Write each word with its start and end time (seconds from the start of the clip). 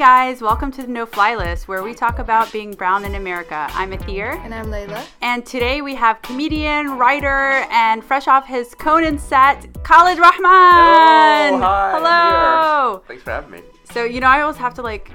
guys, 0.00 0.40
welcome 0.40 0.72
to 0.72 0.80
the 0.80 0.88
No 0.88 1.04
Fly 1.04 1.34
List, 1.34 1.68
where 1.68 1.82
we 1.82 1.92
talk 1.92 2.18
about 2.18 2.50
being 2.50 2.72
brown 2.72 3.04
in 3.04 3.16
America. 3.16 3.68
I'm 3.72 3.90
Athir, 3.90 4.42
And 4.42 4.54
I'm 4.54 4.68
Layla. 4.68 5.04
and 5.20 5.44
today 5.44 5.82
we 5.82 5.94
have 5.94 6.22
comedian, 6.22 6.96
writer, 6.96 7.66
and 7.70 8.02
fresh 8.02 8.26
off 8.26 8.46
his 8.46 8.74
Conan 8.74 9.18
set, 9.18 9.66
Khalid 9.84 10.16
Rahmaan. 10.16 11.50
Hello, 11.50 11.58
hi. 11.58 11.92
I'm 11.92 12.02
Hello. 12.02 12.92
here. 12.92 13.02
Thanks 13.08 13.22
for 13.24 13.30
having 13.30 13.50
me. 13.50 13.60
So 13.92 14.04
you 14.04 14.20
know, 14.20 14.28
I 14.28 14.40
always 14.40 14.56
have 14.56 14.72
to 14.76 14.82
like. 14.82 15.10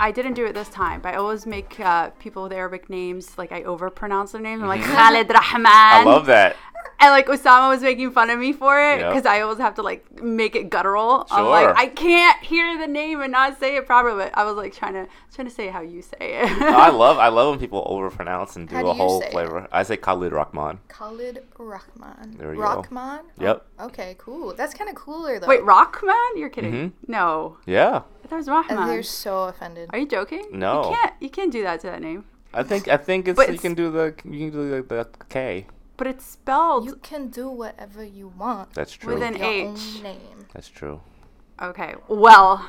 I 0.00 0.10
didn't 0.10 0.34
do 0.34 0.44
it 0.44 0.54
this 0.54 0.68
time, 0.70 1.00
but 1.00 1.14
I 1.14 1.18
always 1.18 1.46
make 1.46 1.78
uh, 1.78 2.10
people 2.18 2.42
with 2.42 2.52
Arabic 2.52 2.90
names 2.90 3.38
like 3.38 3.52
I 3.52 3.62
overpronounce 3.62 4.32
their 4.32 4.40
names. 4.40 4.60
I'm 4.60 4.66
like 4.66 4.82
Khalid 4.82 5.28
Rahmaan. 5.28 5.66
I 5.66 6.02
love 6.02 6.26
that. 6.26 6.56
And 7.02 7.10
like 7.12 7.26
Osama 7.28 7.70
was 7.70 7.80
making 7.82 8.10
fun 8.12 8.28
of 8.30 8.38
me 8.38 8.52
for 8.52 8.78
it 8.78 9.00
Yep. 9.00 9.10
because 9.10 9.26
I 9.26 9.40
always 9.40 9.58
have 9.58 9.74
to 9.76 9.82
like 9.82 10.22
make 10.22 10.54
it 10.54 10.68
guttural. 10.68 11.26
I'm 11.30 11.46
like 11.46 11.64
Sure. 11.64 11.76
I 11.76 11.86
can't 11.86 12.42
hear 12.44 12.76
the 12.78 12.86
name 12.86 13.22
and 13.22 13.32
not 13.32 13.58
say 13.58 13.76
it 13.76 13.86
properly. 13.86 14.24
But 14.24 14.36
I 14.36 14.44
was 14.44 14.56
like 14.56 14.74
trying 14.74 14.92
to 14.92 15.06
trying 15.34 15.48
to 15.48 15.54
say 15.54 15.68
how 15.68 15.80
you 15.80 16.02
say 16.02 16.16
it. 16.20 16.62
I 16.62 16.90
love 16.90 17.16
I 17.18 17.28
love 17.28 17.50
when 17.50 17.58
people 17.58 17.82
overpronounce 17.90 18.56
and 18.56 18.68
do 18.68 18.74
How 18.74 18.82
do 18.82 18.88
a 18.88 18.92
you 18.92 18.96
whole 18.98 19.20
say 19.22 19.28
it? 19.28 19.32
flavor. 19.32 19.66
I 19.72 19.82
say 19.82 19.96
Khalid 19.96 20.32
Rahmaan. 20.32 20.78
Khalid 20.88 21.42
Rahmaan. 21.58 22.36
There 22.36 22.50
we 22.50 22.56
go. 22.56 22.62
Rahmaan? 22.62 23.20
Yep. 23.38 23.66
Okay, 23.80 24.14
cool. 24.18 24.52
That's 24.54 24.74
kind 24.74 24.90
of 24.90 24.94
cooler 24.96 25.38
though. 25.38 25.46
Wait, 25.46 25.60
Rahmaan? 25.62 26.30
You're 26.36 26.50
kidding? 26.50 26.72
Mm-hmm. 26.72 27.12
No, 27.12 27.56
Yeah. 27.66 28.02
I 28.24 28.28
thought 28.28 28.36
it 28.36 28.46
was 28.46 28.48
And 28.48 28.66
Rahmaan. 28.78 28.86
they're 28.88 29.02
so 29.02 29.44
offended. 29.44 29.88
Are 29.92 29.98
you 29.98 30.06
joking? 30.06 30.46
No. 30.52 30.84
you 30.90 30.96
can't. 30.96 31.12
You 31.20 31.30
can't 31.30 31.52
do 31.52 31.62
that 31.62 31.80
to 31.80 31.86
that 31.88 32.02
name. 32.02 32.24
I 32.52 32.62
think 32.62 32.88
I 32.88 32.96
think 32.96 33.26
it's 33.28 33.36
But 33.36 33.48
you 33.48 33.54
it's- 33.54 33.62
can 33.62 33.74
do 33.74 33.90
the 33.90 34.14
you 34.24 34.38
can 34.38 34.50
do 34.50 34.68
the, 34.70 34.82
the 34.82 35.08
K. 35.28 35.66
But 36.00 36.06
it's 36.06 36.24
spelled. 36.24 36.86
You 36.86 36.96
can 36.96 37.28
do 37.28 37.50
whatever 37.50 38.02
you 38.02 38.28
want. 38.38 38.72
That's 38.72 38.92
true. 38.92 39.12
With 39.12 39.22
an 39.22 39.36
your 39.36 39.44
H. 39.46 39.66
own 39.66 40.02
name. 40.02 40.46
That's 40.54 40.68
true. 40.68 41.02
okay. 41.60 41.94
Well, 42.08 42.64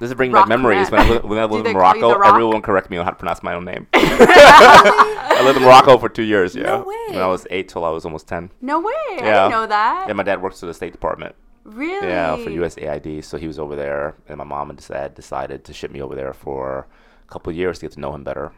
This 0.00 0.10
is 0.10 0.14
bringing 0.16 0.34
back 0.34 0.48
memories. 0.48 0.90
When 0.90 1.00
I, 1.00 1.08
li- 1.08 1.18
when 1.22 1.38
I 1.38 1.44
lived 1.44 1.68
in 1.68 1.72
Morocco, 1.72 2.08
The 2.14 2.18
Rock? 2.18 2.34
everyone 2.34 2.60
correct 2.62 2.90
me 2.90 2.96
on 2.96 3.04
how 3.04 3.10
to 3.12 3.16
pronounce 3.16 3.44
my 3.44 3.54
own 3.54 3.64
name. 3.64 3.86
I 3.94 5.40
lived 5.44 5.58
in 5.58 5.62
Morocco 5.62 5.98
for 5.98 6.08
two 6.08 6.24
years. 6.24 6.56
Yeah. 6.56 6.62
No 6.64 6.78
way. 6.82 6.96
When. 7.10 7.18
I 7.22 7.28
was 7.28 7.46
eight 7.50 7.68
till 7.68 7.84
I 7.84 7.90
was 7.90 8.04
almost 8.04 8.26
ten. 8.26 8.50
no 8.60 8.80
way. 8.80 8.92
I 9.10 9.16
didn't 9.20 9.50
know 9.52 9.66
that. 9.68 10.06
Yeah, 10.08 10.14
my 10.14 10.24
dad 10.24 10.42
works 10.42 10.58
for 10.58 10.66
the 10.66 10.74
State 10.74 10.90
Department. 10.92 11.36
really? 11.62 12.08
Yeah, 12.08 12.34
for 12.36 12.50
USAID. 12.50 13.22
So 13.24 13.38
he 13.38 13.46
was 13.46 13.60
over 13.60 13.76
there, 13.76 14.16
and 14.28 14.36
my 14.38 14.44
mom 14.44 14.70
and 14.70 14.78
dad 14.88 15.14
decided 15.14 15.62
to 15.64 15.72
ship 15.72 15.92
me 15.92 16.02
over 16.02 16.16
there 16.16 16.32
for 16.32 16.88
a 17.24 17.32
couple 17.32 17.50
of 17.50 17.56
years 17.56 17.78
to 17.78 17.84
get 17.86 17.92
to 17.92 18.00
know 18.00 18.12
him 18.12 18.24
better. 18.24 18.50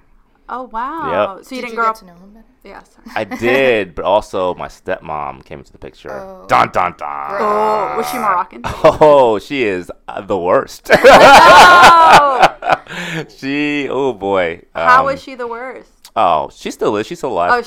Oh 0.53 0.65
wow. 0.65 1.37
Yep. 1.37 1.45
So 1.45 1.55
you 1.55 1.61
Did 1.63 1.69
didn't 1.69 1.71
you 1.71 1.77
grow 1.77 1.85
get 1.85 1.91
up. 1.91 1.97
to 2.01 2.05
know 2.07 2.15
him 2.15 2.31
better? 2.35 2.47
Yeah. 2.65 2.83
Sorry. 2.83 3.07
I 3.15 3.25
did, 3.47 3.95
but 3.95 4.05
also 4.05 4.55
my 4.57 4.67
stepmom 4.69 5.45
came 5.45 5.61
into 5.61 5.71
the 5.73 5.79
picture. 5.79 6.11
Oh. 6.13 6.45
Dun 6.49 6.71
dun 6.73 6.95
dun. 6.99 7.37
Oh, 7.41 7.95
was 7.97 8.11
she 8.11 8.19
Moroccan? 8.19 8.63
Oh, 8.65 9.39
she 9.39 9.63
is 9.63 9.91
uh, 10.09 10.21
the 10.23 10.37
worst. 10.37 10.91
oh, 10.93 12.57
she, 13.37 13.89
oh 13.89 14.13
boy. 14.13 14.63
how 14.75 15.01
Um, 15.01 15.07
was 15.07 15.23
she 15.23 15.37
the 15.37 15.47
worst? 15.47 15.89
Oh, 16.17 16.51
she 16.53 16.73
still 16.73 16.97
is. 16.97 17.07
She's 17.07 17.19
still 17.19 17.31
Oh, 17.39 17.45
alive. 17.63 17.65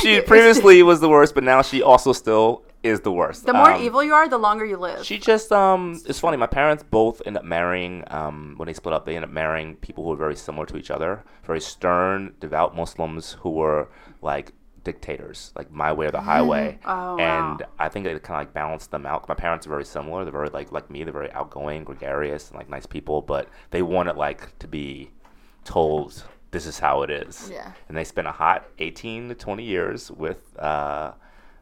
she 0.16 0.20
previously 0.22 0.82
was 0.82 0.98
the 1.00 1.08
worst, 1.08 1.34
but 1.36 1.44
now 1.44 1.62
she 1.62 1.80
also 1.80 2.12
still 2.12 2.64
is 2.86 3.00
the 3.00 3.12
worst. 3.12 3.46
the 3.46 3.52
more 3.52 3.72
Um, 3.72 3.82
evil 3.82 4.02
you 4.02 4.14
are, 4.14 4.28
the 4.28 4.38
longer 4.38 4.64
you 4.64 4.76
live. 4.76 5.04
She 5.04 5.18
just 5.18 5.52
um 5.52 6.00
it's 6.06 6.20
funny, 6.20 6.36
my 6.36 6.46
parents 6.46 6.82
both 6.82 7.20
end 7.26 7.36
up 7.36 7.44
marrying 7.44 8.04
um 8.18 8.54
when 8.58 8.66
they 8.66 8.72
split 8.74 8.94
up, 8.94 9.04
they 9.06 9.16
end 9.16 9.24
up 9.24 9.30
marrying 9.30 9.76
people 9.76 10.04
who 10.04 10.12
are 10.12 10.16
very 10.26 10.36
similar 10.36 10.66
to 10.66 10.76
each 10.76 10.90
other. 10.90 11.24
Very 11.44 11.60
stern, 11.60 12.34
devout 12.40 12.74
Muslims 12.76 13.32
who 13.40 13.50
were 13.50 13.88
like 14.22 14.52
dictators, 14.84 15.52
like 15.58 15.68
my 15.72 15.92
way 15.92 16.06
or 16.06 16.12
the 16.12 16.20
highway. 16.20 16.78
Oh, 16.86 17.18
and 17.18 17.60
wow. 17.60 17.66
I 17.78 17.88
think 17.88 18.04
they 18.04 18.12
kind 18.12 18.40
of 18.40 18.46
like 18.46 18.54
balanced 18.54 18.90
them 18.92 19.04
out. 19.04 19.28
My 19.28 19.34
parents 19.34 19.66
are 19.66 19.70
very 19.70 19.84
similar. 19.84 20.24
They're 20.24 20.32
very 20.42 20.48
like 20.50 20.70
like 20.72 20.88
me, 20.90 21.02
they're 21.04 21.12
very 21.22 21.32
outgoing, 21.32 21.82
gregarious, 21.84 22.48
and 22.50 22.56
like 22.58 22.68
nice 22.70 22.86
people, 22.86 23.20
but 23.20 23.48
they 23.70 23.82
wanted 23.82 24.16
like 24.16 24.56
to 24.60 24.68
be 24.68 25.10
told 25.64 26.22
this 26.52 26.66
is 26.66 26.78
how 26.78 27.02
it 27.02 27.10
is. 27.10 27.50
Yeah. 27.52 27.72
And 27.88 27.96
they 27.96 28.04
spent 28.04 28.28
a 28.28 28.32
hot 28.32 28.66
18 28.78 29.28
to 29.30 29.34
20 29.34 29.64
years 29.64 30.10
with 30.10 30.56
uh, 30.58 31.12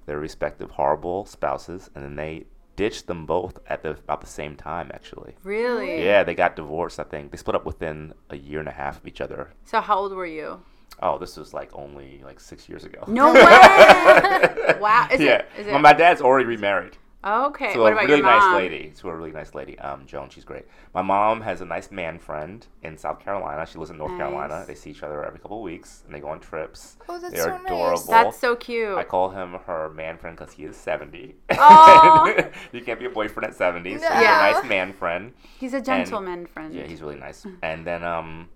their 0.07 0.19
respective 0.19 0.71
horrible 0.71 1.25
spouses, 1.25 1.91
and 1.95 2.05
then 2.05 2.17
they 2.17 2.47
ditched 2.77 3.07
them 3.07 3.25
both 3.27 3.59
at 3.69 3.83
the 3.83 3.91
about 3.91 4.21
the 4.21 4.27
same 4.27 4.57
time. 4.57 4.91
Actually, 4.95 5.35
really? 5.43 6.05
yeah, 6.05 6.23
they 6.25 6.35
got 6.35 6.57
divorced. 6.57 7.01
I 7.01 7.05
think 7.05 7.31
they 7.31 7.37
split 7.37 7.57
up 7.57 7.67
within 7.67 8.15
a 8.31 8.37
year 8.37 8.61
and 8.61 8.69
a 8.69 8.73
half 8.73 8.99
of 8.99 9.07
each 9.07 9.21
other. 9.21 9.53
So 9.65 9.81
how 9.81 9.99
old 9.99 10.13
were 10.13 10.27
you? 10.27 10.61
Oh, 11.03 11.19
this 11.19 11.37
was 11.37 11.53
like 11.53 11.71
only 11.75 12.23
like 12.25 12.39
six 12.39 12.69
years 12.69 12.85
ago. 12.85 13.05
No 13.09 13.33
way! 13.33 13.41
wow. 14.81 15.09
Is 15.11 15.21
yeah, 15.21 15.39
it? 15.39 15.49
Is 15.59 15.67
well, 15.67 15.81
my 15.81 15.93
dad's 15.93 16.21
already 16.21 16.47
remarried 16.47 16.97
okay. 17.25 17.73
to 17.73 17.79
what 17.81 17.93
a 17.93 17.97
about 17.97 18.05
really 18.07 18.19
your 18.19 18.27
mom? 18.27 18.53
nice 18.53 18.57
lady. 18.57 18.93
To 18.99 19.09
a 19.09 19.15
really 19.17 19.33
nice 19.33 19.55
lady, 19.55 19.79
um, 19.79 20.05
Joan. 20.07 20.29
She's 20.31 20.45
great. 20.45 20.67
My 20.93 21.03
mom 21.03 21.41
has 21.41 21.61
a 21.61 21.65
nice 21.65 21.91
man 21.91 22.19
friend 22.19 22.67
in 22.83 22.97
South 22.99 23.21
Carolina. 23.21 23.67
She 23.67 23.79
lives 23.79 23.91
in 23.91 23.99
North 23.99 24.13
Nice. 24.13 24.21
Carolina. 24.21 24.65
They 24.67 24.75
see 24.75 24.91
each 24.91 25.03
other 25.03 25.25
every 25.25 25.39
couple 25.39 25.59
of 25.59 25.63
weeks, 25.63 26.03
and 26.07 26.15
they 26.15 26.21
go 26.21 26.29
on 26.29 26.41
trips. 26.41 26.97
Oh, 27.09 27.19
that's 27.19 27.35
They're 27.35 27.45
so 27.45 27.91
nice. 27.91 28.03
That's 28.05 28.39
so 28.39 28.57
cute. 28.57 28.97
I 28.97 29.05
call 29.05 29.31
him 29.31 29.55
her 29.67 29.91
man 29.91 30.19
friend 30.19 30.37
because 30.37 30.53
he 30.55 30.65
is 30.65 30.77
70. 30.77 31.35
Aw. 31.51 32.35
you 32.73 32.83
can't 32.83 32.99
be 32.99 33.07
a 33.07 33.11
boyfriend 33.11 33.49
at 33.51 33.57
70, 33.57 33.91
so 33.91 33.95
he's 33.95 34.03
Yeah. 34.03 34.49
a 34.49 34.53
nice 34.53 34.65
man 34.69 34.93
friend. 34.93 35.33
He's 35.59 35.75
a 35.75 35.81
gentleman 35.81 36.47
friend. 36.47 36.75
Yeah, 36.75 36.85
he's 36.87 37.01
really 37.03 37.17
nice. 37.19 37.47
And 37.63 37.87
then 37.87 38.05
um, 38.05 38.49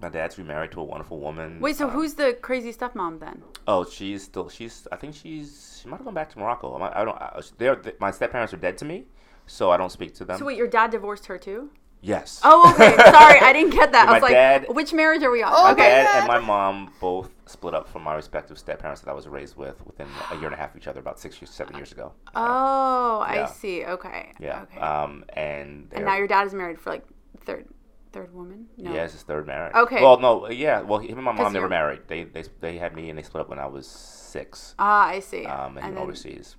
my 0.00 0.08
dad's 0.08 0.38
remarried 0.38 0.72
to 0.72 0.80
a 0.80 0.84
wonderful 0.84 1.18
woman. 1.20 1.60
Wait, 1.60 1.76
so 1.76 1.86
Um, 1.86 1.92
who's 1.92 2.14
the 2.14 2.36
crazy 2.42 2.72
stepmom 2.72 3.20
then? 3.20 3.42
Oh, 3.66 3.84
she's 3.84 4.24
still, 4.24 4.48
she's, 4.48 4.86
I 4.92 4.96
think 4.96 5.14
she's, 5.14 5.80
she 5.82 5.88
might 5.88 5.96
have 5.98 6.04
gone 6.04 6.14
back 6.14 6.30
to 6.32 6.38
Morocco. 6.38 6.74
I, 6.76 7.00
I 7.00 7.04
don't, 7.04 7.16
I, 7.16 7.40
they're, 7.58 7.76
th 7.76 7.94
my 8.00 8.10
step 8.10 8.32
parents 8.32 8.52
are 8.52 8.58
dead 8.58 8.76
to 8.78 8.84
me, 8.84 9.06
so 9.46 9.70
I 9.70 9.76
don't 9.76 9.90
speak 9.92 10.14
to 10.16 10.24
them. 10.24 10.38
So 10.38 10.44
wait, 10.44 10.58
your 10.58 10.68
dad 10.68 10.90
divorced 10.90 11.26
her 11.26 11.38
too? 11.38 11.70
Yes. 12.02 12.40
Oh, 12.44 12.70
okay. 12.74 12.94
Sorry, 13.18 13.40
I 13.40 13.52
didn't 13.54 13.70
get 13.70 13.92
that. 13.92 14.06
I 14.08 14.12
was 14.12 14.20
my 14.20 14.26
like, 14.28 14.32
dad- 14.34 14.66
which 14.68 14.92
marriage 14.92 15.22
are 15.22 15.30
we 15.30 15.42
on? 15.42 15.50
Oh, 15.54 15.64
My 15.64 15.72
okay. 15.72 15.88
dad 15.88 16.18
and 16.18 16.26
my 16.28 16.38
mom 16.38 16.92
both 17.00 17.30
split 17.46 17.72
up 17.74 17.88
from 17.88 18.02
my 18.02 18.14
respective 18.14 18.58
step 18.58 18.78
parents 18.80 19.00
that 19.00 19.10
I 19.10 19.14
was 19.14 19.26
raised 19.26 19.56
with 19.56 19.76
within 19.86 20.08
a 20.30 20.34
year 20.36 20.46
and 20.46 20.54
a 20.54 20.58
half 20.58 20.72
of 20.72 20.76
each 20.76 20.86
other, 20.86 21.00
about 21.00 21.18
six 21.18 21.40
years, 21.40 21.48
seven 21.48 21.76
years 21.76 21.92
ago. 21.92 22.12
Oh, 22.34 23.20
I 23.26 23.46
see. 23.46 23.84
Okay. 23.86 24.34
Yeah. 24.38 24.62
Okay. 24.64 24.80
Um, 24.80 25.24
and 25.30 25.88
and 25.92 26.04
now 26.04 26.16
your 26.16 26.26
dad 26.26 26.46
is 26.46 26.52
married 26.52 26.78
for 26.78 26.90
like 26.90 27.04
third 27.46 27.66
third 28.14 28.32
woman? 28.32 28.66
No. 28.78 28.94
Yeah, 28.94 29.04
it's 29.04 29.12
his 29.12 29.22
third 29.22 29.46
marriage. 29.46 29.74
Okay. 29.74 30.00
Well, 30.00 30.18
no, 30.20 30.48
yeah. 30.48 30.80
Well, 30.80 31.00
him 31.00 31.16
and 31.18 31.24
my 31.24 31.32
'Cause 31.32 31.44
mom 31.44 31.52
never 31.52 31.68
married. 31.68 32.02
They 32.08 32.24
they 32.24 32.44
they 32.60 32.78
had 32.78 32.94
me 32.94 33.10
and 33.10 33.18
they 33.18 33.22
split 33.22 33.42
up 33.42 33.48
when 33.50 33.58
I 33.58 33.66
was 33.66 33.86
six. 33.86 34.74
Ah, 34.78 35.06
I 35.06 35.20
see. 35.20 35.44
Um, 35.44 35.76
and, 35.76 35.86
and 35.86 35.96
then, 35.96 36.02
overseas. 36.02 36.56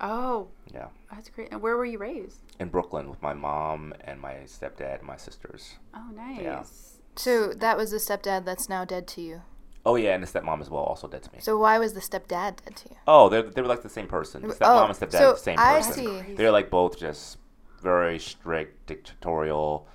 oh, 0.00 0.48
Yeah, 0.72 0.88
that's 1.10 1.28
great. 1.30 1.48
And 1.52 1.60
where 1.60 1.76
were 1.76 1.84
you 1.86 1.98
raised? 1.98 2.40
in 2.60 2.68
Brooklyn 2.68 3.08
with 3.08 3.22
my 3.22 3.34
mom 3.34 3.94
and 4.08 4.20
my 4.20 4.34
stepdad 4.46 4.98
and 4.98 5.06
my 5.06 5.16
sisters. 5.16 5.76
Oh, 5.94 6.10
nice. 6.14 6.40
Yeah. 6.42 6.62
So 7.16 7.52
that 7.54 7.76
was 7.76 7.90
the 7.92 7.98
stepdad 7.98 8.44
that's 8.44 8.68
now 8.68 8.84
dead 8.84 9.06
to 9.14 9.20
you. 9.20 9.42
Oh 9.86 9.94
yeah, 9.96 10.12
and 10.14 10.22
the 10.22 10.26
stepmom 10.26 10.60
as 10.60 10.68
well, 10.68 10.82
also 10.82 11.06
dead 11.08 11.22
to 11.22 11.32
me. 11.32 11.38
So 11.40 11.56
why 11.56 11.78
was 11.78 11.94
the 11.94 12.00
stepdad 12.00 12.52
dead 12.64 12.74
to 12.76 12.88
you? 12.90 12.96
Oh, 13.06 13.28
they 13.28 13.40
they 13.42 13.62
were 13.62 13.68
like 13.74 13.82
the 13.82 13.88
same 13.98 14.06
person. 14.08 14.42
The 14.42 14.54
stepmom 14.54 14.82
Oh, 14.82 14.84
and 14.86 14.94
stepdad 14.94 15.12
so 15.12 15.30
are 15.30 15.32
the 15.34 15.38
same 15.50 15.58
I 15.58 15.74
person. 15.78 15.94
see. 15.94 16.34
They're 16.36 16.50
like 16.58 16.68
both 16.70 16.98
just 16.98 17.38
very 17.80 18.18
strict, 18.18 18.86
dictatorial, 18.86 19.70
n- 19.86 19.92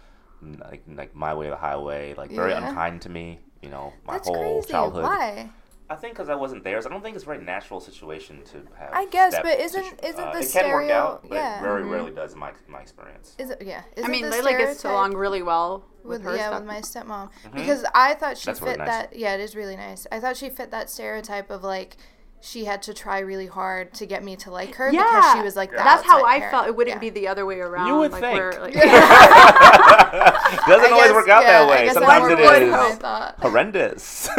like 0.59 0.83
like 0.87 1.15
my 1.15 1.33
way 1.33 1.47
or 1.47 1.51
the 1.51 1.55
highway, 1.57 2.13
like 2.15 2.31
very 2.31 2.51
Yeah. 2.51 2.67
unkind 2.67 3.01
to 3.03 3.09
me. 3.09 3.39
You 3.61 3.69
know, 3.69 3.93
my 4.05 4.13
That's 4.13 4.27
whole 4.27 4.59
crazy. 4.61 4.71
childhood. 4.71 5.03
Why? 5.03 5.49
I 5.89 5.95
think 5.95 6.13
because 6.15 6.29
I 6.29 6.35
wasn't 6.35 6.63
there, 6.63 6.81
so 6.81 6.89
I 6.89 6.91
don't 6.93 7.01
think 7.03 7.15
it's 7.15 7.23
a 7.23 7.27
very 7.27 7.43
natural 7.43 7.79
situation 7.79 8.41
to 8.45 8.57
have. 8.77 8.89
I 8.93 9.05
guess, 9.05 9.35
but 9.43 9.59
isn't- 9.59 9.83
situ- 9.83 9.97
isn't 10.07 10.31
the 10.33 10.39
it 10.39 10.51
can 10.51 10.71
work 10.71 10.89
out, 10.89 11.27
but 11.29 11.35
yeah. 11.35 11.59
it 11.59 11.61
very 11.61 11.83
Mhm. 11.83 11.91
rarely 11.91 12.11
does 12.11 12.33
in 12.33 12.39
my 12.39 12.49
in 12.49 12.71
my 12.71 12.79
experience. 12.81 13.35
Is 13.37 13.49
it? 13.51 13.61
Yeah. 13.61 13.81
I 13.95 13.99
Isn't 13.99 14.11
mean, 14.11 14.29
the 14.29 14.35
Layla 14.37 14.57
gets 14.57 14.83
along 14.85 15.15
really 15.15 15.43
well 15.43 15.83
with, 16.03 16.23
with, 16.23 16.23
her 16.23 16.35
yeah 16.35 16.47
stuff. 16.47 16.59
with 16.61 16.67
my 16.67 16.79
stepmom 16.81 17.29
because 17.53 17.85
I 17.93 18.13
thought 18.15 18.37
she 18.37 18.49
Mm-hmm. 18.49 18.51
That's 18.51 18.59
fit 18.59 18.65
really 18.65 18.77
nice. 18.79 18.87
that 18.87 19.15
yeah 19.15 19.33
it 19.35 19.39
is 19.41 19.55
really 19.55 19.75
nice 19.77 20.07
I 20.11 20.19
thought 20.19 20.35
she 20.37 20.49
fit 20.49 20.71
that 20.71 20.89
stereotype 20.89 21.49
of 21.51 21.63
like 21.63 21.95
she 22.45 22.65
had 22.65 22.81
to 22.83 22.93
try 22.93 23.19
really 23.19 23.47
hard 23.47 23.93
to 23.93 24.05
get 24.05 24.21
me 24.21 24.35
to 24.35 24.51
like 24.51 24.75
her 24.75 24.91
because 24.91 25.33
she 25.33 25.41
was 25.41 25.55
like 25.55 25.71
that. 25.71 25.77
That's 25.85 26.03
how 26.03 26.25
I 26.25 26.39
parent. 26.39 26.51
felt. 26.51 26.67
It 26.67 26.75
wouldn't 26.75 26.97
Yeah. 26.97 26.99
be 26.99 27.09
the 27.09 27.29
other 27.29 27.45
way 27.45 27.61
around. 27.61 27.87
You 27.87 27.95
would 27.99 28.11
like, 28.11 28.21
think. 28.21 28.37
We're, 28.37 28.59
like, 28.59 28.73
Doesn't 28.83 28.83
I 28.83 30.89
always 30.91 31.11
work 31.13 31.29
out 31.29 31.43
yeah, 31.43 31.65
that 31.65 31.69
way. 31.69 31.89
Sometimes 31.89 32.19
more 32.21 32.31
it 32.31 32.37
would 32.37 32.61
is 32.63 32.71
than 32.71 32.73
I 32.73 32.95
thought. 32.95 33.35
horrendous. 33.39 34.27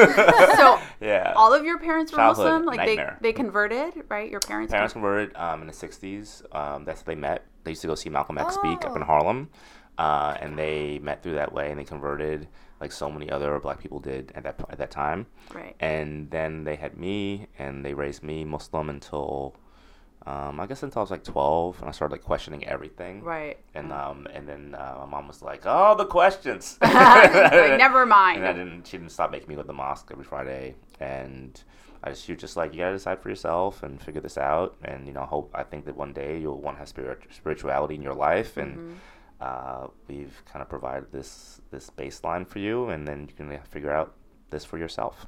So 0.56 0.78
yeah. 1.00 1.32
all 1.34 1.52
of 1.54 1.64
your 1.64 1.78
parents 1.78 2.12
were 2.12 2.16
Childhood 2.18 2.44
Muslim. 2.44 2.66
Like 2.66 2.76
nightmare. 2.78 3.16
they 3.20 3.30
they 3.30 3.32
converted, 3.32 3.94
right? 4.10 4.30
Your 4.30 4.40
parents. 4.40 4.70
parents 4.72 4.92
converted 4.92 5.34
um, 5.36 5.62
in 5.62 5.66
the 5.66 5.72
60s. 5.72 6.42
Um, 6.54 6.84
that's 6.84 7.00
how 7.00 7.06
they 7.06 7.14
met. 7.14 7.44
They 7.64 7.70
used 7.72 7.80
to 7.82 7.88
go 7.88 7.94
see 7.94 8.10
Malcolm 8.10 8.36
X 8.38 8.54
speak 8.54 8.84
up 8.84 8.94
in 8.96 9.02
Oh. 9.02 9.06
Harlem. 9.06 9.48
Uh, 9.96 10.36
and 10.40 10.58
they 10.58 10.98
met 10.98 11.22
through 11.22 11.34
that 11.36 11.52
way 11.52 11.70
and 11.70 11.78
they 11.80 11.84
converted 11.84 12.48
like 12.80 12.92
so 12.92 13.10
many 13.10 13.30
other 13.30 13.58
black 13.60 13.80
people 13.80 14.00
did 14.00 14.32
at 14.34 14.42
that, 14.44 14.60
at 14.68 14.78
that 14.78 14.90
time. 14.90 15.26
Right. 15.54 15.74
And 15.80 16.30
then 16.30 16.64
they 16.64 16.76
had 16.76 16.96
me 16.96 17.46
and 17.58 17.84
they 17.84 17.94
raised 17.94 18.22
me 18.22 18.44
Muslim 18.44 18.90
until, 18.90 19.54
um, 20.26 20.58
I 20.58 20.66
guess 20.66 20.82
until 20.82 21.00
I 21.00 21.02
was 21.02 21.10
like 21.10 21.24
12 21.24 21.80
and 21.80 21.88
I 21.88 21.92
started 21.92 22.12
like 22.12 22.22
questioning 22.24 22.64
everything. 22.66 23.22
Right. 23.22 23.58
And 23.74 23.92
um, 23.92 24.26
and 24.32 24.48
then 24.48 24.74
uh, 24.74 24.96
my 25.00 25.06
mom 25.06 25.28
was 25.28 25.42
like, 25.42 25.62
"Oh, 25.66 25.94
the 25.96 26.06
questions." 26.06 26.78
Like, 26.82 27.78
never 27.78 28.06
mind. 28.20 28.38
And 28.38 28.46
I 28.46 28.52
didn't. 28.52 28.86
She 28.86 28.96
didn't 28.98 29.12
stop 29.12 29.30
making 29.30 29.48
me 29.48 29.54
go 29.54 29.62
to 29.62 29.66
the 29.66 29.72
mosque 29.72 30.08
every 30.10 30.24
Friday, 30.24 30.74
and 31.00 31.62
I 32.02 32.10
just, 32.10 32.24
she 32.24 32.32
was 32.32 32.40
just 32.40 32.56
like, 32.56 32.72
"You 32.72 32.80
gotta 32.80 32.92
decide 32.94 33.20
for 33.20 33.28
yourself 33.28 33.82
and 33.82 34.00
figure 34.00 34.20
this 34.20 34.38
out." 34.38 34.76
And 34.84 35.06
you 35.06 35.12
know, 35.12 35.24
hope 35.26 35.50
I 35.54 35.62
think 35.62 35.84
that 35.84 35.96
one 35.96 36.12
day 36.12 36.38
you'll 36.38 36.60
want 36.60 36.76
to 36.76 36.78
have 36.80 36.88
spirit, 36.88 37.20
spirituality 37.30 37.94
in 37.94 38.02
your 38.02 38.14
life, 38.14 38.56
and 38.56 38.76
Mm-hmm. 38.76 38.92
Uh, 39.44 39.86
we've 40.08 40.42
kind 40.50 40.62
of 40.62 40.68
provided 40.68 41.12
this 41.12 41.60
this 41.70 41.90
baseline 41.90 42.46
for 42.46 42.58
you, 42.58 42.88
and 42.88 43.06
then 43.06 43.26
you 43.28 43.34
can 43.34 43.58
figure 43.68 43.90
out 43.92 44.14
this 44.50 44.64
for 44.64 44.78
yourself. 44.78 45.26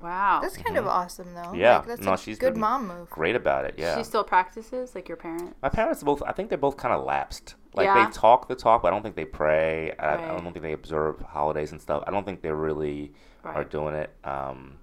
Wow. 0.00 0.40
That's 0.42 0.56
kind 0.58 0.76
of 0.76 0.86
awesome, 0.86 1.32
though. 1.34 1.40
Mm-hmm. 1.40 1.54
Yeah, 1.56 1.78
Like, 1.78 1.86
that's 1.86 2.02
no, 2.02 2.12
a 2.12 2.18
she's 2.18 2.38
good 2.38 2.56
mom 2.56 2.86
move. 2.88 3.08
Great 3.10 3.34
about 3.34 3.64
it, 3.64 3.74
yeah. 3.78 3.96
She 3.96 4.04
still 4.04 4.24
practices 4.24 4.94
like 4.94 5.08
your 5.08 5.16
parent. 5.16 5.56
My 5.62 5.70
parents 5.70 6.02
both, 6.02 6.22
I 6.22 6.32
think 6.32 6.48
they're 6.50 6.58
both 6.58 6.76
kind 6.76 6.94
of 6.94 7.04
lapsed. 7.04 7.54
Like 7.74 7.86
Yeah. 7.86 8.04
they 8.06 8.12
talk 8.12 8.46
the 8.46 8.54
talk, 8.54 8.82
but 8.82 8.88
I 8.88 8.90
don't 8.90 9.02
think 9.02 9.16
they 9.16 9.24
pray. 9.24 9.92
I, 9.98 10.14
I 10.14 10.26
don't 10.28 10.52
think 10.52 10.62
they 10.62 10.74
observe 10.74 11.20
holidays 11.20 11.72
and 11.72 11.80
stuff. 11.80 12.04
I 12.06 12.10
don't 12.10 12.24
think 12.24 12.42
they 12.42 12.50
really 12.52 13.12
are 13.44 13.64
doing 13.64 13.94
it. 13.94 14.10
Um, 14.22 14.78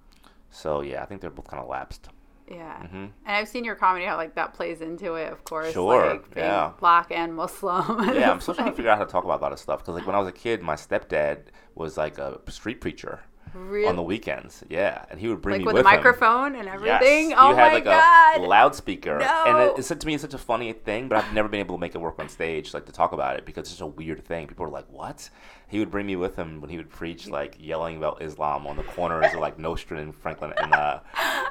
so 0.50 0.82
yeah, 0.82 1.04
I 1.04 1.06
think 1.06 1.22
they're 1.22 1.30
both 1.30 1.48
kind 1.48 1.62
of 1.62 1.70
lapsed. 1.70 2.10
Yeah. 2.50 2.88
hmm 2.88 2.96
And 2.96 3.12
I've 3.26 3.48
seen 3.48 3.64
your 3.64 3.76
comedy 3.76 4.06
how 4.06 4.18
like 4.18 4.36
that 4.36 4.54
plays 4.54 4.82
into 4.82 5.16
it, 5.16 5.32
of 5.32 5.44
course. 5.44 5.74
Sure, 5.74 6.10
Like 6.12 6.34
being 6.34 6.46
yeah. 6.46 6.72
black 6.80 7.12
and 7.12 7.36
Muslim. 7.36 8.04
Yeah, 8.16 8.32
I'm 8.32 8.42
still 8.42 8.54
trying 8.56 8.70
to 8.72 8.76
figure 8.76 8.92
out 8.92 8.98
how 8.98 9.06
to 9.06 9.12
talk 9.12 9.24
about 9.24 9.40
a 9.40 9.44
lot 9.44 9.54
of 9.54 9.60
stuff 9.60 9.80
because 9.80 9.96
like 9.96 10.06
when 10.06 10.16
I 10.16 10.20
was 10.20 10.28
a 10.28 10.34
kid, 10.34 10.62
my 10.62 10.76
stepdad 10.76 11.44
was 11.76 11.98
like 11.98 12.18
a 12.18 12.40
street 12.50 12.82
preacher 12.82 13.22
Really? 13.56 13.88
on 13.88 13.96
the 13.96 14.04
weekends. 14.04 14.64
Yeah, 14.70 15.06
and 15.10 15.20
he 15.20 15.28
would 15.28 15.42
bring 15.42 15.54
like 15.54 15.60
me 15.62 15.66
with 15.66 15.74
with 15.76 15.86
a 15.86 15.90
him. 15.90 15.96
microphone 15.96 16.56
and 16.56 16.68
everything. 16.68 17.30
Yes. 17.32 17.40
Oh 17.42 17.50
you 17.52 17.56
had 17.56 17.68
my 17.70 17.74
like 17.74 17.84
god. 17.86 18.38
a 18.38 18.44
loudspeaker, 18.44 19.20
and 19.20 19.58
No. 19.58 19.74
it, 19.74 19.80
it 19.80 19.84
said 19.84 20.00
to 20.02 20.08
me 20.08 20.14
it's 20.16 20.22
such 20.24 20.34
a 20.34 20.38
funny 20.38 20.72
thing, 20.74 21.08
but 21.08 21.18
I've 21.24 21.34
never 21.34 21.48
been 21.48 21.60
able 21.60 21.76
to 21.76 21.82
make 21.82 21.96
it 21.96 22.00
work 22.02 22.20
on 22.20 22.30
stage, 22.30 22.74
like 22.74 22.86
to 22.88 22.92
talk 22.92 23.12
about 23.12 23.36
it 23.38 23.46
because 23.46 23.62
it's 23.62 23.72
just 23.72 23.82
a 23.82 23.86
weird 23.88 24.24
thing. 24.26 24.48
People 24.48 24.66
are 24.66 24.70
like, 24.70 24.86
"What?" 24.90 25.30
He 25.68 25.80
would 25.80 25.90
bring 25.90 26.06
me 26.06 26.16
with 26.16 26.36
him 26.36 26.62
when 26.62 26.70
he 26.70 26.78
would 26.78 26.90
preach, 26.90 27.28
like 27.28 27.56
yelling 27.60 27.98
about 27.98 28.22
Islam 28.22 28.68
on 28.68 28.78
the 28.78 28.84
corners 28.84 29.34
of 29.34 29.40
like 29.40 29.58
Nostrand 29.58 30.04
and 30.04 30.16
Franklin 30.16 30.54
and 30.58 30.72
uh 30.74 31.00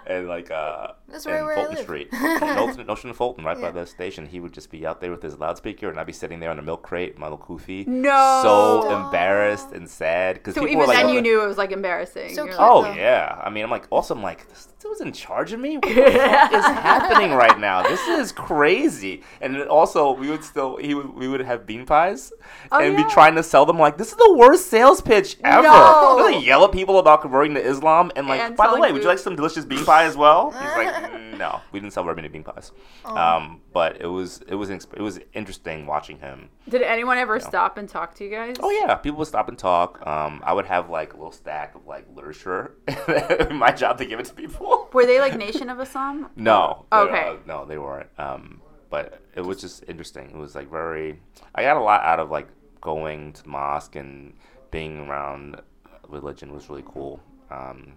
and 0.06 0.28
like 0.28 0.50
uh 0.50 0.88
That's 1.08 1.26
and 1.26 1.44
where 1.44 1.54
Fulton. 1.56 1.76
Street, 1.82 2.12
Nostrand, 2.12 2.86
Nostrand 2.86 3.10
and 3.10 3.16
Fulton, 3.16 3.44
right 3.44 3.60
by 3.60 3.70
the 3.72 3.84
station. 3.84 4.26
He 4.26 4.38
would 4.38 4.52
just 4.52 4.70
be 4.70 4.86
out 4.86 5.00
there 5.00 5.10
with 5.10 5.22
his 5.22 5.38
loudspeaker, 5.38 5.88
and 5.90 5.98
I'd 5.98 6.06
be 6.06 6.12
sitting 6.12 6.38
there 6.38 6.50
on 6.50 6.58
a 6.58 6.62
milk 6.62 6.82
crate, 6.82 7.18
my 7.18 7.26
little 7.26 7.38
kufi, 7.38 7.84
No. 7.86 8.40
so 8.44 8.90
embarrassed 9.06 9.72
and 9.72 9.88
sad 9.88 10.34
because 10.36 10.54
so 10.54 10.60
people 10.60 10.70
even 10.72 10.78
were 10.80 10.86
like, 10.86 11.04
then 11.04 11.14
you 11.14 11.20
knew 11.20 11.42
it 11.42 11.46
was 11.48 11.58
like 11.58 11.72
embarrassing. 11.72 11.91
So 12.00 12.44
cute. 12.44 12.46
like, 12.48 12.56
Oh 12.58 12.82
though. 12.82 12.92
yeah, 12.94 13.40
I 13.42 13.50
mean, 13.50 13.64
I'm 13.64 13.70
like, 13.70 13.86
also, 13.90 14.14
I'm 14.14 14.22
like, 14.22 14.48
this 14.48 14.68
dude's 14.80 15.00
in 15.00 15.12
charge 15.12 15.52
of 15.52 15.60
me. 15.60 15.76
What 15.76 15.82
the 15.82 15.94
fuck 15.94 16.52
is 16.52 16.64
happening 16.64 17.32
right 17.32 17.58
now? 17.58 17.82
This 17.82 18.00
is 18.08 18.32
crazy. 18.32 19.22
And 19.40 19.56
also, 19.64 20.12
we 20.12 20.30
would 20.30 20.44
still, 20.44 20.76
he 20.76 20.94
would, 20.94 21.14
we 21.14 21.28
would 21.28 21.40
have 21.40 21.66
bean 21.66 21.86
pies, 21.86 22.32
Oh, 22.70 22.78
and 22.80 22.96
yeah. 22.98 23.04
be 23.06 23.10
trying 23.12 23.34
to 23.36 23.42
sell 23.42 23.64
them. 23.66 23.78
Like, 23.78 23.96
this 23.98 24.08
is 24.10 24.16
the 24.16 24.34
worst 24.36 24.66
sales 24.68 25.00
pitch 25.00 25.36
ever. 25.44 25.62
No. 25.62 26.16
Really 26.16 26.44
yell 26.44 26.64
at 26.64 26.72
people 26.72 26.98
about 26.98 27.20
converting 27.22 27.54
to 27.54 27.60
Islam, 27.64 28.10
and 28.16 28.26
like, 28.26 28.40
And 28.40 28.56
by 28.56 28.64
the 28.66 28.70
selling 28.70 28.82
way, 28.82 28.92
would 28.92 29.02
you 29.02 29.08
like 29.08 29.18
some 29.18 29.36
delicious 29.36 29.64
bean 29.64 29.84
pie 29.84 30.04
as 30.04 30.16
well? 30.16 30.50
He's 30.50 30.60
like, 30.76 30.94
"Mm, 30.94 31.38
no, 31.38 31.60
we 31.72 31.80
didn't 31.80 31.92
sell 31.92 32.04
very 32.04 32.16
many 32.16 32.28
bean 32.28 32.44
pies. 32.44 32.72
Um, 33.04 33.60
but 33.72 34.00
it 34.00 34.06
was, 34.06 34.42
it 34.48 34.54
was, 34.54 34.70
it 34.70 35.00
was 35.00 35.18
interesting 35.32 35.86
watching 35.86 36.18
him. 36.18 36.48
Did 36.68 36.82
anyone 36.82 37.18
ever 37.18 37.40
stop 37.40 37.78
and 37.78 37.88
talk 37.88 38.14
to 38.16 38.24
you 38.24 38.30
guys? 38.30 38.56
Oh 38.60 38.70
yeah, 38.70 38.94
people 38.96 39.18
would 39.18 39.28
stop 39.28 39.48
and 39.48 39.58
talk. 39.58 40.04
Um, 40.06 40.40
I 40.44 40.52
would 40.52 40.66
have 40.66 40.90
like 40.90 41.12
a 41.14 41.16
little 41.16 41.32
stack 41.32 41.74
of 41.74 41.81
like 41.86 42.06
literature. 42.14 42.74
My 43.50 43.72
job 43.72 43.98
to 43.98 44.04
give 44.04 44.20
it 44.20 44.26
to 44.26 44.34
people. 44.34 44.88
Were 44.92 45.06
they 45.06 45.20
like 45.20 45.36
Nation 45.36 45.70
of 45.70 45.80
Islam? 45.80 46.30
No. 46.36 46.86
Oh, 46.92 47.06
okay. 47.06 47.28
uh, 47.30 47.36
no, 47.46 47.64
they 47.64 47.78
weren't. 47.78 48.10
Um, 48.18 48.60
but 48.90 49.22
it 49.34 49.40
was 49.40 49.60
just 49.60 49.84
interesting. 49.88 50.30
It 50.30 50.36
was 50.36 50.54
like 50.54 50.70
very. 50.70 51.20
I 51.54 51.62
got 51.62 51.76
a 51.76 51.80
lot 51.82 52.02
out 52.02 52.20
of 52.20 52.30
like 52.30 52.48
going 52.80 53.32
to 53.32 53.48
mosque 53.48 53.96
and 53.96 54.34
being 54.70 55.08
around 55.08 55.60
religion 56.08 56.52
was 56.52 56.68
really 56.68 56.84
cool. 56.86 57.20
Um, 57.50 57.94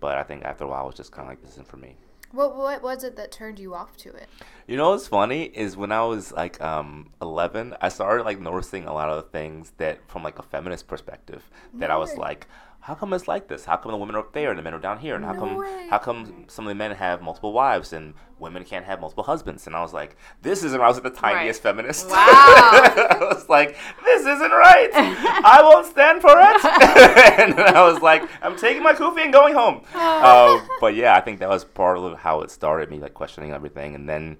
but 0.00 0.18
I 0.18 0.22
think 0.22 0.44
after 0.44 0.64
a 0.64 0.68
while, 0.68 0.84
it 0.84 0.86
was 0.86 0.94
just 0.96 1.12
kind 1.12 1.26
of 1.26 1.30
like 1.30 1.42
this 1.42 1.52
isn't 1.52 1.68
for 1.68 1.76
me. 1.76 1.96
What 2.32 2.56
what 2.56 2.82
was 2.82 3.04
it 3.04 3.16
that 3.16 3.30
turned 3.30 3.58
you 3.58 3.74
off 3.74 3.96
to 3.98 4.08
it? 4.08 4.28
You 4.66 4.78
know 4.78 4.90
what's 4.90 5.06
funny 5.06 5.44
is 5.44 5.76
when 5.76 5.92
I 5.92 6.02
was 6.04 6.32
like 6.32 6.60
um 6.62 7.10
11, 7.20 7.76
I 7.80 7.90
started 7.90 8.24
like 8.24 8.40
noticing 8.40 8.84
a 8.86 8.94
lot 8.94 9.10
of 9.10 9.16
the 9.16 9.30
things 9.30 9.72
that 9.76 10.00
from 10.08 10.22
like 10.22 10.38
a 10.38 10.42
feminist 10.42 10.88
perspective 10.88 11.50
that 11.74 11.90
I 11.90 11.96
was 11.98 12.16
like, 12.16 12.46
how 12.82 12.94
come 12.96 13.12
it's 13.12 13.28
like 13.28 13.46
this? 13.46 13.64
How 13.64 13.76
come 13.76 13.92
the 13.92 13.96
women 13.96 14.16
are 14.16 14.18
up 14.18 14.32
there 14.32 14.50
and 14.50 14.58
the 14.58 14.62
men 14.62 14.74
are 14.74 14.80
down 14.80 14.98
here? 14.98 15.14
And 15.14 15.24
how 15.24 15.32
No 15.32 15.38
come 15.38 15.56
way. 15.56 15.86
how 15.88 15.98
come 15.98 16.44
some 16.48 16.66
of 16.66 16.68
the 16.68 16.74
men 16.74 16.90
have 16.90 17.22
multiple 17.22 17.52
wives 17.52 17.92
and 17.92 18.14
women 18.40 18.64
can't 18.64 18.84
have 18.84 19.00
multiple 19.00 19.22
husbands? 19.22 19.68
And 19.68 19.76
I 19.76 19.82
was 19.82 19.92
like, 19.92 20.16
this 20.42 20.64
isn't. 20.64 20.80
I 20.80 20.88
was 20.88 21.00
the 21.00 21.08
tiniest 21.10 21.62
feminist. 21.62 22.08
Wow. 22.08 22.16
I 22.16 23.18
was 23.32 23.48
like, 23.48 23.76
this 24.04 24.22
isn't 24.22 24.50
right. 24.50 24.90
I 24.94 25.60
won't 25.62 25.86
stand 25.86 26.20
for 26.20 26.32
it. 26.36 26.64
and 27.40 27.54
I 27.60 27.84
was 27.88 28.02
like, 28.02 28.28
I'm 28.42 28.56
taking 28.56 28.82
my 28.82 28.94
kufi 28.94 29.20
and 29.22 29.32
going 29.32 29.54
home. 29.54 29.82
Uh, 29.94 30.60
but 30.80 30.96
yeah, 30.96 31.14
I 31.14 31.20
think 31.20 31.38
that 31.38 31.48
was 31.48 31.64
part 31.64 31.98
of 31.98 32.18
how 32.18 32.40
it 32.40 32.50
started 32.50 32.90
me 32.90 32.98
like 32.98 33.14
questioning 33.14 33.52
everything, 33.52 33.94
and 33.94 34.08
then. 34.08 34.36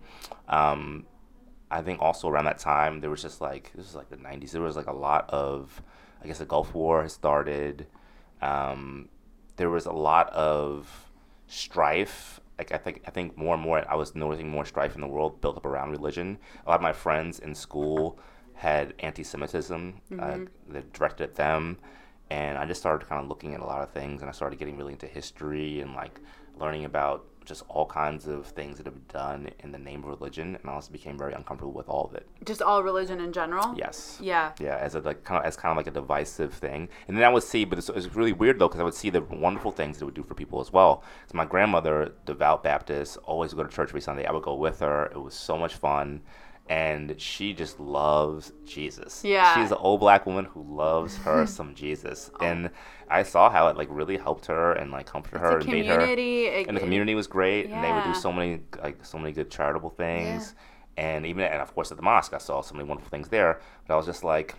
Um, 0.49 1.07
I 1.71 1.81
think 1.81 2.03
also 2.03 2.29
around 2.29 2.45
that 2.45 2.59
time 2.59 3.01
there 3.01 3.09
was 3.09 3.23
just 3.23 3.41
like 3.41 3.73
this 3.75 3.87
was 3.87 3.95
like 3.95 4.11
the 4.11 4.17
'90s. 4.19 4.51
There 4.51 4.61
was 4.61 4.77
like 4.77 4.89
a 4.89 4.93
lot 4.93 5.31
of, 5.31 5.81
I 6.23 6.27
guess 6.27 6.37
the 6.39 6.45
Gulf 6.45 6.75
War 6.75 7.01
had 7.01 7.11
started. 7.11 7.87
Um, 8.43 9.09
there 9.57 9.71
was 9.71 9.87
a 9.87 9.93
lot 9.93 10.29
of 10.31 11.11
strife. 11.47 12.41
Like 12.59 12.73
I 12.73 12.77
think 12.79 13.03
I 13.07 13.11
think 13.11 13.37
more 13.39 13.55
and 13.55 13.63
more 13.63 13.85
I 13.89 13.95
was 13.95 14.15
noticing 14.15 14.49
more 14.51 14.65
strife 14.65 14.95
in 14.95 15.01
the 15.01 15.07
world 15.07 15.41
built 15.41 15.57
up 15.57 15.67
around 15.67 15.91
religion. 15.91 16.39
A 16.67 16.71
lot 16.71 16.77
of 16.77 16.83
my 16.83 16.93
friends 16.93 17.39
in 17.39 17.55
school 17.55 18.19
had 18.55 18.95
anti-Semitism 19.01 20.01
uh, 20.21 20.39
that 20.69 20.93
directed 20.93 21.25
at 21.25 21.35
them, 21.35 21.79
and 22.31 22.59
I 22.59 22.67
just 22.67 22.81
started 22.81 23.09
kind 23.09 23.23
of 23.23 23.29
looking 23.29 23.55
at 23.55 23.61
a 23.61 23.65
lot 23.65 23.83
of 23.83 23.91
things, 23.91 24.21
and 24.21 24.29
I 24.29 24.33
started 24.33 24.59
getting 24.59 24.77
really 24.77 24.93
into 24.93 25.07
history 25.07 25.81
and 25.81 25.95
like 25.95 26.21
learning 26.59 26.85
about 26.85 27.25
just 27.45 27.63
all 27.69 27.87
kinds 27.87 28.27
of 28.27 28.47
things 28.47 28.77
that 28.79 28.87
have 28.87 28.95
been 28.95 29.21
done 29.21 29.51
in 29.61 29.73
the 29.73 29.79
name 29.79 30.01
of 30.05 30.09
religion, 30.09 30.57
and 30.61 30.71
I 30.71 30.75
also 30.75 30.93
became 30.93 31.19
very 31.19 31.33
uncomfortable 31.33 31.73
with 31.73 31.89
all 31.89 32.07
of 32.07 32.15
it. 32.15 32.27
Just 32.45 32.63
all 32.63 32.83
religion 32.83 33.21
in 33.21 33.33
general? 33.33 33.75
Yes. 33.77 34.19
Yeah. 34.21 34.53
Yeah, 34.61 34.77
as 34.77 34.95
a 34.95 35.01
like 35.01 35.25
kind 35.25 35.41
of 35.41 35.47
as 35.47 35.57
kind 35.57 35.71
of 35.71 35.77
like 35.77 35.87
a 35.87 35.91
divisive 35.91 36.53
thing, 36.55 36.89
and 37.09 37.17
then 37.17 37.25
I 37.25 37.29
would 37.29 37.43
see, 37.43 37.65
but 37.65 37.79
it's, 37.79 37.89
it's 37.89 38.15
really 38.15 38.33
weird 38.33 38.59
though 38.59 38.69
because 38.69 38.81
I 38.81 38.85
would 38.85 38.95
see 38.95 39.11
the 39.11 39.23
wonderful 39.23 39.73
things 39.73 40.01
it 40.01 40.05
would 40.05 40.15
do 40.15 40.23
for 40.23 40.35
people 40.35 40.61
as 40.61 40.73
well. 40.73 41.03
So 41.27 41.37
my 41.37 41.45
grandmother, 41.45 42.13
devout 42.27 42.63
Baptist, 42.63 43.19
always 43.25 43.55
would 43.55 43.63
go 43.63 43.69
to 43.69 43.75
church 43.75 43.91
every 43.91 44.01
Sunday. 44.01 44.25
I 44.25 44.33
would 44.33 44.43
go 44.43 44.55
with 44.55 44.81
her. 44.81 45.07
It 45.07 45.21
was 45.21 45.35
so 45.35 45.59
much 45.59 45.75
fun, 45.75 46.23
and 46.69 47.21
she 47.21 47.53
just 47.53 47.79
loves 47.81 48.53
Jesus. 48.65 49.25
Yeah. 49.25 49.55
she's 49.55 49.71
an 49.71 49.79
old 49.81 50.01
black 50.01 50.27
woman 50.27 50.45
who 50.47 50.63
loves 50.63 51.17
her 51.19 51.47
some 51.59 51.75
Jesus, 51.75 52.31
and 52.41 52.71
I 53.11 53.23
saw 53.25 53.51
how 53.51 53.69
it 53.69 53.77
like 53.77 53.89
really 53.91 54.17
helped 54.17 54.47
her 54.47 54.73
and 54.73 54.91
like 54.91 55.07
comforted 55.07 55.41
her 55.41 55.59
a 55.59 55.61
and 55.61 55.67
made 55.67 55.87
her. 55.87 56.01
it- 56.01 56.69
And 56.69 56.77
the 56.77 56.81
community 56.81 57.15
was 57.15 57.27
great, 57.27 57.67
and 57.69 57.83
they 57.85 57.93
would 57.93 58.05
do 58.05 58.15
so 58.15 58.33
many 58.33 58.61
like 58.83 59.05
so 59.05 59.19
many 59.19 59.33
good 59.33 59.51
charitable 59.51 59.91
things. 59.91 60.55
And 60.97 61.25
even 61.27 61.45
and 61.45 61.61
of 61.63 61.75
course 61.75 61.91
at 61.91 61.97
the 61.97 62.03
mosque, 62.03 62.35
I 62.35 62.39
saw 62.39 62.61
so 62.61 62.75
many 62.75 62.87
wonderful 62.89 63.11
things 63.11 63.29
there. 63.29 63.61
But 63.87 63.95
I 63.95 63.97
was 63.97 64.07
just 64.07 64.25
like, 64.25 64.55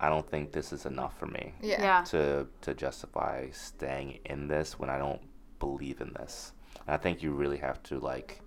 I 0.00 0.08
don't 0.08 0.28
think 0.28 0.52
this 0.52 0.72
is 0.72 0.86
enough 0.86 1.18
for 1.18 1.26
me 1.26 1.52
Yeah. 1.60 1.80
Yeah. 1.82 2.04
to 2.04 2.46
to 2.62 2.74
justify 2.74 3.50
staying 3.50 4.20
in 4.26 4.48
this 4.48 4.78
when 4.78 4.90
I 4.90 4.98
don't 4.98 5.20
believe 5.60 6.00
in 6.00 6.12
this. 6.14 6.52
And 6.86 6.94
I 6.94 6.98
think 6.98 7.22
you 7.22 7.32
really 7.32 7.58
have 7.58 7.82
to 7.84 7.98
like, 7.98 8.40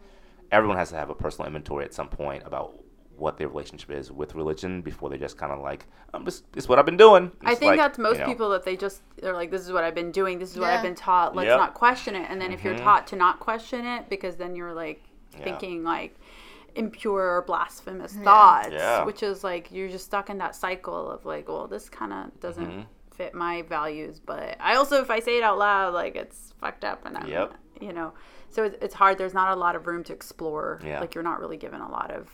everyone 0.51 0.77
has 0.77 0.89
to 0.89 0.95
have 0.95 1.09
a 1.09 1.15
personal 1.15 1.47
inventory 1.47 1.85
at 1.85 1.93
some 1.93 2.07
point 2.09 2.43
about 2.45 2.73
what 3.15 3.37
their 3.37 3.47
relationship 3.47 3.89
is 3.91 4.11
with 4.11 4.35
religion 4.35 4.81
before 4.81 5.09
they 5.09 5.17
just 5.17 5.37
kind 5.37 5.51
of 5.51 5.59
like, 5.59 5.87
I'm 6.13 6.23
just 6.23 6.43
it's 6.55 6.69
what 6.69 6.77
I've 6.77 6.85
been 6.85 6.97
doing. 6.97 7.31
I 7.43 7.55
think 7.55 7.71
like, 7.71 7.79
that's 7.79 7.97
most 7.97 8.15
you 8.15 8.21
know, 8.21 8.25
people 8.27 8.49
that 8.51 8.63
they 8.63 8.77
just 8.77 9.01
they're 9.19 9.33
like, 9.33 9.49
this 9.49 9.61
is 9.63 9.71
what 9.71 9.83
I've 9.83 9.95
been 9.95 10.11
doing. 10.11 10.37
This 10.37 10.51
is 10.51 10.59
what 10.59 10.69
I've 10.69 10.83
been 10.83 10.93
taught. 10.95 11.35
Let's 11.35 11.47
Yep. 11.47 11.57
not 11.57 11.73
question 11.73 12.15
it. 12.15 12.27
And 12.29 12.39
then 12.39 12.51
if 12.53 12.63
you're 12.63 12.75
Mhm. 12.75 12.83
taught 12.83 13.07
to 13.07 13.15
not 13.15 13.39
question 13.39 13.85
it, 13.85 14.07
because 14.09 14.35
then 14.35 14.55
you're 14.55 14.73
like 14.73 15.03
Yeah. 15.35 15.43
thinking 15.45 15.83
like 15.83 16.15
impure 16.75 17.37
or 17.37 17.41
blasphemous 17.41 18.13
thoughts, 18.17 18.69
Yeah. 18.71 19.03
which 19.03 19.23
is 19.23 19.43
like 19.43 19.71
you're 19.71 19.89
just 19.89 20.05
stuck 20.05 20.29
in 20.29 20.37
that 20.37 20.55
cycle 20.55 21.09
of 21.09 21.25
like, 21.25 21.47
well, 21.47 21.67
this 21.67 21.89
kind 21.89 22.13
of 22.13 22.39
doesn't 22.39 22.69
Mhm. 22.69 22.85
fit 23.11 23.33
my 23.33 23.63
values, 23.63 24.19
but 24.19 24.55
I 24.59 24.75
also 24.75 25.01
if 25.01 25.09
I 25.09 25.19
say 25.21 25.37
it 25.39 25.43
out 25.43 25.57
loud, 25.57 25.95
like 25.95 26.15
it's 26.15 26.53
fucked 26.59 26.85
up, 26.85 27.03
and 27.05 27.17
I'm, 27.17 27.27
Yep. 27.27 27.53
You 27.81 27.93
know, 27.93 28.13
so 28.49 28.63
it's, 28.63 28.75
it's 28.81 28.93
hard. 28.93 29.17
There's 29.17 29.33
not 29.33 29.55
a 29.55 29.59
lot 29.59 29.75
of 29.75 29.87
room 29.87 30.03
to 30.05 30.13
explore. 30.13 30.79
Yeah. 30.83 30.99
Like 30.99 31.15
you're 31.15 31.23
not 31.23 31.39
really 31.39 31.57
given 31.57 31.81
a 31.81 31.89
lot 31.89 32.11
of 32.11 32.29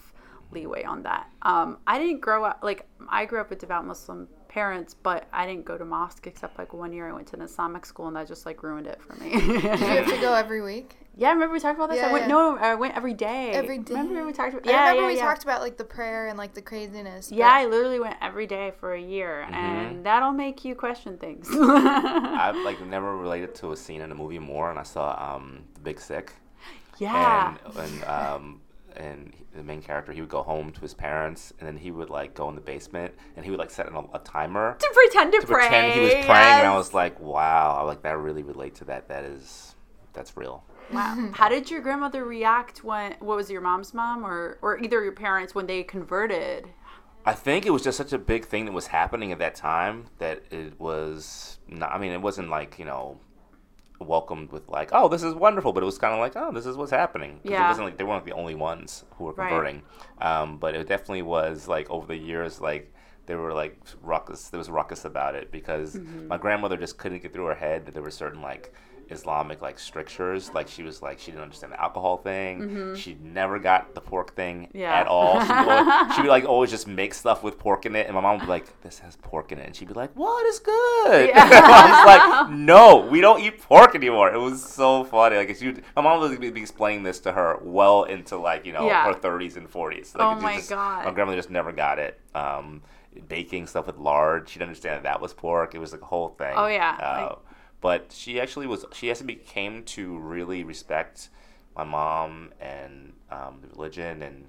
leeway 0.51 0.83
on 0.83 1.03
that. 1.03 1.29
Um, 1.41 1.79
I 1.87 1.99
didn't 1.99 2.21
grow 2.21 2.45
up 2.45 2.59
like 2.61 2.85
I 3.09 3.25
grew 3.25 3.41
up 3.41 3.49
with 3.49 3.59
devout 3.59 3.85
Muslim 3.85 4.27
parents, 4.53 4.93
but 4.93 5.27
I 5.33 5.47
didn't 5.47 5.65
go 5.65 5.77
to 5.79 5.85
mosque 5.85 6.27
except 6.27 6.59
like 6.59 6.73
one 6.73 6.93
year 6.93 7.09
I 7.09 7.13
went 7.13 7.27
to 7.29 7.35
an 7.35 7.41
Islamic 7.41 7.85
school 7.87 8.05
and 8.07 8.15
that 8.15 8.27
just 8.27 8.45
like 8.45 8.61
ruined 8.61 8.85
it 8.85 9.01
for 9.01 9.15
me. 9.15 9.31
Did 9.31 9.51
you 9.53 9.59
have 9.61 10.07
to 10.07 10.17
go 10.21 10.33
every 10.35 10.61
week? 10.61 10.95
yeah, 11.17 11.31
remember 11.33 11.53
we 11.53 11.59
talked 11.59 11.77
about 11.79 11.89
this? 11.89 11.99
I 12.03 12.07
Yeah, 12.07 12.11
went 12.13 12.23
yeah. 12.25 12.27
no, 12.27 12.57
I 12.57 12.75
went 12.75 12.95
every 12.95 13.15
day. 13.15 13.51
Every 13.53 13.79
day. 13.79 13.95
Remember 13.95 14.23
we 14.25 14.31
talked 14.31 14.53
about 14.53 14.67
I 14.67 14.69
Yeah, 14.71 14.79
remember 14.81 15.01
yeah, 15.01 15.07
we 15.07 15.15
yeah. 15.17 15.25
talked 15.25 15.43
about 15.43 15.61
like 15.61 15.77
the 15.77 15.83
prayer 15.83 16.27
and 16.27 16.37
like 16.37 16.53
the 16.53 16.61
craziness. 16.61 17.29
but- 17.29 17.37
yeah, 17.39 17.49
I 17.51 17.65
literally 17.65 17.99
went 17.99 18.17
every 18.21 18.45
day 18.45 18.71
for 18.79 18.93
a 18.93 19.01
year, 19.01 19.43
Mm-hmm. 19.45 19.55
and 19.55 20.05
that'll 20.05 20.31
make 20.33 20.63
you 20.63 20.75
question 20.75 21.17
things. 21.17 21.47
I've 21.51 22.57
like 22.57 22.79
never 22.85 23.17
related 23.17 23.55
to 23.55 23.71
a 23.71 23.75
scene 23.77 24.01
in 24.01 24.11
a 24.11 24.15
movie 24.15 24.39
more, 24.39 24.69
and 24.69 24.77
I 24.77 24.83
saw 24.83 25.35
um, 25.35 25.63
The 25.73 25.79
Big 25.79 25.99
Sick. 25.99 26.31
yeah, 26.99 27.55
and 27.65 27.77
and 27.77 28.03
um 28.03 28.61
and 28.97 29.33
the 29.55 29.63
main 29.63 29.81
character 29.81 30.11
he 30.11 30.21
would 30.21 30.29
go 30.29 30.43
home 30.43 30.71
to 30.71 30.81
his 30.81 30.93
parents 30.93 31.53
and 31.59 31.67
then 31.67 31.77
he 31.77 31.91
would 31.91 32.09
like 32.09 32.33
go 32.33 32.49
in 32.49 32.55
the 32.55 32.61
basement 32.61 33.13
and 33.35 33.45
he 33.45 33.51
would 33.51 33.59
like 33.59 33.71
set 33.71 33.87
an, 33.87 34.07
a 34.13 34.19
timer 34.19 34.75
to 34.79 34.89
pretend 34.93 35.31
to, 35.33 35.39
to 35.39 35.47
pray. 35.47 35.67
pretend 35.67 35.93
he 35.93 35.99
was 36.01 36.25
praying 36.25 36.59
and 36.59 36.67
I 36.67 36.75
was 36.75 36.93
like 36.93 37.19
wow 37.19 37.77
I 37.79 37.83
like 37.83 38.01
that 38.03 38.17
really 38.17 38.43
relate 38.43 38.75
to 38.75 38.85
that 38.85 39.07
that 39.09 39.23
is 39.23 39.75
that's 40.13 40.35
real 40.37 40.63
Wow. 40.91 41.29
How 41.33 41.49
did 41.49 41.71
your 41.71 41.81
grandmother 41.81 42.25
react 42.25 42.83
when 42.83 43.15
what 43.19 43.37
was 43.37 43.49
your 43.49 43.61
mom's 43.61 43.93
mom 43.93 44.25
or 44.25 44.57
or 44.61 44.79
either 44.79 45.03
your 45.03 45.13
parents 45.13 45.55
when 45.55 45.67
they 45.67 45.83
converted? 45.83 46.69
I 47.25 47.33
think 47.33 47.65
it 47.65 47.69
was 47.69 47.81
just 47.81 47.97
such 47.97 48.11
a 48.11 48.17
big 48.17 48.45
thing 48.45 48.65
that 48.65 48.73
was 48.73 48.87
happening 48.87 49.31
at 49.31 49.39
that 49.39 49.55
time 49.55 50.07
that 50.19 50.43
it 50.51 50.79
was 50.79 51.59
not. 51.67 51.91
I 51.93 51.97
mean, 51.97 52.11
it 52.11 52.21
wasn't 52.21 52.49
like 52.49 52.77
you 52.77 52.85
know 52.85 53.19
welcomed 53.99 54.51
with 54.51 54.67
like, 54.69 54.89
oh, 54.91 55.07
this 55.07 55.23
is 55.23 55.33
wonderful, 55.33 55.71
but 55.73 55.83
it 55.83 55.85
was 55.85 55.97
kind 55.97 56.13
of 56.13 56.19
like, 56.19 56.33
oh, 56.35 56.51
this 56.51 56.65
is 56.65 56.75
what's 56.77 56.91
happening. 56.91 57.39
Yeah. 57.43 57.65
It 57.65 57.67
wasn't 57.69 57.85
like 57.85 57.97
they 57.97 58.03
weren't 58.03 58.25
the 58.25 58.33
only 58.33 58.55
ones 58.55 59.05
who 59.17 59.25
were 59.25 59.33
Right. 59.33 59.49
converting, 59.49 59.81
um, 60.19 60.57
but 60.57 60.75
it 60.75 60.87
definitely 60.87 61.21
was 61.21 61.67
like 61.67 61.89
over 61.89 62.07
the 62.07 62.17
years, 62.17 62.59
like 62.61 62.93
there 63.25 63.37
were 63.37 63.53
like 63.53 63.79
ruckus. 64.01 64.49
There 64.49 64.57
was 64.57 64.69
ruckus 64.69 65.05
about 65.05 65.35
it 65.35 65.51
because 65.51 65.95
Mm-hmm. 65.95 66.27
my 66.27 66.37
grandmother 66.37 66.75
just 66.77 66.97
couldn't 66.97 67.21
get 67.21 67.31
through 67.33 67.45
her 67.45 67.55
head 67.55 67.85
that 67.85 67.93
there 67.93 68.03
were 68.03 68.11
certain 68.11 68.41
like. 68.41 68.73
Islamic 69.09 69.61
like 69.61 69.77
strictures, 69.79 70.53
like 70.53 70.67
she 70.67 70.83
was 70.83 71.01
like 71.01 71.19
she 71.19 71.31
didn't 71.31 71.43
understand 71.43 71.73
the 71.73 71.81
alcohol 71.81 72.17
thing. 72.17 72.95
She 72.95 73.17
never 73.21 73.59
got 73.59 73.93
the 73.95 74.01
pork 74.01 74.35
thing 74.35 74.67
Mm-hmm. 74.67 74.77
Yeah. 74.77 74.93
at 74.99 75.07
all. 75.07 75.41
She 75.41 75.47
would, 75.51 75.67
always, 75.67 76.13
she 76.15 76.21
would 76.21 76.29
like 76.29 76.45
always 76.45 76.69
just 76.71 76.87
make 76.87 77.13
stuff 77.13 77.43
with 77.43 77.57
pork 77.59 77.85
in 77.85 77.95
it, 77.95 78.05
and 78.07 78.15
my 78.15 78.21
mom 78.21 78.37
would 78.37 78.45
be 78.45 78.49
like, 78.49 78.81
"This 78.81 78.99
has 78.99 79.15
pork 79.17 79.51
in 79.51 79.59
it," 79.59 79.65
and 79.67 79.75
she'd 79.75 79.87
be 79.87 79.93
like, 79.93 80.11
"What 80.15 80.45
is 80.45 80.59
good?" 80.59 81.29
Yeah. 81.29 81.49
I 81.51 81.89
was 81.89 82.47
like, 82.49 82.49
"No, 82.57 82.97
we 83.09 83.21
don't 83.21 83.41
eat 83.41 83.61
pork 83.61 83.95
anymore." 83.95 84.33
It 84.33 84.39
was 84.39 84.63
so 84.63 85.03
funny. 85.03 85.37
Like 85.37 85.55
she, 85.55 85.67
would, 85.67 85.83
my 85.95 86.01
mom 86.01 86.19
would 86.19 86.39
be 86.39 86.49
be 86.49 86.61
explaining 86.61 87.03
this 87.03 87.19
to 87.21 87.31
her 87.31 87.59
well 87.61 88.03
into 88.03 88.37
like 88.37 88.65
you 88.65 88.73
know 88.73 88.85
Yeah. 88.87 89.05
her 89.05 89.13
thirties 89.13 89.57
and 89.57 89.69
forties. 89.69 90.13
Like, 90.15 90.37
Oh 90.37 90.39
my 90.41 90.55
just- 90.57 90.69
God. 90.69 91.05
My 91.05 91.11
grandmother 91.11 91.37
just 91.37 91.49
never 91.49 91.71
got 91.71 91.99
it. 91.99 92.19
Um, 92.35 92.81
baking 93.27 93.67
stuff 93.67 93.85
with 93.87 93.97
lard, 93.97 94.49
she 94.49 94.55
didn't 94.59 94.69
understand 94.69 94.95
that 94.97 95.03
that 95.03 95.21
was 95.21 95.33
pork. 95.33 95.75
It 95.75 95.79
was 95.79 95.91
like 95.91 96.01
a 96.01 96.05
whole 96.05 96.29
thing. 96.29 96.53
Oh, 96.55 96.65
yeah, 96.67 96.97
Uh, 96.99 97.21
like- 97.27 97.37
but 97.83 98.11
she 98.11 98.39
actually 98.43 98.65
was. 98.67 98.85
She 98.93 99.11
actually 99.11 99.35
came 99.35 99.83
to 99.95 100.17
really 100.17 100.63
respect 100.63 101.29
my 101.77 101.83
mom 101.83 102.51
and 102.59 103.13
um, 103.29 103.53
the 103.61 103.67
religion 103.75 104.21
and 104.23 104.45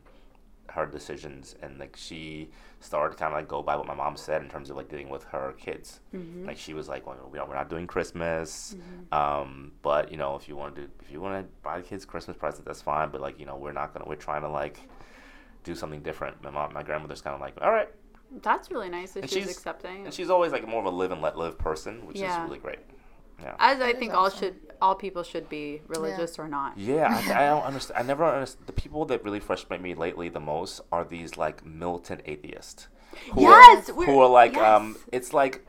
her 0.70 0.86
decisions 0.86 1.54
and 1.62 1.78
like 1.78 1.94
she 1.96 2.48
started 2.80 3.12
to 3.14 3.18
kind 3.22 3.32
of 3.32 3.38
like 3.38 3.46
go 3.46 3.62
by 3.62 3.76
what 3.76 3.86
my 3.86 3.94
mom 3.94 4.16
said 4.16 4.42
in 4.42 4.48
terms 4.48 4.70
of 4.70 4.76
like 4.76 4.88
dealing 4.88 5.08
with 5.08 5.22
her 5.24 5.54
kids 5.56 6.00
Mm-hmm. 6.12 6.46
like 6.48 6.58
she 6.58 6.74
was 6.74 6.88
like 6.88 7.06
well 7.06 7.16
we 7.30 7.38
don't, 7.38 7.48
we're 7.48 7.54
not 7.54 7.70
doing 7.70 7.86
christmas 7.86 8.74
um, 9.12 9.70
but 9.82 10.10
you 10.10 10.16
know 10.16 10.34
if 10.34 10.48
you 10.48 10.56
want 10.56 10.74
to 10.76 10.82
if 11.04 11.12
you 11.12 11.20
want 11.20 11.34
to 11.40 11.48
buy 11.62 11.76
the 11.80 11.86
kids 11.86 12.04
christmas 12.04 12.36
presents 12.36 12.66
that's 12.66 12.82
fine 12.82 13.08
but 13.10 13.20
like 13.20 13.38
you 13.38 13.46
know 13.46 13.56
we're 13.56 13.72
not 13.72 13.92
gonna 13.94 14.04
we're 14.08 14.16
trying 14.16 14.42
to 14.42 14.48
like 14.48 14.80
do 15.62 15.76
something 15.76 16.00
different 16.02 16.42
my 16.42 16.50
mom 16.50 16.72
my 16.72 16.82
grandmother's 16.82 17.22
kind 17.22 17.34
of 17.34 17.40
like 17.40 17.54
all 17.62 17.70
right 17.70 17.90
That's 18.42 18.68
really 18.72 18.88
nice 18.90 19.12
that 19.12 19.20
And 19.24 19.30
she's, 19.30 19.44
she's- 19.44 19.56
accepting. 19.56 20.06
and 20.06 20.12
she's 20.12 20.28
always 20.30 20.50
like 20.50 20.66
more 20.66 20.80
of 20.80 20.86
a 20.86 20.96
live 20.96 21.12
and 21.12 21.22
let 21.22 21.38
live 21.38 21.56
person 21.56 22.04
which 22.06 22.18
Yeah. 22.18 22.42
is 22.42 22.48
really 22.48 22.58
great 22.60 22.80
yeah 23.40 23.54
As 23.58 23.80
I 23.80 23.86
That 23.86 23.90
is 23.94 23.98
think 23.98 24.12
all 24.14 24.26
awesome. 24.26 24.38
should 24.38 24.54
all 24.82 24.94
people 24.94 25.22
should 25.22 25.48
be 25.48 25.80
religious 25.88 26.38
or 26.38 26.46
not. 26.48 26.76
Yeah, 26.76 27.08
I, 27.08 27.44
I 27.44 27.48
don't 27.48 27.62
understand. 27.64 27.98
I 27.98 28.02
never 28.06 28.24
understand. 28.24 28.66
The 28.66 28.72
people 28.74 29.04
that 29.06 29.24
really 29.24 29.40
frustrate 29.40 29.80
me 29.80 29.94
lately 29.94 30.28
the 30.28 30.40
most 30.40 30.80
are 30.92 31.04
these 31.04 31.36
like 31.36 31.64
militant 31.64 32.20
atheists. 32.26 32.88
Who 33.32 33.42
Yes, 33.42 33.88
Are, 33.88 33.94
who 33.94 34.18
are 34.20 34.28
like, 34.28 34.56
um, 34.56 34.96
it's 35.12 35.32
like, 35.32 35.64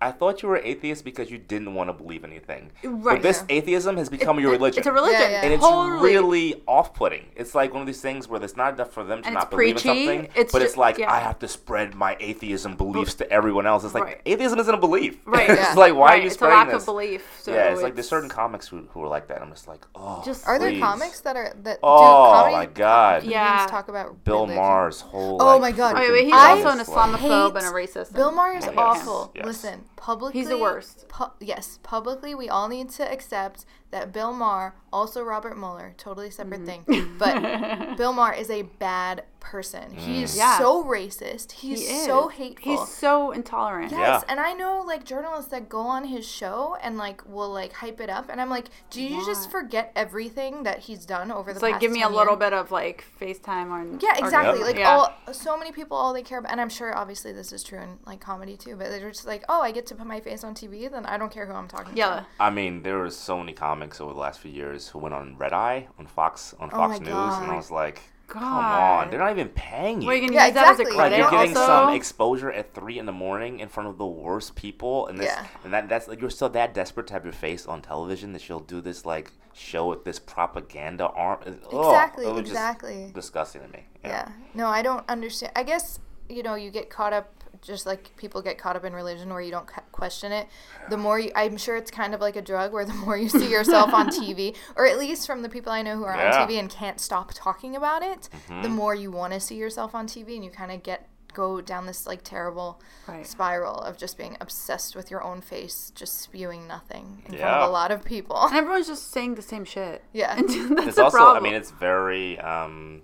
I 0.00 0.12
thought 0.12 0.42
you 0.42 0.48
were 0.48 0.58
atheist 0.58 1.04
because 1.04 1.30
you 1.30 1.38
didn't 1.38 1.74
want 1.74 1.88
to 1.88 1.92
believe 1.92 2.22
anything. 2.24 2.70
Right. 2.84 3.16
But 3.16 3.22
this 3.22 3.44
atheism 3.48 3.96
has 3.96 4.08
become 4.08 4.38
your 4.38 4.52
religion. 4.52 4.78
It's 4.78 4.86
a 4.86 4.92
religion. 4.92 5.20
Yeah, 5.20 5.28
yeah. 5.30 5.40
And 5.42 5.52
it's 5.52 5.64
totally. 5.64 6.00
really 6.02 6.62
off-putting. 6.68 7.24
It's 7.34 7.54
like 7.54 7.72
one 7.72 7.80
of 7.80 7.86
these 7.86 8.00
things 8.00 8.28
where 8.28 8.42
it's 8.42 8.56
not 8.56 8.74
enough 8.74 8.92
for 8.92 9.02
them 9.02 9.22
to 9.22 9.26
And 9.26 9.34
not 9.34 9.50
believe 9.50 9.74
preachy. 9.76 9.88
in 9.90 10.06
something, 10.06 10.28
It's 10.36 10.52
but 10.52 10.60
ju- 10.60 10.64
it's 10.66 10.76
like 10.76 10.98
yeah. 10.98 11.12
I 11.12 11.18
have 11.18 11.38
to 11.40 11.48
spread 11.48 11.94
my 11.96 12.16
atheism 12.20 12.76
beliefs 12.76 13.14
to 13.14 13.30
everyone 13.30 13.66
else. 13.66 13.82
It's 13.82 13.94
like 13.94 14.04
Right. 14.04 14.20
atheism 14.24 14.58
isn't 14.60 14.72
a 14.74 14.78
belief. 14.78 15.18
Right. 15.26 15.50
it's 15.50 15.74
like 15.76 15.94
why 15.94 16.06
right. 16.10 16.20
are 16.20 16.24
you 16.24 16.30
spreading 16.30 16.58
it's 16.58 16.62
a 16.62 16.66
lack 16.66 16.72
this? 16.74 16.82
of 16.82 16.86
belief. 16.86 17.38
So 17.42 17.52
yeah, 17.52 17.72
it's 17.72 17.82
like 17.82 17.94
there's 17.94 18.08
certain 18.08 18.28
comics 18.28 18.68
who, 18.68 18.86
who 18.92 19.02
are 19.02 19.08
like 19.08 19.26
that. 19.28 19.42
I'm 19.42 19.50
just 19.50 19.66
like, 19.66 19.84
oh, 19.96 20.22
Just- 20.24 20.46
Are 20.46 20.58
there 20.60 20.78
comics 20.78 21.20
that 21.22 21.34
are 21.36 21.52
that 21.64 21.80
Oh, 21.82 21.98
do 21.98 22.32
comedy? 22.34 22.54
my 22.56 22.66
God. 22.66 23.24
Yeah. 23.24 23.66
talk 23.68 23.88
about 23.88 24.22
Bill 24.24 24.42
religion? 24.42 24.56
Maher's 24.62 25.00
whole. 25.00 25.42
Oh 25.42 25.56
like, 25.58 25.60
my 25.60 25.72
God. 25.72 25.96
Freaking 25.96 26.12
wait, 26.12 26.24
he's 26.26 26.34
also 26.34 26.68
an 26.68 26.78
Islamophobe 26.78 27.56
and 27.56 27.66
a 27.66 27.70
racist. 27.70 28.12
Bill 28.14 28.28
and- 28.28 28.36
Maher's 28.36 28.64
Yes, 28.64 28.74
awful. 28.76 29.32
Listen, 29.44 29.84
publicly, 29.98 30.40
He's 30.40 30.48
the 30.48 30.58
worst. 30.58 31.06
pu- 31.08 31.32
yes, 31.40 31.78
publicly, 31.82 32.34
we 32.34 32.48
all 32.48 32.68
need 32.68 32.88
to 32.90 33.12
accept 33.12 33.66
that 33.90 34.12
Bill 34.12 34.32
Maher, 34.32 34.74
also 34.92 35.22
Robert 35.22 35.56
Mueller, 35.58 35.94
totally 35.96 36.30
separate 36.30 36.60
Mm-hmm. 36.62 36.92
thing, 36.92 37.14
but 37.18 37.96
Bill 37.96 38.12
Maher 38.12 38.34
is 38.34 38.50
a 38.50 38.62
bad 38.62 39.24
person. 39.40 39.92
He 39.94 40.22
is 40.22 40.36
Yeah. 40.36 40.58
so 40.58 40.84
racist. 40.84 41.52
He's 41.52 41.88
He 41.88 42.00
so 42.04 42.28
hateful. 42.28 42.76
He's 42.84 42.88
so 42.88 43.30
intolerant. 43.30 43.92
Yes, 43.92 43.98
Yeah. 44.26 44.30
and 44.30 44.40
I 44.40 44.52
know 44.52 44.82
like 44.86 45.04
journalists 45.04 45.50
that 45.52 45.68
go 45.70 45.80
on 45.80 46.04
his 46.04 46.28
show 46.28 46.76
and 46.82 46.98
like 46.98 47.26
will 47.26 47.48
like 47.50 47.72
hype 47.72 48.00
it 48.00 48.10
up, 48.10 48.28
and 48.28 48.40
I'm 48.42 48.50
like, 48.50 48.66
do 48.90 49.02
you 49.02 49.24
just 49.24 49.50
forget 49.50 49.92
everything 49.96 50.64
that 50.64 50.80
he's 50.80 51.06
done 51.06 51.30
over 51.32 51.50
It's 51.50 51.60
the 51.60 51.64
like 51.66 51.74
past 51.74 51.80
give 51.82 51.92
me 51.92 52.02
a 52.02 52.08
little 52.08 52.34
years? 52.34 52.38
bit 52.40 52.52
of 52.52 52.70
like 52.70 53.04
FaceTime 53.20 53.70
or 53.70 53.98
Yeah, 54.02 54.18
exactly. 54.18 54.58
Yep. 54.58 54.66
Like 54.68 54.78
Yeah. 54.78 54.90
all 54.90 55.14
so 55.32 55.56
many 55.56 55.72
people, 55.72 55.96
all 55.96 56.12
they 56.12 56.22
care 56.22 56.38
about, 56.40 56.52
and 56.52 56.60
I'm 56.60 56.68
sure 56.68 56.94
obviously 56.94 57.32
this 57.32 57.52
is 57.52 57.62
true 57.62 57.78
in 57.78 57.98
like 58.04 58.20
comedy 58.20 58.56
too, 58.56 58.76
but 58.76 58.90
they're 58.90 59.08
just 59.10 59.26
like, 59.26 59.44
oh, 59.48 59.62
I 59.62 59.70
get 59.70 59.86
to 59.86 59.94
put 59.94 60.06
my 60.06 60.20
face 60.20 60.44
on 60.44 60.54
TV, 60.54 60.90
then 60.90 61.06
I 61.06 61.16
don't 61.16 61.32
care 61.32 61.46
who 61.46 61.54
I'm 61.54 61.68
talking 61.68 61.96
Yeah. 61.96 62.08
to. 62.08 62.14
Yeah, 62.16 62.24
I 62.40 62.50
mean, 62.50 62.82
there 62.82 63.02
are 63.02 63.10
so 63.10 63.38
many 63.38 63.52
comics 63.78 64.00
over 64.00 64.12
the 64.12 64.18
last 64.18 64.40
few 64.40 64.50
years 64.50 64.88
who 64.88 64.98
went 64.98 65.14
on 65.14 65.36
Red 65.38 65.52
Eye 65.52 65.86
on 65.98 66.06
Fox 66.06 66.54
on 66.58 66.68
Oh 66.72 66.76
Fox 66.76 66.98
my 67.00 67.06
News, 67.06 67.38
and 67.42 67.50
I 67.52 67.56
was 67.56 67.70
like, 67.70 68.00
come 68.26 68.42
on, 68.42 69.08
they're 69.10 69.20
not 69.20 69.30
even 69.30 69.48
paying 69.50 70.00
you. 70.02 70.08
Well, 70.08 70.16
you 70.16 70.24
can 70.24 70.32
Yeah, 70.32 70.46
use 70.46 70.54
that 70.54 70.72
as 70.72 70.78
a 70.80 70.82
exactly. 70.82 70.96
like 70.96 70.96
credit 71.12 71.18
you're 71.18 71.30
getting 71.30 71.56
also. 71.56 71.66
some 71.66 71.94
exposure 71.94 72.50
at 72.50 72.74
three 72.74 72.98
in 72.98 73.06
the 73.06 73.12
morning 73.12 73.60
in 73.60 73.68
front 73.68 73.88
of 73.88 73.96
the 73.98 74.06
worst 74.06 74.56
people, 74.56 75.06
and 75.06 75.18
this 75.18 75.26
Yeah. 75.30 75.46
and 75.64 75.72
that 75.72 75.88
that's 75.88 76.08
like 76.08 76.20
you're 76.20 76.28
still 76.30 76.48
that 76.50 76.74
desperate 76.74 77.06
to 77.08 77.12
have 77.12 77.24
your 77.24 77.32
face 77.32 77.66
on 77.66 77.80
television 77.82 78.32
that 78.32 78.48
you'll 78.48 78.60
do 78.60 78.80
this 78.80 79.06
like 79.06 79.30
show 79.54 79.86
with 79.88 80.04
this 80.04 80.18
propaganda 80.18 81.06
arm. 81.06 81.38
Ugh, 81.46 81.54
Exactly, 81.72 82.24
it 82.26 82.32
was 82.32 82.40
just 82.40 82.50
exactly. 82.50 83.10
disgusting 83.14 83.62
to 83.62 83.68
me. 83.68 83.84
Yeah. 84.04 84.28
No, 84.54 84.66
I 84.66 84.82
don't 84.82 85.08
understand. 85.08 85.52
I 85.54 85.62
guess 85.62 86.00
you 86.28 86.42
know 86.42 86.56
you 86.56 86.70
get 86.70 86.90
caught 86.90 87.12
up 87.12 87.32
just 87.62 87.86
like 87.86 88.16
people 88.16 88.40
get 88.42 88.58
caught 88.58 88.76
up 88.76 88.84
in 88.84 88.92
religion 88.92 89.28
where 89.30 89.40
you 89.40 89.50
don't 89.50 89.68
question 89.92 90.30
it 90.32 90.46
the 90.90 90.96
more 90.96 91.18
you, 91.18 91.30
i'm 91.34 91.56
sure 91.56 91.76
it's 91.76 91.90
kind 91.90 92.14
of 92.14 92.20
like 92.20 92.36
a 92.36 92.42
drug 92.42 92.72
where 92.72 92.84
the 92.84 92.94
more 92.94 93.16
you 93.16 93.28
see 93.28 93.50
yourself 93.50 93.92
on 93.92 94.08
tv 94.20 94.54
or 94.76 94.86
at 94.86 94.98
least 94.98 95.26
from 95.26 95.42
the 95.42 95.48
people 95.48 95.72
i 95.72 95.82
know 95.82 95.96
who 95.96 96.04
are 96.04 96.16
Yeah. 96.16 96.42
on 96.42 96.48
tv 96.48 96.58
and 96.58 96.70
can't 96.70 97.00
stop 97.00 97.32
talking 97.34 97.74
about 97.76 98.02
it 98.02 98.28
Mm-hmm. 98.48 98.62
the 98.62 98.68
more 98.68 98.94
you 98.94 99.10
want 99.10 99.32
to 99.32 99.40
see 99.40 99.56
yourself 99.56 99.94
on 99.94 100.06
tv 100.06 100.34
and 100.36 100.44
you 100.44 100.50
kind 100.50 100.70
of 100.72 100.82
get 100.82 101.08
go 101.34 101.60
down 101.60 101.86
this 101.86 102.06
like 102.06 102.22
terrible 102.24 102.80
Right. 103.06 103.26
spiral 103.26 103.76
of 103.76 103.96
just 103.96 104.16
being 104.16 104.36
obsessed 104.40 104.96
with 104.96 105.10
your 105.10 105.22
own 105.22 105.40
face 105.40 105.92
just 105.94 106.20
spewing 106.20 106.66
nothing 106.66 107.22
in 107.26 107.32
front 107.32 107.38
Yeah. 107.40 107.62
of 107.62 107.68
a 107.68 107.72
lot 107.72 107.90
of 107.90 108.04
people 108.04 108.36
And 108.36 108.56
everyone's 108.56 108.86
just 108.88 109.10
saying 109.12 109.34
the 109.34 109.42
same 109.42 109.64
shit. 109.64 110.02
Yeah. 110.12 110.34
And 110.38 110.48
that's 110.76 110.86
it's 110.88 110.96
the 110.96 111.04
also 111.04 111.16
problem. 111.18 111.36
i 111.36 111.40
mean 111.40 111.54
it's 111.54 111.70
very 111.70 112.38
um 112.40 113.02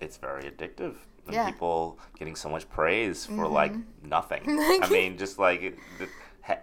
it's 0.00 0.16
very 0.16 0.44
addictive 0.50 0.94
and 1.26 1.34
Yeah. 1.34 1.46
people 1.50 1.98
getting 2.18 2.36
so 2.36 2.48
much 2.48 2.68
praise 2.68 3.26
for 3.26 3.46
like 3.48 3.72
Mm-hmm. 3.72 4.08
nothing 4.08 4.42
i 4.48 4.88
mean 4.90 5.18
just 5.18 5.38
like 5.38 5.62
it, 5.62 5.78
the, 5.98 6.08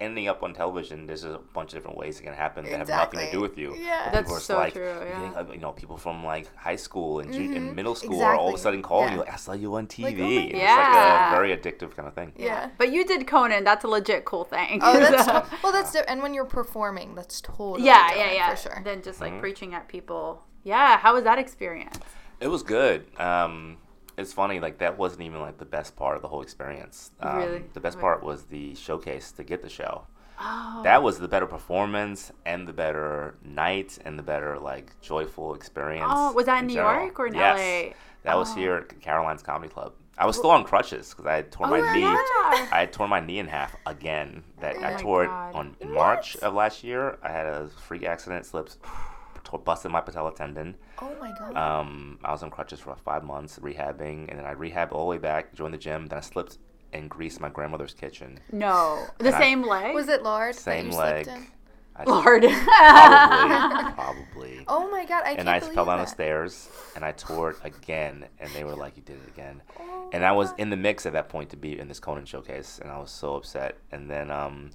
ending 0.02 0.30
up 0.30 0.44
on 0.44 0.54
television 0.54 1.06
there's 1.06 1.26
a 1.26 1.40
bunch 1.54 1.74
of 1.74 1.78
different 1.78 1.98
ways 1.98 2.18
it 2.18 2.24
can 2.24 2.34
happen 2.34 2.64
that 2.64 2.78
have 2.80 2.88
nothing 2.88 3.20
to 3.20 3.32
do 3.32 3.42
with 3.42 3.58
you 3.58 3.76
Yeah. 3.78 4.06
And 4.06 4.14
That's 4.14 4.24
people 4.24 4.36
are 4.36 4.38
just 4.38 4.48
so 4.48 4.58
like, 4.58 4.72
true, 4.74 4.84
you're 4.86 5.08
yeah. 5.10 5.34
getting, 5.34 5.54
you 5.56 5.60
know 5.60 5.74
people 5.74 5.98
from 5.98 6.24
like 6.24 6.48
high 6.56 6.78
school 6.78 7.20
and, 7.20 7.34
ju- 7.34 7.54
and 7.54 7.76
middle 7.76 7.94
school 7.94 8.22
are 8.24 8.34
all 8.34 8.48
of 8.48 8.54
a 8.54 8.58
Mm-hmm. 8.58 8.64
Sudden 8.64 8.82
calling 8.82 9.10
Yeah. 9.10 9.14
you 9.16 9.20
like 9.20 9.34
i 9.34 9.36
saw 9.36 9.52
you 9.52 9.76
on 9.76 9.88
tv 9.88 10.04
Like, 10.04 10.16
oh 10.20 10.22
my 10.22 10.30
it's 10.30 10.54
like 10.54 10.62
Yeah. 10.62 11.28
a 11.28 11.36
very 11.36 11.58
addictive 11.58 11.92
kind 11.98 12.08
of 12.08 12.14
thing 12.14 12.32
yeah 12.38 12.70
But 12.78 12.94
you 12.94 13.04
did 13.06 13.28
Conan. 13.28 13.66
That's 13.66 13.84
a 13.84 13.90
legit 13.90 14.24
cool 14.24 14.46
thing. 14.46 14.80
Oh, 14.82 14.98
that's 15.04 15.26
to- 15.26 15.46
well. 15.64 15.74
That's 15.74 15.92
di- 15.92 16.06
and 16.08 16.22
when 16.24 16.34
you're 16.34 16.46
performing, 16.62 17.14
that's 17.16 17.42
totally 17.42 17.86
yeah, 17.86 18.16
yeah, 18.16 18.32
yeah. 18.32 18.50
for 18.56 18.62
sure. 18.64 18.82
Then 18.86 19.02
just 19.02 19.20
Mm-hmm. 19.20 19.34
like 19.34 19.42
preaching 19.42 19.74
at 19.74 19.90
people. 19.90 20.44
Yeah. 20.64 20.98
How 21.04 21.14
was 21.14 21.24
that 21.26 21.40
experience? 21.40 21.98
It 22.40 22.48
was 22.48 22.64
good. 22.64 23.00
Um, 23.20 23.78
it's 24.18 24.34
funny, 24.34 24.60
like 24.60 24.78
that 24.80 24.98
wasn't 24.98 25.22
even 25.24 25.40
like 25.42 25.58
the 25.58 25.66
best 25.66 25.96
part 25.96 26.16
of 26.16 26.22
the 26.22 26.28
whole 26.28 26.42
experience. 26.42 27.12
Um, 27.20 27.38
Really? 27.38 27.64
The 27.74 27.80
best 27.80 28.00
part 28.00 28.24
was 28.24 28.44
the 28.44 28.76
showcase 28.76 29.32
to 29.34 29.44
get 29.44 29.62
the 29.62 29.70
show. 29.70 30.04
Oh. 30.40 30.82
That 30.84 31.04
was 31.04 31.20
the 31.20 31.28
better 31.28 31.46
performance 31.46 32.32
and 32.46 32.68
the 32.68 32.74
better 32.74 33.36
night 33.44 33.98
and 34.04 34.18
the 34.18 34.24
better 34.24 34.58
like 34.60 35.00
joyful 35.02 35.54
experience. 35.54 36.06
Oh, 36.10 36.34
was 36.34 36.48
that 36.48 36.62
in 36.62 36.68
New 36.68 36.74
general. 36.74 37.02
York 37.04 37.20
or 37.20 37.28
in 37.28 37.36
yes. 37.36 37.60
LA? 37.60 37.94
That 38.24 38.38
was 38.38 38.52
Oh. 38.52 38.56
here 38.56 38.76
at 38.78 39.00
Caroline's 39.02 39.44
Comedy 39.44 39.72
Club. 39.72 39.94
I 40.18 40.26
was 40.28 40.38
still 40.38 40.52
on 40.52 40.64
crutches 40.64 41.10
because 41.10 41.26
I 41.26 41.36
had 41.38 41.52
torn 41.52 41.72
my 41.72 41.80
Oh, 41.80 41.94
knee. 41.94 42.02
yeah. 42.02 42.68
I 42.72 42.80
had 42.82 42.94
torn 42.94 43.10
my 43.10 43.20
knee 43.20 43.40
in 43.40 43.48
half 43.48 43.76
again. 43.86 44.44
That 44.60 44.76
Oh 44.78 44.84
I 44.86 44.94
tore 44.94 45.26
God. 45.26 45.50
it 45.50 45.56
on 45.56 45.76
in 45.80 45.92
March 45.94 46.36
of 46.38 46.54
last 46.54 46.84
year. 46.84 47.18
I 47.24 47.30
had 47.32 47.48
a 47.48 47.68
freak 47.88 48.04
accident, 48.04 48.46
slipped, 48.46 48.78
tore, 49.44 49.60
busted 49.60 49.92
my 49.92 50.02
patella 50.02 50.34
tendon. 50.34 50.76
oh 51.02 51.16
my 51.20 51.32
god. 51.38 51.56
Um, 51.56 52.20
I 52.24 52.32
was 52.32 52.44
on 52.44 52.50
crutches 52.50 52.80
for 52.80 52.90
about 52.92 53.02
five 53.04 53.24
months 53.24 53.60
rehabbing, 53.60 54.30
and 54.30 54.40
then 54.40 54.46
I 54.46 54.54
rehabbed 54.54 54.92
all 54.92 55.06
the 55.06 55.10
way 55.12 55.18
back, 55.18 55.54
joined 55.54 55.74
the 55.74 55.78
gym, 55.78 56.08
then 56.08 56.18
I 56.18 56.22
slipped 56.22 56.58
and 56.94 57.10
greased 57.10 57.40
my 57.40 57.50
grandmother's 57.50 57.94
kitchen. 57.94 58.40
No. 58.52 59.06
The 59.18 59.28
And 59.28 59.36
I- 59.36 59.40
same 59.40 59.64
leg? 59.64 59.94
was 59.96 60.08
it 60.10 60.22
lard 60.24 60.56
Same 60.56 60.90
that 60.90 60.94
you 60.94 61.00
leg. 61.00 61.26
slipped 61.26 61.40
in? 61.40 61.48
I 61.96 62.04
Lord. 62.08 62.44
Probably, 62.44 63.94
probably. 63.94 64.66
Oh 64.68 64.90
my 64.90 65.06
god, 65.06 65.24
I 65.26 65.32
and 65.32 65.48
can't 65.48 65.50
I 65.50 65.60
fell 65.60 65.86
down 65.86 65.98
that. 66.00 66.06
the 66.06 66.10
stairs, 66.12 66.70
and 66.96 67.04
I 67.06 67.12
tore 67.12 67.52
it 67.52 67.58
again, 67.64 68.26
and 68.40 68.50
they 68.52 68.64
were 68.64 68.76
like, 68.76 68.96
"You 68.98 69.04
did 69.04 69.18
it 69.18 69.28
again." 69.28 69.62
Oh 69.80 70.10
and 70.14 70.26
I 70.26 70.32
was 70.32 70.50
God. 70.52 70.60
in 70.62 70.70
the 70.70 70.78
mix 70.78 71.06
at 71.06 71.14
that 71.14 71.30
point 71.30 71.50
to 71.52 71.58
be 71.58 71.78
in 71.78 71.88
this 71.88 72.00
Conan 72.00 72.26
showcase, 72.26 72.80
and 72.82 72.90
I 72.92 72.98
was 72.98 73.12
so 73.12 73.36
upset. 73.36 73.78
And 73.92 74.10
then 74.10 74.32
um, 74.32 74.72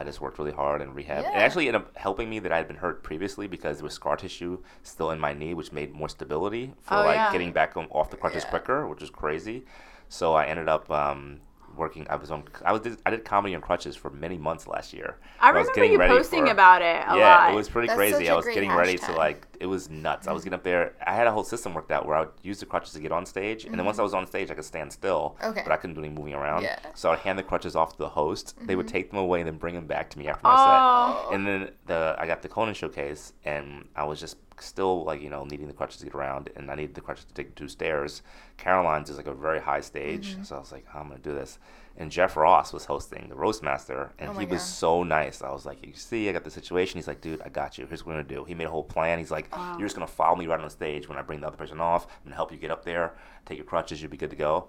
I 0.00 0.04
just 0.04 0.20
worked 0.22 0.38
really 0.38 0.52
hard 0.52 0.80
and 0.80 0.94
rehab. 0.94 1.24
Yeah. 1.24 1.32
It 1.32 1.42
actually 1.42 1.68
ended 1.68 1.82
up 1.82 1.94
helping 1.94 2.30
me 2.30 2.38
that 2.38 2.50
I 2.50 2.56
had 2.56 2.66
been 2.66 2.78
hurt 2.78 3.02
previously 3.02 3.46
because 3.46 3.76
there 3.76 3.84
was 3.84 3.92
scar 3.92 4.16
tissue 4.16 4.62
still 4.82 5.10
in 5.10 5.20
my 5.20 5.34
knee, 5.34 5.52
which 5.52 5.72
made 5.72 5.92
more 5.92 6.08
stability 6.08 6.72
for 6.80 6.94
Oh, 6.94 7.04
like 7.04 7.16
yeah. 7.16 7.30
getting 7.32 7.52
back 7.52 7.76
off 7.76 8.08
the 8.08 8.16
crutches 8.16 8.44
Yeah. 8.44 8.48
quicker, 8.50 8.88
which 8.88 9.02
is 9.02 9.10
crazy. 9.10 9.66
So 10.08 10.32
I 10.32 10.46
ended 10.46 10.70
up 10.70 10.90
um, 10.90 11.40
working. 11.80 12.06
I 12.08 12.14
was 12.14 12.30
on. 12.30 12.44
I 12.64 12.72
was. 12.72 12.96
I 13.04 13.10
did 13.10 13.24
comedy 13.24 13.56
on 13.56 13.60
crutches 13.60 13.96
for 13.96 14.10
many 14.10 14.38
months 14.38 14.68
last 14.68 14.92
year. 14.92 15.16
I 15.40 15.50
was 15.50 15.66
remember 15.74 15.92
you 15.92 15.98
ready 15.98 16.14
posting 16.14 16.46
for- 16.46 16.52
about 16.52 16.82
it 16.82 17.02
a 17.08 17.16
yeah, 17.16 17.38
lot. 17.38 17.52
it 17.52 17.56
was 17.56 17.68
pretty 17.68 17.88
That's 17.88 17.96
crazy. 17.96 18.26
such 18.26 18.28
I 18.28 18.32
a 18.32 18.36
was 18.36 18.44
great 18.44 18.54
getting 18.54 18.72
ready 18.72 18.96
to 18.98 19.12
like. 19.12 19.46
It 19.58 19.66
was 19.66 19.90
nuts. 19.90 20.28
I 20.28 20.32
was 20.32 20.42
mm-hmm. 20.42 20.50
getting 20.50 20.58
up 20.58 20.64
there. 20.64 20.94
I 21.04 21.14
had 21.14 21.26
a 21.26 21.32
whole 21.32 21.44
system 21.44 21.74
worked 21.74 21.90
out 21.90 22.06
where 22.06 22.16
I 22.16 22.20
would 22.20 22.30
use 22.42 22.60
the 22.60 22.66
crutches 22.66 22.92
to 22.92 23.00
get 23.00 23.10
on 23.10 23.26
stage, 23.26 23.64
and 23.64 23.74
then 23.74 23.84
once 23.84 23.96
mm-hmm. 23.96 24.02
I 24.02 24.04
was 24.04 24.14
on 24.14 24.26
stage, 24.26 24.50
I 24.50 24.54
could 24.54 24.64
stand 24.64 24.92
still. 24.92 25.36
Okay. 25.42 25.62
But 25.64 25.72
I 25.72 25.76
couldn't 25.76 25.96
do 25.96 26.04
any 26.04 26.14
moving 26.14 26.34
around. 26.34 26.62
Yeah. 26.62 26.78
So 26.94 27.10
I'd 27.10 27.18
hand 27.20 27.38
the 27.38 27.42
crutches 27.42 27.74
off 27.74 27.92
to 27.92 27.98
the 27.98 28.08
host. 28.10 28.54
They 28.62 28.76
would 28.76 28.86
mm-hmm. 28.86 28.92
take 28.92 29.10
them 29.10 29.18
away 29.18 29.40
and 29.40 29.48
then 29.48 29.56
bring 29.56 29.74
them 29.74 29.86
back 29.86 30.10
to 30.10 30.18
me 30.18 30.28
after 30.28 30.42
my 30.44 30.54
Oh. 30.54 31.26
set. 31.28 31.34
And 31.34 31.46
then 31.46 31.70
the 31.86 32.14
I 32.18 32.26
got 32.26 32.42
the 32.42 32.48
Conan 32.48 32.74
showcase, 32.74 33.32
and 33.44 33.88
I 33.96 34.04
was 34.04 34.20
just 34.20 34.36
still 34.62 35.04
like 35.04 35.20
you 35.22 35.30
know 35.30 35.44
needing 35.44 35.66
the 35.66 35.72
crutches 35.72 35.98
to 35.98 36.04
get 36.04 36.14
around, 36.14 36.50
and 36.56 36.70
I 36.70 36.74
needed 36.74 36.94
the 36.94 37.00
crutches 37.00 37.24
to 37.26 37.34
take 37.34 37.54
two 37.54 37.68
stairs. 37.68 38.22
Caroline's 38.56 39.10
is 39.10 39.16
like 39.16 39.26
a 39.26 39.34
very 39.34 39.60
high 39.60 39.80
stage, 39.80 40.34
Mm-hmm. 40.34 40.42
so 40.44 40.56
I 40.56 40.58
was 40.60 40.72
like, 40.72 40.86
I'm 40.94 41.08
gonna 41.08 41.18
do 41.20 41.32
this. 41.32 41.58
And 41.96 42.10
Jeff 42.10 42.36
Ross 42.36 42.72
was 42.72 42.84
hosting 42.86 43.28
the 43.28 43.34
roast 43.34 43.62
master, 43.62 44.12
and 44.18 44.30
Oh 44.30 44.32
he 44.34 44.46
was 44.46 44.62
so 44.62 45.02
nice. 45.02 45.42
I 45.42 45.50
was 45.50 45.66
like, 45.66 45.84
you 45.84 45.92
see, 45.94 46.28
I 46.28 46.32
got 46.32 46.44
the 46.44 46.50
situation. 46.50 46.96
He's 46.98 47.08
like, 47.08 47.20
dude, 47.20 47.42
I 47.42 47.48
got 47.48 47.76
you. 47.78 47.86
Here's 47.86 48.06
what 48.06 48.14
we're 48.14 48.22
gonna 48.22 48.34
do. 48.34 48.44
He 48.44 48.54
made 48.54 48.66
a 48.68 48.70
whole 48.70 48.84
plan. 48.84 49.18
He's 49.18 49.30
like, 49.30 49.48
you're 49.78 49.86
just 49.88 49.96
gonna 49.96 50.06
follow 50.06 50.36
me 50.36 50.46
right 50.46 50.58
on 50.58 50.64
the 50.64 50.70
stage 50.70 51.08
when 51.08 51.18
I 51.18 51.22
bring 51.22 51.40
the 51.40 51.46
other 51.46 51.56
person 51.58 51.80
off. 51.80 52.06
I'm 52.06 52.24
gonna 52.24 52.36
help 52.36 52.52
you 52.52 52.58
get 52.58 52.70
up 52.70 52.84
there, 52.84 53.12
take 53.44 53.58
your 53.58 53.66
crutches, 53.66 54.00
you'll 54.00 54.10
be 54.10 54.16
good 54.16 54.30
to 54.30 54.36
go. 54.36 54.68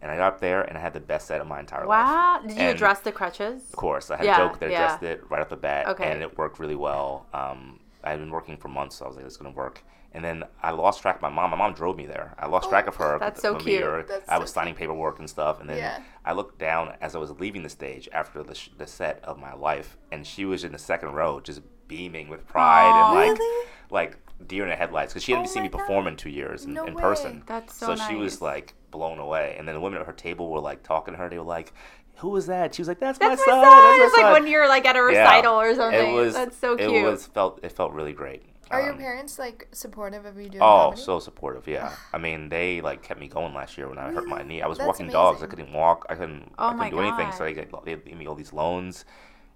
And 0.00 0.10
I 0.10 0.16
got 0.16 0.34
up 0.34 0.40
there, 0.40 0.62
and 0.62 0.76
I 0.76 0.80
had 0.80 0.94
the 0.94 0.98
best 1.00 1.28
set 1.28 1.40
of 1.40 1.46
my 1.46 1.60
entire 1.60 1.80
life. 1.86 1.88
wow. 1.88 2.40
Did 2.42 2.50
you 2.56 2.58
And- 2.62 2.70
address 2.74 3.00
the 3.00 3.12
crutches? 3.12 3.62
Of 3.70 3.76
course, 3.76 4.10
I 4.10 4.16
had 4.16 4.26
Yeah, 4.26 4.34
a 4.44 4.48
joke 4.48 4.58
that 4.58 4.70
yeah. 4.70 4.84
addressed 4.84 5.02
it 5.04 5.30
right 5.30 5.40
off 5.40 5.48
the 5.50 5.56
bat, 5.56 5.86
Okay. 5.88 6.10
and 6.10 6.22
it 6.22 6.36
worked 6.36 6.58
really 6.58 6.74
well. 6.74 7.26
Um, 7.32 7.78
I 8.04 8.10
had 8.10 8.20
been 8.20 8.30
working 8.30 8.56
for 8.56 8.68
months, 8.68 8.96
so 8.96 9.04
I 9.04 9.08
was 9.08 9.16
like, 9.16 9.26
"It's 9.26 9.36
gonna 9.36 9.54
work." 9.54 9.82
And 10.14 10.22
then 10.22 10.44
I 10.62 10.72
lost 10.72 11.00
track 11.00 11.16
of 11.16 11.22
my 11.22 11.30
mom. 11.30 11.50
My 11.52 11.56
mom 11.56 11.72
drove 11.72 11.96
me 11.96 12.04
there. 12.04 12.34
I 12.38 12.46
lost 12.46 12.66
oh, 12.66 12.70
track 12.70 12.86
of 12.86 12.96
her. 12.96 13.18
That's 13.18 13.40
so 13.40 13.54
cute. 13.56 14.06
That's 14.08 14.28
I 14.28 14.34
so 14.36 14.42
was 14.42 14.52
signing 14.52 14.74
paperwork 14.74 15.18
and 15.18 15.28
stuff, 15.30 15.58
and 15.60 15.70
then 15.70 15.78
Yeah. 15.78 16.02
I 16.24 16.32
looked 16.34 16.58
down 16.58 16.94
as 17.00 17.14
I 17.14 17.18
was 17.18 17.30
leaving 17.40 17.62
the 17.62 17.70
stage 17.70 18.10
after 18.12 18.42
the, 18.42 18.54
sh- 18.54 18.68
the 18.76 18.86
set 18.86 19.20
of 19.24 19.38
my 19.38 19.54
life, 19.54 19.96
and 20.10 20.26
she 20.26 20.44
was 20.44 20.64
in 20.64 20.72
the 20.72 20.78
second 20.78 21.12
row, 21.14 21.40
just 21.40 21.62
beaming 21.88 22.28
with 22.28 22.46
pride 22.46 22.90
Aw. 22.92 23.08
and 23.08 23.14
like, 23.30 23.38
Really? 23.38 23.66
like 23.90 24.18
deer 24.46 24.64
in 24.64 24.68
the 24.68 24.76
headlights, 24.76 25.14
because 25.14 25.24
she 25.24 25.32
hadn't 25.32 25.46
Oh 25.48 25.50
seen 25.50 25.62
me 25.62 25.70
perform 25.70 26.06
in 26.06 26.16
two 26.16 26.28
years 26.30 26.66
in, 26.66 26.74
No 26.74 26.84
in 26.84 26.94
person. 26.94 27.42
That's 27.46 27.74
so 27.74 27.86
so 27.86 27.94
nice. 27.94 28.06
she 28.08 28.16
was 28.16 28.42
like 28.42 28.74
blown 28.90 29.18
away, 29.18 29.56
and 29.58 29.66
then 29.66 29.74
the 29.74 29.80
women 29.80 29.98
at 29.98 30.06
her 30.06 30.12
table 30.12 30.50
were 30.50 30.60
like 30.60 30.82
talking 30.82 31.14
to 31.14 31.18
her. 31.18 31.30
They 31.30 31.38
were 31.38 31.44
like. 31.44 31.72
Who 32.16 32.28
was 32.28 32.46
that? 32.46 32.74
She 32.74 32.82
was 32.82 32.88
like, 32.88 33.00
"That's, 33.00 33.18
That's 33.18 33.40
my 33.46 33.52
my 33.52 33.62
son." 33.62 33.64
son. 33.64 33.82
That's 33.82 33.98
my 33.98 34.04
It's 34.06 34.16
like 34.16 34.22
son." 34.26 34.32
when 34.32 34.46
you're 34.46 34.68
like 34.68 34.86
at 34.86 34.96
a 34.96 34.98
Yeah. 35.00 35.04
recital 35.24 35.54
or 35.60 35.74
something. 35.74 36.10
It 36.10 36.12
was. 36.12 36.34
That's 36.34 36.56
so 36.56 36.76
cute. 36.76 36.90
It 36.90 37.02
was 37.04 37.26
felt. 37.26 37.60
It 37.62 37.72
felt 37.72 37.92
really 37.92 38.12
great. 38.12 38.42
Are 38.70 38.80
your 38.80 38.92
Um, 38.92 38.98
parents 38.98 39.38
like 39.38 39.68
supportive 39.72 40.24
of 40.24 40.36
you 40.36 40.44
doing 40.44 40.60
that? 40.60 40.64
Oh, 40.64 40.84
comedy? 40.84 41.02
so 41.02 41.18
supportive. 41.18 41.66
Yeah. 41.68 41.92
I 42.12 42.18
mean, 42.18 42.48
they 42.48 42.80
like 42.80 43.02
kept 43.02 43.20
me 43.20 43.28
going 43.28 43.52
last 43.52 43.76
year 43.76 43.86
when 43.88 43.98
I 43.98 44.10
hurt 44.12 44.26
my 44.26 44.42
knee. 44.42 44.62
I 44.62 44.66
was 44.66 44.78
That's 44.78 44.86
walking 44.86 45.08
dogs. 45.08 45.42
I 45.42 45.46
couldn't 45.46 45.72
walk. 45.72 46.06
I 46.08 46.14
couldn't. 46.14 46.52
Oh 46.58 46.68
I 46.68 46.74
my 46.74 46.88
couldn't 46.88 47.04
do 47.04 47.06
anything. 47.06 47.32
So 47.32 47.44
they 47.44 47.52
they 47.84 47.96
gave 47.96 48.16
me 48.16 48.26
all 48.26 48.34
these 48.34 48.52
loans, 48.52 49.04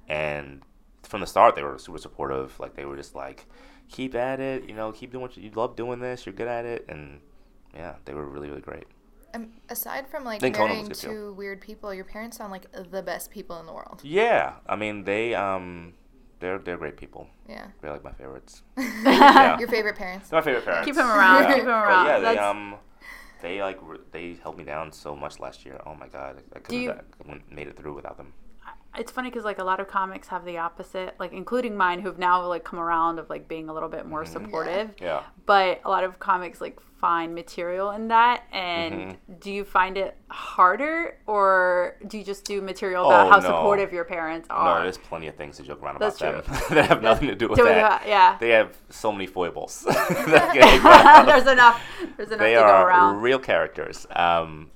and 0.09 0.63
from 1.03 1.21
the 1.21 1.27
start 1.27 1.55
they 1.55 1.63
were 1.63 1.79
super 1.79 1.99
supportive. 1.99 2.59
Like 2.61 2.75
they 2.75 2.85
were 2.85 2.97
just 2.97 3.15
like, 3.15 3.47
keep 3.89 4.15
at 4.15 4.41
it. 4.41 4.69
You 4.69 4.75
know, 4.75 4.93
keep 4.93 5.13
doing 5.13 5.23
what 5.23 5.37
you, 5.37 5.45
you 5.45 5.51
love 5.55 5.77
doing 5.77 6.01
this. 6.01 6.27
You're 6.27 6.35
good 6.35 6.49
at 6.49 6.67
it, 6.67 6.85
and 6.89 7.21
yeah, 7.75 7.95
they 8.05 8.13
were 8.13 8.27
really 8.27 8.49
really 8.49 8.61
great. 8.61 8.85
Um, 9.37 9.49
aside 9.69 10.07
from 10.09 10.25
like 10.25 10.41
Then 10.41 10.53
Conan 10.53 10.69
marrying 10.69 10.89
was 10.89 11.01
good, 11.01 11.09
two 11.09 11.15
too. 11.15 11.33
weird 11.35 11.61
people, 11.61 11.93
your 11.95 12.05
parents 12.05 12.37
sound 12.37 12.51
like 12.53 12.67
the 12.91 13.03
best 13.03 13.31
people 13.31 13.59
in 13.61 13.67
the 13.67 13.73
world. 13.73 14.01
Yeah. 14.03 14.55
I 14.69 14.77
mean, 14.77 15.05
they 15.05 15.35
um, 15.35 15.95
they're 16.41 16.59
they're 16.59 16.77
great 16.77 16.97
people. 16.97 17.29
Yeah. 17.49 17.67
They're 17.81 17.93
like 17.93 18.05
my 18.05 18.13
favorites. 18.13 18.63
Yeah. 18.77 19.59
Your 19.59 19.69
favorite 19.69 19.97
parents. 19.97 20.29
They're 20.29 20.41
my 20.41 20.45
favorite 20.45 20.65
parents. 20.65 20.87
Keep 20.87 20.97
'em 20.99 21.07
around, 21.11 21.43
Yeah. 21.43 21.49
keep 21.55 21.61
'em 21.63 21.67
But 21.67 21.85
around. 21.87 22.07
yeah, 22.07 22.19
they 22.19 22.25
That's- 22.25 22.45
um, 22.45 22.75
they 23.43 23.63
like 23.63 23.79
re- 23.83 23.99
they 24.13 24.35
held 24.43 24.57
me 24.57 24.65
down 24.65 24.91
so 24.93 25.15
much 25.15 25.39
last 25.41 25.65
year. 25.67 25.79
Oh 25.87 25.95
my 25.95 26.09
god, 26.09 26.37
I, 26.55 26.57
I 26.57 26.61
couldn't 26.61 26.83
you- 26.83 26.89
have 26.91 27.41
made 27.51 27.69
it 27.69 27.77
through 27.77 27.95
without 27.95 28.17
them. 28.17 28.33
It's 28.99 29.11
funny 29.13 29.31
because 29.31 29.45
like 29.45 29.59
a 29.59 29.65
lot 29.65 29.81
of 29.81 29.89
comics 29.89 30.29
have 30.29 30.45
the 30.45 30.59
opposite 30.59 31.15
like 31.19 31.33
including 31.33 31.77
mine 31.77 32.01
who've 32.01 32.19
now 32.19 32.45
like 32.47 32.65
come 32.65 32.79
around 32.79 33.19
of 33.19 33.29
like 33.31 33.47
being 33.49 33.69
a 33.69 33.73
little 33.75 33.89
bit 33.89 34.07
more 34.07 34.25
supportive 34.25 34.89
Mm-hmm. 34.97 35.05
Yeah. 35.05 35.23
but 35.47 35.81
a 35.85 35.89
lot 35.89 36.05
of 36.05 36.19
comics 36.19 36.61
like 36.61 36.79
find 37.01 37.35
material 37.35 37.91
in 37.91 38.09
that 38.09 38.45
and 38.53 38.95
Mm-hmm. 38.95 39.35
do 39.41 39.53
you 39.53 39.65
find 39.65 39.99
it 39.99 40.17
harder 40.29 41.19
or 41.27 41.97
do 42.07 42.17
you 42.19 42.25
just 42.25 42.45
do 42.45 42.61
material 42.63 43.07
about 43.07 43.27
Oh, 43.27 43.31
how 43.31 43.37
no. 43.37 43.43
supportive 43.49 43.93
your 43.93 44.05
parents 44.05 44.47
are 44.51 44.79
No, 44.79 44.83
there's 44.85 44.97
plenty 44.99 45.27
of 45.29 45.35
things 45.35 45.57
to 45.59 45.63
joke 45.63 45.83
around 45.83 45.99
That's 46.01 46.21
about 46.21 46.45
true. 46.47 46.55
them 46.55 46.63
that 46.77 46.87
have 46.89 47.03
nothing 47.03 47.29
to 47.29 47.35
do 47.35 47.49
with 47.49 47.59
Do 47.59 47.65
we- 47.65 47.69
that. 47.71 48.05
yeah 48.07 48.37
They 48.41 48.51
have 48.51 48.77
so 48.89 49.13
many 49.13 49.27
foibles. 49.27 49.83
that 49.89 50.55
get 50.55 50.65
made 50.65 50.81
fun 50.81 51.21
of. 51.21 51.27
there's 51.27 51.47
enough 51.47 51.83
there's 52.17 52.29
enough 52.29 52.39
they 52.41 52.55
to 52.55 52.61
go 52.61 52.65
are 52.67 52.89
around 52.89 53.21
real 53.21 53.39
characters. 53.39 54.07
Um, 54.11 54.71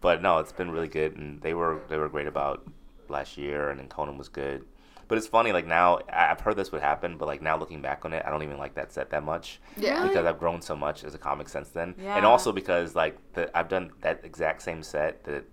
but 0.00 0.22
no, 0.22 0.38
it's 0.38 0.52
been 0.52 0.70
really 0.70 0.86
good, 0.88 1.16
and 1.16 1.40
they 1.40 1.52
were 1.54 1.80
they 1.88 1.96
were 1.96 2.08
great 2.08 2.26
about 2.28 2.62
last 3.10 3.36
year, 3.36 3.70
and 3.70 3.78
then 3.80 3.88
Conan 3.88 4.18
was 4.18 4.28
good. 4.28 4.64
But 5.08 5.18
it's 5.18 5.26
funny, 5.28 5.52
like 5.52 5.66
now 5.68 6.00
I've 6.12 6.40
heard 6.40 6.56
this 6.56 6.72
would 6.72 6.80
happen, 6.82 7.16
but 7.16 7.26
like 7.26 7.40
now 7.40 7.56
looking 7.56 7.80
back 7.80 8.04
on 8.04 8.12
it, 8.12 8.24
I 8.26 8.30
don't 8.30 8.42
even 8.42 8.58
like 8.58 8.74
that 8.74 8.92
set 8.92 9.10
that 9.10 9.22
much. 9.22 9.60
Yeah. 9.76 10.04
Because 10.06 10.26
I've 10.26 10.38
grown 10.40 10.60
so 10.60 10.74
much 10.74 11.04
as 11.04 11.14
a 11.14 11.18
comic 11.18 11.48
since 11.48 11.68
then, 11.68 11.94
Yeah. 12.02 12.16
and 12.16 12.26
also 12.26 12.50
because 12.52 12.96
like 12.96 13.16
the, 13.34 13.56
I've 13.56 13.68
done 13.68 13.92
that 14.00 14.20
exact 14.24 14.62
same 14.62 14.82
set 14.82 15.22
that 15.24 15.44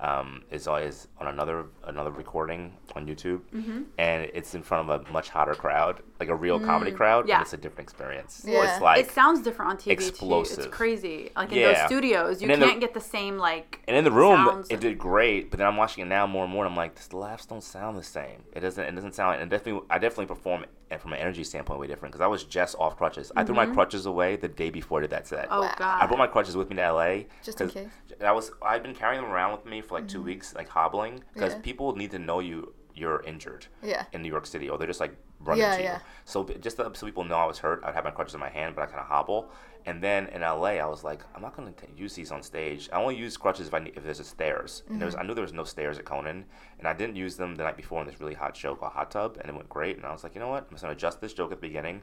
um, 0.00 0.42
is 0.50 0.66
always 0.66 1.08
on 1.20 1.26
another 1.28 1.66
another 1.84 2.10
recording 2.10 2.72
on 2.96 3.06
YouTube, 3.06 3.40
Mm-hmm. 3.54 3.82
and 3.98 4.30
it's 4.32 4.54
in 4.54 4.62
front 4.62 4.88
of 4.88 5.06
a 5.06 5.12
much 5.12 5.28
hotter 5.28 5.54
crowd, 5.54 6.00
like 6.24 6.30
a 6.30 6.34
real 6.34 6.58
comedy 6.60 6.90
crowd. 6.92 7.24
Mm. 7.24 7.28
Yeah. 7.28 7.34
and 7.36 7.42
it's 7.42 7.52
a 7.52 7.56
different 7.56 7.88
experience. 7.88 8.42
Yeah. 8.46 8.64
It's 8.72 8.80
like 8.80 9.00
it 9.04 9.10
sounds 9.10 9.40
different 9.42 9.70
on 9.72 9.76
TV 9.78 9.84
too. 9.84 9.90
explosive. 9.92 10.58
It's 10.64 10.66
crazy. 10.74 11.30
Like 11.36 11.52
in 11.52 11.58
Yeah. 11.58 11.72
those 11.72 11.86
studios, 11.86 12.40
you 12.42 12.46
And 12.46 12.54
in 12.54 12.60
the- 12.60 12.66
can't 12.66 12.80
get 12.80 12.94
the 12.94 13.00
same 13.00 13.38
like. 13.38 13.80
And 13.88 13.96
in 13.96 14.04
the 14.04 14.10
room, 14.10 14.40
it 14.48 14.72
and- 14.72 14.80
did 14.80 14.98
great. 14.98 15.50
But 15.50 15.58
then 15.58 15.66
I'm 15.66 15.76
watching 15.76 16.02
it 16.02 16.08
now 16.08 16.26
more 16.26 16.44
and 16.44 16.52
more. 16.52 16.64
And 16.64 16.72
I'm 16.72 16.76
like, 16.76 16.94
the 16.94 17.16
laughs 17.16 17.46
don't 17.46 17.62
sound 17.62 17.96
the 17.96 18.02
same. 18.02 18.44
It 18.52 18.60
doesn't. 18.60 18.84
It 18.84 18.94
doesn't 18.94 19.14
sound. 19.14 19.40
And 19.40 19.50
definitely, 19.50 19.82
I 19.90 19.98
definitely 19.98 20.26
perform 20.34 20.64
it 20.90 21.00
from 21.00 21.12
an 21.12 21.18
energy 21.18 21.42
standpoint 21.44 21.80
way 21.80 21.86
different 21.86 22.12
because 22.12 22.20
I 22.22 22.26
was 22.28 22.44
just 22.44 22.76
off 22.78 22.96
crutches. 22.96 23.32
I 23.34 23.42
threw 23.44 23.54
my 23.54 23.66
crutches 23.66 24.06
away 24.06 24.36
the 24.36 24.48
day 24.48 24.70
before 24.70 24.98
I 24.98 25.02
did 25.02 25.10
that 25.10 25.26
set. 25.26 25.46
Mm-hmm. 25.46 25.54
Oh 25.54 25.60
Wow. 25.62 25.74
god. 25.76 26.02
I 26.02 26.06
brought 26.06 26.18
my 26.18 26.26
crutches 26.28 26.56
with 26.56 26.68
me 26.70 26.76
to 26.76 26.82
LA. 26.82 27.24
Just 27.42 27.60
in 27.60 27.66
'cause 27.68 27.74
case. 27.74 27.88
I 28.24 28.32
was. 28.32 28.52
I've 28.64 28.82
been 28.82 28.94
carrying 28.94 29.22
them 29.22 29.30
around 29.32 29.52
with 29.52 29.66
me 29.66 29.80
for 29.80 29.94
like 29.98 30.06
two 30.08 30.22
weeks, 30.22 30.54
like 30.54 30.68
hobbling, 30.68 31.22
because 31.32 31.54
Yeah. 31.54 31.60
people 31.62 31.96
need 31.96 32.10
to 32.12 32.18
know 32.18 32.38
you. 32.40 32.72
You're 32.94 33.22
injured 33.22 33.66
Yeah. 33.82 34.04
in 34.12 34.22
New 34.22 34.28
York 34.28 34.46
City, 34.46 34.68
or 34.68 34.78
they're 34.78 34.86
just 34.86 35.00
like 35.00 35.16
running 35.40 35.62
Yeah, 35.62 35.76
to 35.76 35.82
yeah. 35.82 35.94
you. 35.96 36.02
So 36.24 36.44
just 36.44 36.76
so 36.76 36.90
people 36.90 37.24
know 37.24 37.36
I 37.36 37.44
was 37.46 37.58
hurt, 37.58 37.82
I'd 37.84 37.94
have 37.94 38.04
my 38.04 38.10
crutches 38.10 38.34
in 38.34 38.40
my 38.40 38.48
hand, 38.48 38.74
but 38.74 38.82
I 38.82 38.86
kind 38.86 39.00
of 39.00 39.06
hobble. 39.06 39.50
And 39.86 40.02
then 40.02 40.28
in 40.28 40.40
LA, 40.40 40.78
I 40.80 40.86
was 40.86 41.04
like, 41.04 41.22
I'm 41.34 41.42
not 41.42 41.54
going 41.56 41.72
to 41.72 41.86
use 41.94 42.14
these 42.14 42.32
on 42.32 42.42
stage. 42.42 42.88
I 42.92 42.96
only 42.96 43.16
use 43.16 43.36
crutches 43.36 43.66
if 43.66 43.74
I 43.74 43.80
need, 43.80 43.94
if 43.96 44.02
there's 44.04 44.20
a 44.20 44.24
stairs. 44.24 44.82
And 44.88 44.98
there 44.98 45.06
was, 45.06 45.14
mm-hmm. 45.14 45.24
I 45.24 45.26
knew 45.26 45.34
there 45.34 45.42
was 45.42 45.52
no 45.52 45.64
stairs 45.64 45.98
at 45.98 46.06
Conan, 46.06 46.46
and 46.78 46.88
I 46.88 46.94
didn't 46.94 47.16
use 47.16 47.36
them 47.36 47.54
the 47.56 47.64
night 47.64 47.76
before 47.76 48.00
in 48.00 48.06
this 48.06 48.18
really 48.18 48.34
hot 48.34 48.56
show 48.56 48.74
called 48.74 48.92
Hot 48.92 49.10
Tub, 49.10 49.36
and 49.40 49.48
it 49.50 49.54
went 49.54 49.68
great. 49.68 49.96
And 49.98 50.06
I 50.06 50.12
was 50.12 50.22
like, 50.24 50.34
you 50.34 50.40
know 50.40 50.48
what? 50.48 50.64
I'm 50.64 50.70
just 50.70 50.82
going 50.82 50.94
to 50.94 50.98
adjust 50.98 51.20
this 51.20 51.34
joke 51.34 51.52
at 51.52 51.60
the 51.60 51.66
beginning, 51.68 52.02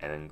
and 0.00 0.10
then. 0.12 0.30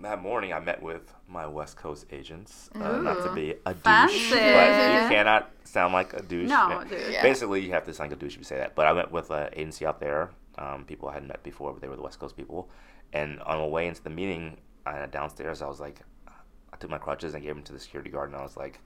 That 0.00 0.20
morning, 0.22 0.52
I 0.52 0.58
met 0.58 0.82
with 0.82 1.14
my 1.28 1.46
West 1.46 1.76
Coast 1.76 2.06
agents. 2.10 2.68
Uh, 2.74 2.98
not 2.98 3.22
to 3.22 3.32
be 3.32 3.54
a 3.64 3.72
douche, 3.74 3.82
Fancy. 3.84 4.30
but 4.34 4.92
you 4.92 5.08
cannot 5.08 5.50
sound 5.64 5.92
like 5.94 6.12
a 6.14 6.20
douche. 6.22 6.48
No, 6.48 6.82
dude. 6.88 7.12
Yeah. 7.12 7.22
Basically, 7.22 7.60
you 7.64 7.70
have 7.70 7.84
to 7.84 7.94
sound 7.94 8.10
like 8.10 8.18
a 8.18 8.20
douche 8.20 8.32
if 8.34 8.38
you 8.38 8.44
say 8.44 8.56
that. 8.58 8.74
But 8.74 8.86
I 8.86 8.92
went 8.92 9.12
with 9.12 9.30
an 9.30 9.50
agency 9.52 9.86
out 9.86 10.00
there, 10.00 10.30
um, 10.58 10.84
people 10.84 11.08
I 11.08 11.14
hadn't 11.14 11.28
met 11.28 11.42
before, 11.44 11.72
but 11.72 11.80
they 11.80 11.88
were 11.88 11.94
the 11.96 12.02
West 12.02 12.18
Coast 12.18 12.36
people. 12.36 12.68
And 13.12 13.40
on 13.42 13.58
my 13.58 13.66
way 13.66 13.86
into 13.86 14.02
the 14.02 14.10
meeting, 14.10 14.56
uh, 14.84 15.06
downstairs, 15.06 15.62
I 15.62 15.68
was 15.68 15.78
like, 15.80 16.00
I 16.28 16.76
took 16.76 16.90
my 16.90 16.98
crutches 16.98 17.34
and 17.34 17.42
gave 17.44 17.54
them 17.54 17.62
to 17.64 17.72
the 17.72 17.78
security 17.78 18.10
guard, 18.10 18.30
and 18.30 18.36
I 18.36 18.42
was 18.42 18.56
like, 18.56 18.80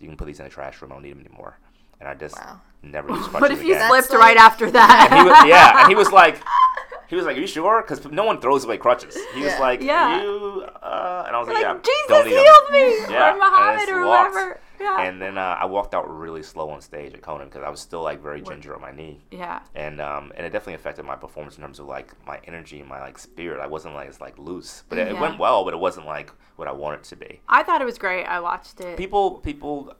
"You 0.00 0.08
can 0.08 0.16
put 0.16 0.26
these 0.26 0.38
in 0.40 0.46
the 0.46 0.50
trash 0.50 0.80
room. 0.80 0.90
I 0.90 0.94
don't 0.94 1.02
need 1.02 1.12
them 1.12 1.20
anymore." 1.20 1.58
And 2.00 2.08
I 2.08 2.14
just 2.14 2.34
Wow. 2.36 2.60
never 2.82 3.10
used 3.10 3.24
crutches 3.28 3.40
What 3.42 3.50
if 3.52 3.62
you 3.62 3.74
again. 3.74 3.88
slipped 3.90 4.08
That's 4.08 4.18
right 4.20 4.36
after 4.38 4.70
that? 4.70 5.08
And 5.10 5.20
he 5.20 5.26
was, 5.28 5.44
yeah, 5.46 5.80
and 5.82 5.88
he 5.90 5.94
was 5.94 6.10
like, 6.12 6.36
he 7.08 7.16
was 7.16 7.24
like, 7.24 7.36
"Are 7.36 7.40
you 7.40 7.46
sure?" 7.46 7.82
Because 7.82 8.04
no 8.10 8.24
one 8.24 8.40
throws 8.40 8.64
away 8.64 8.78
crutches. 8.78 9.16
He 9.34 9.42
was 9.42 9.52
Yeah. 9.52 9.60
like, 9.60 9.80
Yeah. 9.82 10.22
"You," 10.22 10.62
uh, 10.82 11.24
and 11.26 11.36
I 11.36 11.38
was 11.38 11.48
like, 11.48 11.56
like 11.56 11.64
"Yeah, 11.64 11.78
Jesus 11.82 12.06
don't 12.08 12.24
need 12.26 12.34
'em." 12.36 12.42
healed 12.44 12.70
me, 12.72 13.06
Yeah, 13.14 13.34
or 13.34 13.36
Muhammad, 13.38 13.88
or 13.88 14.06
walked. 14.06 14.34
whoever. 14.34 14.60
Yeah. 14.78 15.00
And 15.00 15.22
then 15.22 15.38
uh, 15.38 15.56
I 15.58 15.64
walked 15.64 15.94
out 15.94 16.04
really 16.10 16.42
slow 16.42 16.68
on 16.68 16.82
stage 16.82 17.14
at 17.14 17.22
Conan 17.22 17.48
because 17.48 17.62
I 17.62 17.70
was 17.70 17.80
still 17.80 18.02
like 18.02 18.20
very 18.20 18.42
ginger 18.42 18.74
on 18.74 18.82
my 18.82 18.92
knee 18.92 19.22
yeah. 19.30 19.60
and 19.74 20.02
um, 20.02 20.32
and 20.36 20.44
it 20.46 20.50
definitely 20.50 20.74
affected 20.74 21.06
my 21.06 21.16
performance 21.16 21.56
in 21.56 21.62
terms 21.62 21.78
of 21.78 21.86
like 21.86 22.12
my 22.26 22.38
energy 22.44 22.80
and 22.80 22.88
my 22.88 23.00
like 23.00 23.18
spirit. 23.18 23.58
I 23.58 23.66
wasn't 23.66 23.94
like 23.94 24.06
as 24.06 24.20
like 24.20 24.38
loose, 24.38 24.84
but 24.90 24.98
it, 24.98 25.08
it 25.08 25.18
went 25.18 25.38
well. 25.38 25.64
But 25.64 25.72
it 25.72 25.78
wasn't 25.78 26.04
like 26.04 26.30
what 26.56 26.68
I 26.68 26.72
wanted 26.72 27.04
to 27.04 27.16
be. 27.16 27.40
I 27.48 27.62
thought 27.62 27.80
it 27.80 27.86
was 27.86 27.96
great. 27.96 28.24
I 28.26 28.38
watched 28.40 28.80
it. 28.82 28.98
People 28.98 29.38
people 29.38 29.94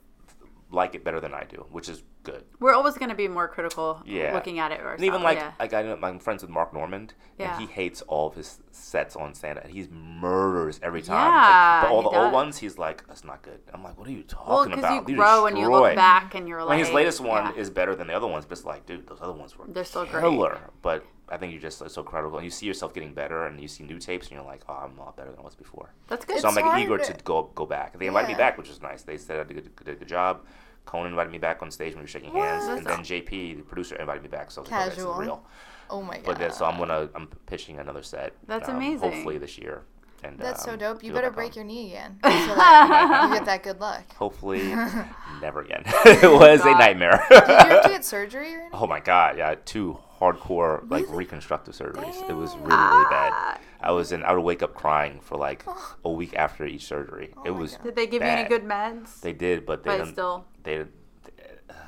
like 0.71 0.95
it 0.95 1.03
better 1.05 1.21
than 1.21 1.33
I 1.33 1.45
do, 1.45 1.65
which 1.71 1.89
is 1.89 2.03
good. 2.27 2.45
We're 2.61 2.75
always 2.75 2.95
going 3.01 3.09
to 3.09 3.15
be 3.15 3.29
more 3.29 3.49
critical 3.49 4.03
Yeah. 4.05 4.35
looking 4.35 4.59
at 4.59 4.73
it. 4.73 4.81
And 4.85 5.03
even 5.05 5.23
like 5.23 5.39
yeah. 5.39 5.53
like 5.59 5.73
I 5.73 5.83
know 5.83 5.99
I'm 6.03 6.19
friends 6.19 6.43
with 6.43 6.51
Mark 6.51 6.75
Normand, 6.75 7.15
Yeah. 7.39 7.53
and 7.53 7.61
he 7.61 7.67
hates 7.73 8.03
all 8.03 8.27
of 8.29 8.35
his 8.35 8.59
sets 8.71 9.17
on 9.17 9.35
stand 9.35 9.59
up. 9.59 9.65
and 9.65 9.73
He's 9.73 9.89
murders 9.91 10.81
every 10.83 11.03
time. 11.03 11.33
Yeah, 11.33 11.81
like, 11.81 11.83
but 11.83 11.95
all 11.95 12.03
he 12.03 12.09
the 12.11 12.17
old 12.25 12.33
ones, 12.33 12.59
he's 12.59 12.77
like, 12.79 13.07
that's 13.07 13.25
not 13.25 13.43
good. 13.43 13.61
I'm 13.73 13.83
like, 13.83 13.97
what 13.99 14.09
are 14.09 14.13
you 14.13 14.23
talking 14.23 14.47
about? 14.47 14.55
well, 14.57 14.65
because 14.67 14.79
about? 14.81 15.09
you 15.09 15.15
You 15.15 15.21
grow 15.21 15.47
and 15.47 15.59
you 15.59 15.71
look 15.71 15.95
back 15.95 16.35
and 16.35 16.49
you're 16.49 16.61
I 16.61 16.65
like. 16.65 16.77
mean, 16.77 16.85
his 16.87 16.95
latest 16.95 17.21
one 17.21 17.55
yeah. 17.55 17.61
is 17.63 17.71
better 17.71 17.95
than 17.95 18.07
the 18.09 18.15
other 18.15 18.27
ones, 18.27 18.45
but 18.45 18.59
it's 18.59 18.67
like, 18.67 18.85
dude, 18.87 19.07
those 19.07 19.19
other 19.23 19.33
ones 19.33 19.57
were 19.57 19.65
They're 19.69 19.85
still 19.85 20.05
great. 20.07 20.21
killer. 20.21 20.59
But 20.83 21.05
I 21.29 21.37
think 21.39 21.53
you're 21.53 21.61
just 21.63 21.81
like, 21.81 21.91
so 21.91 22.03
credible, 22.05 22.39
and 22.39 22.45
you 22.45 22.51
see 22.51 22.67
yourself 22.67 22.95
getting 22.95 23.13
better, 23.13 23.47
and 23.47 23.61
you 23.61 23.67
see 23.67 23.83
new 23.83 23.99
tapes, 23.99 24.27
and 24.29 24.37
you're 24.37 24.45
like, 24.45 24.63
oh, 24.69 24.75
I'm 24.85 24.97
a 24.99 25.03
lot 25.03 25.17
better 25.17 25.31
than 25.31 25.41
I 25.41 25.43
was 25.43 25.57
before. 25.57 25.93
That's 26.09 26.25
good. 26.25 26.39
so 26.41 26.49
I'm 26.49 26.57
It's 26.57 26.65
like 26.67 26.83
eager 26.85 26.99
to 26.99 27.13
go 27.25 27.51
go 27.55 27.67
back. 27.67 27.99
They 27.99 28.07
invited 28.07 28.29
me 28.29 28.35
back, 28.35 28.57
which 28.59 28.69
is 28.69 28.81
nice. 28.81 29.03
They 29.03 29.17
said 29.17 29.41
I 29.41 29.45
did 29.45 29.59
a 29.59 29.61
good, 29.63 29.85
did 29.85 29.95
a 29.97 29.99
good 29.99 30.09
job. 30.09 30.43
Conan 30.87 31.11
invited 31.11 31.31
me 31.33 31.39
back 31.39 31.63
on 31.63 31.71
stage 31.71 31.93
when 31.93 31.99
we 31.99 32.05
were 32.05 32.09
shaking 32.09 32.33
hands, 32.33 32.65
What? 32.67 32.79
and 32.79 32.87
then 32.87 32.99
JP, 33.01 33.57
the 33.57 33.63
producer, 33.63 33.97
invited 33.97 34.23
me 34.23 34.29
back. 34.29 34.51
So 34.51 34.61
I 34.61 34.63
was 34.63 34.71
like, 34.71 34.81
okay, 34.81 34.89
this 34.91 34.99
is 34.99 35.05
Casual. 35.05 35.21
real. 35.21 35.45
Oh 35.91 36.03
my 36.03 36.17
god. 36.17 36.25
But 36.25 36.39
then, 36.39 36.51
so 36.53 36.65
I'm 36.65 36.79
gonna 36.79 37.09
I'm 37.15 37.27
pitching 37.47 37.79
another 37.79 38.03
set. 38.03 38.33
That's 38.47 38.69
um, 38.69 38.77
amazing. 38.77 39.13
Hopefully 39.13 39.39
this 39.39 39.59
year. 39.59 39.83
And 40.25 40.39
That's 40.39 40.65
so 40.65 40.73
um, 40.73 40.79
dope. 40.79 41.03
You 41.05 41.11
do 41.11 41.15
better 41.15 41.31
break 41.31 41.51
on. 41.53 41.55
your 41.57 41.65
knee 41.65 41.89
again. 41.89 42.19
So 42.25 42.31
that 42.55 43.29
you 43.31 43.37
get 43.37 43.45
that 43.47 43.63
good 43.63 43.79
luck. 43.81 44.15
Hopefully, 44.17 44.63
never 45.43 45.61
again. 45.61 45.83
it 46.07 46.31
was 46.33 46.61
a 46.63 46.71
nightmare. 46.73 47.23
Did 47.29 47.47
you 47.49 47.55
have 47.55 47.83
to 47.83 47.89
get 47.91 48.05
surgery 48.05 48.55
or 48.55 48.61
anything? 48.63 48.71
oh 48.73 48.87
my 48.87 48.99
god, 49.01 49.37
yeah, 49.39 49.55
two 49.65 49.99
hardcore 50.19 50.91
like 50.91 51.05
reconstructive 51.11 51.75
surgeries. 51.75 52.29
It 52.29 52.33
was 52.33 52.57
really 52.57 52.69
really 52.83 53.05
bad. 53.11 53.61
I 53.81 53.93
was 53.93 54.11
in. 54.11 54.23
I 54.25 54.33
would 54.33 54.41
wake 54.43 54.63
up 54.63 54.75
crying 54.75 55.21
for 55.21 55.37
like 55.37 55.65
a 56.05 56.11
week 56.11 56.35
after 56.35 56.65
each 56.65 56.87
surgery. 56.87 57.27
it 57.27 57.35
Oh 57.37 57.53
my 57.53 57.61
was. 57.61 57.77
Did 57.77 57.95
they 57.95 58.07
give 58.07 58.23
you 58.23 58.29
any 58.29 58.49
good 58.49 58.65
meds? 58.65 59.21
They 59.21 59.35
did, 59.35 59.67
but 59.67 59.85
they 59.85 59.91
but 59.91 59.97
didn't. 59.99 60.13
still. 60.15 60.47
They. 60.67 60.85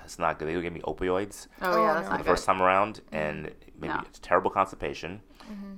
It's 0.05 0.19
not 0.19 0.39
good. 0.39 0.49
They 0.49 0.59
gave 0.63 0.73
me 0.73 0.81
opioids. 0.81 1.49
Oh, 1.61 1.85
yeah, 1.85 1.93
that's 1.95 2.05
no. 2.07 2.11
not 2.13 2.19
the 2.19 2.25
good. 2.25 2.31
first 2.31 2.47
time 2.47 2.63
around, 2.63 3.03
and 3.13 3.53
maybe 3.79 3.93
No. 3.93 4.01
it's 4.07 4.19
terrible 4.21 4.51
constipation, 4.51 5.21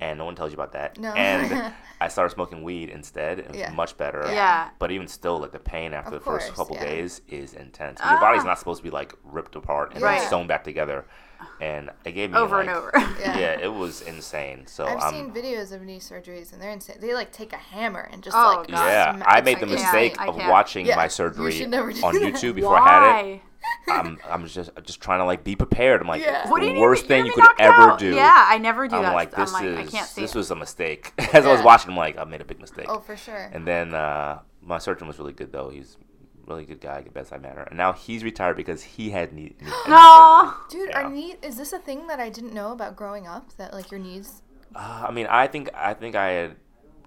and 0.00 0.18
no 0.18 0.24
one 0.24 0.36
tells 0.36 0.52
you 0.52 0.54
about 0.54 0.70
that. 0.72 0.94
Mm-hmm. 0.94 1.02
No. 1.02 1.12
And 1.14 1.74
I 2.00 2.06
started 2.06 2.32
smoking 2.32 2.62
weed 2.62 2.90
instead. 2.90 3.40
It 3.40 3.48
was 3.48 3.56
Yeah. 3.56 3.72
much 3.72 3.96
better. 3.96 4.22
Yeah. 4.30 4.70
But 4.78 4.92
even 4.92 5.08
still, 5.08 5.40
like 5.40 5.50
the 5.50 5.58
pain 5.58 5.92
after 5.92 6.14
Of 6.14 6.22
the 6.24 6.30
first 6.30 6.54
couple 6.54 6.76
yeah. 6.76 6.84
days 6.84 7.22
is 7.28 7.54
intense. 7.54 8.00
'Cause 8.00 8.08
Your 8.12 8.20
body's 8.20 8.42
Ah. 8.42 8.46
not 8.50 8.58
supposed 8.60 8.78
to 8.78 8.84
be 8.84 8.90
like 8.90 9.12
ripped 9.24 9.56
apart 9.56 9.94
and 9.94 10.02
Right. 10.02 10.20
sewn 10.22 10.46
back 10.46 10.62
together. 10.62 11.06
And 11.60 11.90
it 12.04 12.12
gave 12.12 12.30
me 12.30 12.38
Over 12.38 12.58
like, 12.58 12.68
and 12.68 12.76
over. 12.76 12.90
Yeah. 13.20 13.38
Yeah, 13.38 13.58
it 13.60 13.72
was 13.72 14.00
insane. 14.02 14.66
So 14.66 14.86
I've 14.86 14.98
I'm. 15.02 15.12
seen 15.12 15.30
videos 15.30 15.72
of 15.72 15.82
knee 15.82 15.98
surgeries 16.00 16.52
and 16.52 16.60
they're 16.62 16.70
insane. 16.70 16.96
They 17.00 17.12
like 17.14 17.32
take 17.32 17.52
a 17.52 17.56
hammer 17.58 18.08
and 18.12 18.22
just 18.22 18.36
Oh, 18.36 18.56
like 18.58 18.68
God. 18.68 18.86
yeah, 18.86 19.14
sma- 19.16 19.24
I 19.26 19.38
it's 19.38 19.44
made 19.44 19.60
the 19.60 19.66
like 19.66 19.74
mistake 19.78 20.20
I 20.20 20.26
of 20.28 20.36
watching 20.36 20.86
Yeah, 20.86 20.96
my 20.96 21.08
surgery 21.08 21.52
should 21.52 21.68
never 21.70 21.92
do 21.92 22.02
on 22.02 22.14
that. 22.14 22.22
YouTube 22.22 22.54
before 22.54 22.78
I 22.78 22.88
had 22.88 23.24
it. 23.26 23.40
I'm, 23.88 24.18
I'm 24.28 24.46
just 24.46 24.70
just 24.84 25.00
trying 25.02 25.18
to 25.20 25.26
like 25.26 25.44
be 25.44 25.54
prepared. 25.54 26.00
I'm 26.00 26.08
like, 26.08 26.22
Yeah. 26.22 26.42
it's 26.42 26.50
What 26.50 26.62
do 26.62 26.72
the 26.72 26.80
worst 26.80 27.04
thing 27.06 27.26
You're 27.26 27.34
you 27.36 27.42
gonna 27.42 27.54
could 27.54 27.62
ever 27.62 27.82
out. 27.92 27.98
do. 27.98 28.14
Yeah, 28.14 28.44
I 28.48 28.56
never 28.58 28.88
do 28.88 28.96
I'm 28.96 29.02
that. 29.02 29.14
like, 29.14 29.36
I'm 29.36 29.44
this 29.44 29.52
like, 29.52 29.64
is 29.64 29.78
I 29.78 29.84
can't 29.86 30.08
see. 30.08 30.20
this 30.22 30.34
it. 30.34 30.38
was 30.38 30.50
a 30.50 30.56
mistake. 30.56 31.12
As 31.34 31.44
I 31.44 31.52
was 31.52 31.62
watching, 31.62 31.90
I'm 31.90 31.96
like, 31.96 32.16
I 32.18 32.24
made 32.24 32.40
a 32.40 32.44
big 32.44 32.58
mistake. 32.60 32.86
Oh, 32.88 33.00
for 33.00 33.16
sure. 33.16 33.50
And 33.52 33.66
then 33.66 33.94
uh, 33.94 34.38
my 34.62 34.78
surgeon 34.78 35.06
was 35.08 35.18
really 35.18 35.34
good 35.34 35.52
though. 35.52 35.68
He's 35.68 35.96
a 36.00 36.09
really 36.50 36.64
good 36.64 36.80
guy, 36.80 37.00
good 37.02 37.14
bedside 37.14 37.40
manner. 37.42 37.62
And 37.62 37.76
now 37.78 37.92
he's 37.92 38.22
retired 38.24 38.56
because 38.56 38.82
he 38.82 39.10
had 39.10 39.32
knee. 39.32 39.54
knee, 39.60 39.66
knee 39.86 39.88
No. 39.88 40.52
Dude, 40.68 40.90
Yeah. 40.90 41.02
are 41.02 41.10
knee 41.10 41.36
is 41.42 41.56
this 41.56 41.72
a 41.72 41.78
thing 41.78 42.06
that 42.08 42.20
I 42.20 42.28
didn't 42.28 42.52
know 42.52 42.72
about 42.72 42.96
growing 42.96 43.26
up? 43.26 43.44
That 43.56 43.72
like 43.72 43.90
your 43.90 44.00
knees 44.00 44.42
Uh, 44.74 45.06
I 45.08 45.10
mean, 45.10 45.26
I 45.26 45.46
think 45.46 45.70
I 45.74 45.94
think 45.94 46.14
I 46.14 46.28
had 46.40 46.56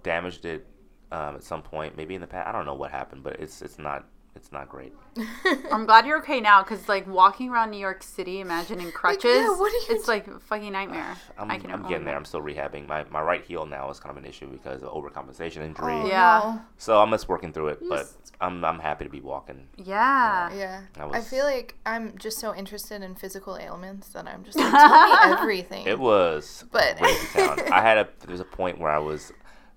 damaged 0.04 0.46
it 0.46 0.66
um, 1.12 1.36
at 1.36 1.44
some 1.44 1.62
point, 1.62 1.96
maybe 1.96 2.16
in 2.16 2.22
the 2.22 2.28
past. 2.28 2.48
I 2.48 2.52
don't 2.52 2.66
know 2.66 2.74
what 2.84 2.92
happened, 2.92 3.24
but 3.24 3.34
it's 3.40 3.62
it's 3.62 3.78
not 3.80 4.06
it's 4.36 4.52
not 4.52 4.68
great. 4.70 4.94
I'm 5.72 5.86
glad 5.86 6.06
you're 6.06 6.18
okay 6.20 6.42
now 6.42 6.64
because 6.64 6.90
like 6.90 7.08
walking 7.08 7.50
around 7.50 7.70
New 7.72 7.78
York 7.80 8.02
City, 8.04 8.40
imagining 8.40 8.92
crutches, 8.92 9.26
yeah, 9.26 9.50
what 9.50 9.72
are 9.72 9.76
you 9.92 9.96
it's 9.98 10.08
like 10.08 10.28
a 10.28 10.40
fucking 10.40 10.72
nightmare. 10.72 11.16
I'm, 11.38 11.52
I 11.52 11.58
can 11.60 11.72
I'm 11.72 11.80
only 11.80 11.90
getting 11.90 12.06
there. 12.06 12.16
I'm 12.16 12.26
still 12.26 12.42
rehabbing. 12.42 12.88
My 12.88 13.06
my 13.12 13.22
right 13.22 13.44
heel 13.44 13.66
now 13.66 13.90
is 13.92 14.00
kind 14.00 14.18
of 14.18 14.24
an 14.24 14.28
issue 14.30 14.48
because 14.48 14.82
of 14.84 14.90
overcompensation 14.90 15.58
injury. 15.58 15.94
Oh, 15.94 16.08
Yeah. 16.08 16.42
no. 16.56 16.62
So 16.78 17.00
I'm 17.00 17.12
just 17.12 17.30
working 17.30 17.54
through 17.54 17.70
it, 17.70 17.80
but 17.88 18.00
Yes. 18.00 18.18
I'm 18.42 18.66
I'm 18.66 18.80
happy 18.80 19.06
to 19.06 19.10
be 19.12 19.22
walking. 19.22 19.68
Yeah. 19.78 20.52
Yeah. 20.56 20.82
I 20.98 21.04
I, 21.04 21.06
was- 21.06 21.30
feel 21.30 21.46
like 21.46 21.76
I'm 21.86 22.18
just 22.18 22.40
so 22.40 22.56
interested 22.56 23.02
in 23.04 23.16
physical 23.16 23.56
ailments 23.58 24.10
that 24.10 24.28
I'm 24.28 24.44
just 24.44 24.58
like, 24.60 24.72
tell 24.72 25.28
me 25.30 25.34
everything. 25.42 25.86
It 25.88 26.00
was 26.00 26.66
But- 26.72 26.98
crazy 26.98 27.28
town. 27.34 27.60
I 27.72 27.82
had 27.82 27.98
a 28.00 28.10
there 28.22 28.32
was 28.32 28.40
a 28.42 28.46
point 28.46 28.80
where 28.80 28.92
I 28.92 28.98
was. 29.00 29.32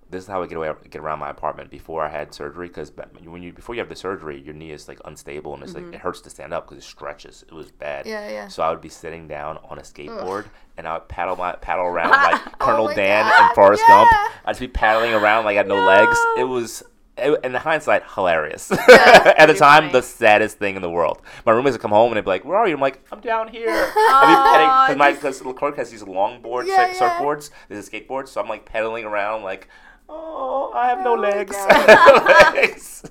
This 0.09 0.23
is 0.23 0.29
how 0.29 0.41
I 0.41 0.47
get 0.47 0.57
away 0.57 0.71
get 0.89 1.01
around 1.01 1.19
my 1.19 1.29
apartment 1.29 1.69
before 1.69 2.03
I 2.03 2.09
had 2.09 2.33
surgery 2.33 2.67
because 2.69 2.91
when 3.25 3.43
you 3.43 3.51
before 3.51 3.75
you 3.75 3.79
have 3.81 3.89
the 3.89 3.95
surgery, 3.95 4.39
your 4.41 4.53
knee 4.53 4.71
is 4.71 4.87
like 4.87 4.99
unstable 5.05 5.53
and 5.53 5.63
it's 5.63 5.73
like 5.73 5.83
it 5.93 5.99
hurts 5.99 6.21
to 6.21 6.29
stand 6.29 6.53
up 6.53 6.67
because 6.67 6.83
it 6.83 6.87
stretches. 6.87 7.43
It 7.47 7.53
was 7.53 7.71
bad. 7.71 8.05
Mm-hmm. 8.05 8.11
Yeah, 8.11 8.29
yeah. 8.29 8.47
So 8.47 8.63
I 8.63 8.69
would 8.69 8.81
be 8.81 8.89
sitting 8.89 9.27
down 9.27 9.59
on 9.69 9.79
a 9.79 9.81
skateboard 9.81 10.45
and 10.77 10.87
I 10.87 10.93
would 10.93 11.07
paddle 11.09 11.35
my 11.35 11.53
paddle 11.53 11.85
around 11.93 12.11
like 12.11 12.59
Colonel 12.59 12.85
Oh 12.85 12.87
my 12.87 12.93
Dan 12.95 13.25
God, 13.25 13.41
and 13.47 13.55
Forrest 13.55 13.83
Gump. 13.87 14.09
I'd 14.45 14.51
just 14.51 14.59
be 14.61 14.67
paddling 14.69 15.13
around 15.13 15.43
like 15.45 15.55
I 15.55 15.57
had 15.57 15.67
no, 15.67 15.75
legs. 15.75 16.17
It 16.37 16.45
was. 16.45 16.83
It, 17.19 17.39
in 17.43 17.51
hindsight, 17.55 18.03
hilarious. 18.13 18.71
At 18.89 19.47
the 19.47 19.55
time, 19.55 19.85
funny. 19.85 19.91
the 19.91 20.03
saddest 20.03 20.59
thing 20.59 20.75
in 20.75 20.83
the 20.83 20.89
world. 20.89 21.23
My 21.47 21.51
roommates 21.51 21.73
would 21.73 21.81
come 21.81 21.89
home 21.89 22.11
and 22.11 22.17
they'd 22.17 22.21
be 22.23 22.29
like, 22.29 22.45
"Where 22.45 22.55
are 22.55 22.67
you?" 22.67 22.75
I'm 22.75 22.79
like, 22.79 23.03
"I'm 23.11 23.21
down 23.21 23.47
here." 23.47 23.67
I'd 23.97 24.27
be 24.27 24.51
petting 24.51 24.95
because 24.95 24.97
my 24.97 25.11
because 25.13 25.41
LeClerc 25.41 25.77
has 25.77 25.89
these 25.89 26.03
long 26.03 26.43
boards, 26.43 26.69
Yeah, 26.69 26.93
sur- 26.93 27.05
yeah. 27.05 27.17
surfboards. 27.17 27.49
There's 27.69 27.87
a 27.87 27.89
skateboard, 27.91 28.27
so 28.27 28.39
I'm 28.39 28.47
like 28.47 28.65
pedaling 28.65 29.03
around, 29.03 29.41
like, 29.41 29.67
"Oh, 30.09 30.71
I 30.75 30.87
have 30.89 30.99
no 30.99 31.13
Oh 31.13 31.19
legs." 31.19 31.55
Legs. 32.55 33.03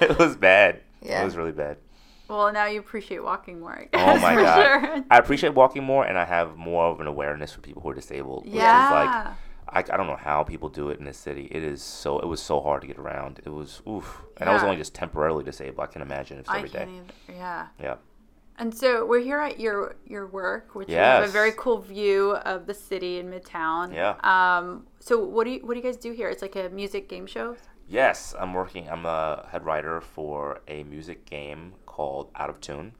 It 0.00 0.18
was 0.18 0.36
bad. 0.36 0.80
Yeah. 1.02 1.22
It 1.22 1.24
was 1.24 1.36
really 1.36 1.52
bad. 1.52 1.78
Well, 2.28 2.52
now 2.52 2.66
you 2.66 2.80
appreciate 2.80 3.22
walking 3.24 3.60
more. 3.60 3.86
I 3.92 4.14
Oh 4.14 4.18
my 4.20 4.34
for 4.34 4.42
god! 4.42 4.56
Sure. 4.84 5.04
I 5.10 5.18
appreciate 5.18 5.54
walking 5.54 5.82
more, 5.84 6.04
and 6.04 6.18
I 6.18 6.24
have 6.24 6.56
more 6.56 6.84
of 6.86 7.00
an 7.00 7.06
awareness 7.06 7.52
for 7.52 7.60
people 7.60 7.80
who 7.82 7.88
are 7.90 7.94
disabled. 7.94 8.44
Which 8.44 8.54
is 8.54 8.58
Yeah. 8.60 8.90
like, 9.70 9.88
I, 9.90 9.94
I 9.94 9.96
don't 9.96 10.06
know 10.06 10.16
how 10.16 10.44
people 10.44 10.68
do 10.68 10.90
it 10.90 10.98
in 10.98 11.04
this 11.04 11.16
city. 11.18 11.48
It 11.50 11.62
is 11.62 11.82
so. 11.82 12.18
It 12.18 12.26
was 12.26 12.40
so 12.42 12.60
hard 12.60 12.82
to 12.82 12.86
get 12.86 12.98
around. 12.98 13.40
It 13.44 13.50
was 13.50 13.80
oof. 13.88 14.22
And 14.38 14.48
I 14.48 14.52
was 14.54 14.62
only 14.62 14.76
just 14.76 14.94
temporarily 14.94 15.42
disabled. 15.44 15.80
I 15.80 15.86
can 15.92 16.02
imagine 16.02 16.36
if 16.38 16.42
it's 16.42 16.50
I 16.50 16.56
every 16.58 16.68
day. 16.70 16.78
can't 16.80 16.90
either. 16.90 17.38
Yeah. 17.38 17.66
Yeah. 17.80 17.94
And 18.58 18.76
so 18.76 19.06
we're 19.06 19.20
here 19.20 19.38
at 19.38 19.60
your 19.60 19.94
your 20.04 20.26
work, 20.26 20.74
which 20.74 20.90
have 20.90 21.24
a 21.24 21.28
very 21.28 21.52
cool 21.52 21.78
view 21.78 22.32
of 22.44 22.66
the 22.66 22.74
city 22.74 23.18
in 23.18 23.30
Midtown. 23.30 23.94
Yeah. 23.94 24.16
Um. 24.22 24.86
So 24.98 25.24
what 25.24 25.44
do 25.44 25.50
you 25.50 25.60
what 25.60 25.74
do 25.74 25.80
you 25.80 25.84
guys 25.84 25.96
do 25.96 26.12
here? 26.12 26.28
It's 26.28 26.42
like 26.42 26.56
a 26.56 26.68
music 26.68 27.08
game 27.08 27.26
show. 27.26 27.56
Yes, 27.88 28.34
I'm 28.38 28.52
working. 28.52 28.88
I'm 28.90 29.06
a 29.06 29.46
head 29.50 29.64
writer 29.64 30.00
for 30.00 30.60
a 30.68 30.82
music 30.82 31.24
game 31.24 31.72
called 31.86 32.30
Out 32.34 32.50
of 32.50 32.60
Tune, 32.60 32.92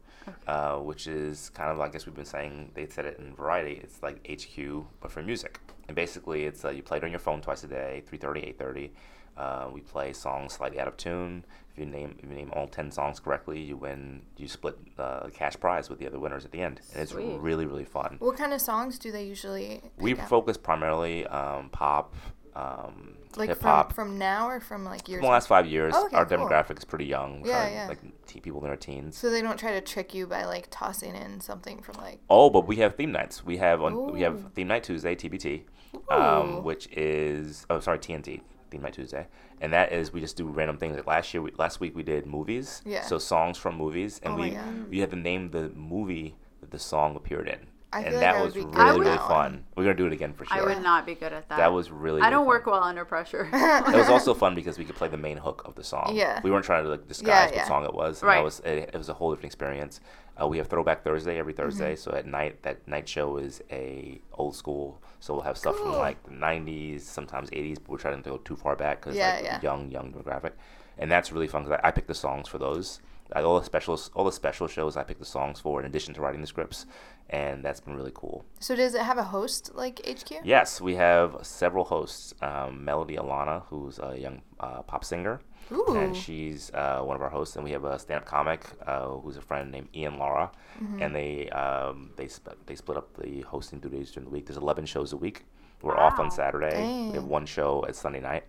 uh, 0.47 0.77
which 0.77 1.07
is 1.07 1.51
kind 1.51 1.71
of 1.71 1.77
like 1.77 1.91
I 1.91 1.93
guess 1.93 2.07
we've 2.07 2.15
been 2.15 2.25
saying 2.25 2.71
they 2.75 2.87
said 2.87 3.05
it 3.05 3.19
in 3.19 3.35
Variety. 3.35 3.81
It's 3.83 4.01
like 4.03 4.27
HQ 4.27 4.85
but 5.01 5.11
for 5.11 5.23
music, 5.23 5.59
and 5.89 5.97
basically 5.97 6.45
it's 6.45 6.65
uh, 6.65 6.71
you 6.71 6.83
play 6.83 6.99
it 6.99 7.05
on 7.05 7.11
your 7.11 7.19
phone 7.19 7.41
twice 7.41 7.65
a 7.65 7.67
day, 7.67 8.05
3:30, 8.11 8.57
8:30. 8.57 8.91
Uh, 9.39 9.69
we 9.73 9.81
play 9.81 10.13
songs 10.13 10.53
slightly 10.55 10.81
out 10.81 10.89
of 10.89 10.97
tune. 10.97 11.45
If 11.73 11.79
you 11.79 11.87
name 11.87 12.17
if 12.19 12.29
you 12.29 12.35
name 12.35 12.51
all 12.55 12.67
ten 12.67 12.91
songs 12.91 13.21
correctly, 13.21 13.61
you 13.61 13.77
win. 13.77 14.23
You 14.37 14.49
split 14.49 14.77
uh, 14.99 15.29
cash 15.33 15.57
prize 15.61 15.89
with 15.89 16.01
the 16.01 16.07
other 16.09 16.19
winners 16.19 16.45
at 16.45 16.51
the 16.51 16.61
end, 16.61 16.81
and 16.93 17.03
it's 17.03 17.13
Sweet. 17.13 17.39
really 17.39 17.65
really 17.67 17.85
fun. 17.85 18.17
what 18.19 18.37
kind 18.37 18.53
of 18.53 18.61
songs 18.61 18.99
do 18.99 19.13
they 19.13 19.25
usually 19.25 19.81
We 19.97 20.17
out? 20.19 20.29
focus 20.29 20.57
primarily 20.57 21.25
um, 21.29 21.69
pop, 21.71 22.17
um, 22.57 23.15
like 23.37 23.51
hip 23.51 23.59
from, 23.59 23.71
hop. 23.71 23.93
from 23.93 24.19
now 24.19 24.49
or 24.49 24.59
from 24.59 24.85
like 24.85 25.09
years 25.09 25.21
From 25.21 25.27
the 25.27 25.31
last 25.33 25.47
five 25.47 25.67
years, 25.67 25.95
Oh, 25.97 26.07
okay, 26.07 26.17
our 26.17 26.27
cool. 26.27 26.39
demographic 26.39 26.77
is 26.79 26.85
pretty 26.85 27.05
young. 27.07 27.43
We're 27.43 27.49
Yeah, 27.51 27.61
trying, 27.63 27.75
yeah. 27.75 27.87
Like 27.89 27.99
teen 28.27 28.43
people 28.43 28.61
in 28.63 28.67
their 28.67 28.77
teens. 28.77 29.17
so 29.17 29.31
they 29.31 29.41
don't 29.41 29.59
try 29.59 29.71
to 29.73 29.81
trick 29.81 30.15
you 30.15 30.27
by 30.27 30.45
like 30.47 30.67
tossing 30.73 31.15
in 31.15 31.39
something 31.41 31.81
from 31.83 31.95
like 31.99 32.19
Oh, 32.29 32.51
but 32.51 32.67
we 32.67 32.77
have 32.77 32.97
theme 32.97 33.13
nights. 33.13 33.45
We 33.45 33.59
have 33.59 33.83
on 33.83 34.13
we 34.13 34.23
have 34.23 34.53
theme 34.55 34.67
night 34.67 34.83
Tuesday, 34.83 35.15
TBT, 35.15 35.63
um, 36.11 36.65
which 36.65 36.89
is 36.91 37.67
oh 37.71 37.79
sorry 37.79 38.01
TNT, 38.01 38.41
theme 38.71 38.83
night 38.83 38.95
Tuesday, 38.95 39.27
and 39.61 39.73
that 39.73 39.93
is 39.93 40.13
we 40.13 40.21
just 40.21 40.37
do 40.37 40.47
random 40.47 40.79
things. 40.79 40.97
Like 40.97 41.07
last 41.07 41.33
year, 41.35 41.43
we, 41.43 41.53
last 41.59 41.81
week 41.81 41.95
we 41.97 42.03
did 42.03 42.27
movies. 42.27 42.83
Yeah. 42.85 43.03
So 43.03 43.19
songs 43.19 43.59
from 43.59 43.77
movies, 43.77 44.21
and 44.23 44.35
Oh 44.35 44.37
we 44.37 44.59
we 44.91 44.99
had 45.01 45.11
to 45.11 45.17
name 45.17 45.51
the 45.51 45.71
movie 45.71 46.37
that 46.61 46.71
the 46.71 46.79
song 46.79 47.17
appeared 47.17 47.49
in, 47.49 47.59
I 47.93 48.01
and 48.01 48.09
feel 48.09 48.15
like 48.15 48.21
that 48.21 48.45
was 48.45 48.55
be 48.55 48.61
really 48.61 49.01
really 49.01 49.05
that 49.05 49.29
fun. 49.29 49.65
We're 49.77 49.85
gonna 49.85 49.97
do 49.97 50.07
it 50.07 50.13
again 50.13 50.33
for 50.35 50.45
sure. 50.45 50.57
I 50.57 50.63
would 50.63 50.83
not 50.83 51.07
be 51.07 51.15
good 51.15 51.33
at 51.33 51.49
that. 51.49 51.59
That 51.59 51.73
was 51.73 51.91
really. 51.91 52.21
I 52.21 52.31
don't 52.31 52.41
really 52.47 52.49
work 52.49 52.67
well 52.67 52.83
under 52.83 53.05
pressure. 53.05 53.49
It 53.53 53.97
was 53.97 54.09
also 54.09 54.35
fun 54.35 54.55
because 54.55 54.79
we 54.79 54.85
could 54.85 54.97
play 54.97 55.09
the 55.09 55.17
main 55.17 55.39
hook 55.39 55.63
of 55.65 55.75
the 55.75 55.85
song. 55.85 56.13
Yeah. 56.15 56.41
We 56.43 56.51
weren't 56.51 56.65
trying 56.65 56.85
to 56.85 56.91
like 56.91 57.09
disguise 57.09 57.29
Yeah, 57.29 57.45
what 57.47 57.55
yeah. 57.55 57.69
song 57.69 57.85
it 57.85 57.95
was. 57.95 58.23
and 58.23 58.29
Right. 58.29 58.37
That 58.37 58.45
was 58.45 58.61
it, 58.61 58.91
it 58.93 58.99
was 58.99 59.09
a 59.09 59.15
whole 59.15 59.31
different 59.33 59.47
experience. 59.47 60.01
Uh, 60.41 60.47
we 60.47 60.59
have 60.59 60.69
Throwback 60.69 61.03
Thursday 61.03 61.39
every 61.39 61.53
Thursday. 61.53 61.95
Mm-hmm. 61.95 62.11
So 62.11 62.17
at 62.17 62.27
night, 62.27 62.63
that 62.63 62.87
night 62.87 63.09
show 63.09 63.39
is 63.39 63.61
a 63.71 64.21
old 64.35 64.55
school. 64.55 65.03
So 65.21 65.35
we'll 65.35 65.43
have 65.43 65.59
stuff 65.59 65.77
from 65.79 65.93
like 65.93 66.23
the 66.25 66.31
'90s, 66.31 67.01
sometimes 67.01 67.51
'80s, 67.51 67.77
but 67.83 67.89
we're 67.91 67.99
trying 67.99 68.23
to 68.23 68.31
go 68.31 68.37
too 68.39 68.57
far 68.57 68.77
back 68.77 69.01
because 69.01 69.17
Yeah, 69.17 69.35
like 69.35 69.45
yeah. 69.45 69.61
young, 69.61 69.91
young 69.91 70.13
demographic. 70.13 70.53
And 70.99 71.11
that's 71.11 71.33
really 71.33 71.49
fun 71.49 71.65
because 71.65 71.81
I, 71.83 71.89
I 71.89 71.91
pick 71.91 72.07
the 72.07 72.15
songs 72.15 72.49
for 72.49 72.59
those. 72.59 73.01
I- 73.33 73.43
all 73.43 73.59
the 73.59 73.65
specials, 73.65 74.11
all 74.15 74.25
the 74.25 74.33
special 74.33 74.67
shows 74.69 74.97
I 74.97 75.05
pick 75.05 75.19
the 75.19 75.25
songs 75.25 75.61
for 75.61 75.81
in 75.81 75.87
addition 75.87 76.15
to 76.15 76.21
writing 76.21 76.41
the 76.41 76.47
scripts, 76.47 76.87
and 77.31 77.63
that's 77.65 77.81
been 77.81 77.95
really 77.95 78.13
cool. 78.15 78.45
So 78.59 78.75
does 78.75 78.95
it 78.95 79.03
have 79.03 79.19
a 79.19 79.23
host 79.25 79.73
like 79.75 80.01
HQ? 80.07 80.41
Yes, 80.45 80.81
we 80.81 80.95
have 80.95 81.37
several 81.43 81.85
hosts. 81.85 82.33
Um, 82.41 82.85
Melody 82.85 83.17
Alana, 83.17 83.65
who's 83.67 83.99
a 83.99 84.17
young 84.19 84.41
uh, 84.61 84.83
pop 84.83 85.05
singer, 85.05 85.41
Ooh. 85.73 85.97
and 85.97 86.17
she's 86.17 86.71
uh, 86.75 87.01
one 87.03 87.17
of 87.17 87.23
our 87.23 87.29
hosts. 87.29 87.57
And 87.57 87.65
we 87.65 87.71
have 87.73 87.85
a 87.85 87.99
stand-up 87.99 88.25
comic 88.27 88.65
uh, 88.87 89.09
who's 89.09 89.37
a 89.37 89.41
friend 89.43 89.71
named 89.71 89.89
Ian 89.95 90.19
Lara, 90.19 90.51
Mm-hmm. 90.83 91.03
and 91.03 91.15
they 91.15 91.49
um, 91.51 92.11
they 92.17 92.29
sp- 92.31 92.55
they 92.67 92.77
split 92.77 92.97
up 92.97 93.17
the 93.17 93.41
hosting 93.43 93.81
duties 93.81 94.13
during 94.13 94.27
the 94.29 94.33
week. 94.33 94.47
There's 94.47 94.57
11 94.59 94.87
shows 94.87 95.13
a 95.13 95.17
week. 95.17 95.45
We're 95.83 95.97
off 95.99 96.19
on 96.21 96.31
Saturday. 96.31 97.09
We 97.09 97.15
have 97.15 97.25
one 97.25 97.47
show 97.47 97.85
at 97.89 97.97
Sunday 97.97 98.21
night, 98.21 98.45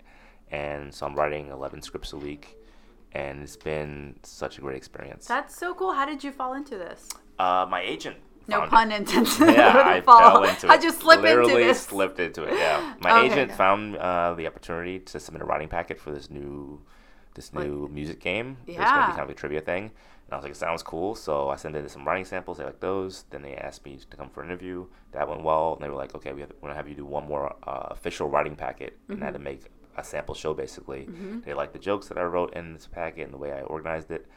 and 0.51 0.93
so 0.93 1.05
I'm 1.07 1.15
writing 1.15 1.49
11 1.49 1.81
scripts 1.81 2.13
a 2.13 2.17
week, 2.17 2.55
and 3.13 3.41
it's 3.41 3.55
been 3.57 4.15
such 4.23 4.57
a 4.59 4.61
great 4.61 4.77
experience. 4.77 5.25
That's 5.27 5.55
so 5.57 5.73
cool. 5.73 5.93
How 5.93 6.05
did 6.05 6.23
you 6.23 6.31
fall 6.31 6.53
into 6.53 6.77
this? 6.77 7.09
Uh, 7.39 7.65
my 7.69 7.81
agent. 7.81 8.17
No 8.47 8.61
pun 8.67 8.91
intended. 8.91 9.31
Yeah, 9.55 9.73
I 9.85 10.01
fall. 10.01 10.19
fell 10.19 10.43
into 10.43 10.65
it. 10.67 10.69
How'd 10.69 10.83
you 10.83 10.91
slip 10.91 11.21
Literally 11.21 11.53
into 11.53 11.65
this? 11.67 11.81
slipped 11.81 12.19
into 12.19 12.43
it. 12.43 12.53
Yeah, 12.57 12.93
my 12.99 13.19
Okay. 13.21 13.31
agent 13.31 13.51
found 13.53 13.95
uh, 13.97 14.33
the 14.35 14.47
opportunity 14.47 14.99
to 14.99 15.19
submit 15.19 15.41
a 15.41 15.45
writing 15.45 15.67
packet 15.67 15.99
for 15.99 16.11
this 16.11 16.29
new, 16.31 16.81
this 17.35 17.53
Like- 17.53 17.67
new 17.67 17.87
music 17.87 18.19
game. 18.19 18.57
Yeah. 18.65 18.81
It's 18.81 18.91
gonna 18.91 19.07
be 19.07 19.11
kind 19.11 19.23
of 19.23 19.29
a 19.29 19.33
trivia 19.33 19.61
thing, 19.61 19.83
and 19.85 20.33
I 20.33 20.35
was 20.35 20.43
like, 20.43 20.51
it 20.53 20.55
sounds 20.57 20.83
cool. 20.83 21.15
So 21.15 21.49
I 21.49 21.55
sent 21.55 21.75
in 21.75 21.87
some 21.89 22.05
writing 22.07 22.25
samples. 22.25 22.57
They 22.57 22.65
like 22.65 22.79
those. 22.79 23.23
Then 23.29 23.41
they 23.41 23.55
asked 23.55 23.85
me 23.85 23.97
to 23.97 24.17
come 24.17 24.29
for 24.29 24.41
an 24.41 24.47
interview. 24.49 24.87
That 25.11 25.27
went 25.27 25.43
well, 25.43 25.73
and 25.73 25.81
they 25.83 25.89
were 25.89 25.95
like, 25.95 26.15
okay, 26.15 26.33
we 26.33 26.41
have, 26.41 26.51
we're 26.61 26.69
gonna 26.69 26.75
have 26.75 26.87
you 26.89 26.95
do 26.95 27.05
one 27.05 27.27
more 27.27 27.55
uh, 27.63 27.87
official 27.91 28.29
writing 28.29 28.55
packet, 28.55 28.97
and 29.07 29.21
I 29.21 29.25
had 29.25 29.33
to 29.33 29.39
Mm-hmm. 29.39 29.43
make 29.45 29.61
a 29.97 30.03
sample 30.03 30.35
show 30.35 30.53
basically. 30.53 31.07
They 31.45 31.53
liked 31.53 31.73
the 31.73 31.79
jokes 31.79 32.07
that 32.07 32.17
I 32.17 32.23
wrote 32.23 32.53
in 32.53 32.73
this 32.73 32.87
packet 32.87 33.23
and 33.23 33.33
the 33.33 33.37
way 33.37 33.51
I 33.51 33.61
organized 33.61 34.11
it, 34.11 34.27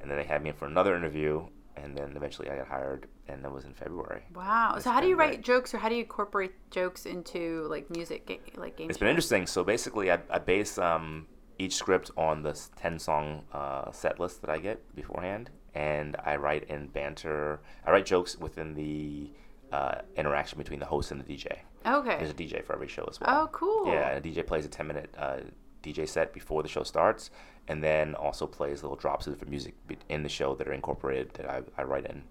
and 0.00 0.10
then 0.10 0.16
they 0.18 0.24
had 0.24 0.42
me 0.42 0.50
in 0.50 0.56
for 0.56 0.66
another 0.66 0.94
interview. 0.96 1.46
And 1.76 1.96
then 1.96 2.12
eventually 2.14 2.50
I 2.50 2.56
got 2.58 2.66
hired, 2.68 3.06
and 3.28 3.42
that 3.44 3.50
was 3.50 3.64
in 3.64 3.72
February. 3.72 4.22
Wow. 4.34 4.74
It's 4.74 4.84
So 4.84 4.90
how 4.90 5.00
do 5.00 5.06
you 5.08 5.16
write 5.16 5.30
great. 5.30 5.44
jokes, 5.44 5.72
or 5.72 5.78
how 5.78 5.88
do 5.88 5.94
you 5.94 6.02
incorporate 6.02 6.52
jokes 6.70 7.06
into 7.06 7.66
like 7.70 7.88
music, 7.90 8.50
like 8.56 8.76
games? 8.76 8.90
It's 8.90 8.98
been 8.98 9.08
interesting. 9.08 9.46
So 9.46 9.64
basically, 9.64 10.10
I, 10.10 10.18
I 10.28 10.38
base 10.40 10.76
um, 10.78 11.26
each 11.60 11.74
script 11.76 12.10
on 12.16 12.42
the 12.42 12.58
10 12.76 12.98
song 12.98 13.44
uh, 13.52 13.92
set 13.92 14.18
list 14.18 14.40
that 14.40 14.50
I 14.50 14.58
get 14.58 14.94
beforehand. 14.96 15.50
And 15.74 16.16
I 16.24 16.36
write 16.36 16.64
in 16.64 16.88
banter, 16.88 17.60
I 17.86 17.92
write 17.92 18.06
jokes 18.06 18.36
within 18.38 18.74
the 18.74 19.30
uh, 19.70 20.00
interaction 20.16 20.58
between 20.58 20.80
the 20.80 20.86
host 20.86 21.12
and 21.12 21.22
the 21.22 21.36
DJ. 21.36 21.58
Okay. 21.86 22.16
There's 22.16 22.30
a 22.30 22.34
DJ 22.34 22.64
for 22.64 22.72
every 22.72 22.88
show 22.88 23.06
as 23.08 23.20
well. 23.20 23.42
Oh, 23.42 23.48
cool. 23.52 23.86
Yeah, 23.86 24.10
and 24.10 24.24
a 24.24 24.28
DJ 24.28 24.44
plays 24.44 24.64
a 24.64 24.68
10 24.68 24.86
minute 24.86 25.14
uh, 25.16 25.38
DJ 25.82 26.08
set 26.08 26.32
before 26.32 26.62
the 26.62 26.68
show 26.68 26.82
starts, 26.82 27.30
and 27.68 27.84
then 27.84 28.14
also 28.14 28.46
plays 28.46 28.82
little 28.82 28.96
drops 28.96 29.26
of 29.26 29.34
different 29.34 29.50
music 29.50 29.74
in 30.08 30.22
the 30.22 30.28
show 30.28 30.54
that 30.56 30.66
are 30.66 30.72
incorporated 30.72 31.34
that 31.34 31.48
I, 31.48 31.62
I 31.78 31.84
write 31.84 32.06
in. 32.06 32.22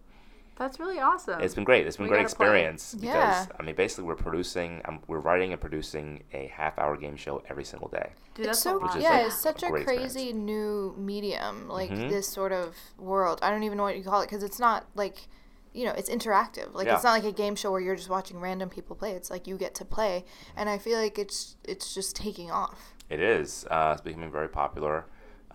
That's 0.59 0.79
really 0.79 0.99
awesome. 0.99 1.41
It's 1.41 1.55
been 1.55 1.63
great. 1.63 1.87
It's 1.87 1.95
been 1.97 2.05
a 2.05 2.09
We 2.09 2.15
great 2.17 2.23
gotta 2.27 2.35
play. 2.35 2.45
experience 2.47 2.93
because 2.93 3.05
Yeah. 3.05 3.45
I 3.59 3.63
mean, 3.63 3.75
basically, 3.75 4.03
we're 4.03 4.15
producing, 4.15 4.81
um, 4.85 4.99
we're 5.07 5.19
writing 5.21 5.53
and 5.53 5.59
producing 5.61 6.23
a 6.33 6.47
half-hour 6.47 6.97
game 6.97 7.15
show 7.15 7.41
every 7.49 7.63
single 7.63 7.87
day. 7.87 8.11
Dude, 8.35 8.45
that's 8.47 8.57
it's 8.57 8.63
so 8.63 8.75
lot. 8.77 8.99
yeah, 9.01 9.09
like 9.11 9.25
it's 9.27 9.37
such 9.37 9.63
a 9.63 9.67
a 9.67 9.69
great 9.69 9.85
crazy 9.85 10.33
new 10.33 10.93
medium, 10.97 11.69
like 11.69 11.89
Mhm. 11.89 12.09
this 12.09 12.27
sort 12.27 12.51
of 12.51 12.75
world. 12.97 13.39
I 13.41 13.49
don't 13.51 13.63
even 13.63 13.77
know 13.77 13.83
what 13.85 13.97
you 13.97 14.03
call 14.03 14.21
it 14.21 14.25
because 14.25 14.43
it's 14.43 14.59
not 14.59 14.85
like, 14.95 15.29
you 15.71 15.85
know, 15.85 15.91
it's 15.93 16.09
interactive. 16.09 16.73
Like 16.73 16.87
Yeah. 16.87 16.95
it's 16.95 17.03
not 17.05 17.11
like 17.13 17.23
a 17.23 17.31
game 17.31 17.55
show 17.55 17.71
where 17.71 17.79
you're 17.79 17.95
just 17.95 18.09
watching 18.09 18.39
random 18.41 18.67
people 18.69 18.95
play. 18.97 19.11
It's 19.13 19.29
like 19.31 19.47
you 19.47 19.57
get 19.57 19.73
to 19.75 19.85
play, 19.85 20.25
and 20.57 20.69
I 20.69 20.77
feel 20.77 20.99
like 20.99 21.17
it's 21.17 21.55
it's 21.63 21.93
just 21.95 22.17
taking 22.17 22.51
off. 22.51 22.93
It 23.09 23.21
is. 23.21 23.65
Uh, 23.71 23.91
it's 23.93 24.01
becoming 24.01 24.29
very 24.31 24.49
popular. 24.49 25.05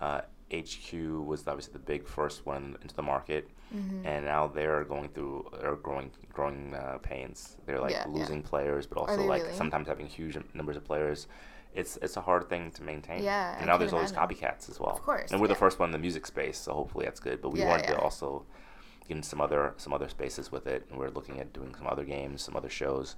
Uh, 0.01 0.21
HQ 0.61 0.93
was 1.27 1.47
obviously 1.47 1.73
the 1.73 1.79
big 1.79 2.07
first 2.07 2.45
one 2.45 2.77
into 2.81 2.95
the 2.95 3.01
market, 3.03 3.49
Mm-hmm. 3.75 4.05
and 4.05 4.25
now 4.25 4.45
they're 4.47 4.83
going 4.83 5.09
through, 5.09 5.49
they're 5.59 5.75
growing, 5.75 6.11
growing 6.31 6.73
uh, 6.75 6.99
pains. 7.01 7.57
They're 7.65 7.81
like 7.81 7.91
Yeah, 7.91 8.05
yeah. 8.07 8.19
losing 8.19 8.41
players, 8.43 8.85
but 8.85 8.97
also 8.99 9.23
like 9.23 9.41
really? 9.43 9.55
sometimes 9.55 9.87
having 9.87 10.05
huge 10.05 10.37
numbers 10.53 10.77
of 10.77 10.83
players. 10.85 11.27
It's 11.73 11.97
it's 11.97 12.15
a 12.15 12.21
hard 12.21 12.47
thing 12.47 12.71
to 12.71 12.83
maintain. 12.83 13.23
Yeah, 13.23 13.57
and 13.57 13.65
now 13.65 13.75
there's 13.77 13.91
all 13.91 13.99
these 13.99 14.13
copycats 14.13 14.69
as 14.69 14.79
well. 14.79 14.91
Of 14.93 15.01
course, 15.01 15.31
and 15.31 15.41
we're 15.41 15.47
the 15.49 15.55
first 15.65 15.77
one 15.79 15.89
in 15.89 15.93
the 15.93 15.97
music 16.07 16.25
space, 16.27 16.57
so 16.59 16.73
hopefully 16.73 17.05
that's 17.05 17.19
good. 17.19 17.41
But 17.41 17.49
we 17.49 17.59
Yeah, 17.59 17.69
wanted 17.69 17.85
yeah. 17.89 17.95
to 17.95 17.99
also 17.99 18.45
get 19.07 19.17
in 19.17 19.23
some 19.23 19.41
other 19.41 19.73
some 19.77 19.91
other 19.93 20.07
spaces 20.07 20.51
with 20.51 20.67
it, 20.67 20.85
and 20.89 20.97
we're 20.99 21.09
looking 21.09 21.39
at 21.39 21.51
doing 21.51 21.73
some 21.75 21.87
other 21.87 22.05
games, 22.05 22.43
some 22.43 22.55
other 22.55 22.69
shows. 22.69 23.15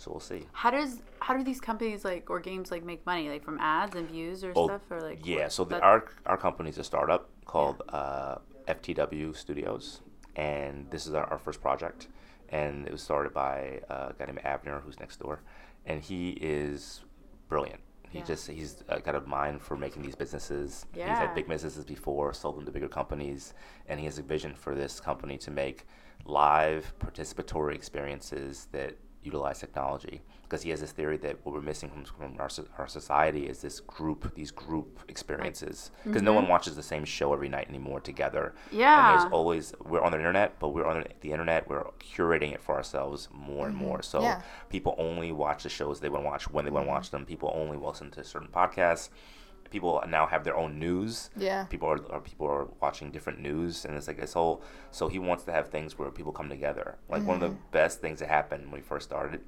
So 0.00 0.10
we'll 0.12 0.20
see. 0.20 0.46
How 0.52 0.70
does 0.70 1.02
how 1.20 1.36
do 1.36 1.44
these 1.44 1.60
companies 1.60 2.04
like 2.06 2.30
or 2.30 2.40
games 2.40 2.70
like 2.70 2.82
make 2.84 3.04
money 3.04 3.28
like 3.28 3.44
from 3.44 3.58
ads 3.60 3.94
and 3.96 4.08
views 4.08 4.42
or 4.42 4.52
Oh, 4.56 4.66
stuff 4.66 4.80
or 4.90 5.00
like 5.02 5.26
yeah, 5.26 5.42
what- 5.42 5.52
so 5.52 5.64
the, 5.64 5.78
our 5.80 6.06
our 6.24 6.38
company's 6.38 6.78
a 6.78 6.84
startup 6.84 7.28
called 7.44 7.82
uh, 7.90 8.36
FTW 8.66 9.36
Studios, 9.36 10.00
and 10.36 10.90
this 10.90 11.06
is 11.06 11.12
our, 11.12 11.26
our 11.32 11.38
first 11.38 11.60
project, 11.60 12.08
and 12.48 12.86
it 12.86 12.92
was 12.92 13.02
started 13.02 13.34
by 13.34 13.80
uh, 13.90 14.08
a 14.10 14.14
guy 14.18 14.24
named 14.26 14.40
Avner, 14.52 14.80
who's 14.82 14.98
next 14.98 15.18
door, 15.20 15.42
and 15.84 16.00
he 16.00 16.30
is 16.40 17.02
brilliant. 17.48 17.80
He 18.08 18.18
Yeah. 18.20 18.24
just 18.24 18.46
he's 18.48 18.82
uh, 18.88 18.98
got 19.00 19.14
a 19.16 19.20
mind 19.20 19.60
for 19.60 19.76
making 19.76 20.02
these 20.02 20.16
businesses. 20.16 20.86
Yeah. 20.94 21.10
He's 21.10 21.18
had 21.18 21.34
big 21.34 21.46
businesses 21.46 21.84
before, 21.84 22.32
sold 22.32 22.56
them 22.56 22.64
to 22.64 22.72
bigger 22.72 22.88
companies, 22.88 23.52
and 23.88 24.00
he 24.00 24.06
has 24.06 24.18
a 24.18 24.22
vision 24.22 24.54
for 24.54 24.74
this 24.74 24.98
company 24.98 25.36
to 25.38 25.50
make 25.50 25.84
live 26.24 26.94
participatory 27.00 27.74
experiences 27.74 28.68
that 28.72 28.94
utilize 29.22 29.58
technology 29.58 30.22
because 30.44 30.62
he 30.62 30.70
has 30.70 30.80
this 30.80 30.92
theory 30.92 31.16
that 31.18 31.36
what 31.44 31.54
we're 31.54 31.60
missing 31.60 31.90
from, 31.90 32.04
from 32.04 32.34
our, 32.40 32.48
our 32.78 32.88
society 32.88 33.46
is 33.46 33.60
this 33.60 33.78
group 33.80 34.34
these 34.34 34.50
group 34.50 34.98
experiences. 35.08 35.90
Because 36.04 36.22
no 36.22 36.32
one 36.32 36.48
watches 36.48 36.74
the 36.74 36.82
same 36.82 37.04
show 37.04 37.32
every 37.32 37.48
night 37.48 37.68
anymore 37.68 38.00
together. 38.00 38.54
Yeah 38.72 38.98
and 38.98 39.00
Mm-hmm. 39.10 39.20
There's 39.20 39.32
always 39.32 39.74
we're 39.84 40.00
on 40.02 40.12
the 40.12 40.18
internet 40.18 40.58
but 40.58 40.68
we're 40.70 40.86
on 40.86 41.04
the 41.20 41.30
internet 41.32 41.68
we're 41.68 41.84
curating 42.00 42.52
it 42.52 42.62
for 42.62 42.74
ourselves 42.74 43.28
more 43.32 43.66
and 43.66 43.76
more. 43.76 44.02
So 44.02 44.22
Yeah. 44.22 44.42
people 44.68 44.94
only 44.98 45.32
watch 45.32 45.62
the 45.64 45.68
shows 45.68 46.00
they 46.00 46.08
want 46.08 46.24
to 46.24 46.28
watch 46.28 46.50
when 46.50 46.64
they 46.64 46.70
want 46.70 46.86
to 46.86 46.90
watch 46.90 47.10
them. 47.10 47.24
People 47.26 47.52
only 47.54 47.76
listen 47.76 48.10
to 48.12 48.24
certain 48.24 48.48
podcasts 48.48 49.10
people 49.70 50.02
now 50.08 50.26
have 50.26 50.44
their 50.44 50.56
own 50.56 50.78
news 50.78 51.30
Yeah. 51.36 51.64
people 51.64 51.88
are, 51.88 52.00
are 52.12 52.20
people 52.20 52.46
are 52.46 52.66
watching 52.80 53.10
different 53.10 53.40
news 53.40 53.84
and 53.84 53.96
it's 53.96 54.08
like 54.08 54.20
this 54.20 54.32
whole 54.32 54.62
so 54.90 55.08
he 55.08 55.18
wants 55.18 55.44
to 55.44 55.52
have 55.52 55.68
things 55.68 55.98
where 55.98 56.10
people 56.10 56.32
come 56.32 56.48
together 56.48 56.96
like 57.08 57.24
one 57.24 57.36
of 57.36 57.40
the 57.40 57.48
mm-hmm. 57.48 57.70
best 57.70 58.00
things 58.00 58.18
that 58.20 58.28
happened 58.28 58.64
when 58.64 58.80
we 58.80 58.80
first 58.80 59.08
started 59.08 59.40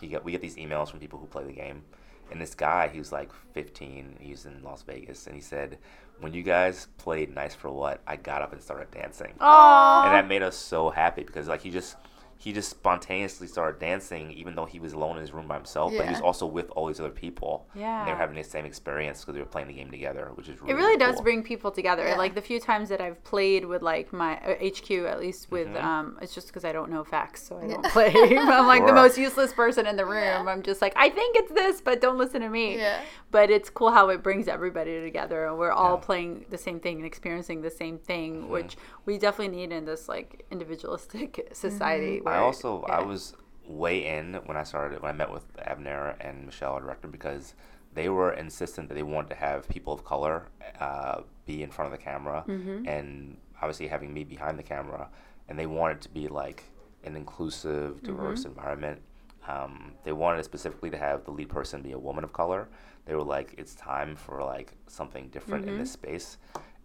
he 0.00 0.08
got 0.08 0.24
we 0.24 0.32
get 0.32 0.40
these 0.40 0.56
emails 0.56 0.90
from 0.90 1.00
people 1.00 1.18
who 1.18 1.26
play 1.26 1.44
the 1.44 1.52
game 1.52 1.82
and 2.30 2.40
this 2.40 2.54
guy 2.54 2.88
he 2.88 2.98
was 2.98 3.12
like 3.12 3.30
15 3.52 4.16
he's 4.20 4.46
in 4.46 4.62
las 4.62 4.82
vegas 4.82 5.26
and 5.26 5.34
he 5.34 5.40
said 5.42 5.78
when 6.20 6.32
you 6.32 6.42
guys 6.42 6.88
played 6.98 7.34
nice 7.34 7.54
for 7.54 7.70
what 7.70 8.00
i 8.06 8.16
got 8.16 8.42
up 8.42 8.52
and 8.52 8.62
started 8.62 8.90
dancing 8.90 9.32
Aw. 9.40 10.04
and 10.04 10.14
that 10.14 10.28
made 10.28 10.42
us 10.42 10.56
so 10.56 10.90
happy 10.90 11.24
because 11.24 11.48
like 11.48 11.62
he 11.62 11.70
just 11.70 11.96
he 12.42 12.52
just 12.52 12.70
spontaneously 12.70 13.46
started 13.46 13.78
dancing 13.78 14.30
even 14.32 14.54
though 14.56 14.64
he 14.66 14.80
was 14.80 14.92
alone 14.92 15.14
in 15.16 15.20
his 15.22 15.32
room 15.32 15.46
by 15.46 15.54
himself 15.54 15.92
but 15.96 16.04
he 16.06 16.10
was 16.12 16.20
also 16.20 16.44
with 16.44 16.68
all 16.70 16.86
these 16.88 16.98
other 17.00 17.10
people 17.24 17.66
and 17.74 18.06
they 18.06 18.10
were 18.12 18.18
having 18.18 18.36
the 18.36 18.42
same 18.42 18.64
experience 18.64 19.20
because 19.20 19.34
they 19.34 19.40
were 19.40 19.46
playing 19.46 19.68
the 19.68 19.74
game 19.74 19.90
together 19.90 20.30
which 20.34 20.48
is 20.48 20.60
really 20.60 20.72
it 20.72 20.76
really 20.76 20.96
does 20.96 21.14
cool. 21.16 21.24
bring 21.24 21.42
people 21.42 21.70
together. 21.70 22.04
Yeah. 22.06 22.16
Like 22.16 22.34
the 22.34 22.40
few 22.42 22.58
times 22.60 22.88
that 22.88 23.00
I've 23.00 23.22
played 23.24 23.64
with 23.64 23.82
like 23.82 24.12
my 24.12 24.32
uh, 24.40 24.54
HQ, 24.70 24.90
at 25.12 25.20
least 25.20 25.50
with 25.50 25.68
Mhm. 25.68 25.82
um, 25.82 26.18
it's 26.22 26.34
just 26.34 26.48
because 26.48 26.64
I 26.64 26.72
don't 26.72 26.90
know 26.90 27.04
facts, 27.04 27.46
so 27.46 27.58
I 27.58 27.66
don't 27.68 27.84
play. 27.86 28.12
I'm 28.38 28.66
like 28.66 28.84
the 28.86 28.92
most 28.92 29.16
useless 29.18 29.52
person 29.52 29.86
in 29.86 29.96
the 29.96 30.04
room. 30.04 30.24
Yeah. 30.24 30.44
I'm 30.52 30.62
just 30.62 30.80
like 30.82 30.92
I 30.96 31.08
think 31.10 31.36
it's 31.36 31.52
this, 31.52 31.80
but 31.80 32.00
don't 32.00 32.18
listen 32.18 32.40
to 32.40 32.48
me. 32.48 32.76
Yeah. 32.78 33.00
But 33.30 33.50
it's 33.50 33.70
cool 33.70 33.90
how 33.90 34.08
it 34.10 34.22
brings 34.22 34.48
everybody 34.48 35.00
together, 35.00 35.46
and 35.46 35.58
we're 35.58 35.70
all 35.72 35.96
Yeah. 35.96 36.06
playing 36.06 36.44
the 36.50 36.58
same 36.58 36.80
thing 36.80 36.96
and 36.96 37.06
experiencing 37.06 37.62
the 37.62 37.70
same 37.70 37.98
thing, 37.98 38.42
Mm-hmm. 38.42 38.50
which 38.52 38.76
we 39.06 39.18
definitely 39.18 39.56
need 39.56 39.72
in 39.72 39.84
this 39.84 40.08
like 40.08 40.44
individualistic 40.50 41.48
society. 41.52 42.20
I 42.32 42.38
also 42.38 42.82
I 42.82 43.00
was 43.00 43.34
way 43.66 44.06
in 44.06 44.34
when 44.46 44.56
I 44.56 44.64
started 44.64 45.00
when 45.02 45.10
I 45.14 45.16
met 45.22 45.30
with 45.30 45.46
Avner 45.56 46.14
and 46.20 46.46
Michelle, 46.46 46.72
our 46.74 46.80
director, 46.80 47.08
because 47.08 47.54
they 47.94 48.08
were 48.08 48.32
insistent 48.32 48.88
that 48.88 48.94
they 48.94 49.02
wanted 49.02 49.28
to 49.30 49.36
have 49.36 49.68
people 49.68 49.92
of 49.92 50.04
color 50.04 50.48
uh, 50.80 51.20
be 51.46 51.62
in 51.62 51.70
front 51.70 51.92
of 51.92 51.98
the 51.98 52.02
camera, 52.04 52.44
Mm-hmm. 52.48 52.86
and 52.88 53.36
obviously 53.60 53.86
having 53.88 54.12
me 54.12 54.24
behind 54.24 54.58
the 54.58 54.62
camera, 54.62 55.08
and 55.48 55.58
they 55.58 55.66
wanted 55.66 56.00
to 56.02 56.08
be 56.08 56.26
like 56.28 56.64
an 57.04 57.16
inclusive, 57.16 57.96
Mm-hmm. 57.96 58.06
diverse 58.06 58.44
environment. 58.44 59.00
Um, 59.48 59.92
they 60.04 60.12
wanted 60.12 60.44
specifically 60.44 60.90
to 60.90 60.96
have 60.96 61.24
the 61.24 61.32
lead 61.32 61.48
person 61.48 61.82
be 61.82 61.92
a 61.92 61.98
woman 61.98 62.24
of 62.24 62.32
color. 62.32 62.68
They 63.06 63.14
were 63.14 63.24
like, 63.24 63.54
it's 63.58 63.74
time 63.74 64.14
for 64.16 64.42
like 64.44 64.72
something 64.86 65.28
different 65.28 65.66
in 65.68 65.76
this 65.78 65.90
Mm-hmm. 65.96 66.08
space, 66.08 66.38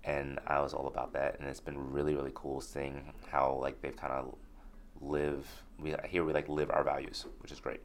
and 0.03 0.39
I 0.47 0.59
was 0.61 0.73
all 0.73 0.87
about 0.87 1.13
that. 1.13 1.39
And 1.39 1.47
it's 1.47 1.59
been 1.59 1.79
really, 1.91 2.15
really 2.15 2.31
cool 2.33 2.59
seeing 2.61 3.13
how 3.31 3.59
like 3.61 3.81
they've 3.81 3.95
kind 3.95 4.13
of 4.13 4.35
live. 5.01 5.45
We 5.79 5.95
here 6.07 6.23
we 6.23 6.33
like 6.33 6.49
live 6.49 6.71
our 6.71 6.83
values, 6.83 7.25
which 7.41 7.51
is 7.51 7.59
great. 7.59 7.79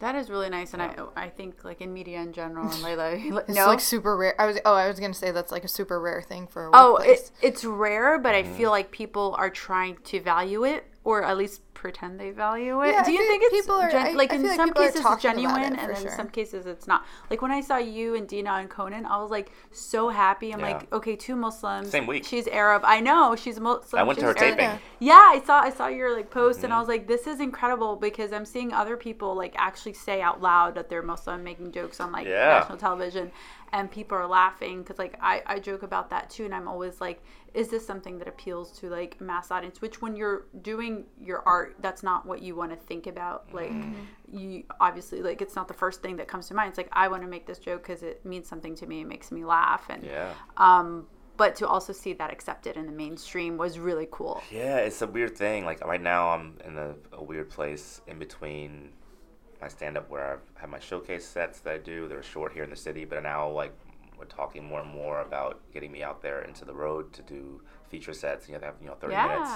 that 0.00 0.14
is 0.14 0.28
really 0.28 0.50
nice, 0.50 0.72
and 0.74 0.82
Yeah. 0.82 1.06
I 1.16 1.24
I 1.26 1.28
think 1.30 1.64
like 1.64 1.80
in 1.80 1.92
media 1.92 2.20
in 2.20 2.32
general, 2.32 2.70
and 2.72 2.82
like, 2.82 2.98
like 2.98 3.44
It's 3.48 3.56
no. 3.56 3.66
like 3.66 3.80
super 3.80 4.16
rare. 4.16 4.34
I 4.40 4.46
was 4.46 4.58
oh 4.64 4.74
I 4.74 4.88
was 4.88 4.98
gonna 5.00 5.14
say 5.14 5.30
that's 5.30 5.52
like 5.52 5.64
a 5.64 5.68
super 5.68 5.98
rare 6.00 6.22
thing 6.22 6.46
for 6.46 6.66
a 6.66 6.70
Oh, 6.74 6.94
workplace. 6.94 7.20
it, 7.40 7.46
it's 7.48 7.64
rare, 7.64 8.18
but 8.18 8.34
I 8.34 8.42
Mm-hmm. 8.42 8.56
feel 8.56 8.70
like 8.70 8.90
people 8.90 9.34
are 9.38 9.50
trying 9.50 9.96
to 10.04 10.20
value 10.20 10.64
it 10.64 10.84
or 11.06 11.22
at 11.22 11.36
least 11.36 11.60
pretend 11.72 12.18
they 12.18 12.30
value 12.30 12.82
it. 12.82 12.88
Yeah, 12.90 13.04
Do 13.04 13.12
you 13.12 13.18
feel 13.18 13.26
think 13.28 13.42
like 13.42 13.52
it's 13.52 13.60
people 13.66 13.76
are- 13.76 13.90
gen- 13.92 14.06
I- 14.08 14.10
like 14.22 14.32
I 14.32 14.36
in 14.36 14.42
like 14.42 14.56
some 14.56 14.72
cases 14.72 15.02
it's 15.06 15.22
genuine, 15.22 15.62
it, 15.62 15.66
and 15.66 15.78
then 15.78 15.90
in 15.90 16.02
sure. 16.08 16.16
some 16.16 16.28
cases 16.28 16.66
it's 16.66 16.88
not. 16.88 17.04
Like 17.30 17.42
when 17.42 17.52
I 17.52 17.60
saw 17.60 17.76
you 17.76 18.16
and 18.16 18.26
Dina 18.26 18.54
and 18.54 18.68
Conan, 18.68 19.06
I 19.06 19.16
was 19.22 19.30
like 19.30 19.52
so 19.70 20.08
happy. 20.08 20.52
I'm 20.52 20.58
Yeah. 20.60 20.66
like, 20.78 20.92
okay, 20.92 21.14
two 21.14 21.36
Muslims. 21.36 21.90
Same 21.90 22.08
week. 22.08 22.24
She's 22.24 22.48
Arab. 22.48 22.82
I 22.84 22.98
know 23.00 23.36
she's 23.36 23.60
Muslim. 23.60 24.00
I 24.00 24.02
went 24.02 24.18
to 24.18 24.24
her 24.24 24.36
Arab. 24.36 24.58
taping. 24.58 24.80
Yeah, 24.98 25.14
I 25.34 25.40
saw 25.46 25.60
I 25.60 25.70
saw 25.70 25.86
your 25.86 26.10
like 26.16 26.28
post 26.30 26.56
Mm-hmm. 26.58 26.64
and 26.64 26.74
I 26.74 26.80
was 26.80 26.88
like, 26.88 27.06
this 27.06 27.28
is 27.28 27.38
incredible 27.38 27.94
because 27.94 28.32
I'm 28.32 28.44
seeing 28.44 28.72
other 28.72 28.96
people 28.96 29.36
like 29.36 29.54
actually 29.56 29.92
say 30.06 30.20
out 30.20 30.42
loud 30.42 30.74
that 30.74 30.88
they're 30.88 31.02
Muslim, 31.14 31.44
making 31.44 31.70
jokes 31.70 32.00
on 32.00 32.10
like 32.10 32.26
Yeah. 32.26 32.58
national 32.58 32.78
television, 32.78 33.30
and 33.72 33.88
people 33.98 34.18
are 34.18 34.26
laughing 34.26 34.82
because 34.82 34.98
like 34.98 35.14
I 35.20 35.34
I 35.46 35.60
joke 35.60 35.84
about 35.84 36.10
that 36.10 36.30
too, 36.30 36.46
and 36.46 36.54
I'm 36.54 36.66
always 36.66 37.00
like, 37.00 37.22
is 37.56 37.68
this 37.68 37.86
something 37.86 38.18
that 38.18 38.28
appeals 38.28 38.70
to 38.78 38.88
like 38.90 39.20
mass 39.20 39.50
audience? 39.50 39.80
Which 39.80 40.02
when 40.02 40.14
you're 40.14 40.46
doing 40.62 41.06
your 41.20 41.42
art, 41.46 41.76
that's 41.80 42.02
not 42.02 42.26
what 42.26 42.42
you 42.42 42.54
want 42.54 42.70
to 42.72 42.76
think 42.76 43.06
about. 43.06 43.52
Like 43.52 43.70
Mm-hmm. 43.72 44.38
you 44.38 44.64
obviously 44.80 45.22
like 45.22 45.40
it's 45.40 45.56
not 45.56 45.66
the 45.66 45.74
first 45.74 46.02
thing 46.02 46.16
that 46.18 46.28
comes 46.28 46.48
to 46.48 46.54
mind. 46.54 46.68
It's 46.70 46.78
like 46.78 46.90
I 46.92 47.08
want 47.08 47.22
to 47.22 47.28
make 47.28 47.46
this 47.46 47.58
joke 47.58 47.82
because 47.82 48.02
it 48.02 48.24
means 48.24 48.46
something 48.46 48.74
to 48.76 48.86
me. 48.86 49.00
It 49.00 49.08
makes 49.08 49.32
me 49.32 49.44
laugh 49.44 49.84
and 49.88 50.04
Yeah. 50.04 50.34
um 50.58 51.06
but 51.38 51.54
to 51.56 51.68
also 51.68 51.92
see 51.92 52.14
that 52.14 52.30
accepted 52.32 52.76
in 52.76 52.86
the 52.86 52.92
mainstream 52.92 53.58
was 53.58 53.78
really 53.78 54.08
cool. 54.10 54.42
Yeah, 54.50 54.78
it's 54.78 55.02
a 55.02 55.06
weird 55.06 55.36
thing. 55.36 55.66
Like 55.66 55.84
right 55.84 56.00
now, 56.00 56.28
I'm 56.30 56.58
in 56.64 56.78
a, 56.78 56.94
a 57.12 57.22
weird 57.22 57.50
place 57.50 58.00
in 58.06 58.18
between 58.18 58.90
my 59.60 59.68
stand 59.68 59.96
up 59.98 60.08
where 60.10 60.24
I 60.56 60.60
have 60.60 60.70
my 60.70 60.78
showcase 60.78 61.26
sets 61.26 61.60
that 61.60 61.72
I 61.74 61.78
do. 61.78 62.08
They're 62.08 62.22
short 62.22 62.52
here 62.54 62.64
in 62.64 62.70
the 62.70 62.76
city, 62.76 63.04
but 63.04 63.22
now 63.22 63.50
like 63.50 63.74
we're 64.18 64.24
talking 64.26 64.64
more 64.64 64.80
and 64.80 64.90
more 64.90 65.20
about 65.20 65.60
getting 65.72 65.92
me 65.92 66.02
out 66.02 66.22
there 66.22 66.42
into 66.42 66.64
the 66.64 66.74
road 66.74 67.12
to 67.14 67.22
do 67.22 67.60
feature 67.90 68.12
sets. 68.14 68.48
You 68.48 68.54
have 68.54 68.62
to 68.62 68.66
have 68.66 68.76
you 68.80 68.88
know 68.88 68.94
30 68.94 69.14
minutes, 69.28 69.50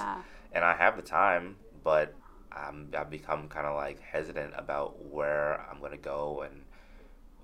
and 0.53 0.63
I 0.63 0.73
have 0.75 0.95
the 0.95 1.01
time, 1.01 1.57
but 1.83 2.15
I'm, 2.51 2.89
I've 2.97 3.09
become 3.09 3.47
kind 3.47 3.65
of 3.65 3.75
like 3.75 3.99
hesitant 4.01 4.53
about 4.57 5.03
where 5.05 5.61
I'm 5.69 5.79
gonna 5.81 5.97
go 5.97 6.41
and 6.45 6.63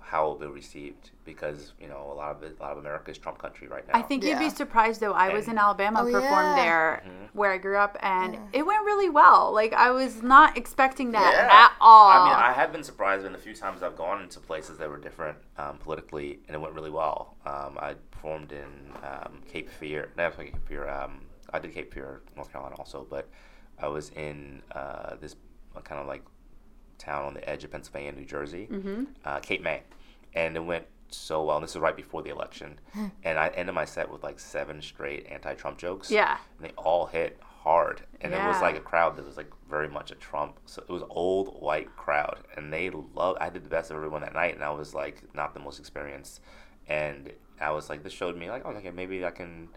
how 0.08 0.22
it'll 0.24 0.36
be 0.36 0.46
received 0.46 1.10
because 1.26 1.74
you 1.78 1.86
know 1.86 2.10
a 2.10 2.14
lot 2.14 2.34
of 2.34 2.42
it, 2.42 2.56
a 2.58 2.62
lot 2.62 2.72
of 2.72 2.78
America 2.78 3.10
is 3.10 3.18
Trump 3.18 3.36
country 3.38 3.68
right 3.68 3.86
now. 3.86 3.92
I 3.98 4.00
think 4.02 4.24
you'd 4.24 4.38
be 4.38 4.48
surprised 4.48 5.00
though. 5.02 5.12
I 5.12 5.34
was 5.34 5.48
in 5.48 5.58
Alabama, 5.58 6.00
Oh, 6.00 6.10
performed 6.10 6.56
yeah. 6.56 6.64
there 6.64 7.02
Mm-hmm. 7.06 7.38
where 7.38 7.52
I 7.52 7.58
grew 7.58 7.76
up, 7.76 7.96
and 8.00 8.38
it 8.54 8.64
went 8.64 8.84
really 8.86 9.10
well. 9.10 9.52
Like 9.52 9.74
I 9.74 9.90
was 9.90 10.22
not 10.22 10.56
expecting 10.56 11.12
that 11.12 11.32
Yeah. 11.34 11.64
at 11.64 11.72
all. 11.80 12.08
I 12.10 12.24
mean, 12.24 12.34
I 12.34 12.52
have 12.54 12.72
been 12.72 12.82
surprised 12.82 13.26
in 13.26 13.32
the 13.32 13.38
few 13.38 13.54
times 13.54 13.82
I've 13.82 13.96
gone 13.96 14.22
into 14.22 14.40
places 14.40 14.78
that 14.78 14.88
were 14.88 14.96
different 14.98 15.36
um, 15.58 15.76
politically, 15.78 16.40
and 16.48 16.54
it 16.54 16.58
went 16.60 16.74
really 16.74 16.90
well. 16.90 17.36
Um, 17.44 17.76
I 17.78 17.94
performed 18.10 18.52
in 18.52 18.70
um, 19.04 19.40
Cape 19.46 19.68
Fear, 19.70 20.12
not 20.16 20.36
Cape 20.36 20.56
Fear. 20.66 20.88
Um, 20.88 21.20
I 21.52 21.58
did 21.58 21.72
Cape 21.74 21.92
Fear, 21.92 22.22
North 22.34 22.50
Carolina, 22.50 22.76
also, 22.78 23.06
but 23.08 23.28
I 23.78 23.88
was 23.88 24.08
in 24.16 24.62
uh, 24.72 25.16
this 25.20 25.36
kind 25.84 26.00
of 26.00 26.06
like 26.06 26.22
town 26.98 27.24
on 27.26 27.34
the 27.34 27.48
edge 27.48 27.62
of 27.62 27.70
Pennsylvania, 27.70 28.10
New 28.12 28.24
Jersey, 28.24 28.66
Mm-hmm. 28.70 29.04
uh, 29.24 29.38
Cape 29.38 29.62
May, 29.62 29.82
and 30.38 30.56
it 30.56 30.64
went 30.64 30.86
so 31.10 31.42
well. 31.44 31.56
And 31.56 31.64
this 31.64 31.72
is 31.72 31.78
right 31.78 31.96
before 31.96 32.22
the 32.22 32.30
election, 32.30 32.78
and 33.24 33.38
I 33.38 33.48
ended 33.48 33.74
my 33.74 33.84
set 33.84 34.10
with 34.10 34.22
like 34.22 34.38
seven 34.38 34.80
straight 34.80 35.26
anti-Trump 35.30 35.78
jokes 35.78 36.10
yeah, 36.10 36.38
and 36.56 36.66
they 36.66 36.72
all 36.76 37.06
hit 37.06 37.40
hard 37.68 38.02
and 38.20 38.32
it 38.32 38.38
was 38.38 38.62
like 38.62 38.76
a 38.76 38.80
crowd 38.80 39.16
that 39.16 39.26
was 39.26 39.36
like 39.36 39.50
very 39.68 39.88
much 39.88 40.12
a 40.12 40.14
trump 40.14 40.56
so 40.64 40.80
it 40.80 40.90
was 40.90 41.02
old 41.10 41.60
white 41.60 41.94
crowd 41.96 42.38
and 42.56 42.72
they 42.72 42.88
loved 42.88 43.36
i 43.40 43.50
did 43.50 43.64
the 43.64 43.68
best 43.68 43.90
of 43.90 43.96
everyone 43.96 44.22
that 44.22 44.32
night 44.32 44.54
and 44.54 44.62
i 44.62 44.70
was 44.70 44.94
like 44.94 45.22
not 45.34 45.52
the 45.54 45.60
most 45.60 45.78
experienced 45.78 46.40
and 46.86 47.32
i 47.60 47.70
was 47.70 47.90
like 47.90 48.02
this 48.04 48.12
showed 48.12 48.36
me 48.36 48.48
like 48.48 48.62
oh, 48.64 48.70
okay 48.70 48.92
maybe 48.92 49.24
i 49.24 49.30
can 49.30 49.68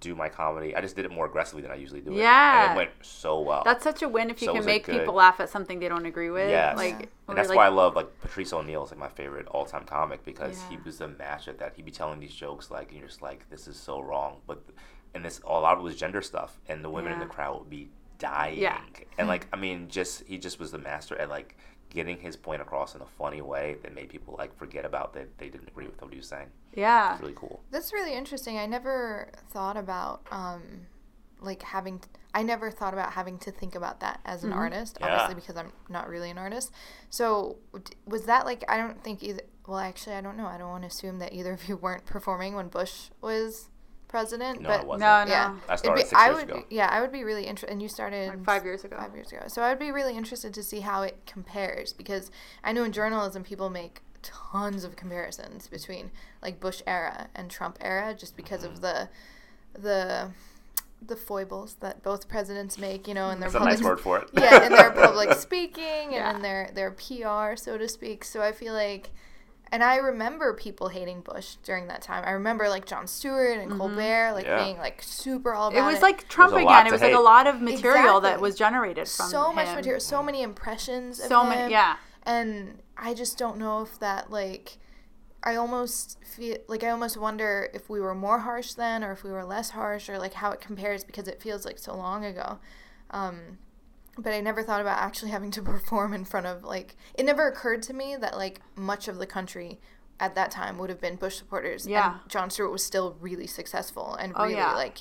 do 0.00 0.14
my 0.14 0.28
comedy 0.28 0.74
i 0.76 0.80
just 0.80 0.96
did 0.96 1.04
it 1.04 1.10
more 1.10 1.26
aggressively 1.26 1.62
than 1.62 1.70
i 1.70 1.74
usually 1.74 2.00
do 2.00 2.12
it 2.12 2.18
Yeah. 2.18 2.70
and 2.70 2.72
it 2.72 2.76
went 2.76 2.90
so 3.02 3.40
well 3.40 3.62
that's 3.64 3.84
such 3.84 4.02
a 4.02 4.08
win 4.08 4.30
if 4.30 4.42
you 4.42 4.46
So 4.46 4.54
can 4.54 4.64
make 4.64 4.84
good? 4.86 4.98
people 4.98 5.14
laugh 5.14 5.40
at 5.40 5.48
something 5.48 5.78
they 5.78 5.88
don't 5.88 6.06
agree 6.06 6.30
with. 6.30 6.50
Yes. 6.50 6.76
Like, 6.76 7.00
Yeah. 7.00 7.06
and 7.28 7.38
that's 7.38 7.48
like, 7.48 7.56
why 7.56 7.66
I 7.66 7.70
love 7.70 7.96
like 7.96 8.20
Patrice 8.20 8.52
O'Neal 8.52 8.84
is 8.84 8.90
like 8.90 8.98
my 8.98 9.08
favorite 9.08 9.46
all 9.48 9.64
time 9.64 9.84
comic 9.84 10.24
because 10.24 10.62
he 10.68 10.76
was 10.84 11.00
a 11.00 11.08
match 11.08 11.48
at 11.48 11.58
that. 11.58 11.74
He'd 11.76 11.84
be 11.84 11.90
telling 11.90 12.20
these 12.20 12.34
jokes 12.34 12.70
like 12.70 12.90
and 12.90 12.98
you're 12.98 13.08
just 13.08 13.22
like 13.22 13.48
this 13.50 13.66
is 13.68 13.76
so 13.76 14.00
wrong, 14.00 14.38
but 14.46 14.62
and 15.14 15.24
this 15.24 15.40
a 15.44 15.48
lot 15.48 15.74
of 15.74 15.80
it 15.80 15.82
was 15.82 15.96
gender 15.96 16.22
stuff, 16.22 16.58
and 16.68 16.84
the 16.84 16.90
women 16.90 17.12
in 17.12 17.18
the 17.18 17.26
crowd 17.26 17.60
would 17.60 17.70
be 17.70 17.88
dying. 18.18 18.58
Yeah. 18.58 18.80
And 19.18 19.26
hmm. 19.26 19.28
like 19.28 19.48
I 19.52 19.56
mean, 19.56 19.88
just 19.88 20.24
he 20.26 20.38
just 20.38 20.58
was 20.58 20.70
the 20.70 20.78
master 20.78 21.16
at 21.16 21.28
like 21.28 21.56
getting 21.96 22.18
his 22.20 22.36
point 22.36 22.60
across 22.60 22.94
in 22.94 23.00
a 23.00 23.06
funny 23.18 23.40
way 23.40 23.76
that 23.82 23.94
made 23.94 24.10
people 24.10 24.36
like 24.38 24.54
forget 24.58 24.84
about 24.84 25.14
that 25.14 25.26
they 25.38 25.48
didn't 25.48 25.66
agree 25.66 25.86
with 25.86 26.00
what 26.00 26.10
he 26.12 26.18
was 26.18 26.28
saying. 26.28 26.46
yeah, 26.74 27.14
It's 27.14 27.22
really 27.22 27.32
cool. 27.34 27.62
That's 27.70 27.90
really 27.90 28.12
interesting. 28.12 28.58
I 28.58 28.66
never 28.66 29.30
thought 29.50 29.78
about 29.78 30.20
um, 30.30 30.62
like 31.40 31.62
having. 31.62 32.00
I 32.34 32.42
never 32.42 32.70
thought 32.70 32.92
about 32.92 33.14
having 33.14 33.38
to 33.38 33.50
think 33.50 33.74
about 33.74 34.00
that 34.00 34.20
as 34.26 34.44
an 34.44 34.52
artist. 34.52 34.98
Yeah. 35.00 35.06
Obviously, 35.06 35.36
because 35.36 35.56
I'm 35.56 35.72
not 35.88 36.06
really 36.06 36.28
an 36.30 36.36
artist. 36.36 36.70
So 37.08 37.56
was 38.06 38.26
that 38.26 38.44
like? 38.44 38.62
I 38.68 38.76
don't 38.76 39.02
think 39.02 39.22
either. 39.22 39.40
Well, 39.66 39.78
actually, 39.78 40.16
I 40.16 40.20
don't 40.20 40.36
know. 40.36 40.46
I 40.46 40.58
don't 40.58 40.68
want 40.68 40.82
to 40.82 40.88
assume 40.88 41.18
that 41.20 41.32
either 41.32 41.54
of 41.54 41.66
you 41.66 41.76
weren't 41.78 42.04
performing 42.04 42.54
when 42.54 42.68
Bush 42.68 43.08
was 43.22 43.70
president. 44.08 44.60
No, 44.62 44.68
but 44.68 44.80
it 44.80 44.86
wasn't. 44.86 45.00
no, 45.00 45.24
no, 45.24 45.30
yeah, 45.30 45.56
I 45.68 45.72
It'd 45.74 45.78
started 45.78 45.94
be- 46.02 46.08
six 46.08 46.12
I 46.20 46.26
years 46.26 46.36
would, 46.36 46.50
ago. 46.50 46.64
Yeah, 46.70 46.88
I 46.90 47.00
would 47.00 47.12
be 47.12 47.24
really 47.24 47.44
interested. 47.44 47.72
And 47.72 47.82
you 47.82 47.88
started 47.88 48.28
Like 48.28 48.44
five 48.44 48.64
years 48.64 48.84
ago. 48.84 48.96
Five 48.98 49.14
years 49.14 49.32
ago. 49.32 49.42
So 49.48 49.62
I 49.62 49.70
would 49.70 49.78
be 49.78 49.90
really 49.90 50.16
interested 50.16 50.52
to 50.54 50.62
see 50.62 50.80
how 50.80 51.02
it 51.02 51.18
compares 51.26 51.92
because 51.92 52.30
I 52.64 52.72
know 52.72 52.84
in 52.84 52.92
journalism 52.92 53.42
people 53.42 53.70
make 53.70 54.00
tons 54.22 54.82
of 54.84 54.96
comparisons 54.96 55.68
between 55.68 56.10
like 56.42 56.58
Bush 56.60 56.82
era 56.86 57.28
and 57.34 57.50
Trump 57.50 57.78
era 57.80 58.14
just 58.14 58.36
because 58.36 58.62
Mm-hmm. 58.62 58.72
of 58.74 58.80
the 58.80 59.08
the 59.74 60.30
the 61.06 61.14
foibles 61.16 61.74
that 61.80 62.02
both 62.02 62.26
presidents 62.26 62.78
make, 62.78 63.06
you 63.06 63.12
know, 63.14 63.28
in 63.30 63.38
their 63.38 63.50
That's 63.50 63.62
a 63.62 63.64
nice 63.68 63.80
public 63.82 63.98
word 63.98 64.00
for 64.00 64.18
it. 64.20 64.30
yeah, 64.32 64.64
in 64.66 64.72
their 64.72 64.90
public 64.90 65.32
speaking 65.38 65.84
and 65.84 66.12
Yeah. 66.12 66.34
in 66.36 66.42
their 66.42 66.70
their 66.74 66.90
PR, 66.90 67.54
so 67.56 67.76
to 67.76 67.86
speak. 67.88 68.24
So 68.24 68.40
I 68.40 68.52
feel 68.52 68.72
like, 68.72 69.10
and 69.72 69.82
I 69.82 69.96
remember 69.96 70.54
people 70.54 70.88
hating 70.88 71.22
Bush 71.22 71.56
during 71.64 71.88
that 71.88 72.02
time. 72.02 72.22
I 72.24 72.30
remember 72.32 72.68
like 72.68 72.86
Jon 72.86 73.06
Stewart 73.06 73.58
and 73.58 73.70
Colbert 73.72 74.32
like 74.32 74.46
Yeah. 74.46 74.62
being 74.64 74.78
like 74.78 75.02
super 75.02 75.54
all 75.54 75.70
Mm-hmm. 75.70 75.78
it 75.78 75.80
about 75.80 75.92
was 75.92 76.02
like 76.02 76.28
Trump 76.28 76.54
again. 76.54 76.86
It 76.86 76.90
to 76.90 76.94
was 76.94 77.02
like 77.02 77.14
a 77.14 77.18
lot 77.20 77.46
of 77.46 77.60
material 77.60 78.20
that 78.20 78.40
was 78.40 78.54
generated 78.56 79.08
from 79.08 79.28
so 79.28 79.52
much 79.52 79.74
material, 79.74 80.00
so 80.00 80.22
many 80.22 80.42
impressions. 80.42 81.18
Of 81.20 81.26
So 81.26 81.42
him, 81.42 81.48
many, 81.50 81.72
yeah. 81.72 81.96
and 82.22 82.78
I 82.96 83.14
just 83.14 83.38
don't 83.38 83.58
know 83.58 83.82
if 83.82 83.98
that 83.98 84.30
like. 84.30 84.78
I 85.42 85.54
almost 85.54 86.18
feel 86.24 86.56
like 86.66 86.82
I 86.82 86.88
almost 86.90 87.16
wonder 87.16 87.70
if 87.72 87.88
we 87.88 88.00
were 88.00 88.16
more 88.16 88.40
harsh 88.40 88.72
then, 88.72 89.04
or 89.04 89.12
if 89.12 89.22
we 89.22 89.30
were 89.30 89.44
less 89.44 89.70
harsh, 89.70 90.08
or 90.08 90.18
like 90.18 90.32
how 90.34 90.50
it 90.50 90.60
compares 90.60 91.04
because 91.04 91.28
it 91.28 91.40
feels 91.40 91.64
like 91.64 91.78
so 91.78 91.94
long 91.94 92.24
ago. 92.24 92.58
Um, 93.10 93.58
but 94.18 94.32
I 94.32 94.40
never 94.40 94.62
thought 94.62 94.80
about 94.80 94.98
actually 94.98 95.30
having 95.30 95.50
to 95.52 95.62
perform 95.72 96.12
in 96.12 96.24
front 96.24 96.46
of 96.46 96.64
like 96.64 96.96
it 97.14 97.24
never 97.24 97.46
occurred 97.48 97.82
to 97.82 97.92
me 97.92 98.16
that 98.16 98.36
like 98.36 98.60
much 98.76 99.08
of 99.08 99.18
the 99.18 99.26
country 99.26 99.80
at 100.18 100.34
that 100.34 100.50
time 100.50 100.78
would 100.78 100.88
have 100.88 101.00
been 101.00 101.16
Bush 101.16 101.36
supporters. 101.36 101.86
Yeah. 101.86 102.20
And 102.22 102.30
Jon 102.30 102.48
Stewart 102.50 102.72
was 102.72 102.82
still 102.84 103.16
really 103.20 103.46
successful 103.46 104.14
and 104.14 104.32
Oh, 104.34 104.44
really 104.44 104.54
yeah. 104.56 104.72
like, 104.72 104.98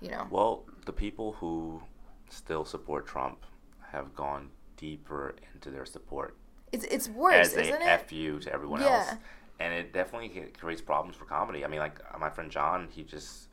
you 0.00 0.10
know. 0.10 0.26
Well, 0.28 0.64
the 0.86 0.92
people 0.92 1.32
who 1.34 1.82
still 2.30 2.64
support 2.64 3.06
Trump 3.06 3.44
have 3.92 4.14
gone 4.16 4.50
deeper 4.76 5.36
into 5.54 5.70
their 5.70 5.86
support 5.86 6.36
It's 6.72 6.84
it's 6.84 7.08
worse, 7.08 7.46
as 7.48 7.54
they 7.54 7.62
isn't 7.68 7.80
it? 7.82 7.86
f 7.88 8.12
you 8.12 8.40
to 8.40 8.52
everyone 8.52 8.80
Yeah. 8.80 8.88
else, 9.08 9.14
and 9.60 9.72
it 9.72 9.92
definitely 9.92 10.50
creates 10.58 10.82
problems 10.82 11.16
for 11.16 11.24
comedy. 11.26 11.64
I 11.64 11.68
mean, 11.68 11.78
like 11.80 11.98
my 12.18 12.28
friend 12.28 12.50
John, 12.50 12.88
he 12.90 13.04
just 13.04 13.48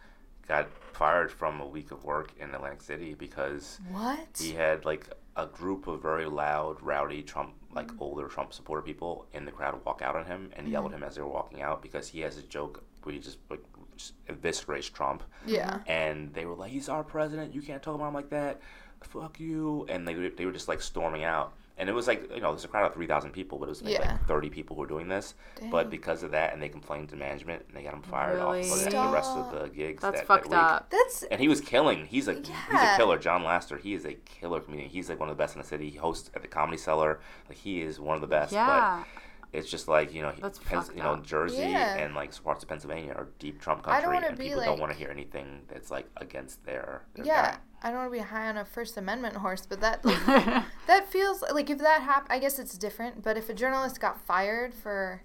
got 0.47 0.67
fired 0.93 1.31
from 1.31 1.61
a 1.61 1.65
week 1.65 1.91
of 1.91 2.03
work 2.03 2.31
in 2.39 2.53
Atlantic 2.53 2.81
City 2.81 3.13
because 3.13 3.79
what? 3.91 4.27
he 4.39 4.51
had 4.51 4.85
like 4.85 5.09
a 5.35 5.45
group 5.47 5.87
of 5.87 6.01
very 6.01 6.25
loud, 6.25 6.81
rowdy 6.81 7.23
Trump, 7.23 7.53
like 7.73 7.87
mm. 7.87 7.97
older 7.99 8.27
Trump 8.27 8.53
supporter 8.53 8.81
people 8.81 9.25
in 9.33 9.45
the 9.45 9.51
crowd 9.51 9.79
walk 9.85 10.01
out 10.01 10.15
on 10.15 10.25
him 10.25 10.51
and 10.55 10.67
yell 10.67 10.85
at 10.85 10.91
mm. 10.91 10.95
him 10.95 11.03
as 11.03 11.15
they 11.15 11.21
were 11.21 11.27
walking 11.27 11.61
out 11.61 11.81
because 11.81 12.07
he 12.07 12.21
has 12.21 12.37
a 12.37 12.43
joke 12.43 12.83
where 13.03 13.13
he 13.13 13.19
just 13.19 13.39
like 13.49 13.63
just 13.97 14.13
eviscerates 14.27 14.91
Trump 14.91 15.23
Yeah. 15.45 15.79
and 15.87 16.33
they 16.33 16.45
were 16.45 16.55
like, 16.55 16.71
"He's 16.71 16.89
our 16.89 17.03
president. 17.03 17.53
You 17.53 17.61
can't 17.61 17.81
talk 17.81 17.95
about 17.95 18.09
him 18.09 18.13
like 18.13 18.29
that. 18.29 18.61
Fuck 19.01 19.39
you!" 19.39 19.85
And 19.89 20.07
they 20.07 20.13
they 20.13 20.45
were 20.45 20.51
just 20.51 20.67
like 20.67 20.81
storming 20.81 21.23
out. 21.23 21.53
And 21.77 21.89
it 21.89 21.91
was 21.93 22.05
like 22.07 22.29
you 22.33 22.39
know, 22.39 22.51
there's 22.51 22.65
a 22.65 22.67
crowd 22.67 22.85
of 22.85 22.93
three 22.93 23.07
thousand 23.07 23.31
people, 23.31 23.57
but 23.57 23.65
it 23.65 23.69
was 23.69 23.81
maybe 23.83 23.93
Yeah. 23.93 24.11
like 24.13 24.27
thirty 24.27 24.49
people 24.49 24.75
who 24.75 24.81
were 24.81 24.87
doing 24.87 25.07
this. 25.07 25.33
But 25.71 25.89
because 25.89 26.21
of 26.21 26.29
that, 26.31 26.53
and 26.53 26.61
they 26.61 26.69
complained 26.69 27.09
to 27.09 27.15
management, 27.15 27.63
and 27.67 27.75
they 27.75 27.81
got 27.81 27.93
him 27.95 28.03
fired 28.03 28.35
Really? 28.37 28.61
off 28.69 28.77
of 28.77 28.83
the, 28.85 28.89
the 28.91 29.07
rest 29.11 29.31
of 29.31 29.51
the 29.59 29.67
gigs. 29.69 30.01
That's 30.01 30.19
that, 30.19 30.27
fucked 30.27 30.49
that 30.51 30.63
week. 30.63 30.71
up. 30.71 30.89
That's 30.91 31.23
And 31.23 31.41
he 31.41 31.47
was 31.47 31.61
killing. 31.61 32.05
He's 32.05 32.27
a 32.27 32.35
he's 32.35 32.49
a 32.49 32.95
killer. 32.95 33.17
Jon 33.17 33.43
Laster. 33.43 33.77
He 33.77 33.95
is 33.95 34.05
a 34.05 34.13
killer 34.13 34.59
comedian. 34.59 34.89
He's 34.89 35.09
like 35.09 35.19
one 35.19 35.29
of 35.29 35.35
the 35.35 35.41
best 35.41 35.55
in 35.55 35.61
the 35.61 35.67
city. 35.67 35.89
He 35.89 35.97
hosts 35.97 36.29
at 36.35 36.43
the 36.43 36.47
Comedy 36.47 36.77
Cellar. 36.77 37.19
Like 37.49 37.57
he 37.57 37.81
is 37.81 37.99
one 37.99 38.15
of 38.15 38.21
the 38.21 38.27
best. 38.27 38.51
Yeah. 38.53 39.03
But 39.03 39.07
it's 39.53 39.69
just 39.69 39.87
like 39.87 40.13
you 40.13 40.21
know, 40.21 40.33
That's 40.41 40.59
Pens- 40.59 40.91
you 40.95 41.01
know. 41.01 41.17
Jersey 41.17 41.57
Yeah. 41.61 41.95
and 41.95 42.15
like 42.15 42.31
parts 42.43 42.63
of 42.63 42.69
Pennsylvania 42.69 43.13
are 43.13 43.29
deep 43.39 43.61
Trump 43.61 43.87
I 43.87 44.01
don't 44.01 44.11
country, 44.11 44.15
wanna 44.15 44.27
and 44.29 44.37
be, 44.37 44.43
people 44.49 44.63
don't 44.63 44.79
want 44.79 44.91
to 44.91 44.97
hear 44.97 45.09
anything 45.09 45.61
that's 45.67 45.91
like 45.91 46.07
against 46.17 46.65
their, 46.65 47.03
their 47.13 47.25
yeah. 47.25 47.51
guy. 47.51 47.57
I 47.83 47.89
don't 47.89 47.97
want 47.99 48.11
to 48.13 48.17
be 48.19 48.23
high 48.23 48.49
on 48.49 48.57
a 48.57 48.65
First 48.65 48.97
Amendment 48.97 49.35
horse, 49.35 49.65
but 49.65 49.79
that 49.81 50.03
like, 50.03 50.25
that 50.87 51.07
feels 51.11 51.43
like 51.53 51.69
if 51.69 51.77
that 51.79 52.01
happened, 52.01 52.31
I 52.33 52.39
guess 52.39 52.57
it's 52.57 52.77
different. 52.77 53.21
But 53.23 53.37
if 53.37 53.49
a 53.49 53.53
journalist 53.53 53.99
got 53.99 54.19
fired 54.25 54.73
for 54.73 55.21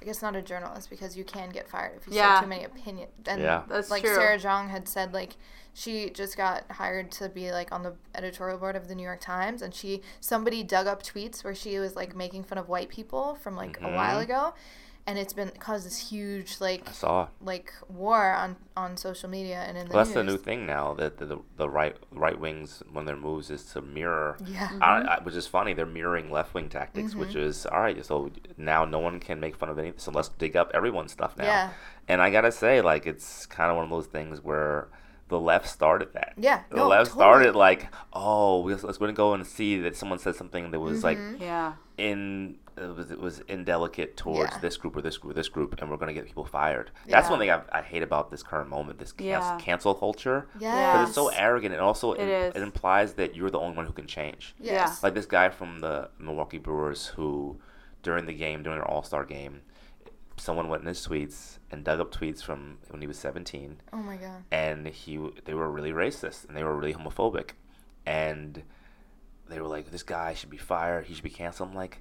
I 0.00 0.04
guess 0.06 0.22
not 0.22 0.34
a 0.34 0.42
journalist 0.42 0.88
because 0.88 1.16
you 1.16 1.24
can 1.24 1.50
get 1.50 1.68
fired 1.68 1.96
if 1.96 2.06
you 2.06 2.14
Yeah. 2.14 2.36
say 2.36 2.44
too 2.44 2.48
many 2.48 2.64
opinions. 2.64 3.12
And 3.26 3.42
Yeah. 3.42 3.62
That's 3.68 3.90
like 3.90 4.02
true. 4.02 4.14
Sarah 4.14 4.38
Jeong 4.38 4.68
had 4.70 4.88
said, 4.88 5.12
like 5.12 5.36
she 5.74 6.10
just 6.10 6.36
got 6.36 6.64
hired 6.72 7.12
to 7.12 7.28
be 7.28 7.52
like 7.52 7.70
on 7.70 7.82
the 7.82 7.94
editorial 8.14 8.58
board 8.58 8.76
of 8.76 8.88
the 8.88 8.94
New 8.94 9.02
York 9.04 9.20
Times, 9.20 9.62
and 9.62 9.74
she 9.74 10.02
somebody 10.20 10.62
dug 10.62 10.86
up 10.86 11.02
tweets 11.02 11.44
where 11.44 11.54
she 11.54 11.78
was 11.78 11.94
like 11.96 12.16
making 12.16 12.44
fun 12.44 12.58
of 12.58 12.68
white 12.68 12.88
people 12.88 13.34
from 13.36 13.56
like 13.56 13.78
a 13.80 13.88
while 13.88 14.18
Mhm. 14.18 14.24
ago, 14.24 14.54
and 15.10 15.18
it's 15.18 15.32
been 15.32 15.50
caused 15.58 15.84
this 15.84 16.10
huge 16.10 16.60
like 16.60 16.88
I 16.88 16.92
saw. 16.92 17.28
like 17.42 17.72
war 17.88 18.30
on 18.32 18.54
on 18.76 18.96
social 18.96 19.28
media 19.28 19.64
and 19.66 19.76
in 19.76 19.88
the 19.88 19.92
Well, 19.92 20.04
that's 20.04 20.14
the 20.14 20.22
new 20.22 20.38
thing 20.38 20.66
now 20.66 20.94
that 20.94 21.18
the, 21.18 21.26
the, 21.26 21.38
the 21.56 21.68
right 21.68 21.96
right 22.12 22.38
wings 22.38 22.84
one 22.92 23.02
of 23.02 23.06
their 23.06 23.16
moves 23.16 23.50
is 23.50 23.64
to 23.72 23.82
mirror 23.82 24.38
Yeah. 24.46 24.68
I, 24.80 25.00
mm-hmm. 25.00 25.08
I, 25.08 25.18
which 25.24 25.34
is 25.34 25.48
funny. 25.48 25.74
They're 25.74 25.84
mirroring 25.84 26.30
left 26.30 26.54
wing 26.54 26.68
tactics, 26.68 27.16
which 27.16 27.30
mm-hmm. 27.30 27.40
is 27.40 27.66
all 27.66 27.80
right. 27.80 28.04
So 28.06 28.30
now 28.56 28.84
no 28.84 29.00
one 29.00 29.18
can 29.18 29.40
make 29.40 29.56
fun 29.56 29.68
of 29.68 29.78
anything. 29.78 29.98
So 29.98 30.12
let's 30.12 30.28
dig 30.28 30.56
up 30.56 30.70
everyone's 30.72 31.10
stuff 31.10 31.36
now. 31.36 31.44
Yeah. 31.44 31.70
And 32.06 32.22
I 32.22 32.30
gotta 32.30 32.52
say, 32.52 32.80
like, 32.80 33.06
it's 33.06 33.46
kind 33.46 33.70
of 33.70 33.76
one 33.76 33.84
of 33.84 33.90
those 33.90 34.06
things 34.06 34.40
where 34.42 34.88
the 35.30 35.40
left 35.40 35.66
started 35.66 36.12
that. 36.12 36.34
Yeah, 36.36 36.62
The 36.68 36.76
no, 36.76 36.88
left 36.88 37.10
totally. 37.12 37.20
started 37.22 37.56
like, 37.56 37.88
oh, 38.12 38.60
let's, 38.60 38.82
let's 38.82 38.98
go 38.98 39.06
and 39.06 39.16
go 39.16 39.32
and 39.34 39.46
see 39.46 39.80
that 39.80 39.96
someone 39.96 40.18
said 40.18 40.36
something 40.36 40.70
that 40.72 40.78
was 40.80 41.02
like 41.02 41.16
mm-hmm. 41.18 41.42
Yeah. 41.42 41.72
in 41.96 42.56
it 42.76 42.96
was, 42.96 43.10
it 43.10 43.20
was 43.20 43.40
indelicate 43.48 44.16
towards 44.16 44.52
Yeah. 44.52 44.58
this 44.60 44.76
group 44.78 44.96
or 44.96 45.02
this 45.02 45.18
group 45.18 45.32
or 45.32 45.34
this 45.34 45.48
group, 45.50 45.80
and 45.80 45.90
we're 45.90 45.98
gonna 45.98 46.14
get 46.14 46.24
people 46.24 46.44
fired. 46.46 46.90
That's 47.06 47.26
Yeah. 47.26 47.30
one 47.30 47.38
thing 47.40 47.50
I, 47.50 47.60
I 47.72 47.82
hate 47.82 48.02
about 48.02 48.30
this 48.30 48.42
current 48.42 48.70
moment. 48.70 48.98
This 48.98 49.12
can- 49.12 49.26
Yeah. 49.26 49.58
cancel 49.60 49.94
culture. 49.94 50.48
Yes. 50.58 50.92
Because 50.94 51.08
it's 51.08 51.14
so 51.14 51.28
arrogant, 51.28 51.74
and 51.74 51.82
also 51.82 52.12
It 52.14 52.22
it, 52.22 52.28
is. 52.28 52.56
it 52.56 52.62
implies 52.62 53.14
that 53.14 53.36
you're 53.36 53.50
the 53.50 53.58
only 53.60 53.76
one 53.76 53.86
who 53.86 53.92
can 53.92 54.06
change. 54.06 54.54
Yes. 54.58 55.02
Like 55.02 55.14
this 55.14 55.26
guy 55.26 55.50
from 55.50 55.80
the 55.80 56.08
Milwaukee 56.18 56.58
Brewers 56.58 57.08
who, 57.16 57.60
during 58.02 58.24
the 58.26 58.32
game, 58.34 58.62
during 58.62 58.78
their 58.78 58.88
All 58.88 59.02
Star 59.02 59.24
game, 59.24 59.60
someone 60.40 60.68
went 60.68 60.82
in 60.82 60.88
his 60.88 61.06
tweets 61.06 61.58
and 61.70 61.84
dug 61.84 62.00
up 62.00 62.12
tweets 62.12 62.42
from 62.42 62.78
when 62.88 63.00
he 63.00 63.06
was 63.06 63.18
17, 63.18 63.80
Oh 63.92 63.98
my 63.98 64.16
god. 64.16 64.42
and 64.50 64.86
he 64.88 65.18
they 65.44 65.54
were 65.54 65.70
really 65.70 65.92
racist 65.92 66.46
and 66.48 66.56
they 66.56 66.64
were 66.64 66.76
really 66.76 66.94
homophobic, 66.94 67.50
and 68.06 68.62
they 69.48 69.60
were 69.60 69.68
like, 69.68 69.90
"This 69.90 70.02
guy 70.02 70.34
should 70.34 70.50
be 70.50 70.56
fired. 70.56 71.06
He 71.06 71.14
should 71.14 71.24
be 71.24 71.30
canceled." 71.30 71.70
I'm 71.70 71.74
like, 71.74 72.00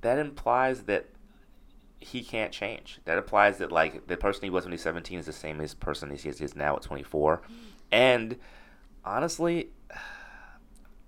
that 0.00 0.18
implies 0.18 0.84
that 0.84 1.06
he 2.00 2.22
can't 2.22 2.52
change. 2.52 3.00
That 3.04 3.18
implies 3.18 3.58
that 3.58 3.72
like 3.72 4.06
the 4.06 4.16
person 4.16 4.44
he 4.44 4.50
was 4.50 4.64
when 4.64 4.70
he 4.72 4.76
was 4.76 4.82
17 4.82 5.18
is 5.18 5.26
the 5.26 5.32
same 5.32 5.60
as 5.60 5.74
person 5.74 6.10
he 6.10 6.28
is 6.28 6.54
now 6.56 6.76
at 6.76 6.82
24, 6.82 7.42
and 7.92 8.36
honestly. 9.04 9.70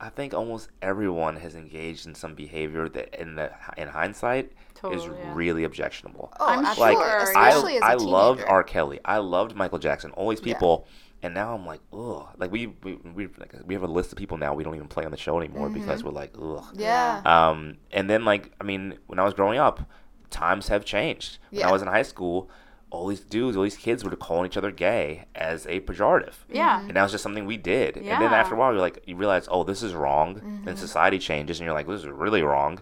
I 0.01 0.09
think 0.09 0.33
almost 0.35 0.71
everyone 0.81 1.37
has 1.37 1.55
engaged 1.55 2.07
in 2.07 2.15
some 2.15 2.35
behavior 2.35 2.89
that, 2.89 3.21
in 3.21 3.35
the 3.35 3.51
in 3.77 3.87
hindsight, 3.89 4.53
is 4.91 5.05
yeah. 5.05 5.11
really 5.35 5.65
objectionable. 5.65 6.33
Oh, 6.41 6.47
I'm 6.47 6.65
absolutely. 6.65 6.97
Like 6.97 7.05
Sure. 7.07 7.19
Especially 7.23 7.79
I, 7.81 7.95
as 7.95 8.03
a 8.03 8.07
I 8.07 8.09
loved. 8.11 8.43
R. 8.47 8.63
Kelly. 8.65 8.99
I 9.05 9.19
loved 9.19 9.55
Michael 9.55 9.79
Jackson. 9.79 10.11
All 10.13 10.31
these 10.31 10.41
Yeah. 10.43 10.55
people, 10.55 10.87
and 11.23 11.35
now 11.35 11.55
I'm 11.55 11.67
like, 11.67 11.81
ugh. 11.93 12.29
Like 12.39 12.51
we 12.51 12.69
we 12.83 12.95
we, 13.15 13.27
like, 13.39 13.55
we 13.67 13.75
have 13.75 13.83
a 13.83 13.87
list 13.87 14.11
of 14.13 14.17
people 14.19 14.39
now 14.39 14.55
we 14.55 14.65
don't 14.65 14.75
even 14.75 14.89
play 14.89 15.05
on 15.05 15.11
the 15.11 15.19
show 15.19 15.39
anymore 15.39 15.69
Mm-hmm. 15.69 15.81
because 15.81 16.03
we're 16.03 16.13
like, 16.13 16.33
ugh. 16.41 16.65
Yeah. 16.75 17.21
Um, 17.27 17.77
and 17.93 18.09
then 18.09 18.25
like 18.25 18.53
I 18.61 18.65
mean, 18.65 18.99
when 19.07 19.19
I 19.19 19.25
was 19.25 19.35
growing 19.35 19.59
up, 19.59 19.83
times 20.31 20.69
have 20.69 20.85
changed. 20.87 21.39
When 21.51 21.61
Yeah. 21.61 21.69
I 21.69 21.73
was 21.73 21.83
in 21.83 21.89
high 21.89 22.03
school, 22.05 22.49
all 22.91 23.07
these 23.07 23.21
dudes, 23.21 23.57
all 23.57 23.63
these 23.63 23.77
kids 23.77 24.03
were 24.03 24.15
calling 24.17 24.47
each 24.47 24.57
other 24.57 24.71
gay 24.73 25.25
as 25.35 25.65
a 25.67 25.81
pejorative. 25.81 26.35
Yeah. 26.53 26.81
And 26.81 26.97
that 26.97 27.03
was 27.03 27.13
just 27.13 27.23
something 27.23 27.47
we 27.47 27.57
did. 27.57 27.97
Yeah. 27.97 28.15
And 28.15 28.23
then 28.25 28.33
after 28.33 28.55
a 28.55 28.59
while, 28.59 28.73
you're 28.73 28.81
like, 28.81 29.03
you 29.07 29.15
realize, 29.17 29.47
oh, 29.51 29.63
this 29.65 29.83
is 29.83 29.95
wrong. 29.95 30.37
Mm-hmm. 30.37 30.69
And 30.69 30.79
society 30.79 31.19
changes, 31.19 31.61
and 31.61 31.65
you're 31.67 31.75
like, 31.75 31.87
this 31.87 32.01
is 32.01 32.07
really 32.09 32.43
wrong. 32.43 32.81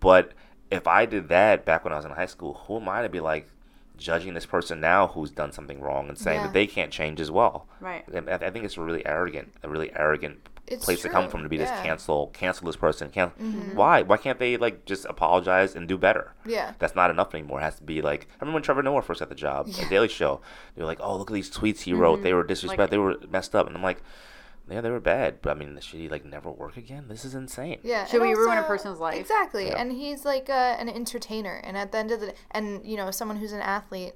But 0.00 0.32
if 0.70 0.86
I 0.86 1.06
did 1.06 1.28
that 1.28 1.64
back 1.64 1.82
when 1.82 1.92
I 1.92 1.96
was 1.96 2.04
in 2.04 2.12
high 2.12 2.26
school, 2.26 2.54
who 2.66 2.76
am 2.76 2.88
I 2.88 3.02
to 3.02 3.08
be 3.08 3.20
like 3.20 3.48
judging 3.96 4.32
this 4.34 4.46
person 4.46 4.80
now 4.80 5.08
who's 5.08 5.32
done 5.32 5.50
something 5.50 5.80
wrong 5.80 6.08
and 6.08 6.16
saying 6.16 6.36
Yeah. 6.38 6.46
that 6.46 6.52
they 6.52 6.66
can't 6.68 6.92
change 6.92 7.20
as 7.20 7.30
well? 7.30 7.66
Right. 7.80 8.04
I, 8.14 8.34
I 8.34 8.50
think 8.50 8.64
it's 8.64 8.78
really 8.78 9.04
arrogant, 9.04 9.52
a 9.64 9.68
really 9.68 9.90
arrogant 9.96 10.38
It's 10.70 10.84
place 10.84 11.02
to 11.02 11.08
come 11.08 11.28
from 11.28 11.42
to 11.42 11.48
be 11.48 11.56
yeah. 11.56 11.64
Mm-hmm. 11.66 11.74
this 11.76 11.82
cancel, 11.84 12.26
cancel 12.28 12.66
this 12.66 12.76
person. 12.76 13.10
Can 13.10 13.28
why? 13.74 14.02
Why 14.02 14.16
can't 14.16 14.38
they 14.38 14.56
like 14.56 14.84
just 14.84 15.04
apologize 15.06 15.74
and 15.74 15.88
do 15.88 15.96
better? 15.98 16.34
Yeah. 16.46 16.74
That's 16.78 16.94
not 16.94 17.10
enough 17.10 17.34
anymore. 17.34 17.60
It 17.60 17.64
has 17.64 17.76
to 17.76 17.82
be 17.84 18.02
like 18.02 18.28
I 18.40 18.44
remember 18.44 18.56
when 18.56 18.62
Trevor 18.62 18.82
Noah 18.82 19.02
first 19.02 19.20
got 19.20 19.28
the 19.28 19.34
job 19.34 19.66
Yeah. 19.68 19.84
at 19.84 19.90
Daily 19.90 20.08
Show. 20.08 20.40
They 20.74 20.82
were 20.82 20.86
like, 20.86 21.00
"Oh, 21.00 21.16
look 21.16 21.30
at 21.30 21.34
these 21.34 21.50
tweets 21.50 21.80
he 21.80 21.92
wrote. 21.92 22.22
They 22.22 22.32
were 22.34 22.44
disrespect. 22.44 22.78
Like- 22.78 22.90
they 22.90 22.98
were 22.98 23.16
messed 23.30 23.54
up." 23.54 23.66
And 23.66 23.76
I'm 23.76 23.82
like, 23.82 24.02
"Yeah, 24.70 24.80
they 24.82 24.90
were 24.90 25.00
bad, 25.00 25.40
but 25.42 25.50
I 25.50 25.54
mean, 25.54 25.78
should 25.80 25.98
he 26.00 26.08
like 26.08 26.24
never 26.24 26.50
work 26.50 26.76
again? 26.76 27.06
This 27.08 27.24
is 27.24 27.34
insane." 27.34 27.78
Yeah. 27.82 28.04
Should 28.06 28.20
and 28.22 28.30
we 28.30 28.34
ruin 28.36 28.58
a 28.58 28.62
person's 28.62 28.98
life? 28.98 29.18
Exactly. 29.18 29.68
Yeah. 29.68 29.80
And 29.80 29.92
he's 29.92 30.24
like 30.24 30.48
uh, 30.50 30.76
an 30.78 30.88
entertainer. 30.88 31.60
And 31.64 31.76
at 31.76 31.92
the 31.92 31.98
end 31.98 32.10
of 32.10 32.20
the 32.20 32.34
and 32.50 32.84
you 32.86 32.96
know, 32.96 33.10
someone 33.10 33.36
who's 33.38 33.52
an 33.52 33.60
athlete, 33.62 34.12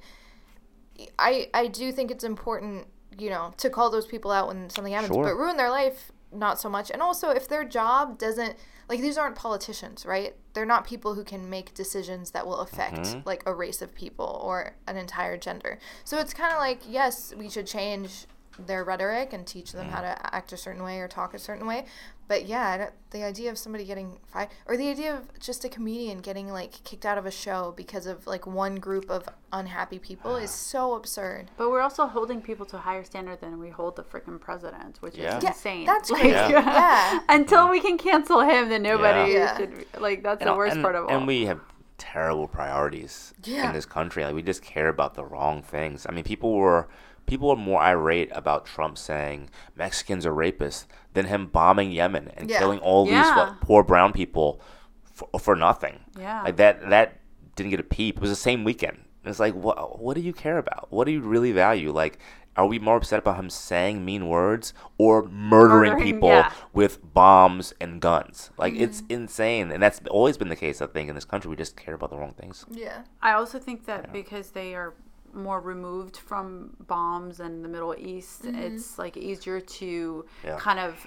I 1.18 1.48
I 1.54 1.66
do 1.68 1.90
think 1.92 2.10
it's 2.10 2.24
important, 2.24 2.86
you 3.18 3.30
know, 3.30 3.52
to 3.58 3.70
call 3.70 3.90
those 3.90 4.06
people 4.06 4.30
out 4.30 4.48
when 4.48 4.68
something 4.70 4.92
happens, 4.92 5.14
Sure. 5.14 5.24
but 5.24 5.36
ruin 5.36 5.56
their 5.56 5.70
life 5.70 6.12
not 6.32 6.60
so 6.60 6.68
much. 6.68 6.90
And 6.90 7.02
also 7.02 7.30
if 7.30 7.48
their 7.48 7.64
job 7.64 8.18
doesn't 8.18 8.56
like 8.88 9.00
these 9.00 9.16
aren't 9.16 9.36
politicians, 9.36 10.04
right? 10.04 10.34
They're 10.54 10.66
not 10.66 10.86
people 10.86 11.14
who 11.14 11.24
can 11.24 11.48
make 11.48 11.72
decisions 11.72 12.32
that 12.32 12.46
will 12.46 12.58
affect 12.60 12.96
Mhm. 12.98 13.24
like 13.26 13.42
a 13.46 13.54
race 13.54 13.80
of 13.80 13.94
people 13.94 14.40
or 14.42 14.74
an 14.86 14.96
entire 14.96 15.36
gender. 15.36 15.78
So 16.04 16.18
it's 16.18 16.34
kind 16.34 16.52
of 16.52 16.58
like 16.58 16.80
yes, 16.86 17.32
we 17.36 17.48
should 17.48 17.66
change 17.66 18.26
their 18.58 18.84
rhetoric 18.84 19.32
and 19.32 19.46
teach 19.46 19.72
them 19.72 19.88
how 19.88 20.02
to 20.02 20.34
act 20.34 20.52
a 20.52 20.56
certain 20.58 20.82
way 20.82 21.00
or 21.00 21.08
talk 21.08 21.32
a 21.32 21.38
certain 21.38 21.66
way. 21.66 21.86
But 22.32 22.46
yeah, 22.46 22.66
I 22.70 22.76
don't- 22.78 22.92
the 23.10 23.24
idea 23.24 23.50
of 23.50 23.58
somebody 23.58 23.84
getting 23.84 24.18
fired 24.32 24.48
or 24.66 24.74
the 24.78 24.88
idea 24.88 25.14
of 25.14 25.38
just 25.38 25.66
a 25.66 25.68
comedian 25.68 26.20
getting 26.20 26.48
like 26.50 26.72
kicked 26.82 27.04
out 27.04 27.18
of 27.18 27.26
a 27.26 27.30
show 27.30 27.74
because 27.76 28.06
of 28.06 28.26
like 28.26 28.46
one 28.46 28.76
group 28.76 29.10
of 29.10 29.28
unhappy 29.52 29.98
people 29.98 30.36
is 30.36 30.50
so 30.50 30.94
absurd. 30.94 31.50
But 31.58 31.68
we're 31.70 31.82
also 31.82 32.06
holding 32.06 32.40
people 32.40 32.64
to 32.66 32.76
a 32.76 32.80
higher 32.80 33.04
standard 33.04 33.42
than 33.42 33.58
we 33.58 33.68
hold 33.68 33.96
the 33.96 34.02
freaking 34.02 34.40
president, 34.40 34.96
which 35.02 35.16
Yeah. 35.16 35.36
is 35.36 35.44
Yeah, 35.44 35.50
insane. 35.50 35.84
that's 35.84 36.10
Like, 36.10 36.20
crazy. 36.22 36.34
Yeah. 36.36 36.64
Yeah. 37.12 37.18
Until 37.28 37.68
we 37.68 37.80
can 37.80 37.98
cancel 37.98 38.40
him, 38.40 38.70
then 38.70 38.82
nobody 38.82 39.32
Yeah. 39.34 39.54
should. 39.58 39.76
Be, 39.92 39.98
like 39.98 40.22
that's 40.22 40.40
And, 40.40 40.48
the 40.48 40.54
worst 40.56 40.76
and- 40.76 40.82
part 40.82 40.94
of 40.94 41.04
all. 41.04 41.10
And 41.14 41.26
we 41.26 41.44
have 41.44 41.60
terrible 41.98 42.48
priorities 42.48 43.34
Yeah. 43.44 43.66
in 43.68 43.74
this 43.74 43.84
country. 43.84 44.24
Like 44.24 44.34
we 44.34 44.42
just 44.42 44.62
care 44.62 44.88
about 44.88 45.12
the 45.16 45.24
wrong 45.26 45.60
things. 45.62 46.06
I 46.08 46.12
mean, 46.12 46.24
people 46.24 46.54
were 46.54 46.88
people 47.24 47.48
were 47.50 47.56
more 47.56 47.80
irate 47.80 48.30
about 48.32 48.64
Trump 48.66 48.98
saying 48.98 49.48
Mexicans 49.76 50.26
are 50.26 50.32
rapists 50.32 50.86
than 51.14 51.26
him 51.26 51.46
bombing 51.46 51.92
Yemen 51.92 52.30
and 52.36 52.48
Yeah. 52.50 52.58
killing 52.58 52.78
all 52.80 53.04
these 53.04 53.14
Yeah. 53.14 53.36
what, 53.36 53.60
poor 53.60 53.82
brown 53.82 54.12
people 54.12 54.60
for, 55.04 55.28
for 55.38 55.54
nothing. 55.56 56.00
Yeah. 56.18 56.42
Like 56.42 56.56
that 56.56 56.88
that 56.90 57.18
didn't 57.56 57.70
get 57.70 57.80
a 57.80 57.84
peep. 57.84 58.16
It 58.16 58.20
was 58.20 58.30
the 58.30 58.36
same 58.36 58.64
weekend. 58.64 58.98
It's 59.24 59.38
like 59.40 59.54
what 59.54 60.00
what 60.00 60.14
do 60.14 60.20
you 60.20 60.32
care 60.32 60.58
about? 60.58 60.88
What 60.90 61.04
do 61.04 61.12
you 61.12 61.20
really 61.20 61.52
value? 61.52 61.92
Like 61.92 62.18
are 62.54 62.66
we 62.66 62.78
more 62.78 62.98
upset 62.98 63.18
about 63.18 63.36
him 63.36 63.48
saying 63.48 64.04
mean 64.04 64.28
words 64.28 64.74
or 64.98 65.22
murdering, 65.22 65.92
Murdering, 65.92 65.98
people 66.04 66.28
yeah. 66.28 66.52
with 66.74 66.98
bombs 67.14 67.72
and 67.80 67.98
guns? 68.00 68.50
Like 68.58 68.74
it's 68.74 69.00
Mm-hmm. 69.02 69.12
insane, 69.14 69.72
and 69.72 69.82
that's 69.82 70.00
always 70.10 70.36
been 70.36 70.48
the 70.50 70.56
case. 70.56 70.82
I 70.82 70.86
think 70.86 71.08
in 71.08 71.14
this 71.14 71.24
country, 71.24 71.48
we 71.48 71.56
just 71.56 71.76
care 71.76 71.94
about 71.94 72.10
the 72.10 72.18
wrong 72.18 72.34
things. 72.34 72.66
Yeah. 72.70 73.04
I 73.22 73.32
also 73.32 73.58
think 73.58 73.86
that 73.86 74.12
because 74.12 74.50
they 74.50 74.74
are 74.74 74.92
more 75.34 75.60
removed 75.60 76.16
from 76.16 76.76
bombs 76.86 77.40
and 77.40 77.64
the 77.64 77.68
Middle 77.68 77.94
East, 77.98 78.44
mm-hmm. 78.44 78.58
it's 78.58 78.98
like 78.98 79.16
easier 79.16 79.60
to 79.60 80.24
Yeah. 80.44 80.58
kind 80.58 80.78
of 80.78 81.06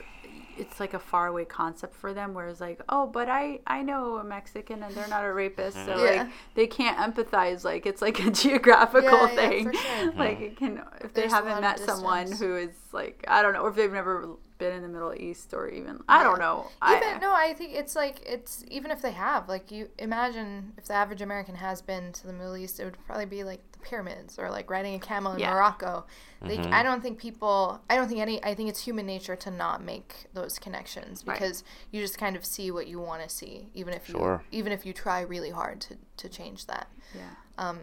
it's 0.57 0.79
like 0.79 0.93
a 0.93 0.99
faraway 0.99 1.45
concept 1.45 1.95
for 1.95 2.13
them 2.13 2.33
whereas 2.33 2.61
like 2.61 2.81
oh 2.89 3.05
but 3.05 3.27
i 3.29 3.59
i 3.67 3.81
know 3.81 4.17
a 4.17 4.23
mexican 4.23 4.83
and 4.83 4.93
they're 4.95 5.07
not 5.07 5.23
a 5.23 5.31
rapist 5.31 5.75
so 5.75 5.91
mm-hmm. 5.91 6.05
Yeah. 6.05 6.23
like 6.23 6.31
they 6.55 6.67
can't 6.67 6.97
empathize 6.97 7.63
like 7.63 7.85
it's 7.85 8.01
like 8.01 8.19
a 8.25 8.31
geographical 8.43 9.03
Yeah, 9.11 9.29
yeah, 9.29 9.35
thing 9.35 9.65
for 9.65 9.73
sure. 9.73 10.13
like 10.13 10.39
it 10.41 10.57
can 10.57 10.81
if 11.01 11.13
they 11.13 11.21
There's 11.21 11.33
a 11.33 11.35
haven't 11.35 11.61
met 11.61 11.79
someone 11.79 12.31
who 12.31 12.55
is 12.55 12.71
like 12.93 13.23
i 13.27 13.41
don't 13.41 13.53
know 13.53 13.61
or 13.61 13.69
if 13.69 13.75
they've 13.75 13.91
never 13.91 14.29
been 14.57 14.73
in 14.73 14.81
the 14.81 14.87
middle 14.87 15.13
east 15.13 15.53
or 15.53 15.67
even 15.67 15.99
i 16.07 16.23
don't 16.23 16.39
Yeah. 16.39 16.45
know 16.45 16.67
Even 16.87 17.15
I, 17.15 17.19
no, 17.19 17.33
I 17.33 17.53
think 17.53 17.73
it's 17.73 17.95
like 17.95 18.21
it's 18.25 18.63
even 18.69 18.89
if 18.89 19.01
they 19.01 19.11
have 19.11 19.49
like 19.49 19.69
you 19.71 19.89
imagine 19.99 20.73
if 20.77 20.85
the 20.85 20.93
average 20.93 21.21
American 21.21 21.55
has 21.55 21.81
been 21.81 22.11
to 22.13 22.27
the 22.27 22.33
Middle 22.33 22.55
East, 22.55 22.79
it 22.79 22.85
would 22.85 22.97
probably 23.05 23.25
be 23.25 23.43
like 23.43 23.59
the 23.71 23.79
pyramids 23.79 24.37
or 24.39 24.49
like 24.49 24.69
riding 24.69 24.93
a 24.95 24.99
camel 24.99 25.33
in 25.33 25.39
Yeah. 25.39 25.51
Morocco. 25.53 26.05
Like 26.41 26.59
Mm-hmm. 26.61 26.73
I 26.73 26.83
don't 26.83 27.01
think 27.01 27.17
people, 27.17 27.81
I 27.89 27.95
don't 27.95 28.07
think 28.07 28.19
any, 28.21 28.41
I 28.43 28.53
think 28.55 28.69
it's 28.69 28.81
human 28.81 29.05
nature 29.05 29.35
to 29.35 29.51
not 29.51 29.83
make 29.83 30.27
those 30.33 30.59
connections 30.59 31.23
Right. 31.25 31.33
because 31.39 31.63
you 31.91 32.01
just 32.01 32.17
kind 32.17 32.35
of 32.35 32.45
see 32.45 32.69
what 32.71 32.87
you 32.87 32.99
want 32.99 33.23
to 33.23 33.29
see, 33.29 33.69
even 33.73 33.93
if 33.93 34.07
Sure. 34.07 34.43
you 34.51 34.59
even 34.59 34.71
if 34.71 34.85
you 34.85 34.93
try 34.93 35.21
really 35.21 35.49
hard 35.49 35.81
to 35.81 35.97
to 36.17 36.29
change 36.29 36.67
that. 36.67 36.87
yeah 37.13 37.31
Um, 37.57 37.79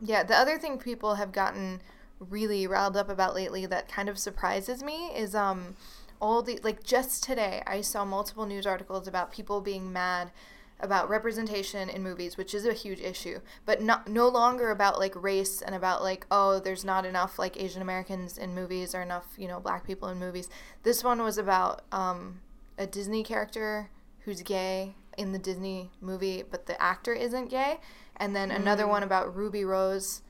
yeah, 0.00 0.22
the 0.24 0.34
other 0.36 0.58
thing 0.58 0.78
people 0.78 1.14
have 1.16 1.30
gotten 1.32 1.80
really 2.28 2.66
riled 2.66 2.96
up 2.96 3.08
about 3.08 3.34
lately 3.34 3.66
that 3.66 3.88
kind 3.88 4.08
of 4.08 4.18
surprises 4.18 4.82
me 4.82 5.06
is 5.16 5.34
um 5.34 5.74
all 6.20 6.42
the 6.42 6.60
like 6.62 6.84
just 6.84 7.24
today 7.24 7.62
I 7.66 7.80
saw 7.80 8.04
multiple 8.04 8.46
news 8.46 8.66
articles 8.66 9.08
about 9.08 9.32
people 9.32 9.60
being 9.60 9.92
mad 9.92 10.30
about 10.82 11.10
representation 11.10 11.90
in 11.90 12.02
movies, 12.02 12.38
which 12.38 12.54
is 12.54 12.64
a 12.64 12.72
huge 12.72 13.00
issue, 13.00 13.40
but 13.66 13.82
not 13.82 14.08
no 14.08 14.28
longer 14.28 14.70
about 14.70 14.98
like 14.98 15.14
race 15.22 15.60
and 15.60 15.74
about 15.74 16.02
like 16.02 16.26
oh 16.30 16.58
there's 16.58 16.84
not 16.84 17.04
enough 17.04 17.38
like 17.38 17.60
Asian 17.60 17.82
Americans 17.82 18.38
in 18.38 18.54
movies 18.54 18.94
or 18.94 19.02
enough 19.02 19.26
you 19.36 19.48
know 19.48 19.60
black 19.60 19.86
people 19.86 20.08
in 20.08 20.18
movies. 20.18 20.48
This 20.82 21.02
one 21.02 21.22
was 21.22 21.38
about 21.38 21.82
um, 21.92 22.40
a 22.78 22.86
Disney 22.86 23.22
character 23.22 23.90
who's 24.20 24.42
gay 24.42 24.94
in 25.16 25.32
the 25.32 25.38
Disney 25.38 25.90
movie, 26.00 26.42
but 26.48 26.66
the 26.66 26.80
actor 26.80 27.12
isn't 27.12 27.50
gay. 27.50 27.80
And 28.16 28.36
then 28.36 28.50
another 28.50 28.86
one 28.86 29.02
about 29.02 29.34
Ruby 29.34 29.64
Rose 29.64 30.20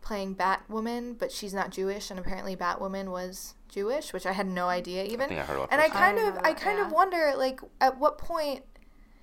playing 0.00 0.36
Batwoman, 0.36 1.18
but 1.18 1.30
she's 1.32 1.52
not 1.54 1.70
Jewish, 1.70 2.10
and 2.10 2.18
apparently 2.18 2.56
Batwoman 2.56 3.10
was 3.10 3.54
Jewish, 3.68 4.12
which 4.12 4.26
I 4.26 4.32
had 4.32 4.46
no 4.46 4.68
idea 4.68 5.04
even. 5.04 5.28
think 5.28 5.40
I 5.40 5.44
heard 5.44 5.56
about 5.56 5.68
and 5.72 5.80
I 5.80 5.88
this. 5.88 5.96
I 5.96 5.98
kind 6.00 6.16
didn't 6.16 6.28
of, 6.30 6.34
know 6.36 6.40
I 6.44 6.52
that, 6.52 6.60
kind 6.60 6.80
of 6.80 6.92
wonder, 6.92 7.32
like, 7.36 7.60
at 7.80 7.98
what 7.98 8.16
point, 8.18 8.62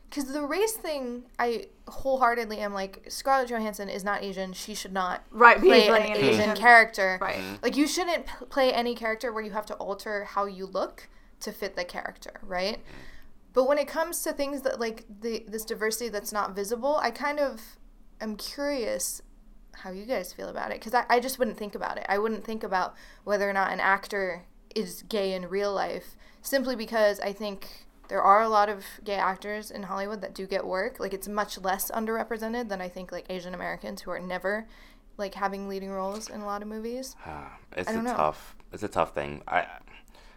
because 0.10 0.32
the 0.32 0.44
race 0.44 0.74
thing, 0.74 1.24
I 1.40 1.68
wholeheartedly 1.88 2.60
am 2.60 2.74
like, 2.74 3.06
Scarlett 3.10 3.50
Johansson 3.50 3.90
is 3.90 4.04
not 4.04 4.24
Asian. 4.24 4.54
She 4.54 4.76
should 4.76 4.94
not 4.94 5.24
Right, 5.32 5.60
play 5.60 5.88
an 5.88 5.96
an 5.96 6.18
Asian 6.18 6.42
Asian- 6.42 6.56
character. 6.56 7.18
Right. 7.22 7.36
Mm-hmm. 7.38 7.56
Like, 7.64 7.76
you 7.76 7.88
shouldn't 7.88 8.26
p- 8.28 8.46
play 8.50 8.72
any 8.72 8.96
character 8.96 9.34
where 9.34 9.44
you 9.44 9.52
have 9.52 9.66
to 9.68 9.74
alter 9.76 10.24
how 10.26 10.46
you 10.46 10.66
look 10.68 11.10
to 11.42 11.52
fit 11.52 11.76
the 11.76 11.84
character, 11.84 12.40
right? 12.44 12.78
Mm-hmm. 12.78 12.98
But 13.54 13.68
when 13.68 13.78
it 13.78 13.88
comes 13.88 14.22
to 14.24 14.34
things 14.34 14.62
that 14.64 14.80
like 14.82 15.06
the 15.22 15.46
this 15.48 15.64
diversity 15.64 16.10
that's 16.10 16.34
not 16.34 16.54
visible, 16.56 16.98
I 16.98 17.10
kind 17.12 17.40
of 17.40 17.62
am 18.20 18.36
curious 18.36 19.22
how 19.84 19.92
you 19.92 20.06
guys 20.06 20.34
feel 20.34 20.50
about 20.50 20.72
it 20.72 20.80
because 20.80 20.94
I, 20.94 21.06
I 21.10 21.20
just 21.20 21.40
wouldn't 21.40 21.58
think 21.58 21.76
about 21.76 21.98
it. 21.98 22.06
I 22.10 22.18
wouldn't 22.18 22.44
think 22.44 22.64
about 22.64 22.96
whether 23.24 23.50
or 23.50 23.54
not 23.54 23.72
an 23.72 23.80
actor 23.80 24.44
is 24.74 25.04
gay 25.04 25.34
in 25.34 25.48
real 25.48 25.74
life 25.74 26.16
simply 26.42 26.76
because 26.76 27.20
I 27.20 27.34
think 27.34 27.86
there 28.08 28.22
are 28.22 28.42
a 28.42 28.50
lot 28.50 28.70
of 28.70 28.84
gay 29.04 29.16
actors 29.16 29.72
in 29.72 29.84
Hollywood 29.84 30.22
that 30.22 30.36
do 30.36 30.46
get 30.46 30.66
work. 30.66 31.00
Like 31.00 31.14
it's 31.14 31.28
much 31.28 31.58
less 31.58 31.90
underrepresented 31.92 32.70
than 32.70 32.82
I 32.82 32.90
think 32.90 33.12
like 33.12 33.26
Asian 33.30 33.54
Americans 33.54 34.02
who 34.02 34.12
are 34.12 34.20
never 34.20 34.68
like 35.18 35.36
having 35.36 35.68
leading 35.68 35.92
roles 35.92 36.30
in 36.30 36.42
a 36.42 36.46
lot 36.46 36.62
of 36.62 36.68
movies. 36.68 37.16
it's 37.76 37.90
a 37.90 38.02
know. 38.02 38.16
tough 38.16 38.56
it's 38.76 38.84
a 38.84 38.88
tough 38.88 39.14
thing 39.16 39.42
i 39.48 39.66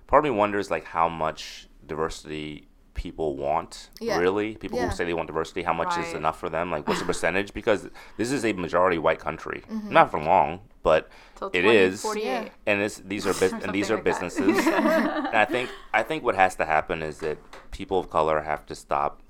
part 0.06 0.24
of 0.24 0.32
me 0.32 0.36
wonders 0.36 0.70
like 0.70 0.84
how 0.84 1.08
much 1.08 1.68
diversity 1.86 2.66
people 3.06 3.36
want 3.36 3.90
Yeah. 4.00 4.18
really 4.18 4.48
people 4.56 4.78
Yeah. 4.78 4.88
who 4.88 4.94
say 4.96 5.04
they 5.04 5.14
want 5.14 5.28
diversity 5.28 5.62
how 5.62 5.72
much 5.82 5.96
is 6.02 6.12
enough 6.14 6.38
for 6.42 6.48
them 6.56 6.66
like 6.74 6.86
what's 6.88 7.00
the 7.00 7.06
percentage 7.14 7.50
because 7.54 7.88
this 8.16 8.30
is 8.36 8.44
a 8.44 8.52
majority 8.52 8.98
white 9.06 9.20
country 9.28 9.62
Mm-hmm. 9.70 9.92
not 9.98 10.10
for 10.10 10.20
long 10.20 10.48
but 10.82 11.08
Till 11.38 11.50
it 11.58 11.64
is 11.64 12.02
2048. 12.02 12.24
Yeah. 12.24 12.48
and 12.68 12.76
this 12.82 12.94
these 13.12 13.24
are 13.28 13.34
bus- 13.42 13.52
and 13.64 13.72
these 13.72 13.88
are 13.92 13.94
like 13.98 14.04
businesses 14.10 14.56
and 14.66 15.36
i 15.44 15.46
think 15.54 15.70
i 15.94 16.02
think 16.08 16.24
what 16.24 16.34
has 16.34 16.56
to 16.56 16.64
happen 16.76 17.02
is 17.10 17.16
that 17.26 17.38
people 17.70 17.98
of 18.02 18.10
color 18.10 18.36
have 18.42 18.66
to 18.66 18.74
stop 18.74 19.22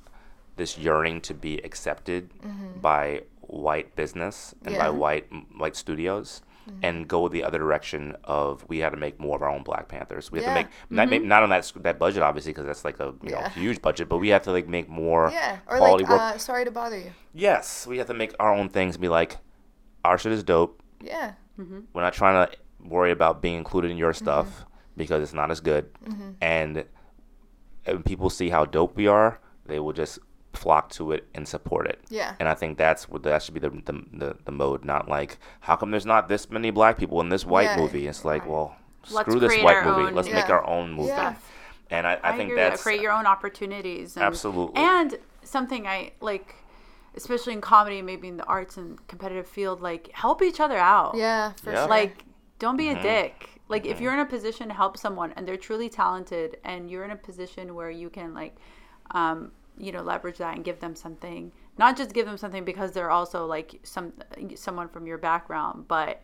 this 0.57 0.73
yearning 0.79 1.21
to 1.29 1.35
be 1.35 1.59
accepted 1.69 2.23
by 2.81 3.03
white 3.43 3.95
business 3.97 4.55
and 4.65 4.75
by 4.83 4.89
Mm-hmm. 4.89 4.99
White 5.05 5.27
white 5.63 5.77
studios 5.77 6.29
and 6.83 7.09
go 7.09 7.29
the 7.29 7.43
other 7.45 7.59
direction 7.59 8.17
of 8.25 8.65
we 8.69 8.79
had 8.79 8.91
to 8.91 8.97
make 8.97 9.19
more 9.19 9.37
of 9.37 9.43
our 9.43 9.49
own 9.51 9.63
Black 9.63 9.89
Panthers. 9.89 10.31
We 10.33 10.39
have 10.41 10.47
Yeah. 10.49 10.55
to 10.55 10.61
make 10.65 10.73
not, 10.91 11.09
maybe 11.09 11.27
not 11.27 11.43
on 11.43 11.51
that 11.51 11.73
that 11.77 11.99
budget 11.99 12.23
obviously 12.23 12.53
because 12.53 12.67
that's 12.67 12.85
like 12.85 13.01
a 13.01 13.15
you 13.23 13.31
know 13.31 13.43
huge 13.55 13.81
budget, 13.83 14.09
but 14.09 14.19
we 14.19 14.29
have 14.29 14.43
to 14.43 14.53
like 14.53 14.69
make 14.69 14.89
more 14.89 15.31
Yeah, 15.33 15.59
or 15.67 15.79
quality 15.79 16.05
like 16.05 16.11
work. 16.13 16.21
uh, 16.21 16.39
sorry 16.39 16.65
to 16.65 16.71
bother 16.71 16.99
you. 16.99 17.11
yes, 17.35 17.87
we 17.87 17.99
have 17.99 18.07
to 18.09 18.15
make 18.15 18.35
our 18.41 18.53
own 18.55 18.69
things 18.69 18.95
and 18.97 19.03
be 19.03 19.09
like 19.09 19.37
our 20.05 20.17
shit 20.19 20.33
is 20.33 20.43
dope. 20.45 20.83
Yeah. 21.03 21.33
We're 21.57 22.03
not 22.03 22.13
trying 22.15 22.47
to 22.47 22.57
worry 22.81 23.11
about 23.11 23.43
being 23.43 23.57
included 23.57 23.91
in 23.91 23.97
your 23.97 24.13
Mm-hmm. 24.13 24.25
stuff 24.25 24.65
because 24.97 25.23
it's 25.23 25.33
not 25.35 25.51
as 25.51 25.61
good. 25.61 25.91
And 26.41 26.85
when 27.85 28.03
people 28.05 28.31
see 28.31 28.49
how 28.51 28.65
dope 28.65 28.97
we 28.97 29.07
are, 29.09 29.41
they 29.67 29.79
will 29.81 29.93
just 29.93 30.19
flock 30.59 30.91
to 30.91 31.13
it 31.13 31.27
and 31.35 31.47
support 31.49 31.87
it. 31.87 31.99
Yeah. 32.11 32.35
And 32.41 32.49
I 32.49 32.55
think 32.55 32.77
that's 32.79 33.09
what 33.09 33.23
that 33.23 33.43
should 33.43 33.55
be 33.55 33.61
the 33.61 33.71
the, 33.71 34.05
the, 34.13 34.37
the 34.45 34.53
mode, 34.53 34.85
not 34.85 35.09
like 35.09 35.39
how 35.61 35.77
come 35.77 35.91
there's 35.91 36.07
not 36.07 36.29
this 36.29 36.51
many 36.51 36.71
black 36.71 36.99
people 36.99 37.21
in 37.21 37.29
this 37.31 37.45
white 37.47 37.65
Yeah. 37.71 37.77
movie? 37.77 38.07
It's 38.07 38.25
like, 38.25 38.47
well, 38.47 38.77
Let's 39.11 39.29
screw 39.31 39.41
this 39.41 39.57
white 39.63 39.85
movie. 39.85 40.09
own- 40.09 40.15
Let's 40.15 40.31
make 40.31 40.51
our 40.51 40.67
own 40.67 40.93
movie. 40.93 41.09
Yeah. 41.09 41.37
And 41.91 42.07
I, 42.07 42.19
I, 42.23 42.33
think 42.37 42.43
agree 42.43 42.47
with 42.49 42.57
that. 42.59 42.71
that's 42.71 42.83
create 42.83 43.01
your 43.01 43.13
own 43.13 43.25
opportunities. 43.25 44.17
And, 44.17 44.25
Absolutely. 44.25 44.77
And 44.77 45.19
something 45.43 45.87
I 45.87 46.13
like, 46.21 46.55
especially 47.17 47.55
in 47.55 47.63
comedy, 47.63 48.03
maybe 48.03 48.29
in 48.29 48.37
the 48.37 48.45
arts 48.45 48.77
and 48.77 48.99
competitive 49.09 49.47
field, 49.49 49.81
like 49.81 50.11
help 50.13 50.43
each 50.43 50.61
other 50.61 50.77
out. 50.77 51.15
Yeah, 51.17 51.53
for 51.63 51.73
Yeah. 51.73 51.81
sure. 51.83 51.89
Like, 51.89 52.25
don't 52.59 52.77
be 52.77 52.87
Mm-hmm. 52.89 52.99
a 52.99 53.03
dick. 53.03 53.49
Like, 53.69 53.87
if 53.87 54.01
you're 54.01 54.13
in 54.15 54.19
a 54.21 54.27
position 54.27 54.69
to 54.69 54.75
help 54.75 54.97
someone 54.99 55.33
and 55.37 55.47
they're 55.47 55.57
truly 55.57 55.89
talented, 55.89 56.59
and 56.65 56.91
you're 56.91 57.05
in 57.05 57.11
a 57.11 57.17
position 57.17 57.75
where 57.75 57.91
you 57.91 58.09
can 58.11 58.35
like, 58.35 58.57
um, 59.13 59.53
you 59.79 59.93
know, 59.93 60.03
leverage 60.03 60.39
that 60.39 60.55
and 60.57 60.65
give 60.65 60.81
them 60.81 60.95
something. 60.97 61.53
Not 61.79 61.97
just 61.97 62.13
give 62.13 62.27
them 62.27 62.37
something 62.37 62.65
because 62.65 62.93
they're 62.93 63.11
also 63.11 63.47
like 63.47 63.79
some 63.83 64.13
someone 64.57 64.89
from 64.89 65.07
your 65.07 65.19
background, 65.19 65.87
but 65.89 66.21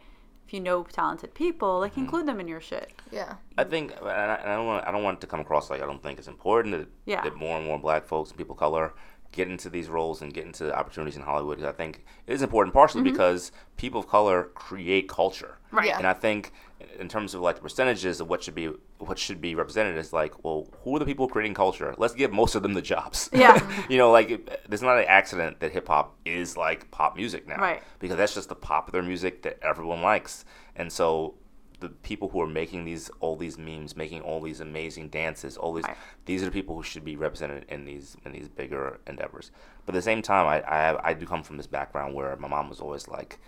if 0.47 0.53
you 0.53 0.61
know 0.61 0.83
talented 0.85 1.33
people, 1.35 1.79
like 1.79 1.93
Mm-hmm. 1.93 2.01
include 2.03 2.27
them 2.27 2.41
in 2.41 2.49
your 2.49 2.61
shit. 2.61 2.93
yeah. 3.11 3.35
I 3.57 3.65
think, 3.65 3.93
and 4.01 4.09
I, 4.09 4.35
and 4.35 4.51
I 4.51 4.57
don't 4.57 4.67
want, 4.67 4.87
I 4.87 4.91
don't 4.91 5.03
want 5.03 5.19
it 5.19 5.21
to 5.23 5.27
come 5.27 5.41
across 5.41 5.71
like 5.71 5.81
I 5.83 5.87
don't 5.87 6.03
think 6.03 6.19
it's 6.19 6.29
important 6.29 6.77
that, 6.79 6.89
Yeah. 7.07 7.23
that 7.23 7.35
more 7.37 7.57
and 7.57 7.67
more 7.67 7.79
Black 7.79 8.05
folks 8.05 8.31
and 8.31 8.37
people 8.39 8.55
of 8.55 8.59
color 8.59 8.93
get 9.33 9.49
into 9.49 9.69
these 9.71 9.89
roles 9.89 10.23
and 10.23 10.33
get 10.35 10.45
into 10.45 10.73
opportunities 10.77 11.17
in 11.17 11.23
Hollywood. 11.23 11.59
'cause 11.59 11.67
I 11.67 11.73
think 11.73 12.05
it 12.27 12.33
is 12.35 12.43
important, 12.43 12.73
partially 12.75 13.03
because 13.03 13.51
people 13.77 14.01
of 14.01 14.07
color 14.09 14.51
create 14.55 15.09
culture, 15.09 15.59
Mm-hmm. 15.69 15.77
Right. 15.77 15.87
Yeah. 15.87 15.99
And 15.99 16.07
I 16.07 16.13
think 16.13 16.53
in 16.99 17.09
terms 17.09 17.35
of 17.35 17.41
like 17.41 17.57
the 17.57 17.63
percentages 17.63 18.21
of 18.21 18.29
what 18.29 18.43
should 18.45 18.55
be 18.55 18.69
what 19.05 19.19
should 19.19 19.41
be 19.41 19.55
represented 19.55 19.97
is 19.97 20.13
like, 20.13 20.45
well, 20.45 20.67
who 20.83 20.97
are 20.97 20.99
the 20.99 21.05
people 21.05 21.29
creating 21.29 21.55
culture? 21.55 21.95
Let's 21.99 22.15
give 22.15 22.33
most 22.33 22.55
of 22.55 22.63
them 22.63 22.75
the 22.75 22.83
jobs. 22.83 23.31
Yeah. 23.45 23.59
you 23.89 23.99
know, 23.99 24.11
like 24.11 24.31
it- 24.31 24.61
there's 24.69 24.83
not 24.83 24.99
an 24.99 25.05
accident 25.07 25.61
that 25.61 25.73
hip 25.73 25.89
hop 25.89 26.17
is 26.25 26.57
like 26.57 26.91
pop 26.91 27.17
music 27.17 27.47
now, 27.47 27.57
Right. 27.57 27.83
Because 27.99 28.17
that's 28.17 28.35
just 28.35 28.49
the 28.49 28.55
popular 28.55 29.03
music 29.03 29.43
that 29.43 29.59
everyone 29.63 30.03
likes, 30.03 30.45
and 30.77 30.93
so 30.93 31.35
the 31.81 31.89
people 31.89 32.29
who 32.31 32.41
are 32.41 32.47
making 32.47 32.85
these 32.85 33.11
all 33.21 33.37
these 33.37 33.59
memes, 33.59 33.95
making 33.97 34.23
all 34.23 34.41
these 34.41 34.61
amazing 34.61 35.09
dances, 35.09 35.57
all 35.57 35.73
these 35.75 35.85
Right. 35.85 35.97
these 36.25 36.41
are 36.43 36.47
the 36.47 36.51
people 36.53 36.75
who 36.77 36.83
should 36.83 37.05
be 37.05 37.17
represented 37.17 37.67
in 37.69 37.85
these 37.85 38.17
in 38.25 38.33
these 38.33 38.49
bigger 38.49 39.01
endeavors. 39.07 39.51
But 39.85 39.95
at 39.95 39.99
the 39.99 40.03
same 40.03 40.23
time, 40.23 40.47
I 40.47 40.61
I, 40.63 41.11
I 41.11 41.15
do 41.15 41.27
come 41.27 41.43
from 41.43 41.57
this 41.59 41.67
background 41.67 42.15
where 42.15 42.35
my 42.37 42.49
mom 42.49 42.69
was 42.71 42.81
always 42.81 43.07
like, 43.09 43.39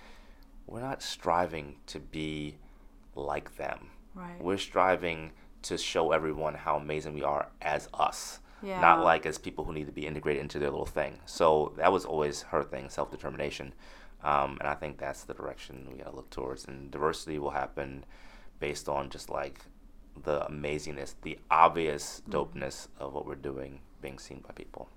we're 0.66 0.80
not 0.82 1.00
striving 1.02 1.76
to 1.86 2.00
be 2.00 2.59
like 3.14 3.57
them. 3.57 3.88
Right. 4.14 4.42
We're 4.42 4.59
striving 4.59 5.32
to 5.68 5.78
show 5.78 6.12
everyone 6.12 6.54
how 6.54 6.76
amazing 6.76 7.14
we 7.14 7.22
are 7.22 7.48
as 7.62 7.88
us. 7.94 8.40
Yeah. 8.62 8.80
Not 8.80 9.04
like 9.04 9.26
as 9.26 9.38
people 9.38 9.64
who 9.64 9.72
need 9.72 9.86
to 9.86 9.92
be 9.92 10.06
integrated 10.06 10.40
into 10.42 10.58
their 10.58 10.70
little 10.70 10.86
thing. 10.86 11.18
So 11.26 11.72
that 11.76 11.92
was 11.92 12.04
always 12.04 12.42
her 12.42 12.62
thing, 12.62 12.88
self 12.88 13.10
determination. 13.10 13.74
Um, 14.22 14.56
and 14.60 14.68
I 14.68 14.74
think 14.74 14.98
that's 14.98 15.24
the 15.24 15.34
direction 15.34 15.86
we 15.90 15.98
gotta 15.98 16.16
look 16.16 16.30
towards. 16.30 16.64
And 16.64 16.90
diversity 16.90 17.38
will 17.38 17.50
happen 17.50 18.04
based 18.58 18.88
on 18.88 19.10
just 19.10 19.28
like 19.28 19.60
the 20.24 20.40
amazingness, 20.40 21.14
the 21.22 21.38
obvious 21.50 22.22
dopeness 22.28 22.88
of 22.98 23.12
what 23.12 23.26
we're 23.26 23.34
doing 23.34 23.80
being 24.00 24.18
seen 24.18 24.42
by 24.46 24.52
people. 24.54 24.88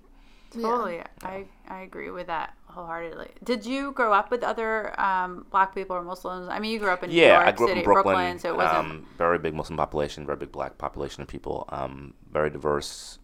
Totally. 0.50 1.00
I, 1.22 1.46
I 1.68 1.80
agree 1.82 2.10
with 2.10 2.26
that 2.26 2.54
wholeheartedly. 2.66 3.28
Did 3.44 3.64
you 3.64 3.92
grow 3.92 4.12
up 4.12 4.30
with 4.30 4.42
other 4.42 4.98
um, 5.00 5.46
black 5.50 5.74
people 5.74 5.96
or 5.96 6.02
Muslims? 6.02 6.48
I 6.48 6.58
mean, 6.58 6.72
you 6.72 6.78
grew 6.78 6.90
up 6.90 7.02
in 7.04 7.10
New 7.10 7.16
Yeah, 7.16 7.34
York 7.34 7.46
I 7.46 7.52
grew 7.52 7.66
up 7.66 7.70
City, 7.70 7.80
in 7.80 7.84
Brooklyn. 7.84 8.38
so 8.38 8.48
it 8.54 8.56
wasn't. 8.56 8.78
um, 8.78 9.06
very 9.16 9.38
big 9.38 9.54
Muslim 9.54 9.76
population, 9.76 10.26
very 10.26 10.38
big 10.38 10.52
black 10.52 10.78
population 10.78 11.22
of 11.22 11.28
people. 11.28 11.66
Um, 11.70 12.14
very 12.32 12.50
diverse 12.50 13.18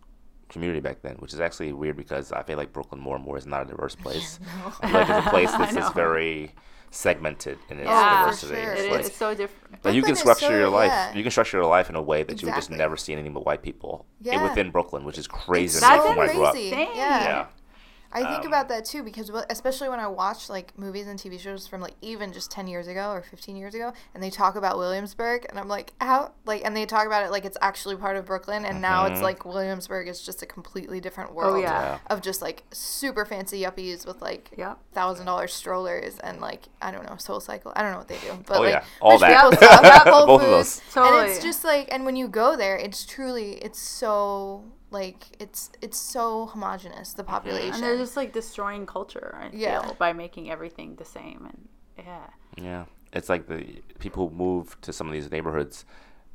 community 0.49 0.79
back 0.81 1.03
then, 1.03 1.17
which 1.17 1.33
is 1.35 1.41
actually 1.41 1.73
weird 1.73 1.97
because 1.97 2.31
I 2.33 2.43
feel 2.45 2.57
like 2.57 2.73
Brooklyn 2.73 3.01
more 3.01 3.17
and 3.17 3.25
more 3.25 3.37
is 3.37 3.47
not 3.47 3.63
a 3.63 3.65
diverse 3.65 3.95
place. 4.05 4.39
I 4.81 4.89
feel 4.91 5.01
like 5.01 5.09
it's 5.11 5.27
a 5.27 5.31
place 5.31 5.51
that's 5.59 5.75
just 5.75 5.95
very 5.95 6.53
segmented 6.97 7.59
in 7.69 7.79
its 7.79 7.89
Yeah, 7.89 8.21
diversity. 8.25 8.55
sure. 8.55 8.73
It's 8.73 8.91
like, 8.91 9.01
is 9.05 9.13
so 9.15 9.35
different. 9.35 9.83
but 9.83 9.95
you 9.95 10.03
can 10.03 10.09
Brooklyn 10.09 10.13
is 10.13 10.19
structure 10.21 10.47
so- 10.47 10.59
your 10.59 10.69
life. 10.69 10.89
yeah. 10.91 11.15
You 11.15 11.23
can 11.23 11.31
structure 11.31 11.59
your 11.59 11.67
life 11.67 11.89
in 11.91 11.97
a 11.97 12.03
way 12.03 12.23
that 12.23 12.41
you 12.43 12.47
would 12.49 12.55
just 12.55 12.71
never 12.71 12.97
see 12.97 13.13
anything 13.13 13.33
but 13.35 13.45
white 13.45 13.63
people 13.63 14.07
Yeah. 14.21 14.43
within 14.43 14.71
Brooklyn, 14.71 15.05
which 15.05 15.19
is 15.19 15.27
crazy. 15.29 15.79
That's 15.81 16.05
from 16.05 16.17
where 16.17 16.29
I 16.29 16.33
grew 16.33 16.45
up. 16.45 16.53
crazy. 16.53 16.71
Dang. 16.71 16.89
Yeah. 16.97 17.47
Yeah. 18.19 18.27
I 18.27 18.31
think 18.33 18.43
Um, 18.43 18.49
about 18.49 18.69
that 18.69 18.85
too 18.85 19.03
because 19.03 19.31
especially 19.51 19.89
when 19.89 20.01
I 20.01 20.07
watch 20.07 20.49
like 20.49 20.77
movies 20.79 21.07
and 21.07 21.19
TV 21.19 21.39
shows 21.39 21.67
from 21.67 21.81
like 21.81 21.95
even 22.01 22.33
just 22.33 22.51
10 22.51 22.67
years 22.67 22.87
ago 22.87 23.11
or 23.11 23.23
15 23.23 23.57
years 23.57 23.75
ago 23.75 23.93
and 24.15 24.23
they 24.23 24.31
talk 24.31 24.57
about 24.57 24.79
Williamsburg 24.79 25.47
and 25.49 25.59
I'm 25.59 25.69
like 25.69 25.93
how 26.01 26.33
like 26.45 26.63
and 26.65 26.77
they 26.77 26.87
talk 26.87 27.07
about 27.07 27.25
it 27.25 27.31
like 27.31 27.45
it's 27.45 27.59
actually 27.61 27.97
part 27.97 28.17
of 28.17 28.27
Brooklyn 28.27 28.65
and 28.65 28.81
now 28.81 29.07
it's 29.07 29.21
Mhm. 29.21 29.25
like 29.25 29.45
Williamsburg 29.45 30.09
is 30.09 30.23
just 30.23 30.43
a 30.43 30.47
completely 30.47 31.01
different 31.01 31.35
world 31.35 31.57
Oh, 31.57 31.61
yeah. 31.61 31.67
Yeah. 31.81 31.99
of 32.09 32.23
just 32.23 32.41
like 32.43 32.65
super 32.73 33.25
fancy 33.25 33.63
yuppies 33.63 34.07
with 34.07 34.23
like 34.23 34.51
Yep. 34.57 34.79
thousand 34.95 35.27
dollar 35.27 35.49
strollers 35.49 36.19
and 36.21 36.41
like 36.41 36.63
I 36.81 36.91
don't 36.91 37.05
know 37.09 37.17
Soul 37.17 37.41
Cycle 37.41 37.73
I 37.77 37.83
don't 37.83 37.93
know 37.93 37.99
what 37.99 38.09
they 38.09 38.19
do 38.19 38.33
but 38.47 38.59
Oh 38.59 38.61
like 38.63 38.73
yeah, 38.75 38.85
all 39.01 39.13
rich 39.13 39.21
that. 39.21 39.51
people 39.51 39.69
stuff, 39.69 40.03
Whole 40.09 40.27
Both 40.27 40.43
of 40.43 40.51
those. 40.51 40.81
Totally. 40.93 41.21
And 41.23 41.31
it's 41.31 41.43
just 41.43 41.65
like, 41.65 41.89
and 41.93 42.05
when 42.05 42.17
you 42.17 42.29
go 42.29 42.57
there, 42.57 42.77
it's 42.77 43.05
truly, 43.05 43.53
it's 43.57 43.79
so 43.79 44.65
like, 44.91 45.37
it's 45.41 45.71
it's 45.83 45.99
so 45.99 46.47
homogenous 46.47 47.13
the 47.13 47.25
population. 47.25 47.75
and 47.75 47.83
they're 47.83 47.97
just 47.97 48.17
like 48.17 48.33
destroying 48.33 48.87
culture, 48.87 49.37
I 49.41 49.51
Yeah. 49.53 49.83
feel, 49.83 49.95
by 49.95 50.13
making 50.13 50.51
everything 50.51 50.97
the 50.97 51.05
same. 51.05 51.47
And 51.51 51.69
yeah. 51.99 52.27
Yeah, 52.57 52.85
it's 53.13 53.29
like 53.29 53.47
the 53.49 53.83
people 53.99 54.29
who 54.29 54.35
move 54.35 54.81
to 54.83 54.93
some 54.93 55.07
of 55.09 55.13
these 55.13 55.31
neighborhoods 55.31 55.85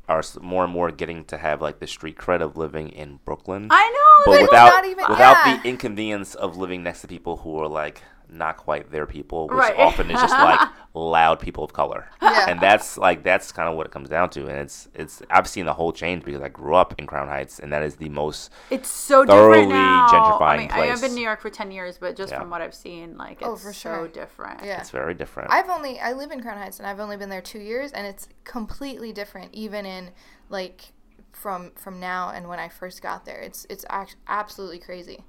are 0.09 0.21
more 0.41 0.63
and 0.65 0.73
more 0.73 0.91
getting 0.91 1.23
to 1.25 1.37
have 1.37 1.61
like 1.61 1.79
the 1.79 1.87
street 1.87 2.17
cred 2.17 2.41
of 2.41 2.57
living 2.57 2.89
in 2.89 3.19
Brooklyn. 3.23 3.67
I 3.71 3.89
know. 3.89 4.31
but 4.31 4.39
But 4.39 4.41
without 4.49 4.65
not 4.69 4.85
even- 4.85 5.05
without 5.09 5.37
yeah. 5.45 5.61
the 5.61 5.69
inconvenience 5.69 6.35
of 6.35 6.57
living 6.57 6.83
next 6.83 7.01
to 7.01 7.07
people 7.07 7.37
who 7.37 7.57
are 7.59 7.67
like 7.67 8.01
not 8.31 8.57
quite 8.57 8.91
their 8.91 9.05
people, 9.05 9.47
which 9.47 9.57
Right. 9.57 9.77
often 9.77 10.09
is 10.09 10.19
just 10.19 10.33
like 10.33 10.59
loud 10.93 11.39
people 11.39 11.63
of 11.63 11.73
color. 11.73 12.07
Yeah. 12.21 12.45
And 12.49 12.59
that's 12.61 12.97
like 12.97 13.23
that's 13.23 13.51
kind 13.51 13.67
of 13.69 13.75
what 13.75 13.85
it 13.85 13.91
comes 13.91 14.09
down 14.09 14.29
to. 14.31 14.47
And 14.47 14.57
it's 14.57 14.87
it's 14.95 15.21
I've 15.29 15.47
seen 15.47 15.65
the 15.65 15.73
whole 15.73 15.91
change 15.91 16.23
because 16.23 16.41
I 16.41 16.47
grew 16.47 16.75
up 16.75 16.95
in 16.97 17.05
Crown 17.07 17.27
Heights, 17.27 17.59
and 17.59 17.71
that 17.73 17.83
is 17.83 17.95
the 17.97 18.09
most 18.09 18.51
It's 18.69 18.89
so 18.89 19.25
Thoroughly 19.25 19.57
different 19.63 19.71
now. 19.73 20.07
I 20.07 20.09
gentrifying 20.13 20.57
mean, 20.59 20.71
I 20.71 20.85
have 20.87 21.01
been 21.01 21.11
in 21.11 21.15
New 21.15 21.21
York 21.23 21.41
for 21.41 21.49
ten 21.49 21.71
years, 21.71 21.97
but 21.97 22.15
just 22.15 22.31
Yeah. 22.31 22.39
from 22.39 22.49
what 22.49 22.61
I've 22.61 22.73
seen, 22.73 23.17
like 23.17 23.41
it's 23.41 23.47
Oh, 23.49 23.55
for 23.57 23.73
so 23.73 23.89
sure. 23.95 24.07
different. 24.07 24.63
Yeah. 24.63 24.79
it's 24.79 24.89
very 24.91 25.13
different. 25.13 25.51
I've 25.51 25.69
only 25.69 25.99
I 25.99 26.13
live 26.13 26.31
in 26.31 26.41
Crown 26.41 26.57
Heights 26.57 26.79
and 26.79 26.87
I've 26.87 26.99
only 26.99 27.17
been 27.17 27.29
there 27.29 27.41
two 27.41 27.59
years 27.59 27.91
and 27.91 28.07
it's 28.07 28.27
completely 28.45 29.11
different 29.11 29.53
even 29.53 29.85
in 29.85 30.11
like 30.49 30.93
from 31.33 31.71
from 31.75 31.99
now 31.99 32.29
and 32.29 32.47
when 32.47 32.59
I 32.59 32.69
first 32.69 33.01
got 33.01 33.25
there. 33.25 33.39
It's 33.39 33.65
it's 33.69 33.85
act- 33.89 34.15
absolutely 34.27 34.79
crazy. 34.79 35.25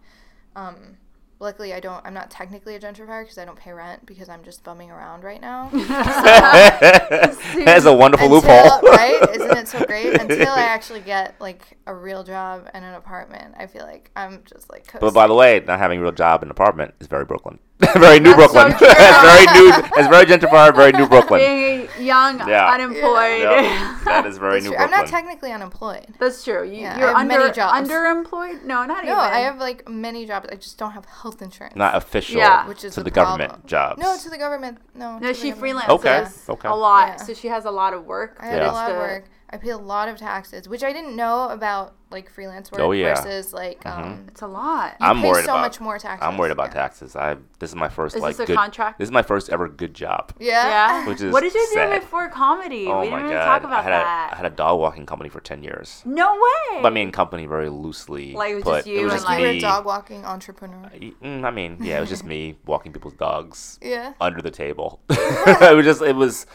Um, 0.55 0.99
luckily 1.43 1.75
I 1.75 1.81
don't 1.81 2.05
I'm 2.07 2.15
not 2.15 2.31
technically 2.31 2.75
a 2.77 2.81
gentrifier 2.81 3.25
because 3.25 3.37
I 3.37 3.45
don't 3.45 3.59
pay 3.59 3.73
rent 3.73 4.07
because 4.07 4.29
I'm 4.29 4.43
just 4.43 4.65
bumming 4.65 4.91
around 4.91 5.25
right 5.25 5.41
now. 5.41 5.69
that 6.53 7.75
is 7.77 7.87
a 7.87 7.93
wonderful 7.93 8.35
Until- 8.35 8.51
loophole. 8.51 8.81
right? 8.91 9.21
Isn't 9.35 9.57
it 9.59 9.69
so 9.69 9.85
great? 9.85 10.15
Until 10.21 10.49
I 10.49 10.63
actually 10.63 11.01
get 11.01 11.35
like 11.41 11.77
a 11.87 11.95
real 11.95 12.23
job 12.25 12.69
and 12.73 12.85
an 12.85 12.95
apartment, 12.95 13.55
I 13.59 13.67
feel 13.67 13.83
like 13.85 14.11
I'm 14.17 14.43
just 14.45 14.71
like. 14.71 14.93
But 15.01 15.15
by 15.15 15.27
the 15.27 15.35
way, 15.35 15.63
not 15.67 15.79
having 15.79 15.99
a 15.99 16.03
real 16.03 16.13
job 16.13 16.43
and 16.43 16.49
an 16.49 16.53
apartment 16.53 16.95
is 17.01 17.07
very 17.07 17.25
Brooklyn. 17.25 17.59
very 17.95 18.21
new 18.21 18.35
That's 18.37 18.53
so 18.53 18.63
Brooklyn. 18.63 18.79
true. 18.79 18.87
it's 18.91 19.23
very 19.23 19.47
new. 19.59 19.73
It's 19.97 20.09
very 20.09 20.25
gentrified. 20.27 20.77
Very 20.77 20.93
new 20.93 21.09
Brooklyn. 21.09 21.41
Being 21.41 21.89
young, 22.07 22.39
Yeah. 22.49 22.73
unemployed. 22.73 23.43
Yep. 23.43 24.05
That 24.05 24.25
is 24.27 24.39
very 24.39 24.55
That's 24.61 24.65
new 24.65 24.71
true. 24.71 24.77
Brooklyn. 24.79 24.83
I'm 24.83 24.91
not 24.91 25.07
technically 25.09 25.51
unemployed. 25.53 26.07
That's 26.21 26.45
true. 26.45 26.65
you, 26.65 26.83
yeah. 26.83 26.99
you're 26.99 27.09
have 27.09 27.17
under, 27.17 27.39
many 27.41 27.53
jobs. 27.53 27.89
underemployed? 27.91 28.63
No, 28.63 28.85
not 28.87 29.05
No, 29.05 29.13
even. 29.13 29.19
I 29.19 29.41
have 29.41 29.59
like 29.59 29.89
many 29.89 30.27
jobs. 30.27 30.49
I 30.53 30.57
just 30.57 30.79
don't 30.79 30.93
have 30.93 31.07
health 31.07 31.32
insurance. 31.41 31.77
not 31.77 31.95
official 31.97 32.37
Yeah. 32.39 32.67
Which 32.69 32.85
is 32.85 32.93
to 32.95 33.01
the 33.01 33.05
the 33.05 33.11
government 33.11 33.51
problem. 33.51 33.69
jobs. 33.69 34.03
No, 34.03 34.17
to 34.19 34.29
the 34.29 34.37
government. 34.39 34.79
No. 34.95 35.19
No, 35.19 35.29
to 35.29 35.35
she 35.35 35.51
the 35.53 35.57
government. 35.57 35.89
freelances 35.89 36.49
Okay, 36.49 36.53
okay. 36.53 36.69
a 36.69 36.75
lot, 36.75 37.09
Yeah. 37.09 37.17
so 37.17 37.33
she 37.35 37.49
has 37.49 37.65
a 37.65 37.71
lot 37.71 37.95
of 37.95 38.05
work. 38.05 38.37
I 38.41 38.47
have 38.47 38.57
Yeah. 38.59 38.71
a 38.71 38.73
lot 38.73 38.91
of 38.91 38.97
to- 38.97 39.01
work. 39.01 39.25
I 39.55 39.59
pay 39.59 39.69
a 39.71 39.77
lot 39.77 40.09
of 40.09 40.17
taxes, 40.17 40.67
which 40.69 40.83
I 40.83 40.93
didn't 40.95 41.15
know 41.15 41.51
about 41.51 41.95
like 42.11 42.29
freelance 42.31 42.71
work 42.71 42.81
Oh, 42.83 42.93
yeah. 42.93 43.15
versus 43.15 43.53
like 43.53 43.85
um. 43.87 44.25
It's 44.29 44.41
a 44.43 44.47
lot. 44.47 44.97
You 45.01 45.07
I'm 45.07 45.21
pay 45.21 45.29
worried 45.29 45.45
so 45.45 45.53
about. 45.53 45.61
much 45.63 45.81
more 45.81 45.99
taxes. 45.99 46.27
I'm 46.27 46.39
worried 46.39 46.53
about 46.53 46.69
yeah. 46.69 46.75
taxes. 46.83 47.17
I 47.17 47.37
this 47.59 47.71
is 47.71 47.77
my 47.77 47.89
first 47.91 48.17
Is 48.17 48.23
like 48.23 48.37
this 48.37 48.45
a 48.45 48.47
good. 48.47 48.57
contract? 48.57 48.99
This 48.99 49.07
is 49.09 49.13
my 49.13 49.23
first 49.23 49.51
ever 49.51 49.69
good 49.69 49.93
job. 49.95 50.33
Yeah. 50.39 50.67
Yeah. 50.69 51.07
Which 51.09 51.21
is 51.21 51.33
what 51.33 51.43
did 51.43 51.53
you 51.55 51.67
sad. 51.75 51.93
do 51.95 52.01
before 52.01 52.29
comedy? 52.31 52.87
Oh 52.87 53.01
we 53.03 53.11
my 53.11 53.17
didn't 53.19 53.33
god! 53.33 53.35
even 53.35 53.47
talk 53.47 53.65
about 53.65 53.81
I 53.81 53.83
had 53.83 53.93
that. 53.93 54.31
a 54.31 54.35
I 54.35 54.37
had 54.39 54.47
a 54.47 54.55
dog 54.55 54.79
walking 54.81 55.05
company 55.07 55.29
for 55.29 55.41
ten 55.41 55.63
years. 55.63 56.03
no 56.07 56.33
way. 56.33 56.81
But 56.83 56.89
I 56.89 56.95
mean, 56.95 57.13
company 57.13 57.45
very 57.47 57.69
loosely. 57.69 58.33
Like, 58.33 58.53
it 58.53 58.55
was 58.57 58.65
put. 58.65 58.77
just 58.77 58.87
you 58.89 59.01
it 59.01 59.05
was 59.05 59.13
and, 59.13 59.19
just 59.21 59.27
like- 59.27 59.41
You 59.41 59.47
were 59.49 59.53
me. 59.53 59.59
a 59.59 59.61
dog 59.61 59.85
walking 59.85 60.25
entrepreneur. 60.25 60.91
Mm, 61.23 61.45
I 61.45 61.51
mean, 61.51 61.77
yeah, 61.81 61.99
it 61.99 62.01
was 62.01 62.09
just 62.09 62.25
me 62.35 62.57
walking 62.65 62.93
people's 62.93 63.15
dogs 63.15 63.79
Yeah. 63.83 64.15
under 64.21 64.41
the 64.41 64.51
table. 64.51 65.01
it 65.11 65.77
was 65.77 65.85
just 65.85 66.01
it 66.03 66.17
was 66.17 66.47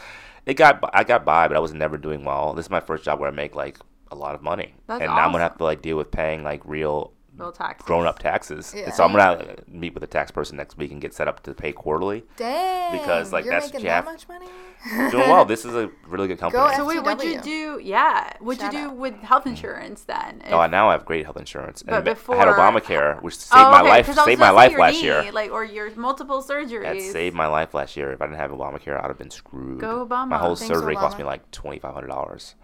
it 0.48 0.54
got 0.54 0.82
I 0.94 1.04
got 1.04 1.24
by, 1.24 1.46
but 1.46 1.56
I 1.56 1.60
was 1.60 1.74
never 1.74 1.96
doing 1.98 2.24
well. 2.24 2.54
This 2.54 2.66
is 2.66 2.70
my 2.70 2.80
first 2.80 3.04
job 3.04 3.20
where 3.20 3.28
I 3.28 3.32
make 3.32 3.54
like 3.54 3.78
a 4.10 4.16
lot 4.16 4.34
of 4.34 4.42
money, 4.42 4.74
That's 4.86 5.02
and 5.02 5.10
now 5.10 5.26
I'm 5.26 5.30
gonna 5.30 5.44
have 5.44 5.58
to 5.58 5.64
like 5.64 5.82
deal 5.82 5.96
with 5.98 6.10
paying 6.10 6.42
like 6.42 6.62
real 6.64 7.12
Real 7.38 7.52
taxes. 7.52 7.86
grown 7.86 8.06
up 8.06 8.18
taxes. 8.18 8.74
Yeah. 8.76 8.84
And 8.84 8.94
so 8.94 9.04
I'm 9.04 9.12
gonna 9.12 9.56
meet 9.68 9.94
with 9.94 10.02
a 10.02 10.06
tax 10.06 10.30
person 10.30 10.56
next 10.56 10.76
week 10.76 10.90
and 10.92 11.00
get 11.00 11.14
set 11.14 11.28
up 11.28 11.42
to 11.44 11.54
pay 11.54 11.72
quarterly. 11.72 12.24
Dang. 12.36 12.92
Because, 12.98 13.32
like, 13.32 13.44
you're 13.44 13.54
that's 13.54 13.66
making 13.66 13.82
Jeff- 13.82 14.04
that 14.04 14.10
much 14.10 14.28
money. 14.28 14.46
Doing 15.10 15.28
well. 15.28 15.44
This 15.44 15.64
is 15.64 15.74
a 15.74 15.90
really 16.06 16.28
good 16.28 16.38
company. 16.38 16.62
Go 16.62 16.72
So 16.76 16.84
wait, 16.84 17.00
what'd 17.02 17.24
you 17.28 17.40
do? 17.40 17.80
Yeah, 17.82 18.32
what'd 18.38 18.60
Shout 18.60 18.72
you 18.72 18.78
do 18.80 18.86
out. 18.86 18.96
with 18.96 19.14
health 19.22 19.46
insurance 19.46 20.02
then? 20.04 20.40
Oh, 20.50 20.60
If- 20.62 20.70
now 20.70 20.88
I 20.88 20.92
have 20.92 21.04
great 21.04 21.24
health 21.24 21.36
insurance. 21.36 21.82
And 21.82 21.90
But 22.04 22.06
I 22.06 22.36
had 22.36 22.48
Obamacare, 22.48 23.20
which 23.22 23.34
oh, 23.34 23.38
saved 23.38 23.52
Oh, 23.66 23.70
my 23.72 23.80
okay, 23.80 23.88
life. 23.88 24.06
'cause 24.06 24.18
I 24.18 24.20
was 24.22 24.26
Saved 24.26 24.40
my 24.40 24.50
life 24.50 24.78
last 24.78 24.92
knee, 24.94 25.02
year. 25.02 25.32
like 25.32 25.50
or 25.50 25.64
your 25.64 25.90
multiple 25.96 26.42
surgeries. 26.42 26.82
That 26.82 27.00
saved 27.00 27.34
my 27.34 27.46
life 27.48 27.74
last 27.74 27.96
year. 27.96 28.12
If 28.12 28.22
I 28.22 28.26
didn't 28.26 28.38
have 28.38 28.50
Obamacare, 28.52 28.98
I'd 29.02 29.08
have 29.08 29.18
been 29.18 29.30
screwed. 29.30 29.80
Go 29.80 30.06
Obama. 30.06 30.28
My 30.28 30.38
whole 30.38 30.54
Thanks, 30.54 30.72
surgery 30.72 30.94
cost 30.94 31.18
me 31.18 31.24
like 31.24 31.50
twenty 31.50 31.78
five 31.80 31.94
hundred 31.94 32.08
dollars, 32.08 32.54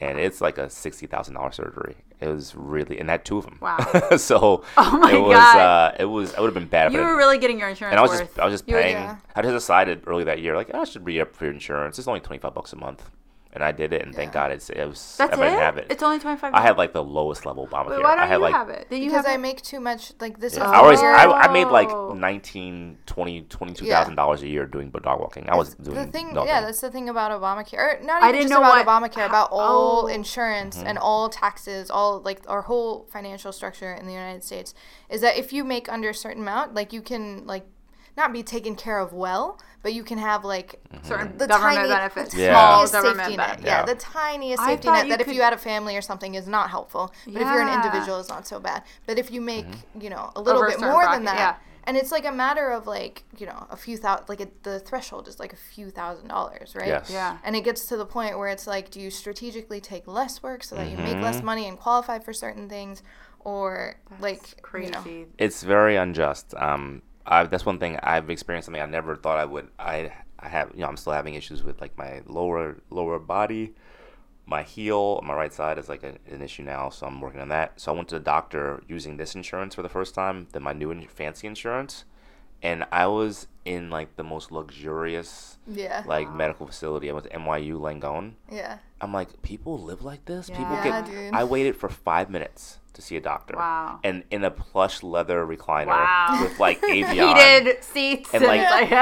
and 0.00 0.18
it's 0.18 0.40
like 0.40 0.58
a 0.58 0.68
sixty 0.70 1.06
thousand 1.06 1.34
dollars 1.34 1.56
surgery. 1.56 1.96
It 2.20 2.28
was 2.28 2.54
really, 2.54 3.00
and 3.00 3.08
that 3.08 3.24
two 3.24 3.38
of 3.38 3.44
them. 3.44 3.58
Wow. 3.60 3.78
so 4.16 4.62
Oh 4.76 4.98
my 4.98 5.12
it 5.12 5.18
was, 5.20 5.36
God. 5.36 5.56
uh, 5.58 5.96
it 5.98 6.04
was, 6.04 6.32
it 6.32 6.38
would 6.38 6.46
have 6.46 6.54
been 6.54 6.68
bad. 6.68 6.92
You 6.92 7.00
were 7.00 7.16
really 7.16 7.36
getting 7.38 7.58
your 7.58 7.68
insurance 7.68 7.92
and 7.92 7.98
I 7.98 8.02
was 8.02 8.12
worth. 8.12 8.20
just, 8.28 8.38
I 8.38 8.44
was 8.44 8.54
just 8.54 8.68
You 8.68 8.76
were- 8.76 8.82
paying. 8.82 8.94
yeah. 8.94 9.16
I 9.34 9.42
just 9.42 9.54
decided 9.54 10.04
early 10.06 10.22
that 10.24 10.38
year, 10.40 10.54
like 10.54 10.70
"Oh, 10.72 10.82
I 10.82 10.84
should 10.84 11.04
re 11.04 11.20
up 11.20 11.34
for 11.34 11.46
insurance. 11.50 11.98
It's 11.98 12.06
only 12.06 12.20
twenty 12.20 12.38
five 12.40 12.54
bucks 12.54 12.72
a 12.72 12.76
month, 12.76 13.10
and 13.54 13.62
I 13.62 13.70
did 13.72 13.92
it, 13.92 14.02
and 14.02 14.14
thank 14.14 14.32
God 14.32 14.50
it's, 14.50 14.70
it 14.70 14.86
was. 14.88 15.16
That's 15.18 15.36
I 15.36 15.40
it. 15.40 15.44
didn't 15.50 15.58
have 15.60 15.76
it, 15.78 15.86
It's 15.90 16.02
only 16.02 16.18
twenty 16.18 16.38
five. 16.38 16.54
I 16.54 16.62
had 16.62 16.78
like 16.78 16.92
the 16.92 17.04
lowest 17.04 17.44
level 17.44 17.66
Obamacare. 17.66 17.90
Wait, 17.90 18.02
why 18.02 18.14
don't 18.14 18.20
I 18.20 18.26
had 18.26 18.34
you 18.36 18.40
like 18.40 18.54
have 18.54 18.68
it? 18.70 18.88
Did 18.88 19.00
you 19.02 19.10
because 19.10 19.26
have 19.26 19.32
I 19.32 19.34
it? 19.34 19.40
make 19.40 19.60
too 19.62 19.80
much. 19.80 20.12
Like 20.20 20.38
this 20.40 20.56
Yeah. 20.56 20.64
is. 20.66 20.70
I 20.72 20.76
always 20.76 21.00
I, 21.00 21.26
weird. 21.26 21.38
I 21.44 21.52
made 21.52 21.66
like 21.66 21.88
Oh. 21.90 22.14
19 22.14 22.98
20 23.06 23.42
22000 23.42 24.14
dollars 24.14 24.42
a 24.42 24.48
year 24.48 24.66
doing 24.66 24.90
dog 24.90 25.20
walking. 25.20 25.48
I 25.50 25.56
was 25.56 25.74
doing 25.74 25.96
the 25.96 26.06
thing, 26.06 26.32
nothing. 26.34 26.48
yeah, 26.48 26.60
that's 26.62 26.80
the 26.80 26.90
thing 26.90 27.08
about 27.08 27.30
Obamacare. 27.32 27.78
Or 27.78 28.00
not 28.02 28.22
I 28.22 28.28
even 28.28 28.40
didn't 28.40 28.50
just 28.50 28.60
know 28.60 28.66
about 28.66 28.86
what- 28.86 29.12
Obamacare, 29.12 29.26
about 29.26 29.48
all 29.52 30.04
oh. 30.04 30.06
insurance 30.06 30.76
Mm-hmm. 30.78 30.86
and 30.86 30.98
all 30.98 31.28
taxes, 31.28 31.90
all 31.90 32.20
like 32.20 32.40
our 32.48 32.62
whole 32.62 33.06
financial 33.10 33.52
structure 33.52 33.92
in 33.92 34.06
the 34.06 34.12
United 34.12 34.42
States 34.44 34.74
is 35.10 35.20
that 35.20 35.36
if 35.36 35.52
you 35.52 35.64
make 35.64 35.90
under 35.92 36.10
a 36.10 36.14
certain 36.14 36.42
amount, 36.42 36.74
like 36.74 36.92
you 36.92 37.02
can 37.02 37.46
like 37.46 37.66
not 38.16 38.32
be 38.32 38.42
taken 38.42 38.74
care 38.76 38.98
of 38.98 39.12
well, 39.12 39.58
but 39.82 39.94
you 39.94 40.04
can 40.04 40.18
have 40.18 40.44
like 40.44 40.80
certain 41.02 41.36
the 41.38 41.46
government 41.46 41.76
tiny, 41.76 41.88
benefits. 41.88 42.34
the 42.34 42.42
Yeah. 42.42 42.52
tiniest 42.52 42.90
Small 42.92 43.02
safety 43.02 43.18
government 43.18 43.36
net. 43.36 43.60
Yeah, 43.62 43.78
Yeah. 43.80 43.84
the 43.86 43.94
tiniest 43.94 44.62
safety 44.64 44.90
net 44.90 45.06
you 45.06 45.12
that 45.16 45.20
if 45.20 45.28
you 45.28 45.42
had 45.42 45.52
a 45.52 45.58
family 45.58 45.96
or 45.96 46.02
something 46.02 46.34
is 46.34 46.46
not 46.46 46.70
helpful. 46.70 47.12
But 47.26 47.36
if 47.42 47.48
you're 47.48 47.62
an 47.62 47.72
individual, 47.82 48.20
it's 48.20 48.28
not 48.28 48.46
so 48.46 48.60
bad. 48.60 48.82
But 49.06 49.18
if 49.18 49.30
you 49.30 49.40
make, 49.40 49.66
Mm-hmm. 49.66 50.00
you 50.02 50.10
know, 50.10 50.30
a 50.36 50.40
little 50.40 50.58
Over 50.60 50.68
bit 50.70 50.78
certain 50.78 50.88
more 50.92 51.02
bracket, 51.02 51.16
than 51.18 51.24
that, 51.24 51.36
yeah. 51.38 51.54
and 51.84 51.96
it's 51.96 52.12
like 52.12 52.24
a 52.26 52.30
matter 52.32 52.70
of 52.70 52.86
like, 52.86 53.24
you 53.38 53.46
know, 53.46 53.66
a 53.70 53.76
few 53.76 53.96
thousand, 53.96 54.28
like 54.28 54.40
it, 54.40 54.62
the 54.62 54.78
threshold 54.78 55.26
is 55.26 55.40
like 55.40 55.52
a 55.52 55.56
few 55.56 55.90
thousand 55.90 56.28
dollars, 56.28 56.74
right? 56.76 56.86
Yes. 56.88 57.10
Yeah. 57.10 57.38
And 57.42 57.56
it 57.56 57.62
gets 57.64 57.86
to 57.88 57.96
the 57.96 58.06
point 58.06 58.38
where 58.38 58.48
it's 58.48 58.66
like, 58.66 58.90
do 58.90 59.00
you 59.00 59.10
strategically 59.10 59.80
take 59.80 60.06
less 60.06 60.42
work 60.42 60.62
so 60.64 60.76
that 60.76 60.88
you 60.90 60.96
make 60.98 61.14
Mm-hmm. 61.14 61.22
less 61.22 61.42
money 61.42 61.66
and 61.66 61.78
qualify 61.78 62.18
for 62.18 62.32
certain 62.32 62.68
things, 62.68 63.02
or 63.40 63.96
like 64.20 64.60
crazy. 64.62 64.86
You 64.86 65.20
know, 65.22 65.26
It's 65.38 65.62
very 65.64 65.96
unjust. 65.96 66.54
Um, 66.56 67.02
I, 67.26 67.44
that's 67.44 67.66
one 67.66 67.78
thing 67.78 67.98
I've 68.02 68.30
experienced. 68.30 68.66
Something 68.66 68.82
I 68.82 68.86
never 68.86 69.16
thought 69.16 69.38
I 69.38 69.44
would. 69.44 69.68
I 69.78 70.12
I 70.38 70.48
have 70.48 70.70
you 70.74 70.80
know 70.80 70.88
I'm 70.88 70.96
still 70.96 71.12
having 71.12 71.34
issues 71.34 71.62
with 71.62 71.80
like 71.80 71.96
my 71.96 72.22
lower 72.26 72.78
lower 72.90 73.18
body. 73.18 73.74
My 74.44 74.64
heel 74.64 75.18
on 75.20 75.26
my 75.26 75.34
right 75.34 75.52
side 75.52 75.78
is 75.78 75.88
like 75.88 76.02
a, 76.02 76.16
an 76.30 76.42
issue 76.42 76.64
now, 76.64 76.90
so 76.90 77.06
I'm 77.06 77.20
working 77.20 77.40
on 77.40 77.48
that. 77.48 77.80
So 77.80 77.92
I 77.92 77.94
went 77.96 78.08
to 78.08 78.16
the 78.16 78.24
doctor 78.24 78.82
using 78.88 79.16
this 79.16 79.36
insurance 79.36 79.76
for 79.76 79.82
the 79.82 79.88
first 79.88 80.14
time, 80.14 80.48
then 80.52 80.64
my 80.64 80.72
new 80.72 80.90
and 80.90 81.08
fancy 81.08 81.46
insurance, 81.46 82.04
and 82.60 82.84
I 82.90 83.06
was 83.06 83.46
in 83.64 83.88
like 83.88 84.16
the 84.16 84.24
most 84.24 84.50
luxurious 84.50 85.58
yeah, 85.68 86.02
like 86.06 86.32
medical 86.34 86.66
facility. 86.66 87.08
I 87.08 87.12
went 87.12 87.30
to 87.30 87.38
NYU 87.38 87.78
Langone. 87.78 88.32
yeah, 88.50 88.78
I'm 89.00 89.12
like, 89.12 89.42
people 89.42 89.78
live 89.80 90.02
like 90.02 90.24
this. 90.24 90.50
People 90.50 90.76
get. 90.82 91.06
dude. 91.06 91.32
I 91.32 91.44
waited 91.44 91.76
for 91.76 91.88
five 91.88 92.28
minutes 92.28 92.80
to 92.94 93.00
see 93.02 93.16
a 93.16 93.20
doctor. 93.20 93.56
Wow. 93.56 94.00
And 94.04 94.24
in 94.30 94.44
a 94.44 94.50
plush 94.50 95.02
leather 95.02 95.46
recliner 95.46 95.86
Wow. 95.86 96.38
with 96.42 96.58
like 96.60 96.80
Avion. 96.82 97.36
Heated 97.36 97.82
seats 97.82 98.28
And 98.34 98.44
like, 98.44 98.60
and, 98.60 98.92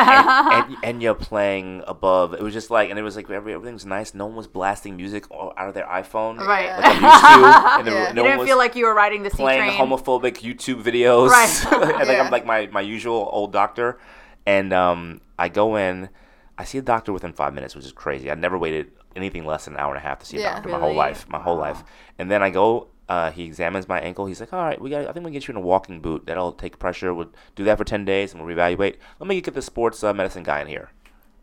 and, 0.74 0.76
and 0.84 1.02
you're 1.02 1.14
playing 1.14 1.82
above. 1.86 2.34
It 2.34 2.40
was 2.42 2.52
just 2.52 2.70
like, 2.70 2.90
and 2.90 2.98
it 2.98 3.02
was 3.02 3.16
like 3.16 3.28
every, 3.30 3.52
everything 3.52 3.74
was 3.74 3.86
nice. 3.86 4.14
No 4.14 4.26
one 4.26 4.36
was 4.36 4.46
blasting 4.46 4.96
music 4.96 5.24
out 5.32 5.68
of 5.68 5.74
their 5.74 5.86
iPhone, 5.86 6.38
Right. 6.38 6.70
Like 6.70 6.84
I'm 7.02 7.02
used 7.02 7.20
to. 7.24 7.78
And 7.78 7.86
there- 7.86 7.94
Yeah. 8.04 8.12
no 8.12 8.22
didn't 8.22 8.38
was 8.38 8.48
feel 8.48 8.58
like 8.58 8.76
you 8.76 8.86
were 8.86 8.94
riding 8.94 9.22
the 9.24 9.30
playing 9.30 9.70
train. 9.70 9.80
homophobic 9.80 10.36
YouTube 10.38 10.82
videos. 10.82 11.28
Right. 11.28 11.72
and 11.72 12.08
like 12.08 12.16
Yeah. 12.16 12.22
I'm 12.24 12.30
like 12.30 12.46
my, 12.46 12.68
my 12.68 12.80
usual 12.80 13.28
old 13.32 13.52
doctor. 13.52 13.98
And 14.46 14.72
um, 14.72 15.20
I 15.38 15.48
go 15.48 15.76
in, 15.76 16.08
I 16.56 16.64
see 16.64 16.78
a 16.78 16.82
doctor 16.82 17.12
within 17.12 17.32
five 17.32 17.54
minutes, 17.54 17.74
which 17.74 17.84
is 17.84 17.92
crazy. 17.92 18.30
I 18.30 18.34
never 18.34 18.56
waited 18.56 18.92
anything 19.16 19.44
less 19.44 19.64
than 19.64 19.74
an 19.74 19.80
hour 19.80 19.90
and 19.94 19.98
a 19.98 20.06
half 20.08 20.20
to 20.20 20.26
see 20.26 20.36
a 20.36 20.40
Yeah. 20.40 20.54
doctor 20.54 20.68
my 20.68 20.78
whole 20.78 20.94
life. 20.94 21.28
My 21.28 21.40
whole 21.40 21.56
Wow. 21.56 21.62
life. 21.62 21.82
And 22.18 22.30
then 22.30 22.42
I 22.42 22.50
go, 22.50 22.88
uh, 23.10 23.32
he 23.32 23.42
examines 23.42 23.88
my 23.88 24.00
ankle. 24.00 24.26
He's 24.26 24.38
like, 24.38 24.52
all 24.52 24.62
right, 24.62 24.80
we 24.80 24.88
got. 24.88 25.00
I 25.08 25.12
think 25.12 25.24
we 25.24 25.30
can 25.30 25.32
get 25.32 25.48
you 25.48 25.52
in 25.52 25.56
a 25.56 25.60
walking 25.60 26.00
boot. 26.00 26.26
That'll 26.26 26.52
take 26.52 26.78
pressure. 26.78 27.12
We'll 27.12 27.32
do 27.56 27.64
that 27.64 27.76
for 27.76 27.82
ten 27.82 28.04
days, 28.04 28.32
and 28.32 28.40
we'll 28.40 28.54
reevaluate. 28.54 28.98
Let 29.18 29.26
me 29.26 29.40
get 29.40 29.54
the 29.54 29.62
sports 29.62 30.04
uh, 30.04 30.14
medicine 30.14 30.44
guy 30.44 30.60
in 30.60 30.68
here. 30.68 30.92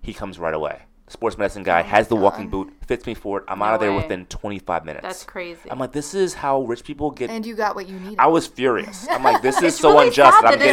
He 0.01 0.13
comes 0.13 0.39
right 0.39 0.53
away. 0.53 0.83
Sports 1.09 1.37
medicine 1.37 1.63
guy 1.63 1.79
Oh 1.79 1.83
has 1.83 2.09
the 2.09 2.17
walking 2.17 2.49
boot, 2.49 2.73
fits 2.85 3.05
me 3.05 3.13
for 3.13 3.37
it. 3.39 3.45
I'm 3.47 3.59
No 3.59 3.65
out 3.65 3.75
of 3.75 3.79
there 3.79 3.91
way. 3.91 3.97
within 3.97 4.25
25 4.25 4.83
minutes. 4.83 5.03
That's 5.03 5.23
crazy. 5.23 5.71
I'm 5.71 5.79
like, 5.79 5.93
this 5.93 6.13
is 6.13 6.33
how 6.33 6.63
rich 6.63 6.83
people 6.83 7.11
get 7.11 7.29
and 7.29 7.45
you 7.45 7.55
got 7.55 7.75
what 7.75 7.87
you 7.87 7.97
needed. 7.97 8.19
I 8.19 8.27
was 8.27 8.45
furious. 8.45 9.07
I'm 9.09 9.23
like, 9.23 9.41
this 9.41 9.61
is 9.61 9.77
so 9.77 9.91
really 9.93 10.07
unjust 10.07 10.35
I'm 10.43 10.57
getting 10.59 10.67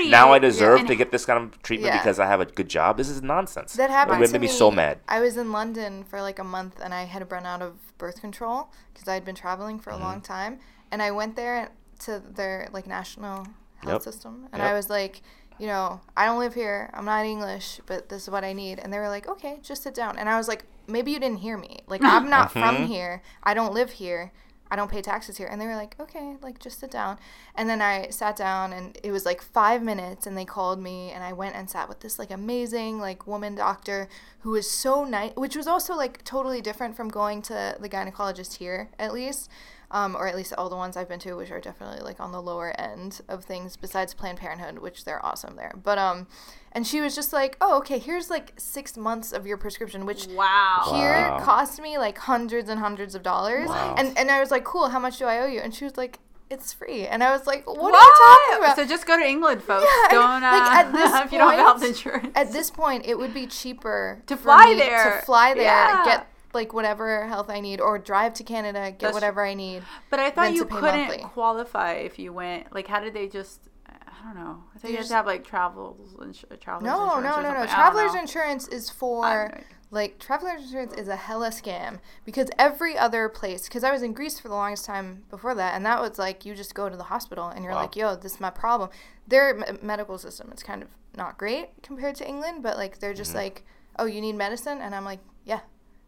this. 0.00 0.10
Now 0.10 0.32
I 0.32 0.38
deserve 0.38 0.78
and- 0.80 0.88
to 0.88 0.94
get 0.94 1.10
this 1.10 1.24
kind 1.26 1.42
of 1.42 1.60
treatment 1.62 1.92
Yeah. 1.94 1.98
because 2.00 2.20
I 2.20 2.26
have 2.26 2.40
a 2.40 2.44
good 2.46 2.68
job. 2.68 2.98
This 2.98 3.08
is 3.08 3.20
nonsense. 3.20 3.72
That 3.72 3.90
happened 3.90 4.22
It 4.22 4.26
to 4.28 4.32
made 4.34 4.40
me. 4.42 4.46
me 4.46 4.52
so 4.52 4.70
mad. 4.70 5.00
I 5.08 5.18
was 5.18 5.36
in 5.36 5.50
London 5.50 6.04
for 6.04 6.22
like 6.22 6.38
a 6.38 6.44
month 6.44 6.78
and 6.80 6.94
I 6.94 7.02
had 7.04 7.30
run 7.32 7.44
out 7.44 7.60
of 7.60 7.74
birth 7.98 8.20
control 8.20 8.70
because 8.94 9.08
I 9.08 9.14
had 9.14 9.24
been 9.24 9.34
traveling 9.34 9.80
for 9.80 9.90
a 9.90 9.94
Mm-hmm. 9.94 10.02
long 10.04 10.20
time. 10.20 10.60
And 10.92 11.02
I 11.02 11.10
went 11.10 11.34
there 11.34 11.70
to 12.00 12.20
their 12.20 12.68
like 12.72 12.86
national 12.86 13.46
health 13.78 13.92
Yep. 13.94 14.02
system 14.02 14.46
and 14.52 14.62
Yep. 14.62 14.70
I 14.70 14.74
was 14.74 14.88
like, 14.88 15.22
you 15.60 15.66
know, 15.66 16.00
I 16.16 16.24
don't 16.26 16.38
live 16.38 16.54
here. 16.54 16.90
I'm 16.94 17.04
not 17.04 17.24
English, 17.26 17.80
but 17.86 18.08
this 18.08 18.22
is 18.24 18.30
what 18.30 18.44
I 18.44 18.52
need. 18.52 18.78
And 18.78 18.92
they 18.92 18.98
were 18.98 19.08
like, 19.08 19.28
okay, 19.28 19.58
just 19.62 19.82
sit 19.82 19.94
down. 19.94 20.18
And 20.18 20.28
I 20.28 20.36
was 20.38 20.48
like, 20.48 20.64
maybe 20.88 21.10
you 21.12 21.20
didn't 21.20 21.38
hear 21.38 21.58
me. 21.58 21.80
Like, 21.86 22.02
I'm 22.02 22.28
not 22.30 22.50
Mm-hmm. 22.54 22.60
from 22.76 22.86
here. 22.86 23.22
I 23.42 23.52
don't 23.54 23.74
live 23.74 23.90
here. 23.92 24.32
I 24.72 24.76
don't 24.76 24.90
pay 24.90 25.02
taxes 25.02 25.36
here. 25.36 25.48
And 25.48 25.60
they 25.60 25.66
were 25.66 25.74
like, 25.74 25.96
okay, 26.00 26.36
like 26.42 26.60
just 26.60 26.78
sit 26.80 26.92
down. 26.92 27.18
And 27.56 27.68
then 27.68 27.82
I 27.82 28.08
sat 28.10 28.36
down 28.36 28.72
and 28.72 28.96
it 29.02 29.10
was 29.10 29.26
like 29.26 29.42
five 29.42 29.82
minutes 29.82 30.26
and 30.28 30.38
they 30.38 30.44
called 30.44 30.80
me 30.80 31.10
and 31.10 31.24
I 31.24 31.32
went 31.32 31.56
and 31.56 31.68
sat 31.68 31.88
with 31.88 31.98
this 32.00 32.18
like 32.20 32.30
amazing 32.30 33.00
like 33.00 33.26
woman 33.26 33.56
doctor 33.56 34.08
who 34.40 34.50
was 34.50 34.70
so 34.70 35.04
nice, 35.04 35.32
which 35.34 35.56
was 35.56 35.66
also 35.66 35.96
like 35.96 36.22
totally 36.24 36.60
different 36.60 36.96
from 36.96 37.08
going 37.08 37.42
to 37.42 37.76
the 37.80 37.88
gynecologist 37.88 38.58
here 38.58 38.90
at 38.98 39.12
least. 39.12 39.50
Um, 39.92 40.14
or 40.14 40.28
at 40.28 40.36
least 40.36 40.52
all 40.56 40.68
the 40.70 40.76
ones 40.76 40.96
I've 40.96 41.08
been 41.08 41.18
to, 41.20 41.34
which 41.34 41.50
are 41.50 41.60
definitely 41.60 41.98
like 42.04 42.20
on 42.20 42.30
the 42.30 42.40
lower 42.40 42.72
end 42.80 43.22
of 43.28 43.44
things 43.44 43.76
besides 43.76 44.14
Planned 44.14 44.38
Parenthood, 44.38 44.78
which 44.78 45.04
they're 45.04 45.24
awesome 45.26 45.56
there. 45.56 45.72
But 45.82 45.98
um, 45.98 46.28
and 46.70 46.86
she 46.86 47.00
was 47.00 47.16
just 47.16 47.32
like, 47.32 47.56
oh, 47.60 47.76
okay, 47.78 47.98
here's 47.98 48.30
like 48.30 48.52
six 48.56 48.96
months 48.96 49.32
of 49.32 49.48
your 49.48 49.56
prescription, 49.56 50.06
which 50.06 50.28
Wow. 50.28 50.82
here 50.92 51.12
Wow. 51.30 51.40
cost 51.40 51.80
me 51.80 51.98
like 51.98 52.18
hundreds 52.18 52.68
and 52.70 52.78
hundreds 52.78 53.16
of 53.16 53.24
dollars. 53.24 53.68
Wow. 53.68 53.96
And 53.98 54.16
and 54.16 54.30
I 54.30 54.38
was 54.38 54.52
like, 54.52 54.62
cool, 54.62 54.90
how 54.90 55.00
much 55.00 55.18
do 55.18 55.24
I 55.24 55.38
owe 55.40 55.46
you? 55.48 55.58
And 55.58 55.74
she 55.74 55.82
was 55.84 55.96
like, 55.96 56.20
it's 56.50 56.72
free. 56.72 57.06
And 57.08 57.22
I 57.24 57.32
was 57.32 57.46
like, 57.48 57.66
what, 57.66 57.78
What? 57.78 57.94
are 57.94 58.00
you 58.00 58.36
talking 58.52 58.64
about? 58.64 58.76
So 58.76 58.84
just 58.86 59.06
go 59.06 59.16
to 59.18 59.24
England, 59.24 59.62
folks. 59.62 59.86
Yeah, 59.86 60.08
Don't 60.18 60.30
mean, 60.40 60.42
like, 60.42 60.62
uh, 60.62 60.74
at 60.88 60.92
this 60.92 61.14
if 61.24 61.32
you 61.32 61.38
don't 61.38 61.50
have 61.50 61.58
health 61.58 61.78
point- 61.80 61.88
insurance. 61.90 62.32
At 62.36 62.52
this 62.52 62.70
point, 62.70 63.06
it 63.06 63.18
would 63.18 63.34
be 63.34 63.46
cheaper 63.48 64.22
To 64.26 64.36
fly 64.36 64.66
me 64.66 64.74
there. 64.78 65.18
to 65.20 65.26
fly 65.26 65.54
there, 65.54 65.62
Yeah. 65.64 66.04
get 66.04 66.26
like 66.52 66.72
whatever 66.72 67.26
health 67.26 67.48
I 67.50 67.60
need, 67.60 67.80
or 67.80 67.98
drive 67.98 68.34
to 68.34 68.44
Canada, 68.44 68.90
get 68.90 68.98
That's- 68.98 69.14
whatever 69.14 69.44
I 69.44 69.54
need. 69.54 69.82
But 70.10 70.20
I 70.20 70.30
thought 70.30 70.52
you 70.54 70.64
couldn't 70.64 71.08
monthly. 71.08 71.18
qualify 71.18 71.92
if 71.92 72.18
you 72.18 72.32
went. 72.32 72.74
Like, 72.74 72.86
how 72.88 73.00
did 73.00 73.14
they 73.14 73.28
just? 73.28 73.68
I 73.88 74.24
don't 74.24 74.34
know. 74.44 74.62
I 74.74 74.78
think 74.78 74.84
You 74.84 74.90
you 74.90 74.96
have 74.96 75.00
just- 75.02 75.10
to 75.10 75.14
have 75.16 75.26
like 75.26 75.44
travels 75.44 76.14
and 76.20 76.38
uh, 76.50 76.56
travelers 76.56 76.86
No, 76.90 77.16
insurance 77.16 77.24
no, 77.24 77.30
no, 77.30 77.36
no. 77.36 77.42
something. 77.42 77.56
I 77.56 77.66
don't 77.66 77.68
Travelers 77.68 78.14
insurance 78.14 78.68
is 78.68 78.90
for 78.90 79.24
have 79.24 79.64
like 79.92 80.18
travelers 80.20 80.62
insurance 80.62 80.92
is 80.94 81.08
a 81.08 81.16
hella 81.16 81.48
scam 81.48 81.98
because 82.24 82.48
every 82.58 82.96
other 82.96 83.28
place 83.28 83.64
because 83.64 83.82
I 83.82 83.90
was 83.90 84.02
in 84.02 84.12
Greece 84.12 84.38
for 84.38 84.46
the 84.48 84.54
longest 84.54 84.84
time 84.84 85.24
before 85.30 85.54
that 85.56 85.74
and 85.74 85.84
that 85.84 86.00
was 86.00 86.16
like 86.18 86.44
you 86.44 86.54
just 86.54 86.74
go 86.76 86.88
to 86.88 86.96
the 86.96 87.04
hospital 87.04 87.48
and 87.48 87.64
you're 87.64 87.72
Wow. 87.72 87.80
like 87.82 87.96
yo 87.96 88.14
this 88.14 88.34
is 88.34 88.40
my 88.40 88.50
problem 88.50 88.90
their 89.26 89.54
me- 89.54 89.64
medical 89.82 90.16
system 90.16 90.52
is 90.52 90.62
kind 90.62 90.82
of 90.82 90.88
not 91.16 91.38
great 91.38 91.70
compared 91.82 92.14
to 92.16 92.28
England 92.28 92.62
but 92.62 92.76
like 92.76 92.98
they're 93.00 93.14
just 93.14 93.30
mm-hmm. 93.30 93.38
like 93.38 93.64
oh 93.98 94.04
you 94.04 94.20
need 94.20 94.36
medicine 94.36 94.80
and 94.80 94.94
I'm 94.94 95.04
like 95.04 95.18
yeah 95.44 95.60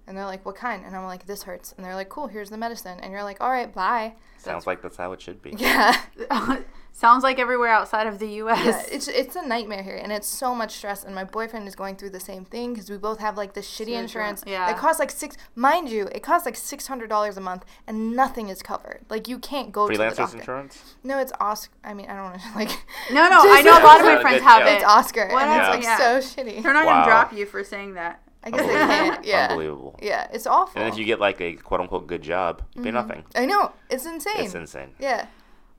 and 0.06 0.16
they're 0.16 0.26
like 0.26 0.44
what 0.44 0.56
kind 0.56 0.84
and 0.84 0.94
I'm 0.96 1.04
like 1.04 1.26
this 1.26 1.42
hurts 1.44 1.72
and 1.76 1.84
they're 1.84 1.94
like 1.94 2.08
cool 2.08 2.26
here's 2.26 2.50
the 2.50 2.58
medicine 2.58 2.98
and 3.00 3.12
you're 3.12 3.22
like 3.24 3.40
all 3.40 3.50
right 3.50 3.72
bye 3.72 4.14
Sounds 4.38 4.66
like 4.66 4.82
that's 4.82 4.96
how 4.96 5.12
it 5.12 5.20
should 5.20 5.40
be. 5.40 5.50
yeah 5.58 5.96
Sounds 6.94 7.22
like 7.24 7.38
everywhere 7.38 7.70
outside 7.70 8.06
of 8.06 8.18
the 8.18 8.26
U.S. 8.44 8.62
Yeah, 8.66 8.94
it's 8.94 9.08
it's 9.08 9.34
a 9.34 9.46
nightmare 9.46 9.82
here, 9.82 9.96
and 9.96 10.12
it's 10.12 10.28
so 10.28 10.54
much 10.54 10.72
stress. 10.76 11.04
And 11.04 11.14
my 11.14 11.24
boyfriend 11.24 11.66
is 11.66 11.74
going 11.74 11.96
through 11.96 12.10
the 12.10 12.20
same 12.20 12.44
thing 12.44 12.74
because 12.74 12.90
we 12.90 12.98
both 12.98 13.18
have 13.18 13.34
like 13.38 13.54
this 13.54 13.66
shitty 13.66 13.86
Huge 13.88 14.00
insurance. 14.00 14.44
one, 14.44 14.52
yeah. 14.52 14.70
It 14.70 14.76
costs 14.76 15.00
like 15.00 15.10
six, 15.10 15.38
mind 15.54 15.88
you, 15.88 16.08
it 16.12 16.22
costs 16.22 16.44
like 16.44 16.54
six 16.54 16.86
hundred 16.88 17.08
dollars 17.08 17.38
a 17.38 17.40
month, 17.40 17.64
and 17.86 18.14
nothing 18.14 18.50
is 18.50 18.60
covered. 18.62 19.06
Like 19.08 19.26
you 19.26 19.38
can't 19.38 19.72
go 19.72 19.88
to 19.88 19.96
the 19.96 20.04
Freelancers 20.04 20.16
doctor. 20.16 20.38
insurance? 20.38 20.94
No, 21.02 21.18
it's 21.18 21.32
Oscar. 21.40 21.72
I 21.82 21.94
mean, 21.94 22.10
I 22.10 22.14
don't 22.14 22.24
want 22.24 22.42
to 22.42 22.48
like. 22.56 22.68
no, 23.10 23.26
no. 23.26 23.40
I 23.42 23.62
know 23.62 23.72
a 23.72 23.82
lot 23.82 24.00
of 24.00 24.04
my 24.06 24.20
friends 24.20 24.42
have 24.42 24.66
it. 24.66 24.74
It's 24.74 24.84
Oscar, 24.84 25.28
What 25.32 25.48
and 25.48 25.60
it's 25.62 25.68
like 25.70 25.82
Yeah. 25.82 25.96
so 25.96 26.18
shitty. 26.18 26.62
They're 26.62 26.74
not 26.74 26.84
Wow. 26.84 26.92
gonna 27.00 27.06
drop 27.06 27.32
you 27.32 27.46
for 27.46 27.64
saying 27.64 27.94
that. 27.94 28.20
I 28.44 28.50
guess 28.50 28.66
they 28.66 28.72
can't. 28.74 29.24
Yeah. 29.24 29.46
Unbelievable. 29.50 29.98
Yeah, 30.02 30.26
it's 30.32 30.46
awful. 30.46 30.80
And 30.80 30.92
if 30.92 30.98
you 30.98 31.04
get 31.04 31.20
like 31.20 31.40
a 31.40 31.54
quote 31.54 31.80
unquote 31.80 32.06
good 32.06 32.22
job, 32.22 32.62
you 32.74 32.82
pay 32.82 32.88
Mm-hmm. 32.88 32.94
nothing. 32.96 33.24
I 33.36 33.46
know 33.46 33.72
it's 33.90 34.04
insane. 34.06 34.32
It's 34.44 34.54
insane. 34.54 34.90
Yeah. 34.98 35.26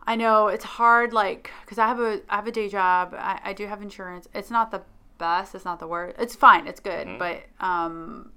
I 0.06 0.16
know 0.16 0.48
it's 0.48 0.66
hard, 0.66 1.14
like, 1.14 1.50
because 1.62 1.78
I 1.78 1.88
have 1.88 2.00
a 2.00 2.22
I 2.30 2.36
have 2.36 2.48
a 2.48 2.52
day 2.52 2.68
job. 2.70 3.14
I, 3.18 3.40
I 3.44 3.54
do 3.54 3.68
have 3.68 3.82
insurance. 3.82 4.28
It's 4.34 4.52
not 4.52 4.70
the 4.72 4.82
best. 5.18 5.56
It's 5.56 5.66
not 5.66 5.80
the 5.80 5.88
worst. 5.88 6.16
It's 6.20 6.36
fine. 6.36 6.68
It's 6.68 6.80
good. 6.82 7.08
Mm-hmm. 7.08 7.18
But 7.20 7.44
um, 7.66 8.32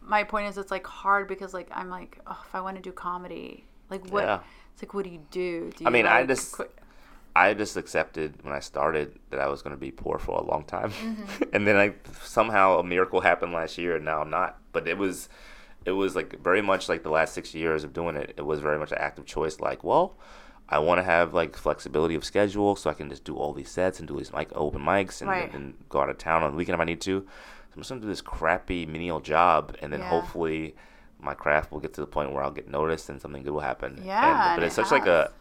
my 0.00 0.24
point 0.24 0.48
is, 0.48 0.56
it's 0.58 0.70
like 0.70 0.86
hard 0.86 1.28
because 1.28 1.52
like 1.54 1.68
I'm 1.72 1.90
like, 1.90 2.20
oh, 2.26 2.42
if 2.46 2.54
I 2.54 2.60
want 2.60 2.76
to 2.76 2.82
do 2.82 2.92
comedy, 2.92 3.66
like 3.90 4.06
what? 4.10 4.24
Yeah. 4.24 4.40
It's 4.72 4.82
like, 4.82 4.92
what 4.94 5.04
do 5.04 5.10
you 5.10 5.22
do? 5.30 5.70
do 5.76 5.84
you 5.84 5.86
I 5.86 5.88
you, 5.88 5.92
mean, 5.92 6.06
I 6.06 6.18
like, 6.20 6.28
just- 6.28 6.52
quit- 6.52 6.72
I 7.36 7.52
just 7.54 7.76
accepted 7.76 8.42
when 8.42 8.54
I 8.54 8.60
started 8.60 9.18
that 9.30 9.40
I 9.40 9.48
was 9.48 9.60
going 9.62 9.74
to 9.74 9.80
be 9.80 9.90
poor 9.90 10.18
for 10.18 10.38
a 10.38 10.44
long 10.44 10.64
time, 10.64 10.90
Mm-hmm. 10.90 11.42
and 11.52 11.66
then 11.66 11.76
I 11.76 11.94
somehow 12.22 12.78
a 12.78 12.84
miracle 12.84 13.20
happened 13.20 13.52
last 13.52 13.76
year, 13.78 13.96
and 13.96 14.04
now 14.04 14.20
I'm 14.20 14.30
not. 14.30 14.58
But 14.72 14.86
it 14.86 14.96
was, 14.98 15.28
it 15.84 15.92
was 15.92 16.14
like 16.14 16.40
very 16.42 16.62
much 16.62 16.88
like 16.88 17.02
the 17.02 17.10
last 17.10 17.34
six 17.34 17.54
years 17.54 17.82
of 17.84 17.92
doing 17.92 18.16
it. 18.16 18.34
It 18.36 18.42
was 18.46 18.60
very 18.60 18.78
much 18.78 18.92
an 18.92 18.98
active 18.98 19.26
choice. 19.26 19.58
Like, 19.58 19.82
well, 19.82 20.16
I 20.68 20.78
want 20.78 20.98
to 20.98 21.02
have 21.02 21.34
like 21.34 21.56
flexibility 21.56 22.14
of 22.14 22.24
schedule, 22.24 22.76
so 22.76 22.88
I 22.88 22.94
can 22.94 23.10
just 23.10 23.24
do 23.24 23.36
all 23.36 23.52
these 23.52 23.70
sets 23.70 23.98
and 23.98 24.06
do 24.06 24.16
these 24.16 24.32
like 24.32 24.50
open 24.54 24.80
mics 24.82 25.20
and, 25.20 25.28
Right. 25.28 25.52
and 25.52 25.74
go 25.88 26.00
out 26.00 26.10
of 26.10 26.18
town 26.18 26.42
on 26.44 26.52
the 26.52 26.56
weekend 26.56 26.74
if 26.74 26.80
I 26.80 26.84
need 26.84 27.00
to. 27.02 27.20
So 27.20 27.26
I'm 27.74 27.80
just 27.80 27.88
gonna 27.90 28.00
do 28.00 28.06
this 28.06 28.20
crappy 28.22 28.86
menial 28.86 29.18
job, 29.18 29.74
and 29.82 29.92
then 29.92 30.00
Yeah. 30.00 30.08
hopefully 30.08 30.76
my 31.18 31.34
craft 31.34 31.72
will 31.72 31.80
get 31.80 31.94
to 31.94 32.00
the 32.00 32.06
point 32.06 32.32
where 32.32 32.42
I'll 32.44 32.50
get 32.52 32.68
noticed 32.68 33.08
and 33.08 33.20
something 33.20 33.42
good 33.42 33.52
will 33.52 33.60
happen. 33.60 34.00
Yeah, 34.04 34.52
And, 34.52 34.56
but 34.60 34.62
it 34.62 34.66
it's 34.66 34.76
such 34.76 34.90
like 34.92 35.06
a 35.06 35.32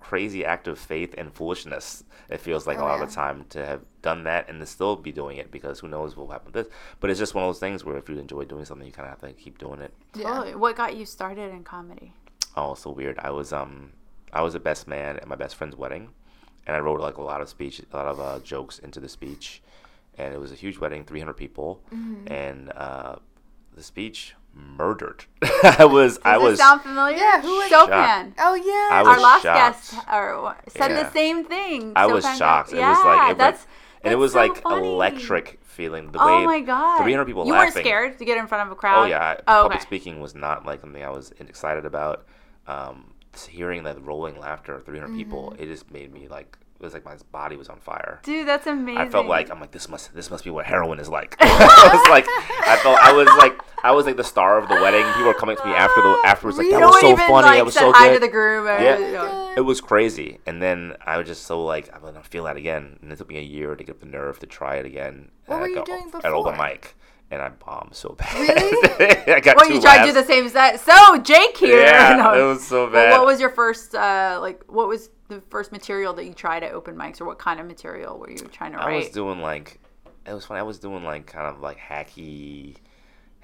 crazy 0.00 0.44
act 0.44 0.68
of 0.68 0.78
faith 0.78 1.14
and 1.18 1.32
foolishness. 1.32 2.04
It 2.28 2.40
feels 2.40 2.66
like 2.66 2.78
Oh, 2.78 2.82
a 2.82 2.84
lot 2.84 2.96
yeah. 2.98 3.02
of 3.04 3.08
the 3.08 3.14
time 3.14 3.44
to 3.50 3.64
have 3.64 3.80
done 4.02 4.24
that 4.24 4.48
and 4.48 4.60
to 4.60 4.66
still 4.66 4.96
be 4.96 5.12
doing 5.12 5.36
it 5.38 5.50
because 5.50 5.80
who 5.80 5.88
knows 5.88 6.16
what 6.16 6.26
will 6.26 6.32
happen 6.32 6.52
with 6.52 6.66
this. 6.66 6.74
But 7.00 7.10
it's 7.10 7.18
just 7.18 7.34
one 7.34 7.44
of 7.44 7.48
those 7.48 7.60
things 7.60 7.84
where 7.84 7.96
if 7.96 8.08
you 8.08 8.18
enjoy 8.18 8.44
doing 8.44 8.64
something, 8.64 8.86
you 8.86 8.92
kind 8.92 9.08
of 9.08 9.18
have 9.20 9.28
to 9.28 9.34
keep 9.40 9.58
doing 9.58 9.80
it. 9.80 9.92
Yeah. 10.14 10.24
Totally. 10.24 10.54
What 10.54 10.76
got 10.76 10.96
you 10.96 11.06
started 11.06 11.52
in 11.52 11.64
comedy? 11.64 12.12
Oh, 12.56 12.74
so 12.74 12.90
weird. 12.90 13.18
I 13.18 13.30
was 13.30 13.52
um 13.52 13.92
I 14.32 14.42
was 14.42 14.52
the 14.54 14.60
best 14.60 14.86
man 14.88 15.16
at 15.16 15.28
my 15.28 15.36
best 15.36 15.54
friend's 15.56 15.76
wedding, 15.76 16.08
and 16.66 16.74
I 16.76 16.80
wrote 16.80 17.00
like 17.00 17.16
a 17.16 17.22
lot 17.22 17.40
of 17.40 17.48
speech, 17.48 17.80
a 17.92 17.96
lot 17.96 18.06
of 18.06 18.20
uh, 18.20 18.38
jokes 18.40 18.78
into 18.80 18.98
the 19.00 19.08
speech, 19.08 19.62
and 20.18 20.34
it 20.34 20.40
was 20.40 20.52
a 20.52 20.56
huge 20.56 20.78
wedding, 20.78 21.04
300 21.04 21.32
people, 21.34 21.80
Mm-hmm. 21.94 22.32
and 22.32 22.72
uh, 22.72 23.16
the 23.74 23.82
speech 23.82 24.34
murdered. 24.56 25.24
I 25.62 25.84
was 25.84 26.18
I 26.24 26.38
was 26.38 26.58
sound 26.58 26.80
familiar? 26.82 27.16
Yeah, 27.16 27.40
who 27.42 27.56
was- 27.58 27.68
Chopin. 27.68 28.34
Oh 28.38 28.54
yeah. 28.54 28.88
I 28.96 29.02
Our 29.06 29.20
last 29.20 29.42
shocked. 29.42 29.92
guest 29.92 29.94
or, 30.12 30.56
said 30.68 30.90
Yeah. 30.90 31.02
the 31.02 31.10
same 31.12 31.44
thing. 31.44 31.92
I 31.94 32.06
was 32.06 32.24
Chopin 32.24 32.38
shocked. 32.38 32.70
got- 32.72 32.78
It 32.78 32.88
was 32.88 33.04
like 33.04 33.16
Yeah, 33.18 33.30
it, 33.32 33.38
that's 33.38 33.60
like, 33.62 33.68
and 34.04 34.12
it 34.12 34.16
was 34.16 34.32
so 34.32 34.38
like 34.40 34.62
funny. 34.62 34.86
electric 34.88 35.60
feeling. 35.64 36.10
The 36.12 36.18
Oh 36.22 36.26
way 36.40 36.46
my 36.46 36.60
god! 36.60 37.02
300 37.02 37.24
people 37.26 37.46
You 37.46 37.52
laughing. 37.52 37.74
weren't 37.74 37.84
scared 37.86 38.18
to 38.18 38.24
get 38.24 38.38
in 38.38 38.46
front 38.46 38.66
of 38.66 38.72
a 38.72 38.74
crowd. 38.76 39.04
Oh 39.04 39.06
yeah, 39.06 39.22
I- 39.22 39.36
Oh, 39.46 39.62
public 39.62 39.76
okay. 39.78 39.82
speaking 39.82 40.20
was 40.20 40.34
not 40.34 40.64
like 40.64 40.80
something 40.80 41.04
I 41.04 41.10
was 41.10 41.32
excited 41.38 41.84
about. 41.86 42.24
Um, 42.66 43.12
hearing 43.48 43.84
that 43.84 44.00
rolling 44.02 44.38
laughter 44.38 44.74
of 44.74 44.84
300 44.86 45.14
people, 45.14 45.50
Mm-hmm. 45.50 45.62
it 45.62 45.66
just 45.66 45.90
made 45.90 46.10
me 46.12 46.26
like 46.28 46.56
it 46.78 46.82
was 46.84 46.92
like 46.92 47.04
my 47.04 47.16
body 47.32 47.56
was 47.56 47.68
on 47.68 47.80
fire. 47.80 48.20
Dude, 48.22 48.46
that's 48.46 48.66
amazing. 48.66 48.98
I 49.00 49.08
felt 49.08 49.26
like 49.26 49.50
I'm 49.50 49.60
like 49.60 49.70
this 49.72 49.88
must 49.88 50.14
this 50.14 50.30
must 50.30 50.44
be 50.44 50.50
what 50.50 50.66
heroin 50.66 51.00
is 51.00 51.08
like. 51.08 51.36
I 51.40 51.90
was 51.92 52.08
like 52.10 52.26
I 52.68 52.76
felt 52.82 52.98
I 53.00 53.12
was 53.12 53.28
like 53.38 53.58
I 53.82 53.92
was 53.92 54.04
like 54.06 54.16
the 54.16 54.24
star 54.24 54.58
of 54.58 54.68
the 54.68 54.74
wedding. 54.74 55.04
People 55.12 55.24
were 55.26 55.34
coming 55.34 55.56
to 55.56 55.64
me 55.66 55.72
after 55.72 56.02
the 56.02 56.08
ah, 56.08 56.26
afterwards 56.26 56.58
like 56.58 56.66
You 56.66 56.72
that 56.72 56.80
don't 56.80 56.90
was 56.90 57.00
so 57.00 57.12
even, 57.12 57.26
funny. 57.26 57.46
Like, 57.46 57.56
That 57.58 57.64
was 57.64 57.74
said 57.74 57.80
so 57.80 57.92
hi 57.92 58.08
good. 58.08 58.14
to 58.14 58.20
the 58.20 58.28
groom. 58.28 58.66
Or, 58.66 58.78
Yeah. 58.80 58.98
you 58.98 59.12
know. 59.12 59.54
It 59.56 59.60
was 59.62 59.80
crazy, 59.80 60.38
and 60.46 60.60
then 60.60 60.96
I 61.06 61.16
was 61.16 61.26
just 61.26 61.44
so 61.44 61.64
like 61.64 61.88
I'm 61.94 62.02
gonna 62.02 62.22
feel 62.22 62.44
that 62.44 62.56
again, 62.56 62.98
and 63.00 63.10
it 63.10 63.16
took 63.16 63.28
me 63.28 63.38
a 63.38 63.42
year 63.42 63.74
to 63.74 63.82
get 63.84 64.00
the 64.00 64.06
nerve 64.06 64.38
to 64.40 64.46
try 64.46 64.76
it 64.76 64.84
again. 64.86 65.30
What 65.46 65.54
And 65.56 65.60
were 65.62 65.66
I 65.66 65.70
you 65.70 65.74
got 65.76 65.86
doing 65.86 66.10
At 66.24 66.32
open 66.32 66.52
before? 66.52 66.66
mic, 66.66 66.94
and 67.30 67.42
I 67.42 67.48
bombed 67.48 67.94
so 67.94 68.10
bad. 68.18 68.34
Really? 68.38 69.16
I 69.34 69.40
got 69.40 69.56
Well, 69.56 69.66
two 69.66 69.74
you 69.74 69.80
tried 69.80 70.00
to 70.06 70.06
do 70.06 70.12
the 70.12 70.24
same 70.24 70.48
set. 70.48 70.80
So 70.80 71.18
Jake 71.18 71.56
here. 71.56 71.80
Yeah, 71.82 72.16
No. 72.18 72.34
it 72.34 72.48
was 72.48 72.66
so 72.66 72.84
Well, 72.84 72.92
bad. 72.92 73.10
what 73.18 73.26
was 73.26 73.40
your 73.40 73.50
first 73.50 73.94
uh, 73.94 74.38
like? 74.40 74.62
What 74.68 74.88
was 74.88 75.10
the 75.28 75.40
first 75.50 75.72
material 75.72 76.12
that 76.14 76.24
you 76.24 76.32
tried 76.34 76.62
at 76.62 76.72
open 76.72 76.94
mics, 76.96 77.20
or 77.20 77.24
what 77.24 77.38
kind 77.38 77.58
of 77.58 77.66
material 77.66 78.18
were 78.18 78.30
you 78.30 78.38
trying 78.38 78.72
to 78.72 78.78
I 78.80 78.86
write? 78.86 78.94
I 78.94 78.96
was 78.98 79.08
doing 79.10 79.40
like 79.40 79.80
it 80.26 80.32
was 80.32 80.44
funny. 80.44 80.60
I 80.60 80.62
was 80.64 80.78
doing 80.78 81.02
like 81.04 81.26
kind 81.26 81.46
of 81.46 81.60
like 81.60 81.78
hacky, 81.78 82.76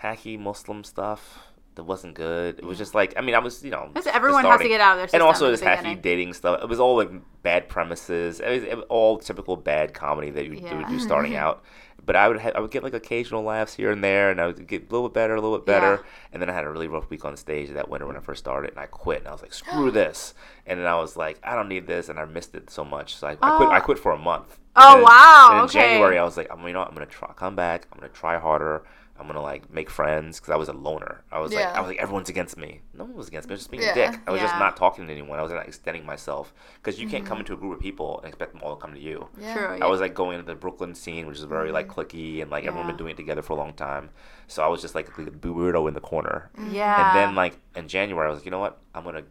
hacky 0.03 0.39
Muslim 0.39 0.85
stuff 0.85 1.39
that 1.74 1.85
wasn't 1.85 2.14
good. 2.14 2.59
It 2.59 2.64
was 2.64 2.76
just 2.78 2.95
like 2.95 3.14
I 3.16 3.20
mean 3.20 3.35
I 3.35 3.39
was 3.39 3.64
you 3.64 3.70
know 3.70 3.89
Because 3.93 4.07
everyone 4.07 4.45
has 4.45 4.61
to 4.61 4.68
get 4.68 4.80
out 4.80 4.93
of 4.93 4.99
their 4.99 5.07
system 5.09 5.22
and 5.22 5.26
also 5.26 5.51
this 5.51 5.61
hacky 5.61 6.01
dating 6.01 6.35
stuff. 6.35 6.61
It 6.62 6.68
was 6.68 6.78
all 6.80 6.97
like 6.97 7.11
bad 7.43 7.68
premises. 7.68 8.41
It 8.41 8.49
was, 8.49 8.62
it 8.64 8.76
was 8.76 8.85
all 8.89 9.18
typical 9.18 9.57
bad 9.57 9.95
comedy 9.95 10.30
that 10.30 10.45
you 10.47 10.55
Yeah. 10.55 10.76
would 10.76 10.87
do 10.89 10.99
starting 11.01 11.35
out. 11.45 11.62
But 12.05 12.17
I 12.17 12.27
would 12.27 12.41
ha- 12.41 12.51
I 12.55 12.61
would 12.61 12.73
get 12.73 12.83
like 12.83 12.95
occasional 12.95 13.43
laughs 13.45 13.75
here 13.75 13.93
and 13.93 14.03
there, 14.03 14.31
and 14.31 14.41
I 14.41 14.47
would 14.47 14.67
get 14.67 14.83
a 14.89 14.93
little 14.93 15.09
bit 15.09 15.15
better, 15.15 15.35
a 15.37 15.41
little 15.41 15.57
bit 15.59 15.67
better. 15.67 16.01
Yeah. 16.03 16.09
And 16.33 16.43
then 16.43 16.51
I 16.51 16.53
had 16.53 16.65
a 16.65 16.69
really 16.71 16.89
rough 16.89 17.09
week 17.11 17.25
on 17.25 17.37
stage 17.37 17.71
that 17.71 17.89
winter 17.89 18.07
when 18.07 18.17
I 18.17 18.21
first 18.21 18.41
started, 18.41 18.71
and 18.71 18.81
I 18.81 18.87
quit. 18.87 19.21
And 19.21 19.29
I 19.29 19.33
was 19.33 19.41
like, 19.43 19.53
screw 19.55 19.91
this. 20.03 20.35
And 20.67 20.81
then 20.81 20.87
I 20.87 20.97
was 20.97 21.17
like, 21.17 21.39
I 21.45 21.55
don't 21.55 21.69
need 21.69 21.87
this, 21.87 22.09
and 22.09 22.19
I 22.19 22.25
missed 22.25 22.55
it 22.57 22.71
so 22.71 22.85
much. 22.85 23.15
So 23.17 23.29
I, 23.29 23.33
I 23.41 23.57
quit. 23.57 23.69
I 23.69 23.79
Oh. 23.79 23.81
quit 23.83 23.99
for 24.01 24.11
a 24.13 24.19
month. 24.19 24.59
Oh, 24.75 24.95
then- 24.95 25.03
wow, 25.05 25.49
and 25.51 25.59
in 25.61 25.65
okay. 25.67 25.79
January, 25.93 26.19
I 26.19 26.25
was 26.25 26.37
like, 26.37 26.49
I'm 26.51 26.67
you 26.67 26.73
know 26.73 26.81
what, 26.81 26.89
I'm 26.89 26.95
gonna 26.95 27.07
try 27.07 27.31
come 27.37 27.55
back. 27.55 27.87
I'm 27.93 28.01
gonna 28.01 28.13
try 28.13 28.39
harder. 28.39 28.83
I'm 29.19 29.27
gonna 29.27 29.43
like 29.43 29.73
make 29.73 29.91
friends 29.91 30.41
because 30.41 30.53
I 30.53 30.57
was 30.57 30.69
a 30.69 30.73
loner. 30.73 31.23
I 31.31 31.39
was 31.39 31.53
like, 31.53 31.67
I 31.67 31.81
was 31.81 31.89
like, 31.89 31.99
everyone's 31.99 32.29
against 32.29 32.57
me. 32.57 32.81
No 32.95 33.05
one 33.05 33.15
was 33.15 33.29
against 33.29 33.49
me. 33.49 33.53
I 33.53 33.55
was 33.55 33.61
just 33.61 33.71
being 33.71 33.83
Yeah. 33.83 33.91
a 33.91 33.95
dick. 33.95 34.21
I 34.27 34.31
was 34.31 34.41
just 34.41 34.55
not 34.57 34.77
talking 34.77 35.07
to 35.07 35.13
anyone. 35.13 35.39
I 35.39 35.43
was 35.43 35.53
not 35.53 35.67
extending 35.67 36.05
myself 36.07 36.53
because 36.77 36.99
you 37.01 37.09
can't 37.09 37.25
come 37.25 37.37
mm-hmm. 37.37 37.41
into 37.41 37.53
a 37.55 37.57
group 37.57 37.75
of 37.77 37.81
people 37.81 38.19
and 38.19 38.29
expect 38.29 38.53
them 38.53 38.63
all 38.63 38.75
to 38.75 38.81
come 38.81 38.95
to 38.95 39.01
you. 39.01 39.29
Yeah. 39.39 39.55
True. 39.55 39.79
I 39.81 39.87
was 39.87 40.01
like 40.01 40.15
going 40.15 40.39
into 40.39 40.51
the 40.51 40.59
Brooklyn 40.59 40.95
scene, 40.95 41.27
which 41.27 41.39
is 41.39 41.45
very 41.45 41.73
like 41.73 41.89
mm-hmm. 41.89 42.01
clicky 42.01 42.43
and 42.43 42.51
like 42.51 42.65
everyone 42.65 42.89
been 42.89 42.97
doing 42.97 43.13
it 43.13 43.17
together 43.17 43.43
for 43.43 43.53
a 43.53 43.57
long 43.57 43.75
time. 43.75 44.11
So 44.49 44.63
I 44.63 44.69
was 44.69 44.81
just 44.81 44.95
like 44.95 45.15
the 45.15 45.31
weirdo 45.31 45.89
in 45.89 45.95
the 45.95 46.01
corner. 46.01 46.51
yeah. 46.71 47.11
And 47.11 47.19
then 47.19 47.35
like 47.35 47.59
in 47.77 47.89
January, 47.89 48.27
I 48.27 48.31
was 48.31 48.41
like, 48.41 48.47
you 48.47 48.51
know 48.51 48.61
what? 48.61 48.79
I'm 48.95 49.05
gonna 49.05 49.25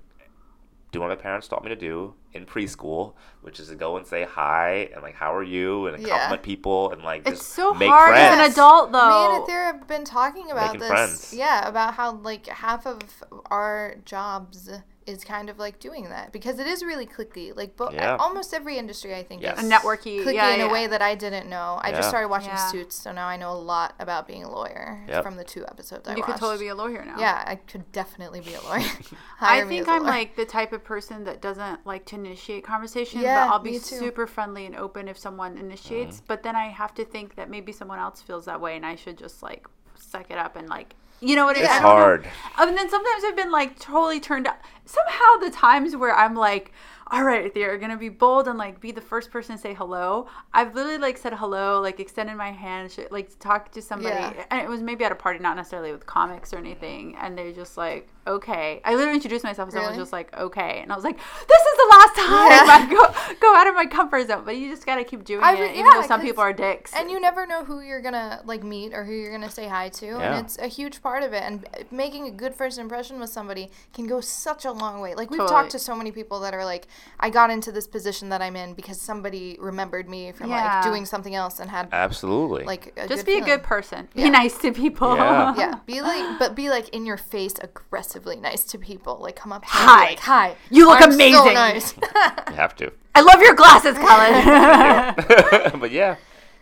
do 0.92 1.00
what 1.00 1.10
my 1.10 1.16
parents 1.16 1.48
taught 1.48 1.64
me 1.64 1.70
to 1.70 1.76
do 1.76 2.14
in 2.34 2.46
preschool, 2.46 3.14
which 3.42 3.60
is 3.60 3.70
to 3.70 3.76
go 3.76 3.98
and 3.98 4.06
say 4.06 4.24
hi 4.24 4.90
and 4.94 5.02
like 5.02 5.16
how 5.16 5.34
are 5.34 5.44
you 5.44 5.88
and 5.88 6.02
Yeah. 6.02 6.10
compliment 6.18 6.44
people 6.44 6.92
and 6.92 7.02
like 7.04 7.22
it's 7.28 7.40
just 7.40 7.54
so 7.54 7.74
make 7.74 7.90
hard 7.90 8.10
friends. 8.14 8.40
as 8.42 8.46
an 8.48 8.52
adult, 8.54 8.92
though. 8.92 8.98
Me 9.08 9.10
though. 9.10 9.36
and 9.36 9.44
Athera 9.48 9.66
have 9.80 9.88
been 9.88 10.04
talking 10.06 10.52
about 10.52 10.74
Making 10.74 10.80
this. 10.82 10.90
friends. 10.90 11.34
Yeah, 11.34 11.68
about 11.68 11.94
how 11.96 12.12
like 12.12 12.48
half 12.48 12.86
of 12.86 13.00
our 13.46 13.96
jobs 14.06 14.70
is 15.12 15.24
kind 15.24 15.50
of 15.50 15.60
like 15.60 15.80
doing 15.80 16.10
that 16.10 16.32
because 16.32 16.58
it 16.60 16.66
is 16.68 16.84
really 16.84 17.06
clicky. 17.06 17.56
Like 17.56 17.76
bo- 17.76 17.92
Yeah. 17.92 18.16
almost 18.20 18.54
every 18.54 18.78
industry, 18.78 19.14
I 19.14 19.24
think, 19.24 19.42
Yes. 19.42 19.60
is 19.60 19.68
A 19.68 19.70
networky, 19.72 20.24
clicky 20.24 20.34
yeah, 20.36 20.50
in 20.52 20.60
yeah. 20.62 20.66
a 20.68 20.72
way 20.72 20.88
that 20.88 21.02
I 21.02 21.14
didn't 21.16 21.50
know. 21.50 21.80
I 21.84 21.90
Yeah. 21.90 21.98
just 21.98 22.10
started 22.10 22.30
watching 22.30 22.50
Yeah. 22.50 22.68
Suits, 22.72 22.96
so 22.96 23.12
now 23.12 23.28
I 23.28 23.38
know 23.38 23.52
a 23.52 23.62
lot 23.74 23.94
about 24.00 24.28
being 24.28 24.44
a 24.44 24.50
lawyer 24.50 25.04
Yep. 25.08 25.24
from 25.24 25.36
the 25.36 25.44
two 25.44 25.66
episodes 25.68 26.08
I 26.08 26.16
You 26.16 26.24
could 26.24 26.38
totally 26.38 26.58
be 26.60 26.68
a 26.70 26.76
lawyer 26.76 27.04
now. 27.06 27.16
yeah, 27.20 27.44
I 27.46 27.56
could 27.58 27.92
definitely 27.92 28.40
be 28.42 28.54
a 28.54 28.62
lawyer. 28.62 28.82
I 29.42 29.64
think 29.66 29.82
as 29.82 29.88
a 29.88 29.92
I'm 29.92 30.04
lawyer. 30.04 30.12
like 30.12 30.36
the 30.36 30.46
type 30.46 30.74
of 30.74 30.84
person 30.84 31.24
that 31.26 31.42
doesn't 31.42 31.86
like 31.86 32.06
to 32.08 32.16
initiate 32.16 32.64
conversation, 32.64 33.22
Yeah, 33.22 33.46
but 33.46 33.54
I'll 33.54 33.60
be 33.60 33.78
super 33.78 34.26
friendly 34.28 34.66
and 34.66 34.76
open 34.76 35.08
if 35.08 35.18
someone 35.18 35.58
initiates. 35.58 36.18
Mm-hmm. 36.18 36.26
But 36.28 36.44
then 36.44 36.56
I 36.56 36.68
have 36.70 36.94
to 36.96 37.06
think 37.06 37.36
that 37.36 37.50
maybe 37.50 37.72
someone 37.72 38.00
else 38.00 38.22
feels 38.22 38.46
that 38.46 38.60
way, 38.62 38.76
and 38.76 38.86
I 38.86 38.96
should 38.96 39.18
just 39.18 39.44
like 39.44 39.68
suck 39.96 40.32
it 40.32 40.38
up 40.38 40.56
and 40.56 40.68
like, 40.70 40.96
you 41.22 41.36
know 41.36 41.46
what 41.46 41.56
it 41.56 41.62
is? 41.62 41.66
It's 41.66 41.74
I 41.76 41.82
don't 41.82 41.84
know. 41.84 42.02
hard. 42.02 42.28
And 42.60 42.78
then 42.78 42.90
sometimes 42.90 43.24
I've 43.24 43.36
been 43.36 43.52
like 43.52 43.80
totally 43.80 44.20
turned 44.20 44.48
up. 44.48 44.62
Somehow 44.86 45.38
the 45.40 45.52
times 45.52 45.96
where 45.96 46.14
I'm 46.16 46.36
like, 46.36 46.74
all 47.12 47.24
right, 47.24 47.54
they're 47.54 47.78
gonna 47.78 47.98
be 47.98 48.08
bold 48.10 48.48
and 48.48 48.58
like 48.58 48.80
be 48.80 48.92
the 48.92 49.02
first 49.02 49.32
person 49.32 49.56
to 49.56 49.62
say 49.62 49.74
hello. 49.74 50.28
I've 50.54 50.74
literally 50.74 50.98
like 50.98 51.18
said 51.18 51.34
hello, 51.34 51.82
like 51.82 52.00
extended 52.00 52.36
my 52.38 52.52
hand, 52.52 52.92
sh- 52.92 53.00
like 53.12 53.38
talk 53.40 53.72
to 53.74 53.82
somebody, 53.82 54.16
Yeah. 54.16 54.46
and 54.50 54.62
it 54.62 54.70
was 54.70 54.82
maybe 54.82 55.04
at 55.04 55.12
a 55.12 55.16
party, 55.16 55.40
not 55.40 55.58
necessarily 55.58 55.92
with 55.92 56.06
comics 56.06 56.54
or 56.54 56.58
anything. 56.58 57.16
And 57.20 57.38
they're 57.38 57.52
just 57.52 57.76
like, 57.76 58.08
okay. 58.26 58.80
I 58.86 58.96
literally 58.96 59.16
introduced 59.16 59.44
myself, 59.44 59.68
and 59.68 59.74
someone 59.74 59.90
was 59.90 59.98
Really? 59.98 60.04
just 60.04 60.14
like, 60.14 60.34
okay, 60.38 60.80
and 60.82 60.92
I 60.92 60.96
was 60.96 61.04
like, 61.04 61.18
this 61.18 61.62
is 61.62 61.78
the 61.78 61.88
last 61.92 62.16
time 62.16 62.52
Yeah. 62.52 62.66
I 62.68 62.88
go 62.90 63.36
go 63.42 63.56
out 63.56 63.68
of 63.68 63.76
my 63.76 63.86
comfort 63.88 64.28
zone. 64.28 64.44
But 64.46 64.56
you 64.58 64.70
just 64.70 64.86
gotta 64.86 65.04
keep 65.04 65.26
doing 65.26 65.44
I 65.44 65.54
it, 65.56 65.60
re- 65.60 65.66
even 65.72 65.86
yeah, 65.86 65.92
though 66.02 66.08
some 66.08 66.22
people 66.22 66.42
are 66.44 66.54
dicks. 66.54 66.94
and 66.96 67.12
you 67.12 67.20
never 67.20 67.46
know 67.46 67.66
who 67.66 67.82
you're 67.82 68.02
gonna 68.02 68.42
like 68.46 68.64
meet 68.64 68.94
or 68.94 69.04
who 69.04 69.12
you're 69.14 69.32
gonna 69.32 69.50
say 69.52 69.68
hi 69.68 69.90
to 69.90 70.06
Yeah. 70.06 70.20
and 70.38 70.46
it's 70.46 70.58
a 70.60 70.68
huge 70.68 71.02
part 71.02 71.24
of 71.24 71.34
it 71.34 71.44
and 71.44 71.66
uh, 71.78 71.84
making 71.92 72.28
a 72.28 72.32
good 72.32 72.56
first 72.56 72.78
impression 72.78 73.20
with 73.20 73.30
somebody 73.30 73.70
can 73.94 74.08
go 74.08 74.22
such 74.22 74.64
a 74.66 74.72
long 74.72 75.02
way 75.02 75.14
like 75.16 75.30
we've 75.30 75.40
Totally. 75.40 75.60
talked 75.62 75.72
to 75.72 75.80
so 75.80 75.96
many 75.96 76.12
people 76.12 76.40
that 76.42 76.54
are 76.54 76.64
like 76.64 76.88
i 77.20 77.30
got 77.30 77.50
into 77.50 77.72
this 77.72 77.88
position 77.88 78.30
that 78.30 78.42
i'm 78.42 78.56
in 78.56 78.74
because 78.74 79.00
somebody 79.00 79.58
remembered 79.60 80.08
me 80.10 80.32
from 80.32 80.50
Yeah. 80.50 80.76
like 80.76 80.84
doing 80.84 81.06
something 81.06 81.36
else 81.36 81.60
and 81.60 81.70
had 81.70 81.88
Absolutely. 81.92 82.64
like 82.64 82.94
a 82.98 83.08
just 83.08 83.26
good 83.26 83.32
be 83.32 83.38
a 83.40 83.46
good 83.46 83.64
person. 83.64 84.08
Yeah. 84.14 84.26
Be 84.26 84.30
nice 84.32 84.58
to 84.60 84.72
people. 84.72 85.16
Yeah. 85.16 85.56
yeah 85.58 85.76
be 85.86 86.02
like 86.02 86.40
but 86.40 86.56
be 86.56 86.70
like 86.70 86.90
in 86.90 87.06
your 87.06 87.18
face 87.18 87.54
aggressively 87.62 88.38
nice 88.38 88.64
to 88.66 88.78
people 88.78 89.18
like 89.22 89.36
come 89.36 89.52
up 89.54 89.62
to 89.64 89.68
Hi. 89.70 90.06
like 90.12 90.20
hi 90.20 90.56
You 90.70 90.88
look 90.88 91.02
I'm 91.02 91.12
so 91.12 91.16
amazing." 91.16 91.54
nice 91.54 91.96
you 91.98 92.04
have 92.56 92.76
to. 92.78 92.92
I 93.14 93.22
love 93.22 93.42
your 93.42 93.56
glasses, 93.56 93.98
Colin. 93.98 95.80
but 95.82 95.92
yeah, 95.92 96.16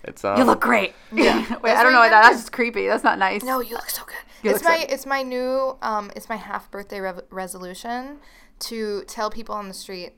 it's 0.04 0.26
um, 0.26 0.38
You 0.38 0.44
look 0.46 0.60
great. 0.62 0.94
Yeah. 1.12 1.38
Wait, 1.40 1.48
That's 1.62 1.80
I 1.80 1.84
don't 1.84 1.92
know 1.94 2.00
why 2.00 2.10
that. 2.10 2.24
That's 2.24 2.38
just 2.38 2.52
creepy. 2.52 2.88
That's 2.88 3.04
not 3.04 3.20
nice. 3.20 3.44
No, 3.44 3.60
you 3.60 3.76
look 3.76 3.90
so 3.90 4.04
good. 4.06 4.16
You 4.44 4.52
it's 4.56 4.64
my 4.64 4.80
so- 4.80 4.86
it's 4.90 5.06
my 5.06 5.22
new 5.22 5.78
um 5.82 6.12
it's 6.16 6.28
my 6.30 6.38
half 6.38 6.72
birthday 6.72 7.00
rev- 7.02 7.22
resolution 7.30 8.18
to 8.60 9.04
tell 9.04 9.30
people 9.30 9.54
on 9.56 9.68
the 9.68 9.74
street 9.74 10.14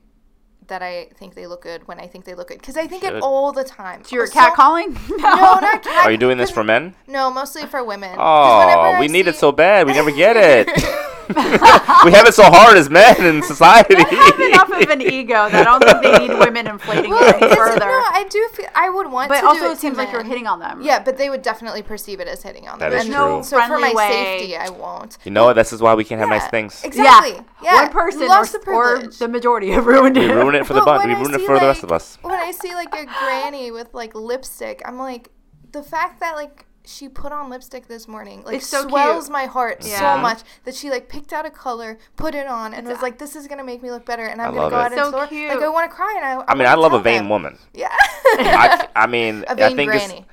that 0.68 0.82
I 0.82 1.08
think 1.16 1.34
they 1.34 1.46
look 1.46 1.62
good 1.62 1.86
when 1.88 1.98
I 2.00 2.06
think 2.06 2.24
they 2.24 2.34
look 2.34 2.48
good 2.48 2.58
because 2.60 2.76
I 2.76 2.86
think 2.86 3.02
Should. 3.04 3.14
it 3.14 3.22
all 3.22 3.52
the 3.52 3.64
time. 3.64 4.04
So 4.04 4.16
you're 4.16 4.26
So- 4.26 4.32
cat 4.34 4.54
calling? 4.54 4.92
No, 5.10 5.18
not 5.18 5.82
cat. 5.82 6.06
Are 6.06 6.10
you 6.10 6.18
doing 6.18 6.38
this 6.38 6.50
for 6.50 6.62
men? 6.64 6.94
No, 7.06 7.30
mostly 7.30 7.66
for 7.66 7.82
women. 7.84 8.16
Oh, 8.18 8.58
whenever 8.60 8.80
Oh, 8.80 8.92
I 8.92 9.00
we 9.00 9.08
need 9.08 9.26
it 9.28 9.36
so 9.36 9.52
bad. 9.52 9.86
We 9.86 9.92
never 9.92 10.10
get 10.12 10.36
it. 10.36 10.68
we 12.04 12.12
have 12.12 12.26
it 12.26 12.34
so 12.34 12.44
hard 12.44 12.76
as 12.76 12.88
men 12.90 13.16
in 13.24 13.42
society. 13.42 13.94
I 13.96 14.08
have 14.08 14.68
enough 14.68 14.82
of 14.82 14.90
an 14.90 15.00
ego 15.02 15.48
that 15.48 15.54
I 15.54 15.64
don't 15.64 15.82
think 15.82 16.02
they 16.02 16.26
need 16.28 16.38
women 16.44 16.66
inflating 16.66 17.10
Well, 17.10 17.22
it 17.28 17.42
any 17.42 17.54
further. 17.54 17.80
no, 17.80 17.86
I 17.86 18.26
do 18.28 18.48
feel 18.54 18.66
I 18.74 18.90
would 18.90 19.10
want 19.10 19.28
but 19.28 19.40
to 19.40 19.46
also, 19.46 19.60
do 19.60 19.66
it, 19.70 19.72
it 19.72 19.78
seems 19.78 19.96
to 19.96 20.02
like 20.04 20.12
you're 20.12 20.22
hitting 20.24 20.46
on 20.46 20.58
them. 20.58 20.82
Yeah, 20.82 21.02
but 21.02 21.16
they 21.16 21.30
would 21.30 21.42
definitely 21.42 21.82
perceive 21.82 22.20
it 22.20 22.28
as 22.28 22.42
hitting 22.42 22.68
on 22.68 22.78
That 22.78 22.90
them. 22.90 22.98
is 23.00 23.06
And 23.06 23.14
true. 23.14 23.42
So 23.42 23.60
for 23.66 23.78
my 23.78 23.92
way. 23.94 24.08
safety, 24.38 24.56
I 24.56 24.68
won't. 24.70 25.18
You 25.24 25.30
know 25.30 25.44
what? 25.44 25.54
This 25.54 25.72
is 25.72 25.80
why 25.80 25.94
we 25.94 26.04
can't 26.04 26.20
have 26.20 26.28
nice 26.28 26.46
things. 26.48 26.82
Exactly. 26.84 27.44
Yeah. 27.62 27.82
One 27.82 27.90
person 27.92 28.22
or, 28.22 28.28
loves 28.28 28.52
the 28.52 28.58
or 28.70 29.02
the 29.06 29.28
majority 29.28 29.70
have 29.70 29.86
ruined 29.86 30.16
it. 30.16 30.28
We 30.28 30.32
ruin 30.34 30.54
it 30.54 30.66
for 30.66 30.72
the 30.74 30.80
But 30.80 30.98
bun. 30.98 31.08
We 31.08 31.14
ruin 31.14 31.34
it 31.34 31.40
see, 31.40 31.46
for 31.46 31.58
the 31.58 31.66
rest 31.66 31.82
of 31.84 31.92
us. 31.92 32.18
When 32.22 32.34
I 32.34 32.50
see 32.50 32.74
like 32.74 32.94
a 32.94 33.04
granny 33.04 33.70
with 33.70 33.92
like 33.94 34.14
lipstick, 34.14 34.82
I'm 34.84 34.98
like, 34.98 35.30
the 35.72 35.82
fact 35.82 36.20
that 36.20 36.36
like 36.36 36.66
she 36.84 37.08
put 37.08 37.30
on 37.32 37.48
lipstick 37.48 37.86
this 37.86 38.08
morning 38.08 38.42
like 38.44 38.56
It's 38.56 38.66
so 38.66 38.88
swells 38.88 39.24
cute. 39.26 39.32
my 39.32 39.44
heart 39.46 39.78
Yeah. 39.86 39.98
so 40.16 40.20
much 40.20 40.40
that 40.64 40.74
she 40.74 40.90
like 40.90 41.08
picked 41.08 41.32
out 41.32 41.46
a 41.46 41.50
color, 41.50 41.98
put 42.16 42.34
it 42.34 42.46
on, 42.46 42.74
and 42.74 42.86
was 42.88 43.00
like, 43.02 43.18
"This 43.18 43.36
is 43.36 43.46
gonna 43.46 43.62
make 43.64 43.82
me 43.82 43.90
look 43.90 44.04
better," 44.04 44.24
and 44.24 44.42
I'm 44.42 44.52
I 44.52 44.56
gonna 44.56 44.70
go 44.70 44.76
it. 44.78 44.80
out 44.86 44.92
into 44.92 45.04
So 45.04 45.10
the 45.10 45.16
store. 45.18 45.26
cute. 45.28 45.48
Like 45.54 45.62
I 45.62 45.68
want 45.68 45.90
to 45.90 45.94
cry, 45.94 46.12
and 46.16 46.24
I. 46.40 46.44
I 46.48 46.54
mean, 46.56 46.66
I 46.66 46.74
love 46.74 46.92
a 46.92 47.00
vain 47.00 47.28
woman. 47.28 47.58
Yeah. 47.72 47.88
I, 47.92 48.88
I 48.96 49.06
mean, 49.06 49.44
a 49.48 49.52
I 49.52 49.54
vain 49.54 49.76
think 49.76 49.90
granny. 49.90 50.18
it's 50.18 50.26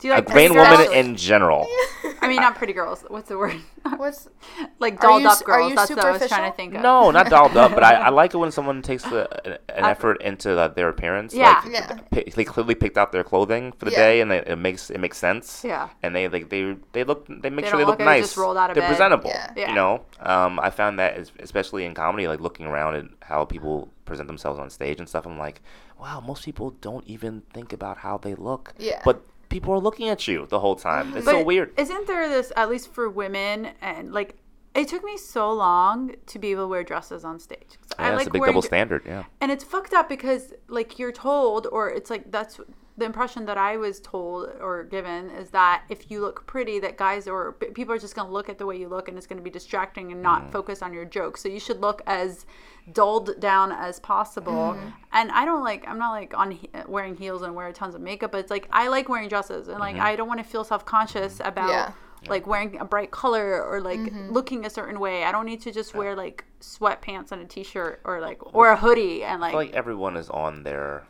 Do 0.00 0.08
you 0.08 0.14
a 0.14 0.16
like 0.16 0.28
vain 0.28 0.52
pretty 0.52 0.58
woman 0.70 0.76
girls? 0.86 0.92
in 0.96 1.16
general. 1.16 1.66
I 2.22 2.28
mean, 2.28 2.36
not 2.36 2.54
pretty 2.54 2.72
girls. 2.72 3.02
What's 3.08 3.28
the 3.28 3.38
word? 3.38 3.56
What's 3.96 4.28
like 4.78 4.94
Are 5.02 5.08
dolled 5.08 5.22
you 5.22 5.28
up 5.28 5.42
girls. 5.44 5.74
That's 5.74 5.90
what 5.90 5.98
I 6.04 6.10
was 6.12 6.26
trying 6.28 6.50
to 6.50 6.56
think 6.56 6.74
of. 6.74 6.82
No, 6.82 7.10
not 7.10 7.28
dolled 7.30 7.56
up, 7.56 7.72
but 7.72 7.82
I, 7.82 7.94
I 7.94 8.08
like 8.20 8.34
it 8.34 8.36
when 8.38 8.50
someone 8.50 8.82
takes 8.82 9.02
the, 9.04 9.28
an, 9.46 9.58
an 9.74 9.84
effort 9.84 10.20
into 10.22 10.58
uh, 10.58 10.68
their 10.68 10.88
appearance. 10.88 11.34
Yeah. 11.34 11.60
Like, 11.64 11.72
Yeah. 11.72 11.98
pi- 12.10 12.32
they 12.34 12.44
clearly 12.44 12.74
picked 12.74 12.98
out 12.98 13.12
their 13.12 13.24
clothing 13.24 13.72
for 13.72 13.84
the 13.86 13.90
Yeah. 13.92 13.96
day, 13.98 14.20
and 14.20 14.30
they, 14.30 14.38
it 14.38 14.56
makes 14.56 14.90
it 14.90 14.98
makes 14.98 15.18
sense. 15.18 15.62
Yeah. 15.64 15.88
And 16.02 16.14
they 16.14 16.28
like 16.28 16.48
they 16.50 16.76
they 16.92 17.04
look 17.04 17.26
they 17.28 17.50
make 17.50 17.64
They 17.66 17.70
sure 17.70 17.78
they 17.78 17.84
look 17.84 17.98
look 17.98 18.06
nice. 18.06 18.24
just 18.24 18.36
rolled 18.36 18.56
out 18.56 18.70
of 18.70 18.74
They're 18.74 18.82
bed. 18.82 18.88
presentable. 18.88 19.30
Yeah. 19.30 19.52
Yeah. 19.56 19.68
You 19.70 19.74
know, 19.74 20.02
um, 20.20 20.58
I 20.60 20.70
found 20.70 20.98
that 20.98 21.30
especially 21.40 21.84
in 21.84 21.94
comedy, 21.94 22.26
like 22.28 22.40
looking 22.40 22.66
around 22.66 22.94
at 22.96 23.04
how 23.22 23.44
people 23.44 23.90
present 24.04 24.26
themselves 24.26 24.58
on 24.58 24.68
stage 24.70 24.98
and 24.98 25.08
stuff. 25.08 25.26
I'm 25.26 25.38
like, 25.38 25.62
wow, 26.00 26.20
most 26.20 26.44
people 26.44 26.70
don't 26.80 27.06
even 27.06 27.42
think 27.54 27.72
about 27.72 27.98
how 27.98 28.18
they 28.18 28.34
look. 28.34 28.74
Yeah. 28.78 29.00
But 29.04 29.22
people 29.50 29.74
are 29.74 29.78
looking 29.78 30.08
at 30.08 30.26
you 30.26 30.46
the 30.46 30.60
whole 30.60 30.76
time. 30.76 31.14
It's 31.14 31.26
so 31.26 31.42
weird. 31.44 31.78
Isn't 31.78 32.06
there 32.06 32.28
this, 32.28 32.50
at 32.56 32.70
least 32.70 32.92
for 32.94 33.10
women, 33.10 33.72
and 33.82 34.12
like, 34.12 34.36
it 34.74 34.88
took 34.88 35.04
me 35.04 35.18
so 35.18 35.52
long 35.52 36.14
to 36.26 36.38
be 36.38 36.52
able 36.52 36.64
to 36.64 36.68
wear 36.68 36.84
dresses 36.84 37.24
on 37.24 37.38
stage. 37.40 37.76
Yeah, 37.98 38.16
it's 38.16 38.28
a 38.28 38.30
big 38.30 38.44
double 38.44 38.62
standard. 38.62 39.02
Yeah. 39.04 39.24
and 39.40 39.50
it's 39.50 39.64
fucked 39.64 39.92
up 39.92 40.08
because 40.08 40.54
like 40.68 40.98
you're 40.98 41.12
told 41.12 41.66
or 41.66 41.90
it's 41.90 42.08
like 42.08 42.30
that's 42.30 42.60
the 42.96 43.04
impression 43.04 43.46
that 43.46 43.56
i 43.56 43.76
was 43.76 44.00
told 44.00 44.50
or 44.60 44.84
given 44.84 45.30
is 45.30 45.50
that 45.50 45.84
if 45.88 46.10
you 46.10 46.20
look 46.20 46.46
pretty 46.46 46.78
that 46.78 46.96
guys 46.96 47.26
or 47.26 47.52
people 47.52 47.94
are 47.94 47.98
just 47.98 48.14
going 48.14 48.26
to 48.26 48.32
look 48.32 48.48
at 48.48 48.58
the 48.58 48.66
way 48.66 48.76
you 48.76 48.88
look 48.88 49.08
and 49.08 49.16
it's 49.16 49.26
going 49.26 49.38
to 49.38 49.42
be 49.42 49.50
distracting 49.50 50.12
and 50.12 50.22
not 50.22 50.46
mm. 50.46 50.52
focus 50.52 50.82
on 50.82 50.92
your 50.92 51.04
jokes. 51.04 51.40
So 51.42 51.48
you 51.48 51.60
should 51.60 51.80
look 51.80 52.02
as 52.06 52.46
dulled 52.92 53.38
down 53.40 53.72
as 53.72 54.00
possible. 54.00 54.74
Mm. 54.74 54.92
And 55.12 55.30
i 55.32 55.44
don't 55.44 55.64
like 55.64 55.86
i'm 55.88 55.98
not 55.98 56.10
like 56.10 56.36
on 56.36 56.50
he- 56.52 56.70
wearing 56.86 57.16
heels 57.16 57.42
and 57.42 57.54
wear 57.54 57.72
tons 57.72 57.94
of 57.94 58.00
makeup 58.00 58.32
but 58.32 58.38
it's 58.38 58.50
like 58.50 58.68
i 58.72 58.88
like 58.88 59.08
wearing 59.08 59.28
dresses 59.28 59.68
and 59.68 59.78
like 59.78 59.96
mm-hmm. 59.96 60.04
i 60.04 60.16
don't 60.16 60.28
want 60.28 60.38
to 60.38 60.44
feel 60.44 60.64
self-conscious 60.64 61.34
mm-hmm. 61.38 61.48
about 61.48 61.70
Yeah. 61.70 61.92
like 62.28 62.46
wearing 62.46 62.78
a 62.78 62.84
bright 62.84 63.10
color 63.10 63.62
or 63.64 63.80
like 63.80 64.00
Mm-hmm. 64.00 64.32
looking 64.32 64.64
a 64.66 64.70
certain 64.70 64.98
way. 65.00 65.24
I 65.24 65.32
don't 65.32 65.46
need 65.46 65.60
to 65.62 65.72
just 65.72 65.94
wear 65.94 66.14
like 66.14 66.44
sweatpants 66.60 67.32
and 67.32 67.42
a 67.42 67.44
t-shirt 67.44 68.00
or 68.04 68.20
like 68.20 68.54
or 68.54 68.70
a 68.70 68.76
hoodie 68.76 69.24
and 69.24 69.42
I 69.42 69.46
like, 69.46 69.50
feel 69.52 69.58
like 69.60 69.72
everyone 69.72 70.16
is 70.16 70.28
on 70.30 70.62
their 70.62 71.04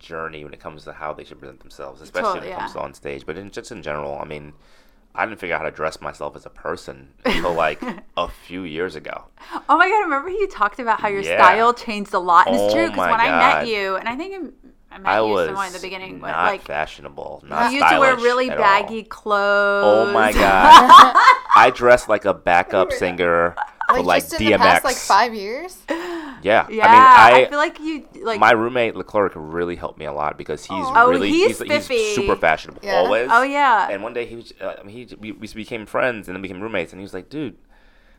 journey 0.00 0.42
when 0.44 0.52
it 0.52 0.58
comes 0.60 0.84
to 0.84 0.92
how 0.92 1.12
they 1.12 1.22
should 1.24 1.38
present 1.38 1.60
themselves, 1.60 2.00
especially 2.00 2.30
Totally, 2.40 2.48
when 2.48 2.56
it 2.56 2.60
comes 2.60 2.74
yeah. 2.74 2.80
to 2.80 2.84
on 2.86 2.94
stage. 2.94 3.24
But 3.26 3.36
in, 3.38 3.50
just 3.52 3.70
in 3.70 3.82
general, 3.82 4.18
I 4.20 4.24
mean, 4.24 4.52
I 5.14 5.26
didn't 5.26 5.38
figure 5.40 5.54
out 5.54 5.60
how 5.62 5.66
to 5.66 5.70
dress 5.74 6.00
myself 6.00 6.34
as 6.36 6.46
a 6.46 6.50
person 6.50 7.10
until 7.24 7.54
like 7.54 7.80
a 8.16 8.28
few 8.28 8.62
years 8.64 8.96
ago. 8.96 9.24
oh 9.68 9.76
my 9.76 9.88
god, 9.88 10.00
remember 10.04 10.30
you 10.30 10.48
talked 10.48 10.78
about 10.80 11.00
how 11.00 11.08
your 11.08 11.22
Yeah. 11.22 11.36
style 11.36 11.72
changed 11.74 12.14
a 12.14 12.18
lot, 12.18 12.46
and 12.48 12.56
it's 12.56 12.64
Oh 12.64 12.74
true 12.74 12.86
because 12.86 12.96
my 12.98 13.10
when 13.12 13.20
I 13.20 13.30
met 13.60 13.68
you, 13.68 13.96
and 13.96 14.08
I 14.08 14.16
think 14.16 14.32
I'm- 14.34 14.52
I 14.92 14.98
met 14.98 15.08
I 15.12 15.18
you 15.20 15.28
was 15.32 15.46
somewhere 15.46 15.66
in 15.68 15.72
the 15.72 15.78
beginning, 15.78 16.18
not 16.18 16.46
like 16.46 16.62
fashionable, 16.62 17.44
not 17.46 17.70
you 17.70 17.78
used 17.78 17.92
to 17.92 18.00
wear 18.00 18.16
really 18.16 18.50
at 18.50 18.56
all. 18.58 18.64
baggy 18.64 19.04
clothes. 19.04 19.84
Oh 20.08 20.12
my 20.12 20.32
god! 20.44 21.14
I 21.54 21.70
dressed 21.72 22.08
like 22.08 22.24
a 22.24 22.34
backup 22.34 22.90
singer 22.92 23.54
like, 23.98 24.04
like 24.04 24.22
just 24.22 24.40
in 24.40 24.46
DMX. 24.46 24.50
the 24.52 24.58
past 24.58 24.84
like 24.84 24.96
five 24.96 25.34
years? 25.34 25.76
Yeah, 25.88 26.66
Yeah, 26.70 26.86
I 26.86 27.30
mean, 27.34 27.44
I, 27.44 27.46
feel 27.50 27.58
like 27.58 27.78
you 27.80 28.06
like. 28.22 28.40
my 28.40 28.52
roommate 28.52 28.96
Leclerc 28.96 29.32
really 29.36 29.76
helped 29.76 29.98
me 29.98 30.06
a 30.06 30.12
lot 30.12 30.38
because 30.38 30.62
he's 30.64 30.70
Oh, 30.72 31.08
really 31.10 31.28
he's 31.28 31.58
he's, 31.58 31.58
spiffy. 31.58 32.14
super 32.14 32.34
fashionable 32.36 32.80
Yeah. 32.82 32.96
always. 32.96 33.28
oh 33.30 33.42
yeah, 33.42 33.88
And 33.90 34.02
one 34.02 34.14
day 34.14 34.24
he 34.26 34.36
was, 34.36 34.52
uh, 34.60 34.82
he 34.86 35.06
we, 35.18 35.32
we 35.32 35.46
became 35.48 35.84
friends 35.86 36.28
and 36.28 36.34
then 36.34 36.42
became 36.42 36.60
roommates, 36.60 36.92
and 36.92 37.00
he 37.00 37.02
was 37.04 37.12
like, 37.12 37.28
"Dude, 37.28 37.56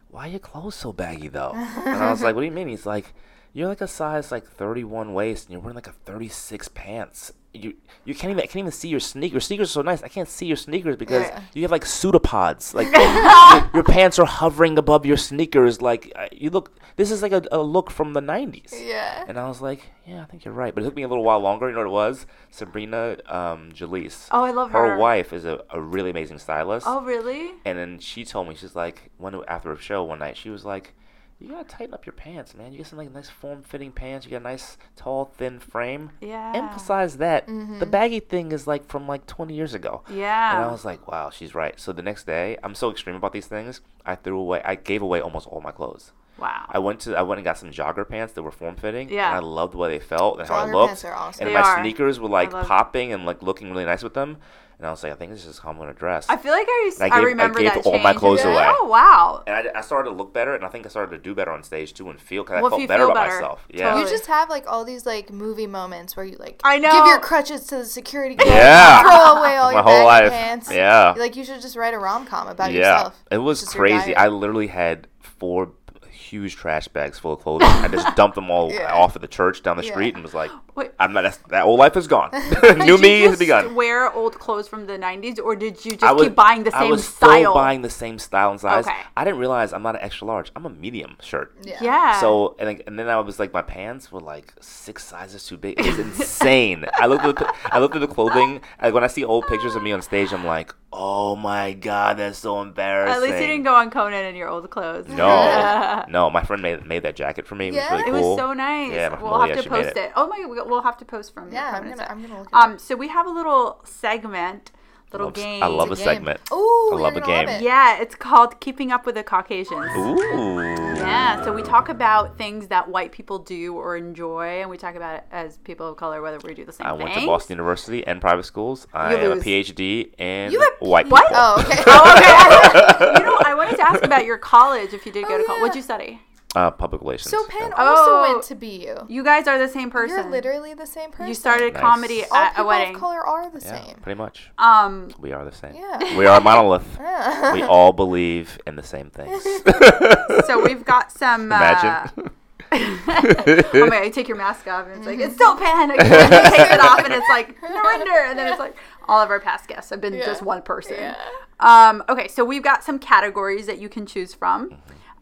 why 0.09 0.25
are 0.27 0.29
your 0.29 0.39
clothes 0.39 0.75
so 0.75 0.93
baggy 0.93 1.29
though?" 1.29 1.53
and 1.55 1.95
I 2.03 2.11
was 2.11 2.21
like, 2.21 2.35
"What 2.35 2.41
do 2.41 2.45
you 2.45 2.51
mean?" 2.51 2.67
He's 2.67 2.85
like, 2.85 3.13
"You're 3.53 3.67
like 3.67 3.81
a 3.81 3.87
size 3.87 4.31
like 4.31 4.45
31 4.47 5.13
waist, 5.13 5.45
and 5.45 5.51
you're 5.53 5.61
wearing 5.61 5.75
like 5.75 5.87
a 5.87 5.91
36 5.91 6.67
pants. 6.69 7.33
You 7.53 7.73
you 8.05 8.15
can't 8.15 8.31
even 8.31 8.39
I 8.41 8.45
can't 8.45 8.57
even 8.63 8.71
see 8.71 8.87
your 8.87 9.01
sneakers. 9.01 9.33
Your 9.33 9.41
sneakers 9.41 9.69
are 9.71 9.73
so 9.73 9.81
nice. 9.81 10.01
I 10.03 10.07
can't 10.07 10.29
see 10.29 10.45
your 10.45 10.55
sneakers 10.55 10.95
because 10.95 11.23
Yeah. 11.27 11.41
you 11.53 11.61
have 11.63 11.71
like 11.71 11.85
pseudopods. 11.85 12.73
Like 12.79 12.87
your, 12.95 13.69
your 13.73 13.83
pants 13.83 14.17
are 14.19 14.25
hovering 14.25 14.77
above 14.77 15.05
your 15.05 15.17
sneakers. 15.17 15.81
Like 15.81 16.13
you 16.31 16.49
look. 16.49 16.71
This 16.95 17.11
is 17.11 17.21
like 17.21 17.33
a, 17.33 17.41
a 17.51 17.61
look 17.61 17.91
from 17.91 18.13
the 18.13 18.21
90s." 18.21 18.71
Yeah. 18.71 19.25
And 19.27 19.37
I 19.37 19.49
was 19.49 19.59
like, 19.61 19.81
"Yeah, 20.07 20.21
I 20.21 20.25
think 20.25 20.45
you're 20.45 20.53
right." 20.53 20.73
But 20.73 20.83
it 20.83 20.85
took 20.87 20.95
me 20.95 21.03
a 21.03 21.09
little 21.09 21.25
while 21.25 21.41
longer. 21.41 21.67
You 21.67 21.73
know 21.73 21.79
what 21.81 21.87
it 21.87 21.91
was? 21.91 22.25
Sabrina 22.51 23.17
um, 23.27 23.71
Jalees 23.73 24.27
oh 24.31 24.43
I 24.45 24.51
love 24.51 24.71
her 24.71 24.91
her. 24.91 24.97
wife 24.97 25.33
is 25.33 25.43
a, 25.45 25.63
a 25.71 25.81
really 25.81 26.09
amazing 26.11 26.37
stylist. 26.39 26.85
Oh 26.87 27.01
really? 27.01 27.51
And 27.65 27.77
then 27.77 27.99
she 27.99 28.23
told 28.23 28.47
me, 28.47 28.55
she's 28.55 28.75
like, 28.75 29.11
one 29.17 29.41
after 29.47 29.71
a 29.73 29.77
show 29.79 30.03
one 30.03 30.19
night, 30.19 30.37
she 30.37 30.49
was 30.49 30.63
like, 30.63 30.93
you 31.41 31.49
gotta 31.49 31.63
tighten 31.63 31.93
up 31.93 32.05
your 32.05 32.13
pants, 32.13 32.53
man. 32.55 32.71
You 32.71 32.77
get 32.77 32.87
some 32.87 32.97
like 32.99 33.11
nice 33.13 33.29
form-fitting 33.29 33.91
pants. 33.93 34.25
You 34.25 34.31
got 34.31 34.41
a 34.41 34.43
nice, 34.43 34.77
tall, 34.95 35.25
thin 35.25 35.59
frame. 35.59 36.11
Yeah. 36.21 36.53
Emphasize 36.55 37.17
that. 37.17 37.47
Mm-hmm. 37.47 37.79
The 37.79 37.85
baggy 37.85 38.19
thing 38.19 38.51
is 38.51 38.67
like 38.67 38.87
from 38.87 39.07
like 39.07 39.25
20 39.25 39.53
years 39.53 39.73
ago. 39.73 40.03
Yeah. 40.09 40.55
And 40.55 40.65
I 40.65 40.71
was 40.71 40.85
like, 40.85 41.07
wow, 41.07 41.29
she's 41.29 41.55
right. 41.55 41.79
So 41.79 41.91
the 41.91 42.01
next 42.01 42.25
day, 42.25 42.57
I'm 42.63 42.75
so 42.75 42.91
extreme 42.91 43.15
about 43.15 43.33
these 43.33 43.47
things. 43.47 43.81
I 44.05 44.15
threw 44.15 44.39
away, 44.39 44.61
I 44.63 44.75
gave 44.75 45.01
away 45.01 45.19
almost 45.21 45.47
all 45.47 45.61
my 45.61 45.71
clothes. 45.71 46.11
Wow. 46.37 46.65
I 46.69 46.79
went 46.79 47.01
to 47.01 47.15
I 47.15 47.21
went 47.21 47.37
and 47.39 47.45
got 47.45 47.57
some 47.57 47.69
jogger 47.71 48.07
pants 48.07 48.33
that 48.33 48.41
were 48.43 48.51
form 48.51 48.75
fitting. 48.75 49.09
Yeah. 49.09 49.27
And 49.27 49.35
I 49.35 49.39
loved 49.39 49.73
the 49.73 49.77
way 49.77 49.89
they 49.89 49.99
felt 50.03 50.39
and 50.39 50.47
how 50.47 50.55
I 50.55 50.71
looked. 50.71 50.87
pants 50.87 51.05
are 51.05 51.13
awesome. 51.13 51.47
And 51.47 51.49
They 51.49 51.59
my 51.59 51.67
are. 51.67 51.81
sneakers 51.81 52.19
were 52.19 52.29
like 52.29 52.51
popping 52.51 53.13
and 53.13 53.25
like 53.25 53.41
looking 53.43 53.69
really 53.71 53.85
nice 53.85 54.01
with 54.03 54.13
them. 54.13 54.37
And 54.81 54.87
I 54.87 54.89
was 54.89 55.03
like, 55.03 55.11
I 55.11 55.15
think 55.15 55.31
this 55.31 55.45
is 55.45 55.59
how 55.59 55.69
I'm 55.69 55.77
gonna 55.77 55.93
dress. 55.93 56.25
I 56.27 56.37
feel 56.37 56.51
like 56.53 56.65
I, 56.67 56.81
used, 56.85 56.99
And 56.99 57.13
I 57.13 57.15
I, 57.15 57.19
gave- 57.19 57.25
I 57.27 57.29
remember 57.29 57.59
gave 57.59 57.73
that 57.75 57.85
all 57.85 57.99
my 57.99 58.13
clothes 58.13 58.43
away. 58.43 58.65
Oh 58.67 58.87
wow. 58.87 59.43
and 59.45 59.55
I, 59.69 59.77
I 59.77 59.81
started 59.81 60.09
to 60.09 60.15
look 60.15 60.33
better, 60.33 60.55
and 60.55 60.65
I 60.65 60.69
think 60.69 60.87
I 60.87 60.89
started 60.89 61.11
to 61.15 61.21
do 61.21 61.35
better 61.35 61.51
on 61.51 61.61
stage 61.61 61.93
too, 61.93 62.09
and 62.09 62.19
feel 62.19 62.41
because 62.43 62.63
Well, 62.63 62.73
I 62.73 62.77
felt 62.77 62.87
better 62.87 63.03
about 63.03 63.13
better, 63.13 63.35
myself. 63.35 63.63
Yeah. 63.69 63.89
totally. 63.91 64.01
You 64.05 64.09
just 64.09 64.25
have 64.25 64.49
like 64.49 64.65
all 64.65 64.83
these 64.83 65.05
like 65.05 65.29
movie 65.31 65.67
moments 65.67 66.17
where 66.17 66.25
you 66.25 66.35
like 66.37 66.59
I 66.63 66.79
know 66.79 66.89
give 66.91 67.05
your 67.05 67.19
crutches 67.19 67.67
to 67.67 67.75
the 67.77 67.85
security 67.85 68.33
guard, 68.33 68.49
Yeah. 68.49 69.01
throw 69.03 69.11
away 69.39 69.55
all 69.57 69.67
My 69.71 69.73
your 69.73 69.83
whole 69.83 70.05
life. 70.05 70.31
pants. 70.31 70.71
Yeah. 70.71 71.13
Like 71.15 71.35
you 71.35 71.45
should 71.45 71.61
just 71.61 71.75
write 71.75 71.93
a 71.93 71.99
rom 71.99 72.25
com 72.25 72.47
about 72.47 72.71
yeah. 72.71 72.77
yourself. 72.79 73.23
It 73.29 73.37
was 73.37 73.59
Just 73.61 73.75
crazy. 73.75 74.15
I 74.15 74.29
literally 74.29 74.65
had 74.67 75.05
four 75.19 75.73
huge 76.09 76.55
trash 76.55 76.87
bags 76.87 77.19
full 77.19 77.33
of 77.33 77.39
clothes. 77.41 77.61
I 77.63 77.87
just 77.87 78.15
dumped 78.15 78.35
them 78.35 78.49
all 78.49 78.71
Yeah. 78.73 78.93
off 78.93 79.15
at 79.15 79.21
the 79.21 79.27
church 79.27 79.61
down 79.63 79.77
the 79.77 79.83
Yeah. 79.85 79.91
street 79.91 80.15
and 80.15 80.23
was 80.23 80.33
like, 80.33 80.49
Wait. 80.75 80.91
I'm 80.99 81.13
not. 81.13 81.23
That's, 81.23 81.37
that 81.49 81.63
old 81.65 81.79
life 81.79 81.97
is 81.97 82.07
gone. 82.07 82.31
New 82.85 82.97
me 82.97 83.21
has 83.21 83.31
just 83.31 83.39
begun. 83.39 83.75
Wear 83.75 84.11
old 84.11 84.39
clothes 84.39 84.67
from 84.67 84.87
the 84.87 84.93
'90s, 84.97 85.39
or 85.39 85.55
did 85.55 85.83
you 85.83 85.91
just 85.97 86.15
was, 86.15 86.23
keep 86.27 86.35
buying 86.35 86.63
the 86.63 86.75
I 86.75 86.81
same 86.81 86.91
was 86.91 87.07
style? 87.07 87.39
still 87.39 87.53
buying 87.53 87.81
the 87.81 87.89
same 87.89 88.17
style 88.19 88.51
and 88.51 88.59
size. 88.59 88.85
Okay. 88.87 88.95
I 89.17 89.23
didn't 89.23 89.39
realize 89.39 89.73
I'm 89.73 89.83
not 89.83 89.95
an 89.95 90.01
extra 90.01 90.27
large. 90.27 90.51
I'm 90.55 90.65
a 90.65 90.69
medium 90.69 91.17
shirt. 91.21 91.53
Yeah. 91.63 91.77
yeah. 91.81 92.19
So 92.21 92.55
and, 92.59 92.69
then- 92.69 92.81
and 92.87 92.97
then 92.99 93.07
I 93.09 93.19
was 93.19 93.39
like, 93.39 93.53
my 93.53 93.61
pants 93.61 94.11
were 94.11 94.21
like 94.21 94.53
six 94.61 95.03
sizes 95.05 95.45
too 95.45 95.57
big. 95.57 95.79
It 95.79 95.85
was 95.85 95.99
insane. 96.19 96.85
I 96.93 97.05
looked 97.07 97.25
at 97.25 97.35
the, 97.37 97.53
I 97.65 97.79
looked 97.79 97.95
at 97.95 98.01
the 98.01 98.07
clothing. 98.07 98.61
Like 98.81 98.93
when 98.93 99.03
I 99.03 99.07
see 99.07 99.23
old 99.25 99.47
pictures 99.47 99.75
of 99.75 99.83
me 99.83 99.91
on 99.91 100.01
stage, 100.01 100.31
I'm 100.31 100.45
like, 100.45 100.73
oh 100.93 101.35
my 101.35 101.73
god, 101.73 102.17
that's 102.17 102.39
so 102.39 102.61
embarrassing. 102.61 103.15
At 103.15 103.21
least 103.21 103.41
you 103.41 103.47
didn't 103.47 103.63
go 103.63 103.73
on 103.75 103.89
Conan 103.91 104.25
in 104.25 104.35
your 104.35 104.49
old 104.49 104.69
clothes. 104.69 105.07
No, 105.07 106.05
no. 106.09 106.29
My 106.29 106.43
friend 106.43 106.61
made 106.61 106.85
made 106.85 107.03
that 107.03 107.15
jacket 107.15 107.45
for 107.47 107.55
me. 107.55 107.67
It 107.67 107.71
was 107.71 107.75
Yeah? 107.77 107.95
really 107.97 108.09
It 108.09 108.13
was 108.13 108.37
so 108.37 108.53
nice. 108.53 108.91
Yeah, 108.93 109.21
we'll 109.21 109.31
Malia, 109.31 109.55
have 109.55 109.63
to 109.63 109.69
post 109.69 109.89
it. 109.89 109.97
it. 109.97 110.11
Oh 110.15 110.27
my, 110.27 110.60
we- 110.65 110.71
we'll 110.71 110.81
have 110.83 110.97
to 110.97 111.05
post 111.05 111.33
from 111.33 111.51
Yeah, 111.51 111.71
I'm 111.75 111.89
gonna. 111.89 112.07
I'm 112.09 112.21
gonna 112.21 112.39
look 112.39 112.49
at 112.53 112.63
Um, 112.63 112.77
so 112.79 112.95
we 112.95 113.07
have 113.09 113.25
a 113.27 113.29
little 113.29 113.79
segment, 113.83 114.71
little 115.11 115.27
Love- 115.27 115.33
game. 115.35 115.61
I 115.63 115.67
love 115.67 115.91
a 115.91 115.95
Game. 115.95 116.03
segment. 116.05 116.39
Ooh, 116.53 116.89
I 116.93 116.95
love 116.95 117.15
a 117.17 117.21
gonna 117.21 117.45
game. 117.45 117.49
it. 117.49 117.61
Yeah, 117.61 117.97
it's 117.99 118.15
called 118.15 118.59
Keeping 118.61 118.91
Up 118.91 119.05
with 119.05 119.15
the 119.15 119.23
Caucasians. 119.23 119.91
Ooh. 119.97 120.61
Yeah, 120.95 121.43
so 121.43 121.51
we 121.51 121.61
talk 121.63 121.89
about 121.89 122.37
things 122.37 122.67
that 122.67 122.87
white 122.87 123.11
people 123.11 123.39
do 123.39 123.73
or 123.75 123.97
enjoy, 123.97 124.61
and 124.61 124.69
we 124.69 124.77
talk 124.77 124.95
about 124.95 125.15
it 125.15 125.23
as 125.31 125.57
people 125.57 125.87
of 125.89 125.97
color, 125.97 126.21
whether 126.21 126.37
we 126.39 126.53
do 126.53 126.63
the 126.63 126.71
same 126.71 126.85
thing. 126.85 126.87
I 126.87 126.91
thing. 126.97 127.03
went 127.03 127.19
to 127.19 127.25
Boston 127.25 127.55
University 127.57 128.05
and 128.07 128.21
private 128.21 128.43
schools. 128.45 128.87
I 128.93 129.11
You 129.11 129.17
have 129.17 129.31
lose. 129.35 129.41
a 129.41 129.45
PhD 129.45 130.13
in 130.17 130.51
You 130.51 130.59
have- 130.61 130.73
white 130.79 131.07
what? 131.07 131.27
people. 131.27 131.37
Oh, 131.37 131.59
okay. 131.59 131.83
Oh, 131.87 132.95
okay. 132.97 133.13
you 133.19 133.25
know, 133.25 133.37
I 133.45 133.53
wanted 133.55 133.75
to 133.77 133.81
ask 133.89 134.03
about 134.03 134.25
your 134.25 134.37
college. 134.37 134.93
If 134.93 135.05
you 135.05 135.11
did 135.11 135.25
go 135.27 135.33
Oh, 135.35 135.37
to 135.39 135.43
college, 135.43 135.57
yeah. 135.59 135.61
what'd 135.63 135.75
you 135.75 135.81
study? 135.81 136.21
Uh, 136.53 136.69
public 136.69 137.01
relations. 137.01 137.31
So 137.31 137.45
Penn 137.47 137.69
yeah. 137.69 137.75
also 137.77 138.11
Oh. 138.11 138.21
went 138.33 138.43
to 138.43 138.55
BU. 138.55 138.67
You 138.67 139.05
You 139.07 139.23
guys 139.23 139.47
are 139.47 139.57
the 139.57 139.69
same 139.69 139.89
person. 139.89 140.17
You're 140.17 140.29
literally 140.31 140.73
the 140.73 140.85
same 140.85 141.09
person. 141.11 141.27
You 141.27 141.33
started 141.33 141.73
Nice. 141.73 141.81
comedy 141.81 142.25
All 142.25 142.35
at 142.37 142.59
a 142.59 142.65
wedding. 142.65 142.93
People 142.93 143.09
of 143.09 143.15
color 143.23 143.25
are 143.25 143.49
the 143.49 143.61
Yeah, 143.65 143.85
same. 143.85 143.95
pretty 144.01 144.17
much. 144.17 144.51
Um, 144.57 145.11
We 145.17 145.31
are 145.31 145.45
the 145.45 145.53
same. 145.53 145.75
Yeah. 145.75 146.17
We 146.17 146.25
are 146.25 146.39
a 146.39 146.43
monolith. 146.43 146.97
Yeah. 146.99 147.53
we 147.57 147.63
all 147.63 147.93
believe 147.93 148.59
in 148.67 148.75
the 148.75 148.83
same 148.83 149.09
things. 149.11 149.41
so 150.45 150.61
we've 150.61 150.83
got 150.83 151.11
some. 151.13 151.43
Imagine. 151.43 152.11
Uh, 152.25 152.29
oh 152.73 153.87
my! 153.89 154.03
You 154.03 154.11
take 154.11 154.27
your 154.29 154.37
mask 154.37 154.67
off, 154.67 154.87
and 154.87 154.97
it's 154.97 155.05
like 155.05 155.19
it's 155.19 155.35
still 155.35 155.55
panic. 155.57 155.99
And 155.99 156.07
you 156.09 156.49
take 156.57 156.71
it 156.71 156.79
off, 156.79 157.03
and 157.03 157.13
it's 157.13 157.27
like 157.29 157.57
surrender, 157.59 158.17
and 158.25 158.37
then 158.39 158.47
it's 158.49 158.59
like 158.59 158.75
all 159.09 159.19
of 159.21 159.29
our 159.29 159.39
past 159.41 159.67
guests 159.67 159.89
have 159.89 159.99
been 160.01 160.13
Yeah. 160.13 160.25
just 160.25 160.41
one 160.41 160.61
person. 160.61 160.95
Yeah. 160.97 161.15
Um, 161.59 162.03
okay, 162.09 162.27
so 162.29 162.43
we've 162.45 162.63
got 162.63 162.83
some 162.83 162.97
categories 162.97 163.67
that 163.67 163.77
you 163.79 163.89
can 163.89 164.05
choose 164.05 164.33
from. 164.33 164.77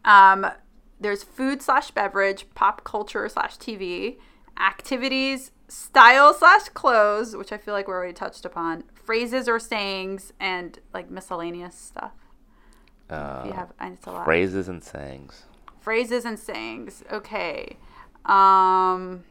Um, 0.05 0.45
there's 0.99 1.23
food 1.23 1.61
slash 1.61 1.91
beverage, 1.91 2.45
pop 2.55 2.83
culture 2.83 3.27
slash 3.29 3.57
TV, 3.57 4.17
activities, 4.59 5.51
style 5.67 6.33
slash 6.33 6.69
clothes, 6.69 7.35
which 7.35 7.51
I 7.51 7.57
feel 7.57 7.73
like 7.73 7.87
we 7.87 7.93
already 7.93 8.13
touched 8.13 8.43
upon, 8.45 8.83
phrases 8.93 9.47
or 9.47 9.59
sayings, 9.59 10.33
and 10.39 10.79
like 10.93 11.09
miscellaneous 11.09 11.75
stuff. 11.75 12.11
Uh, 13.09 13.41
If 13.41 13.47
you 13.47 13.53
have, 13.53 13.71
it's 13.81 14.05
a 14.07 14.11
lot. 14.11 14.25
phrases 14.25 14.67
and 14.67 14.83
sayings. 14.83 15.43
Phrases 15.81 16.25
and 16.25 16.37
sayings. 16.37 17.03
Okay. 17.11 17.77
Um, 18.25 19.23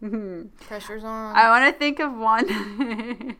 Pressure's 0.60 1.02
on. 1.04 1.34
I 1.36 1.48
want 1.48 1.72
to 1.74 1.78
think 1.78 1.98
of 1.98 2.12
one. 2.16 3.36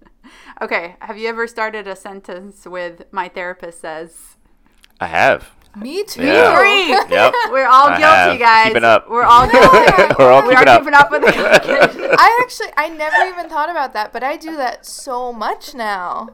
okay. 0.62 0.96
Have 1.00 1.18
you 1.18 1.28
ever 1.28 1.46
started 1.46 1.86
a 1.88 1.96
sentence 1.96 2.66
with 2.66 3.04
"My 3.10 3.28
therapist 3.28 3.80
says"? 3.80 4.36
I 5.00 5.06
have. 5.06 5.50
Me 5.76 6.04
too. 6.04 6.22
Yeah. 6.24 6.56
Three. 6.58 6.88
Yep. 7.16 7.34
We're 7.50 7.66
all 7.66 7.88
I 7.88 7.98
guilty, 7.98 8.02
have. 8.02 8.38
guys. 8.38 8.66
Keeping 8.68 8.84
up. 8.84 9.08
We're 9.08 9.22
all 9.24 9.48
guilty. 9.50 10.14
We're 10.18 10.30
all 10.32 10.42
we 10.46 10.54
keeping 10.54 10.68
are 10.68 10.70
up. 10.70 10.80
keeping 10.80 10.94
up 10.94 11.10
with 11.10 11.22
it. 11.26 11.34
I 12.18 12.40
actually 12.42 12.68
I 12.76 12.88
never 12.90 13.16
even 13.28 13.48
thought 13.48 13.70
about 13.70 13.92
that, 13.94 14.12
but 14.12 14.22
I 14.22 14.36
do 14.36 14.56
that 14.56 14.84
so 14.84 15.32
much 15.32 15.74
now. 15.74 16.28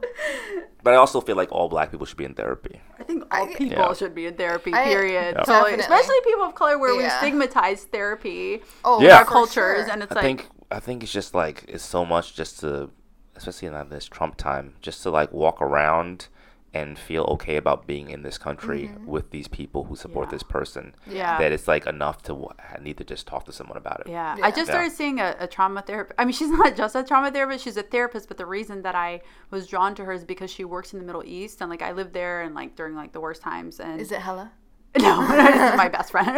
But 0.83 0.93
I 0.93 0.97
also 0.97 1.21
feel 1.21 1.35
like 1.35 1.51
all 1.51 1.69
black 1.69 1.91
people 1.91 2.05
should 2.05 2.17
be 2.17 2.25
in 2.25 2.33
therapy. 2.33 2.81
I 2.99 3.03
think 3.03 3.23
all 3.33 3.43
I- 3.49 3.53
people 3.55 3.77
Yeah. 3.77 3.93
should 3.93 4.13
be 4.15 4.25
in 4.25 4.35
therapy. 4.35 4.73
I- 4.73 4.85
period. 4.85 5.35
Yeah. 5.37 5.43
Totally. 5.43 5.79
Especially 5.79 6.15
people 6.25 6.43
of 6.43 6.55
color, 6.55 6.77
where 6.77 6.95
we 6.95 7.07
stigmatize 7.09 7.83
therapy 7.85 8.61
Oh, 8.83 8.99
in 8.99 9.05
Yeah. 9.05 9.17
our 9.19 9.25
for 9.25 9.31
cultures, 9.31 9.85
sure. 9.85 9.91
and 9.91 10.03
it's 10.03 10.11
I 10.11 10.15
like 10.15 10.23
think 10.23 10.47
I 10.71 10.79
think 10.79 11.03
it's 11.03 11.11
just 11.11 11.33
like 11.33 11.63
it's 11.67 11.83
so 11.83 12.03
much 12.05 12.35
just 12.35 12.59
to, 12.59 12.89
especially 13.35 13.69
in 13.69 13.73
uh, 13.73 13.83
this 13.85 14.05
Trump 14.05 14.35
time, 14.37 14.73
just 14.81 15.01
to 15.03 15.09
like 15.09 15.31
walk 15.31 15.61
around 15.61 16.27
and 16.73 16.99
feel 16.99 17.23
okay 17.23 17.55
about 17.55 17.87
being 17.87 18.09
in 18.11 18.21
this 18.21 18.37
country 18.37 18.91
with 19.05 19.31
these 19.31 19.47
people 19.47 19.85
who 19.85 19.95
support 19.95 20.27
Yeah. 20.27 20.31
this 20.31 20.43
person. 20.43 20.93
Yeah. 21.07 21.37
That 21.39 21.51
it's 21.51 21.67
like 21.67 21.87
enough 21.87 22.21
to 22.23 22.33
w- 22.33 22.49
I 22.59 22.79
need 22.79 22.97
to 22.97 23.03
just 23.03 23.25
talk 23.25 23.45
to 23.45 23.51
someone 23.51 23.77
about 23.77 24.01
it. 24.01 24.07
Yeah. 24.09 24.35
Yeah. 24.37 24.45
I 24.45 24.51
just 24.51 24.67
Yeah. 24.67 24.73
started 24.75 24.91
seeing 24.91 25.19
a, 25.19 25.35
a 25.39 25.47
trauma 25.47 25.81
therapist. 25.81 26.19
I 26.19 26.25
mean, 26.25 26.33
she's 26.33 26.49
not 26.61 26.75
just 26.75 26.95
a 26.95 27.03
trauma 27.03 27.31
therapist, 27.31 27.63
she's 27.63 27.77
a 27.77 27.81
therapist, 27.83 28.27
but 28.27 28.37
the 28.37 28.45
reason 28.45 28.83
that 28.83 28.93
I 28.95 29.21
was 29.49 29.65
drawn 29.67 29.95
to 29.95 30.05
her 30.05 30.13
is 30.13 30.23
because 30.23 30.51
she 30.51 30.63
works 30.63 30.93
in 30.93 30.99
the 30.99 31.05
Middle 31.05 31.23
East 31.25 31.61
and 31.61 31.69
like 31.71 31.81
I 31.81 31.91
lived 31.91 32.13
there 32.13 32.41
and 32.41 32.53
like 32.53 32.75
during 32.75 32.95
like 32.95 33.13
the 33.13 33.19
worst 33.19 33.41
times 33.41 33.79
and 33.79 33.99
Is 33.99 34.11
it 34.11 34.19
hella? 34.21 34.51
no, 34.99 35.27
this 35.27 35.71
is 35.71 35.77
my 35.77 35.87
best 35.89 36.11
friend. 36.11 36.29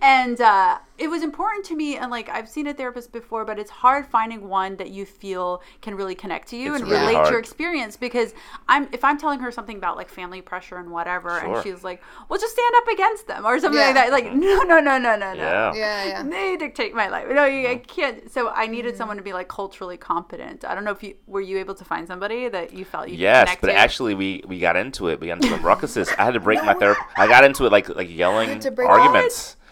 and 0.00 0.40
uh, 0.40 0.78
it 0.98 1.08
was 1.08 1.22
important 1.22 1.64
to 1.66 1.76
me. 1.76 1.96
And 1.96 2.10
like, 2.10 2.28
I've 2.28 2.48
seen 2.48 2.66
a 2.66 2.74
therapist 2.74 3.12
before, 3.12 3.44
but 3.44 3.58
it's 3.58 3.70
hard 3.70 4.06
finding 4.06 4.48
one 4.48 4.76
that 4.76 4.90
you 4.90 5.04
feel 5.06 5.62
can 5.80 5.94
really 5.96 6.14
connect 6.14 6.48
to 6.48 6.56
you 6.56 6.74
It's 6.74 6.76
and 6.76 6.84
really 6.84 7.06
relate 7.06 7.14
hard. 7.14 7.30
your 7.30 7.38
experience. 7.38 7.96
Because 7.96 8.34
I'm, 8.68 8.88
if 8.92 9.02
I'm 9.04 9.18
telling 9.18 9.40
her 9.40 9.50
something 9.50 9.76
about 9.76 9.96
like 9.96 10.08
family 10.08 10.42
pressure 10.42 10.76
and 10.76 10.90
whatever, 10.90 11.40
and 11.40 11.56
she's 11.56 11.82
like, 11.82 12.02
well, 12.28 12.38
just 12.38 12.52
stand 12.52 12.74
up 12.76 12.88
against 12.88 13.26
them 13.26 13.44
or 13.46 13.58
something 13.58 13.80
like 13.80 13.94
that. 13.94 14.12
Like, 14.12 14.32
no, 14.32 14.62
no, 14.62 14.80
no, 14.80 14.98
no, 14.98 15.16
no, 15.16 15.34
no. 15.34 15.58
Yeah. 15.58 15.70
Yeah, 15.70 16.04
yeah. 16.04 16.22
They 16.22 16.56
dictate 16.56 16.94
my 16.94 17.08
life. 17.08 17.26
No, 17.28 17.44
you, 17.46 17.68
I 17.68 17.76
can't. 17.76 18.30
So 18.30 18.48
I 18.50 18.66
Mm-hmm. 18.66 18.72
needed 18.72 18.96
someone 18.96 19.16
to 19.16 19.22
be 19.22 19.32
like 19.32 19.48
culturally 19.48 19.96
competent. 19.96 20.64
I 20.64 20.74
don't 20.74 20.84
know 20.84 20.92
if 20.92 21.02
you 21.02 21.16
were 21.26 21.40
you 21.40 21.58
able 21.58 21.74
to 21.74 21.84
find 21.84 22.06
somebody 22.06 22.48
that 22.48 22.72
you 22.72 22.84
felt 22.84 23.08
you 23.08 23.18
Yes, 23.18 23.26
connect 23.32 23.60
but 23.60 23.70
to? 23.70 23.74
actually, 23.74 24.14
we 24.14 24.42
we 24.46 24.60
got 24.60 24.76
into 24.76 25.08
it. 25.08 25.20
We 25.20 25.26
got 25.26 25.34
into 25.34 25.46
some 25.48 25.62
ruckuses. 25.62 26.14
I 26.18 26.24
had 26.24 26.34
to 26.34 26.40
break 26.40 26.62
my 26.62 26.74
therapy. 26.74 27.04
I 27.16 27.26
got 27.26 27.44
into 27.44 27.66
it 27.66 27.72
like 27.72 27.88
like 27.88 28.08
yelling 28.10 28.48
had 28.48 28.60
to 28.62 28.70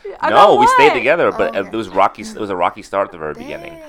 break 0.03 0.15
arguments. 0.23 0.43
About 0.43 0.49
No, 0.55 0.57
we 0.57 0.67
stayed 0.67 0.95
together, 0.95 1.33
but 1.33 1.57
Oh, 1.57 1.61
it 1.65 1.73
was 1.73 1.89
rocky. 1.89 2.23
It 2.23 2.37
was 2.37 2.51
a 2.51 2.57
rocky 2.57 2.83
start 2.83 3.09
at 3.09 3.13
the 3.13 3.19
very 3.19 3.35
beginning. 3.35 3.81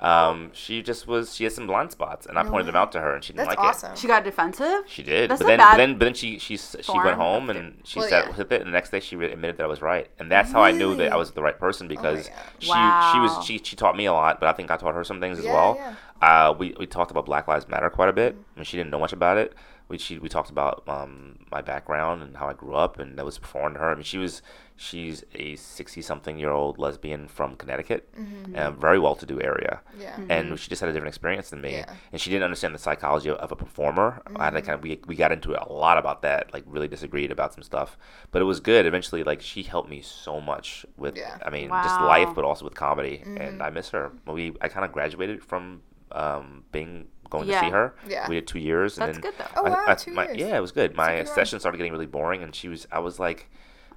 Um, 0.00 0.50
she 0.54 0.82
just 0.82 1.06
was. 1.06 1.34
She 1.34 1.44
had 1.44 1.52
some 1.52 1.66
blind 1.66 1.90
spots, 1.90 2.26
and 2.26 2.38
I 2.38 2.42
pointed 2.44 2.66
them 2.66 2.76
out 2.76 2.92
to 2.92 3.00
her, 3.00 3.14
and 3.14 3.22
she 3.22 3.32
didn't 3.32 3.48
That's 3.48 3.58
like 3.58 3.68
awesome. 3.68 3.96
She 3.96 4.06
got 4.06 4.24
defensive. 4.24 4.82
She 4.86 5.02
did, 5.02 5.30
That's 5.30 5.40
but 5.40 5.46
a 5.46 5.48
then, 5.48 5.58
bad 5.58 5.72
but 5.72 5.76
then, 5.76 5.92
but 5.98 6.04
then 6.06 6.14
she 6.14 6.38
she 6.38 6.54
s- 6.54 6.76
she 6.82 6.98
went 6.98 7.16
home 7.16 7.50
and 7.50 7.80
she 7.84 7.98
Well, 7.98 8.08
sat 8.08 8.24
yeah. 8.30 8.36
with 8.36 8.52
it, 8.52 8.60
and 8.62 8.68
the 8.68 8.72
next 8.72 8.90
day 8.90 9.00
she 9.00 9.16
admitted 9.16 9.56
that 9.58 9.64
I 9.64 9.66
was 9.66 9.82
right, 9.82 10.08
and 10.18 10.30
that's 10.30 10.52
how 10.52 10.62
I 10.62 10.72
knew 10.72 10.94
that 10.96 11.12
I 11.12 11.16
was 11.16 11.32
the 11.32 11.42
right 11.42 11.58
person 11.58 11.86
because 11.88 12.28
God. 12.28 12.36
she 12.58 12.68
she 13.12 13.20
was 13.20 13.44
she 13.44 13.58
she 13.62 13.76
taught 13.76 13.96
me 13.96 14.06
a 14.06 14.12
lot, 14.12 14.40
but 14.40 14.48
I 14.48 14.52
think 14.52 14.70
I 14.70 14.76
taught 14.76 14.94
her 14.94 15.04
some 15.04 15.20
things 15.20 15.38
as 15.38 15.44
Yeah, 15.44 15.52
well. 15.52 15.74
yeah. 15.76 15.94
Uh, 16.22 16.54
we 16.58 16.74
we 16.78 16.86
talked 16.86 17.10
about 17.10 17.26
Black 17.26 17.48
Lives 17.48 17.68
Matter 17.68 17.88
quite 17.90 18.08
a 18.08 18.12
bit. 18.12 18.36
I 18.56 18.58
mean, 18.58 18.64
she 18.64 18.76
didn't 18.76 18.90
know 18.90 18.98
much 19.00 19.12
about 19.12 19.36
it. 19.38 19.54
We 19.88 19.98
she 19.98 20.18
we 20.18 20.28
talked 20.28 20.50
about 20.50 20.82
um, 20.86 21.38
my 21.50 21.60
background 21.62 22.22
and 22.22 22.36
how 22.36 22.46
I 22.48 22.52
grew 22.52 22.74
up, 22.74 22.98
and 22.98 23.18
that 23.18 23.24
was 23.24 23.38
foreign 23.38 23.74
to 23.74 23.80
her. 23.80 23.90
I 23.90 23.94
mean, 23.94 24.04
she 24.04 24.18
was 24.18 24.40
she's 24.82 25.22
a 25.34 25.56
sixty 25.56 26.00
something 26.00 26.38
year 26.38 26.50
old 26.50 26.78
lesbian 26.78 27.28
from 27.28 27.54
Connecticut, 27.54 28.08
Mm-hmm. 28.18 28.54
a 28.56 28.70
very 28.70 28.98
well 28.98 29.14
to 29.14 29.26
do 29.26 29.38
area 29.40 29.80
Yeah. 29.98 30.18
and 30.30 30.58
she 30.58 30.68
just 30.70 30.80
had 30.80 30.88
a 30.88 30.92
different 30.94 31.08
experience 31.14 31.50
than 31.50 31.60
me 31.60 31.72
Yeah. 31.72 31.92
and 32.12 32.18
she 32.20 32.30
didn't 32.30 32.44
understand 32.44 32.74
the 32.74 32.78
psychology 32.78 33.28
of, 33.28 33.36
of 33.38 33.52
a 33.52 33.56
performer 33.56 34.22
i 34.36 34.44
had 34.46 34.54
kind 34.54 34.70
of 34.70 34.82
we, 34.82 34.98
we 35.06 35.16
got 35.16 35.32
into 35.32 35.52
it 35.52 35.60
a 35.68 35.70
lot 35.70 35.98
about 35.98 36.22
that 36.22 36.52
like 36.54 36.64
really 36.66 36.88
disagreed 36.88 37.30
about 37.30 37.52
some 37.52 37.62
stuff 37.62 37.98
but 38.30 38.40
it 38.40 38.46
was 38.46 38.58
good 38.60 38.86
eventually 38.86 39.22
like 39.22 39.40
she 39.42 39.62
helped 39.62 39.90
me 39.90 40.00
so 40.00 40.40
much 40.40 40.86
with 40.96 41.14
Yeah. 41.16 41.36
i 41.44 41.50
mean 41.50 41.68
just 41.68 42.00
life 42.00 42.30
but 42.34 42.44
also 42.46 42.64
with 42.64 42.74
comedy 42.74 43.18
Mm-hmm. 43.18 43.36
and 43.36 43.62
i 43.62 43.68
miss 43.68 43.90
her 43.90 44.12
we 44.26 44.54
i 44.62 44.68
kind 44.68 44.84
of 44.86 44.92
graduated 44.92 45.42
from 45.44 45.82
um 46.12 46.64
being 46.72 47.06
going 47.28 47.46
Yeah. 47.48 47.60
to 47.60 47.66
see 47.66 47.70
her 47.70 47.94
Yeah. 48.08 48.28
we 48.28 48.34
did 48.36 48.46
two 48.46 48.58
years 48.58 48.96
That's 48.96 49.16
and 49.16 49.22
then 49.24 49.30
good 49.30 49.38
though. 49.38 49.52
Oh, 49.56 49.62
wow, 49.70 49.84
I- 49.86 49.94
two 49.94 50.12
my- 50.12 50.26
years. 50.26 50.36
yeah 50.38 50.56
it 50.56 50.60
was 50.60 50.72
good 50.72 50.96
my 50.96 51.16
good 51.16 51.26
run. 51.26 51.34
session 51.34 51.60
started 51.60 51.76
getting 51.78 51.92
really 51.92 52.06
boring 52.06 52.42
and 52.42 52.54
she 52.54 52.68
was 52.68 52.86
i 52.90 52.98
was 52.98 53.18
like 53.20 53.48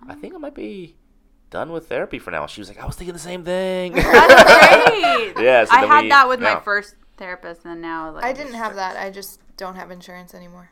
i 0.09 0.15
think 0.15 0.33
i 0.33 0.37
might 0.37 0.55
be 0.55 0.95
done 1.49 1.71
with 1.71 1.87
therapy 1.87 2.17
for 2.19 2.31
now 2.31 2.45
she 2.47 2.61
was 2.61 2.67
like 2.67 2.79
i 2.79 2.85
was 2.85 2.95
thinking 2.95 3.13
the 3.13 3.19
same 3.19 3.43
thing 3.43 3.93
That's 3.93 4.03
great. 5.35 5.43
Yeah, 5.45 5.65
so 5.65 5.75
I 5.75 5.85
had 5.85 6.03
we- 6.03 6.09
that 6.09 6.27
with 6.27 6.39
my 6.39 6.59
first 6.59 6.95
therapist, 7.17 7.65
and 7.65 7.81
now 7.81 8.11
like 8.11 8.23
I 8.25 8.33
didn't 8.33 8.55
have 8.55 8.75
that. 8.75 8.97
I 8.97 9.09
just 9.11 9.39
don't 9.57 9.75
have 9.75 9.91
insurance 9.91 10.33
anymore. 10.33 10.69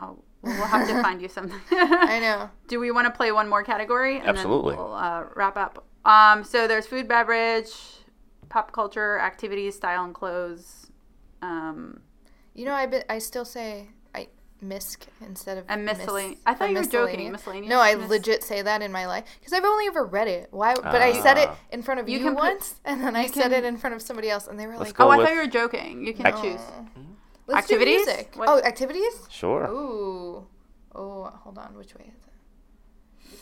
Oh, 0.00 0.18
We'll 0.42 0.52
have 0.66 0.88
to 0.88 1.00
find 1.06 1.22
you 1.22 1.28
something. 1.28 1.58
I 1.70 2.18
know. 2.18 2.50
Do 2.68 2.80
we 2.80 2.90
want 2.90 3.06
to 3.06 3.10
play 3.10 3.30
one 3.32 3.48
more 3.48 3.62
category? 3.62 4.18
And 4.18 4.28
Absolutely. 4.28 4.74
Then 4.74 4.84
we'll 4.84 4.94
uh, 4.94 5.24
wrap 5.36 5.56
up. 5.56 5.84
Um, 6.04 6.42
so 6.44 6.66
there's 6.66 6.86
food, 6.86 7.06
beverage, 7.08 7.70
pop 8.48 8.72
culture, 8.72 9.18
activities, 9.20 9.76
style, 9.76 10.04
and 10.04 10.12
clothes. 10.14 10.90
Um, 11.40 12.00
You 12.54 12.64
know, 12.66 12.74
I 12.74 12.86
bet 12.86 13.06
I 13.08 13.18
still 13.20 13.44
say 13.44 13.88
I 13.90 13.93
misc 14.68 15.06
instead 15.20 15.58
of 15.58 15.64
And 15.68 15.84
mis- 15.84 15.98
miscellane- 15.98 16.38
I 16.46 16.54
thought 16.54 16.70
you 16.70 16.76
were 16.76 16.82
joking, 16.84 17.32
miscellaneous. 17.32 17.32
miscellaneous, 17.32 17.70
No, 17.70 17.80
I 17.80 17.94
mis- 17.94 18.08
legit 18.10 18.42
say 18.44 18.62
that 18.62 18.82
in 18.82 18.90
my 18.92 19.06
life 19.06 19.24
because 19.38 19.52
I've 19.52 19.64
only 19.64 19.86
ever 19.86 20.04
read 20.04 20.28
it. 20.28 20.48
Why? 20.50 20.74
But 20.74 21.02
I 21.02 21.12
said 21.20 21.38
it 21.38 21.48
Ah. 21.50 21.56
in 21.70 21.82
front 21.82 22.00
of 22.00 22.08
You 22.08 22.18
you, 22.18 22.24
can 22.24 22.34
put- 22.34 22.42
once, 22.42 22.74
and 22.84 23.02
then 23.02 23.14
I 23.16 23.22
you 23.24 23.28
said 23.28 23.52
it 23.52 23.64
in 23.64 23.76
front 23.76 23.94
of 23.94 24.02
somebody 24.02 24.30
else, 24.30 24.46
and 24.46 24.58
they 24.58 24.66
were 24.66 24.76
like, 24.76 24.98
oh, 24.98 25.10
I 25.10 25.18
thought 25.18 25.32
you 25.32 25.38
were 25.38 25.46
joking. 25.46 26.04
You 26.06 26.14
can 26.14 26.26
Act- 26.26 26.42
choose. 26.42 26.60
"Let's 27.46 27.58
Activities? 27.64 28.00
do 28.06 28.12
music." 28.12 28.34
Oh, 28.38 28.60
activities. 28.62 29.26
Sure. 29.30 29.66
Ooh. 29.70 30.46
Oh, 30.94 31.24
hold 31.42 31.58
on. 31.58 31.76
Which 31.76 31.94
way 31.94 32.10
is 32.16 32.22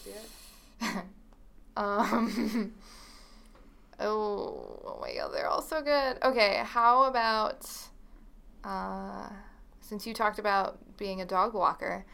it? 0.07 0.89
um. 1.77 2.73
oh, 4.01 4.81
oh 4.85 4.99
my 5.01 5.15
god, 5.15 5.29
they're 5.33 5.47
all 5.49 5.63
so 5.63 5.83
good. 5.83 6.19
Okay, 6.23 6.63
how 6.65 7.05
about 7.05 7.71
uh, 8.65 9.29
since 9.81 10.07
you 10.07 10.15
talked 10.15 10.39
about 10.39 10.79
being 11.03 11.21
a 11.21 11.25
dog 11.27 11.53
walker, 11.53 12.05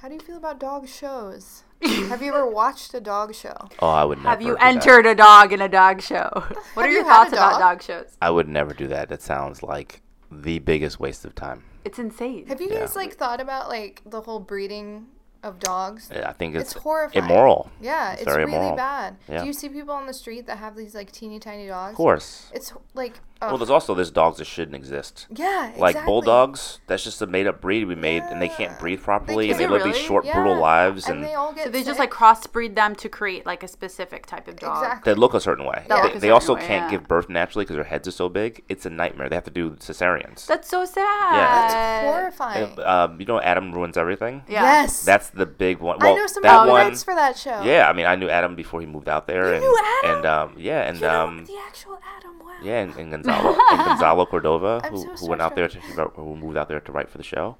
how 0.00 0.08
do 0.08 0.14
you 0.14 0.20
feel 0.20 0.36
about 0.36 0.58
dog 0.58 0.88
shows? 0.88 1.62
Have 2.10 2.20
you 2.22 2.34
ever 2.34 2.44
watched 2.44 2.92
a 2.92 3.00
dog 3.00 3.34
show? 3.36 3.56
Oh, 3.78 3.88
I 3.88 4.04
would 4.04 4.18
never. 4.18 4.30
Have 4.30 4.42
you 4.42 4.48
do 4.48 4.54
that. 4.54 4.64
entered 4.64 5.06
a 5.06 5.14
dog 5.14 5.52
in 5.52 5.60
a 5.60 5.68
dog 5.68 6.02
show? 6.02 6.28
What 6.74 6.86
are 6.86 6.90
your 6.90 7.02
you 7.02 7.04
had 7.04 7.28
a 7.28 7.30
thoughts 7.30 7.32
about 7.32 7.50
dog? 7.52 7.60
dog 7.60 7.82
shows? 7.82 8.16
I 8.20 8.30
would 8.30 8.48
never 8.48 8.74
do 8.74 8.88
that. 8.88 9.08
That 9.10 9.22
sounds 9.22 9.62
like 9.62 10.02
the 10.30 10.58
biggest 10.58 10.98
waste 10.98 11.24
of 11.24 11.36
time. 11.36 11.62
It's 11.84 12.00
insane. 12.00 12.46
Have 12.48 12.60
you 12.60 12.68
Yeah. 12.70 12.80
guys 12.80 12.96
like 12.96 13.14
thought 13.14 13.40
about 13.40 13.68
like 13.68 14.02
the 14.04 14.20
whole 14.22 14.40
breeding 14.40 15.06
of 15.44 15.60
dogs? 15.60 16.10
Yeah, 16.12 16.28
I 16.28 16.32
think 16.32 16.56
it's, 16.56 16.72
It's 16.72 16.82
horrifying. 16.82 17.24
immoral. 17.24 17.70
Yeah, 17.80 18.12
It's 18.12 18.22
it's, 18.22 18.30
very 18.32 18.44
really 18.44 18.56
immoral. 18.58 18.76
bad. 18.76 19.16
Yeah. 19.28 19.40
Do 19.42 19.46
you 19.46 19.52
see 19.52 19.68
people 19.68 19.94
on 19.94 20.06
the 20.08 20.14
street 20.14 20.46
that 20.48 20.58
have 20.58 20.74
these 20.74 20.96
like 20.96 21.12
teeny 21.12 21.38
tiny 21.38 21.68
dogs? 21.68 21.92
Of 21.92 21.96
course. 21.96 22.50
It's 22.52 22.72
like 22.94 23.20
Well, 23.48 23.58
there's 23.58 23.70
also 23.70 23.94
there's 23.94 24.10
dogs 24.10 24.38
that 24.38 24.46
shouldn't 24.46 24.74
exist. 24.76 25.26
yeah, 25.34 25.72
Like 25.76 25.90
exactly. 25.96 26.06
bulldogs, 26.06 26.80
that's 26.86 27.04
just 27.04 27.20
a 27.22 27.26
made 27.26 27.46
up 27.46 27.60
breed 27.60 27.84
we 27.86 27.94
made, 27.94 28.22
and 28.22 28.40
they 28.40 28.48
can't 28.48 28.78
breathe 28.78 29.02
properly, 29.02 29.48
can't. 29.48 29.60
and 29.60 29.60
they 29.60 29.72
live 29.72 29.84
really? 29.84 29.92
these 29.98 30.02
short, 30.02 30.24
Yeah. 30.24 30.34
brutal 30.34 30.56
lives, 30.60 31.06
and, 31.06 31.16
and, 31.16 31.24
they 31.24 31.34
all 31.34 31.52
get 31.52 31.64
so 31.64 31.70
they 31.70 31.80
just 31.82 31.98
sick. 31.98 31.98
like 31.98 32.10
crossbreed 32.10 32.74
them 32.74 32.94
to 32.96 33.08
create 33.08 33.44
like 33.46 33.62
a 33.62 33.68
specific 33.68 34.26
type 34.26 34.48
of 34.48 34.56
dog. 34.56 34.82
Exactly. 34.84 35.12
they 35.12 35.18
look 35.18 35.34
a 35.34 35.40
certain 35.40 35.64
way. 35.66 35.84
That 35.88 36.02
They- 36.02 36.08
They, 36.08 36.14
certain 36.20 36.30
also 36.32 36.54
way, 36.54 36.60
can't 36.66 36.84
yeah. 36.84 36.90
give 36.98 37.08
birth 37.08 37.28
naturally 37.28 37.64
because 37.64 37.76
their 37.76 37.84
heads 37.84 38.06
are 38.08 38.12
so 38.12 38.28
big. 38.28 38.62
It's 38.68 38.86
a 38.86 38.90
nightmare. 38.90 39.28
They 39.28 39.34
have 39.36 39.44
to 39.44 39.50
do 39.50 39.72
cesareans. 39.72 40.46
That's 40.46 40.68
so 40.68 40.84
sad. 40.84 41.34
That's 41.36 41.74
horrifying. 42.06 42.78
Um, 42.84 43.18
you 43.20 43.26
know, 43.26 43.40
Adam 43.40 43.72
ruins 43.72 43.96
everything. 43.96 44.42
Yeah. 44.48 44.62
Yes. 44.62 45.02
That's 45.04 45.30
the 45.30 45.46
big 45.46 45.78
one. 45.78 46.02
I 46.02 46.14
know 46.14 46.26
some 46.26 46.42
that 46.42 46.62
of 46.62 46.68
one. 46.68 46.94
for 46.96 47.14
that 47.14 47.36
show. 47.36 47.62
Yeah, 47.62 47.88
I 47.88 47.92
mean, 47.92 48.06
I 48.06 48.16
knew 48.16 48.28
Adam 48.28 48.54
before 48.54 48.80
he 48.80 48.86
moved 48.86 49.08
out 49.08 49.26
there, 49.26 49.48
You 49.48 49.54
and 49.54 49.60
knew 49.62 49.78
Adam? 50.04 50.16
and 50.16 50.26
um, 50.26 50.54
yeah, 50.58 50.80
and 50.82 50.96
You 50.98 51.02
know, 51.06 51.20
um, 51.26 51.44
the 51.46 51.56
actual 51.66 51.98
Adam. 52.16 52.38
Wow. 52.38 52.52
yeah, 52.62 52.80
and, 52.80 52.94
and 52.96 53.12
Gonzalo, 53.32 53.58
and 53.70 53.78
Gonzalo 53.86 54.26
Cordova, 54.26 54.80
who, 54.90 54.98
so 54.98 55.08
who 55.16 55.30
went 55.30 55.42
out 55.42 55.54
there 55.56 55.68
to 55.68 55.78
who 56.14 56.36
moved 56.36 56.56
out 56.56 56.68
there 56.68 56.80
to 56.80 56.92
write 56.92 57.08
for 57.08 57.18
the 57.18 57.24
show, 57.24 57.56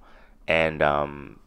and 0.47 0.83
um, 0.83 1.39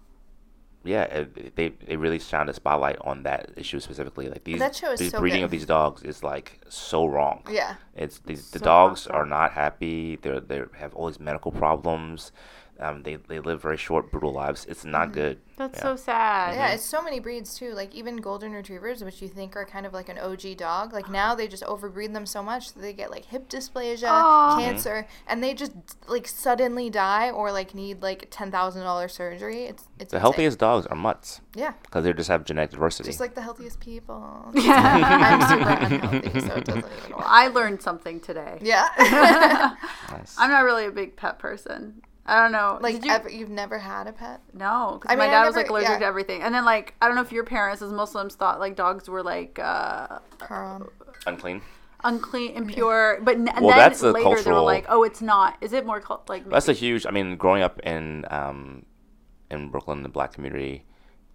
yeah, 0.84 1.04
it, 1.04 1.56
they 1.56 1.70
they 1.70 1.98
really 1.98 2.20
shined 2.20 2.50
a 2.50 2.54
spotlight 2.54 2.98
on 3.02 3.24
that 3.24 3.50
issue 3.58 3.80
specifically. 3.80 4.30
Like 4.30 4.44
these, 4.44 4.60
That 4.60 4.76
show 4.76 4.92
is 4.92 5.00
the 5.00 5.10
so 5.10 5.20
breeding 5.20 5.40
good. 5.40 5.46
of 5.46 5.52
these 5.52 5.66
dogs 5.66 6.04
is 6.04 6.24
like 6.24 6.60
so 6.70 7.06
wrong. 7.06 7.42
Yeah. 7.50 7.76
It's 7.96 8.20
these, 8.20 8.52
the 8.52 8.60
So 8.60 8.66
dogs 8.66 9.04
fucked 9.04 9.16
are 9.16 9.26
not 9.26 9.52
happy. 9.54 10.18
They're 10.22 10.40
they 10.40 10.62
have 10.78 10.94
all 10.94 11.08
these 11.08 11.20
medical 11.20 11.52
problems. 11.52 12.32
Um, 12.80 13.04
they 13.04 13.16
they 13.16 13.40
live 13.40 13.62
very 13.62 13.78
short, 13.78 14.12
brutal 14.12 14.34
lives. 14.34 14.66
It's 14.68 14.84
not 14.84 15.14
good. 15.14 15.40
That's 15.58 15.78
Yeah. 15.78 15.84
so 15.84 15.96
sad. 15.96 16.56
Yeah, 16.56 16.72
it's 16.74 16.84
so 16.84 17.02
many 17.02 17.22
breeds 17.22 17.58
too. 17.58 17.72
Like 17.74 17.96
even 17.96 18.18
golden 18.18 18.52
retrievers, 18.52 19.02
which 19.02 19.22
you 19.22 19.30
think 19.30 19.56
are 19.56 19.66
kind 19.66 19.86
of 19.86 19.94
like 19.94 20.10
an 20.10 20.18
OG 20.20 20.56
dog, 20.58 20.92
like 20.92 21.10
now 21.10 21.34
they 21.36 21.48
just 21.48 21.64
overbreed 21.64 22.12
them 22.14 22.26
so 22.26 22.44
much 22.44 22.74
that 22.74 22.82
they 22.82 22.92
get 22.92 23.12
like 23.12 23.24
hip 23.26 23.48
dysplasia, 23.48 24.10
Aw. 24.10 24.58
cancer, 24.60 25.08
and 25.26 25.42
they 25.42 25.54
just 25.54 25.72
like 26.08 26.28
suddenly 26.28 26.90
die 26.90 27.32
or 27.32 27.54
like 27.54 27.74
need 27.74 28.02
like 28.02 28.28
ten 28.30 28.52
thousand 28.52 28.82
dollars 28.84 29.14
surgery. 29.14 29.64
It's 29.64 29.84
it's 29.98 30.12
The 30.12 30.18
insane. 30.18 30.22
healthiest 30.22 30.60
dogs 30.60 30.86
are 30.88 30.98
mutts 30.98 31.40
Yeah, 31.56 31.74
because 31.84 32.04
they 32.04 32.12
just 32.12 32.28
have 32.30 32.44
genetic 32.44 32.72
diversity. 32.72 33.08
just 33.08 33.22
like 33.22 33.36
the 33.36 33.42
healthiest 33.42 33.80
people. 33.80 34.52
Yeah. 34.54 35.40
I'm 35.40 35.42
super 35.48 35.70
unhealthy, 35.96 36.40
so 36.42 36.56
it 36.56 36.66
doesn't 36.66 36.86
even 36.98 37.12
work. 37.16 37.24
I 37.26 37.48
learned 37.48 37.82
something 37.82 38.20
today. 38.20 38.60
Yeah, 38.62 38.90
Nice. 40.12 40.36
I'm 40.38 40.50
not 40.52 40.66
really 40.66 40.86
a 40.86 40.92
big 40.92 41.16
pet 41.16 41.40
person. 41.40 42.02
I 42.28 42.42
don't 42.42 42.52
know. 42.52 42.80
like 42.82 42.96
Did 42.96 43.06
you? 43.06 43.12
ever, 43.12 43.30
you've 43.30 43.50
never 43.52 43.78
had 43.78 44.08
a 44.08 44.12
pet? 44.12 44.42
No, 44.54 44.98
because 45.00 45.14
I 45.14 45.16
my 45.16 45.26
mean, 45.26 45.34
I 45.34 45.42
dad 45.42 45.46
was 45.46 45.56
like 45.56 45.70
allergic 45.70 45.90
yeah. 45.90 46.00
to 46.00 46.06
everything. 46.06 46.42
And 46.42 46.54
then 46.56 46.66
like 46.66 46.96
I 47.02 47.06
don't 47.08 47.16
know 47.16 47.22
if 47.22 47.32
your 47.32 47.44
parents 47.44 47.82
as 47.82 47.92
Muslims 47.92 48.36
thought 48.36 48.60
like 48.60 48.76
dogs 48.76 49.08
were 49.08 49.22
like 49.24 49.60
uh, 49.60 50.20
Haram. 50.48 50.90
Unclean. 51.28 51.62
unclean, 52.04 52.52
impure, 52.56 53.20
but 53.22 53.36
n- 53.36 53.46
Well, 53.62 53.70
then 53.70 53.78
that's 53.78 54.02
a 54.02 54.12
later 54.12 54.24
they 54.24 54.30
were 54.30 54.36
cultural- 54.36 54.66
like, 54.66 54.86
oh, 54.90 55.04
it's 55.04 55.22
not. 55.22 55.58
Is 55.62 55.74
it 55.74 55.86
more 55.86 56.00
cult- 56.00 56.28
like? 56.30 56.48
That's 56.50 56.68
a 56.68 56.74
huge. 56.74 57.06
I 57.06 57.12
mean, 57.12 57.36
growing 57.38 57.62
up 57.64 57.80
in 57.82 58.26
um, 58.30 58.86
in 59.52 59.70
Brooklyn, 59.70 60.04
the 60.04 60.10
black 60.10 60.34
community, 60.34 60.84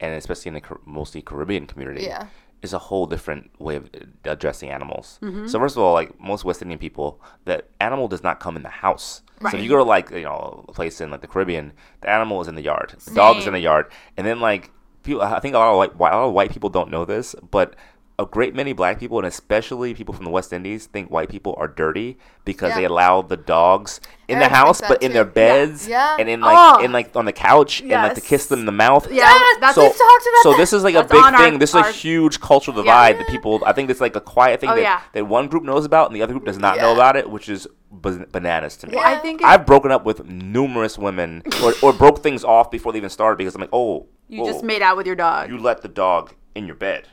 and 0.01 0.15
especially 0.15 0.49
in 0.51 0.55
the 0.55 0.63
mostly 0.87 1.23
Caribbean 1.23 1.67
community, 1.67 2.03
Yeah. 2.05 2.27
Is 2.63 2.73
a 2.73 2.79
whole 2.79 3.07
different 3.07 3.51
way 3.59 3.77
of 3.77 3.89
addressing 4.25 4.71
animals. 4.71 5.19
Mm-hmm. 5.23 5.47
So 5.47 5.59
first 5.59 5.77
of 5.77 5.83
all, 5.83 5.95
like 5.95 6.19
most 6.21 6.45
West 6.45 6.63
Indian 6.63 6.79
people, 6.79 7.21
the 7.45 7.65
animal 7.81 8.09
does 8.09 8.23
not 8.23 8.41
come 8.41 8.57
in 8.57 8.63
the 8.63 8.69
house. 8.69 9.23
So 9.43 9.57
if 9.57 9.63
you 9.63 9.71
go 9.71 9.77
to 9.77 9.85
like 9.85 10.11
you 10.11 10.25
know 10.25 10.67
a 10.69 10.73
place 10.73 11.01
in 11.01 11.11
like 11.11 11.23
the 11.23 11.27
Caribbean, 11.27 11.73
the 12.03 12.11
animal 12.11 12.43
is 12.43 12.49
in 12.49 12.57
the 12.57 12.63
yard, 12.63 12.95
the 13.05 13.15
dog 13.15 13.39
is 13.39 13.47
in 13.47 13.55
the 13.55 13.61
yard, 13.61 13.91
and 14.19 14.27
then 14.27 14.39
like 14.41 14.71
people, 15.03 15.23
I 15.23 15.41
think 15.41 15.55
a 15.55 15.59
lot 15.59 15.71
of 15.71 15.79
white, 15.79 16.13
a 16.13 16.17
lot 16.17 16.29
of 16.29 16.33
white 16.35 16.53
people 16.53 16.69
don't 16.69 16.91
know 16.91 17.05
this, 17.05 17.35
but 17.51 17.75
a 18.21 18.27
great 18.27 18.55
many 18.55 18.73
black 18.75 19.01
people 19.01 19.17
and 19.19 19.27
especially 19.27 19.95
people 19.95 20.13
from 20.15 20.25
the 20.27 20.31
West 20.31 20.53
Indies 20.53 20.85
think 20.85 21.11
white 21.11 21.31
people 21.31 21.55
are 21.57 21.67
dirty 21.69 22.19
because 22.45 22.71
Yeah. 22.71 22.77
they 22.79 22.85
allow 22.85 23.23
the 23.23 23.37
dogs 23.37 23.99
in 24.29 24.37
Eric 24.37 24.51
the 24.51 24.55
house, 24.57 24.81
but 24.83 24.89
that 25.01 25.03
in 25.03 25.13
their 25.13 25.25
beds, 25.25 25.89
Yeah. 25.89 26.17
and 26.19 26.29
in 26.29 26.41
like 26.43 26.57
Oh. 26.59 26.85
in 26.85 26.93
like 26.93 27.17
on 27.17 27.25
the 27.25 27.33
couch, 27.33 27.81
and 27.81 27.91
like 27.91 28.15
to 28.15 28.21
kiss 28.21 28.45
them 28.47 28.61
in 28.61 28.67
the 28.67 28.73
mouth. 28.73 29.07
Yeah, 29.11 29.25
Yes, 29.25 29.57
that's 29.61 29.75
so, 29.75 29.83
talked 29.83 29.97
about 29.97 30.43
so 30.43 30.53
this 30.55 30.73
is 30.75 30.85
like 30.85 30.95
a 30.97 31.03
big 31.05 31.19
on 31.23 31.35
our- 31.35 31.41
thing. 31.41 31.59
this 31.59 31.71
is 31.71 31.77
our- 31.77 31.89
a 31.89 31.93
huge 31.93 32.41
cultural 32.41 32.77
divide 32.77 33.19
that 33.21 33.29
people. 33.29 33.63
I 33.65 33.73
think 33.73 33.89
it's 33.91 34.01
like 34.03 34.15
a 34.17 34.21
quiet 34.21 34.61
thing 34.61 34.69
Oh, 34.71 34.75
that, 34.75 34.83
yeah. 34.83 35.01
that 35.15 35.27
one 35.27 35.49
group 35.49 35.63
knows 35.65 35.85
about 35.87 36.09
and 36.09 36.15
the 36.17 36.23
other 36.23 36.35
group 36.35 36.45
does 36.45 36.59
not 36.59 36.77
know 36.77 36.93
about 36.93 37.17
it, 37.17 37.31
which 37.31 37.49
is 37.49 37.67
bananas 37.91 38.77
to 38.79 38.87
me. 38.87 38.97
Well, 38.97 39.05
I 39.07 39.17
think 39.17 39.43
I've 39.43 39.65
broken 39.67 39.91
up 39.91 40.05
with 40.05 40.25
numerous 40.27 40.99
women 40.99 41.43
or, 41.65 41.73
or 41.83 41.93
broke 41.93 42.23
things 42.23 42.45
off 42.45 42.71
before 42.71 42.93
they 42.93 42.99
even 42.99 43.11
started 43.11 43.39
because 43.39 43.55
I'm 43.55 43.61
like, 43.63 43.71
oh, 43.73 44.07
you 44.29 44.43
whoa, 44.43 44.47
just 44.53 44.63
made 44.65 44.83
out 44.83 44.97
with 44.97 45.07
your 45.07 45.17
dog. 45.17 45.49
you 45.51 45.59
let 45.59 45.83
the 45.83 45.89
dog 45.89 46.35
in 46.55 46.67
your 46.67 46.77
bed. 46.77 47.09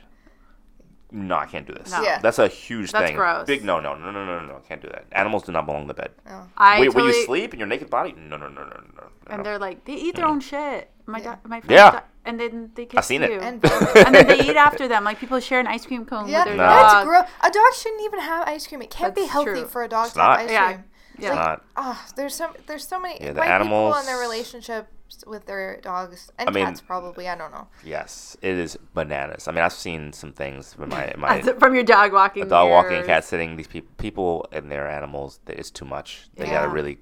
No, 1.10 1.36
I 1.36 1.46
can't 1.46 1.66
do 1.66 1.72
this. 1.72 1.90
No. 1.90 2.02
Yeah. 2.02 2.18
That's 2.20 2.38
a 2.38 2.48
huge 2.48 2.92
That's 2.92 3.06
thing. 3.06 3.16
gross. 3.16 3.46
Big 3.46 3.64
no, 3.64 3.80
no, 3.80 3.94
no, 3.94 4.10
no, 4.10 4.24
no, 4.26 4.40
no, 4.40 4.46
no. 4.46 4.60
Can't 4.68 4.82
do 4.82 4.88
that. 4.88 5.06
Animals 5.12 5.42
do 5.44 5.52
not 5.52 5.64
belong 5.64 5.82
in 5.82 5.88
the 5.88 5.94
bed. 5.94 6.10
I 6.56 6.80
Wait, 6.80 6.88
when 6.88 7.04
totally, 7.04 7.18
you 7.20 7.24
sleep 7.26 7.54
in 7.54 7.58
your 7.58 7.66
naked 7.68 7.88
body? 7.88 8.12
No, 8.16 8.36
no, 8.36 8.48
no, 8.48 8.62
no, 8.64 8.68
no, 8.70 8.82
no. 8.96 9.04
and 9.30 9.44
they're 9.44 9.58
like 9.58 9.84
they 9.86 9.94
eat 9.94 10.16
their 10.16 10.26
own 10.26 10.40
shit. 10.40 10.90
My 11.06 11.18
Yeah. 11.18 11.24
dog, 11.24 11.38
my 11.44 11.60
friends, 11.62 11.70
Yeah. 11.72 11.90
di- 11.92 12.02
and 12.26 12.38
then 12.38 12.70
they 12.74 12.84
kiss 12.84 12.98
I've 12.98 13.04
seen 13.06 13.22
it. 13.22 13.30
you. 13.32 13.38
And 13.40 13.64
and 13.64 14.14
then 14.14 14.26
they 14.26 14.40
eat 14.40 14.56
after 14.56 14.86
them. 14.86 15.04
Like 15.04 15.18
people 15.18 15.40
share 15.40 15.60
an 15.60 15.66
ice 15.66 15.86
cream 15.86 16.04
cone 16.04 16.28
Yeah, 16.28 16.40
with 16.40 16.48
their 16.48 16.56
No. 16.56 16.66
dog. 16.66 16.90
that's 16.92 17.04
gross. 17.06 17.26
A 17.42 17.50
dog 17.50 17.74
shouldn't 17.74 18.02
even 18.02 18.20
have 18.20 18.46
ice 18.46 18.66
cream. 18.66 18.82
It 18.82 18.90
can't 18.90 19.14
be 19.14 19.22
That's 19.22 19.32
healthy 19.32 19.50
true. 19.52 19.64
for 19.66 19.82
a 19.84 19.88
dog 19.88 20.06
It's 20.06 20.14
to 20.14 20.20
have 20.20 20.28
not. 20.30 20.38
ice 20.40 20.50
Yeah. 20.50 20.66
cream. 20.66 20.84
Yeah. 21.20 21.28
It's 21.28 21.36
not. 21.36 21.64
Ah, 21.76 22.06
there's 22.16 22.34
some 22.34 22.52
there's 22.66 22.86
so 22.86 23.00
many 23.00 23.14
Yeah, 23.20 23.32
the 23.32 23.40
white 23.40 23.46
people 23.46 23.54
animals- 23.54 23.96
and 24.00 24.06
their 24.08 24.18
relationships 24.18 24.88
with 25.26 25.46
their 25.46 25.80
dogs 25.80 26.30
and 26.38 26.48
I 26.48 26.52
mean- 26.52 26.64
cats 26.66 26.80
probably. 26.80 27.28
I 27.28 27.36
don't 27.36 27.50
know. 27.52 27.68
Yes, 27.84 28.36
it 28.42 28.56
is 28.56 28.76
bananas. 28.94 29.48
I 29.48 29.52
mean, 29.52 29.62
I've 29.64 29.72
seen 29.72 30.12
some 30.12 30.32
things 30.32 30.76
with 30.78 30.88
my 30.88 31.12
my 31.18 31.40
From 31.42 31.74
your 31.74 31.84
dog 31.84 32.12
walking. 32.12 32.42
a 32.42 32.46
dog 32.46 32.70
walking, 32.70 33.02
cat 33.04 33.24
sitting. 33.24 33.56
These 33.56 33.68
people, 33.68 33.90
people 33.98 34.46
and 34.52 34.70
their 34.70 34.88
animals, 34.88 35.40
it's 35.46 35.70
too 35.70 35.84
much. 35.84 36.28
They 36.36 36.46
gotta 36.46 36.68
really 36.68 36.98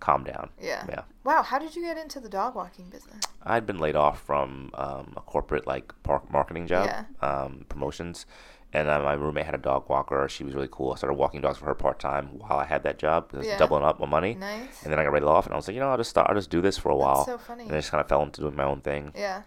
calm 0.00 0.24
down. 0.24 0.48
Yeah. 0.60 0.84
Yeah. 0.88 1.02
Wow, 1.24 1.42
how 1.42 1.58
did 1.58 1.76
you 1.76 1.82
get 1.82 1.98
into 1.98 2.20
the 2.20 2.28
dog 2.30 2.54
walking 2.54 2.88
business? 2.88 3.22
I'd 3.42 3.66
been 3.66 3.78
laid 3.78 3.96
off 3.96 4.22
from 4.22 4.70
um, 4.74 5.12
a 5.16 5.20
corporate 5.20 5.66
like 5.66 5.92
park 6.02 6.30
marketing 6.32 6.66
job, 6.66 6.86
Yeah. 6.86 7.04
um, 7.20 7.66
promotions, 7.68 8.24
and 8.72 8.88
uh, 8.88 9.00
my 9.00 9.14
roommate 9.14 9.44
had 9.46 9.54
a 9.54 9.58
dog 9.58 9.88
walker. 9.88 10.28
She 10.28 10.44
was 10.44 10.54
really 10.54 10.68
cool. 10.70 10.92
I 10.92 10.96
started 10.96 11.14
walking 11.14 11.40
dogs 11.40 11.58
for 11.58 11.66
her 11.66 11.74
part 11.74 11.98
time 11.98 12.38
while 12.38 12.58
I 12.58 12.64
had 12.64 12.82
that 12.84 12.98
job, 12.98 13.30
Yeah. 13.40 13.58
doubling 13.58 13.82
up 13.84 13.98
my 14.00 14.06
money. 14.06 14.34
Nice. 14.34 14.82
And 14.84 14.92
then 14.92 14.98
I 14.98 15.04
got 15.04 15.12
laid 15.12 15.22
off, 15.24 15.46
and 15.46 15.52
I 15.52 15.56
was 15.56 15.66
like, 15.68 15.74
you 15.74 15.80
know, 15.80 15.90
I'll 15.90 15.96
just 15.96 16.10
start. 16.10 16.28
I'll 16.28 16.36
just 16.36 16.50
do 16.50 16.60
this 16.60 16.78
for 16.78 16.90
a 16.90 16.96
while. 16.96 17.24
so 17.24 17.38
funny. 17.38 17.64
And 17.64 17.72
I 17.72 17.78
just 17.78 17.90
kind 17.90 18.00
of 18.00 18.08
fell 18.08 18.22
into 18.22 18.40
doing 18.42 18.56
my 18.56 18.64
own 18.64 18.80
thing. 18.80 19.12
Yeah. 19.16 19.42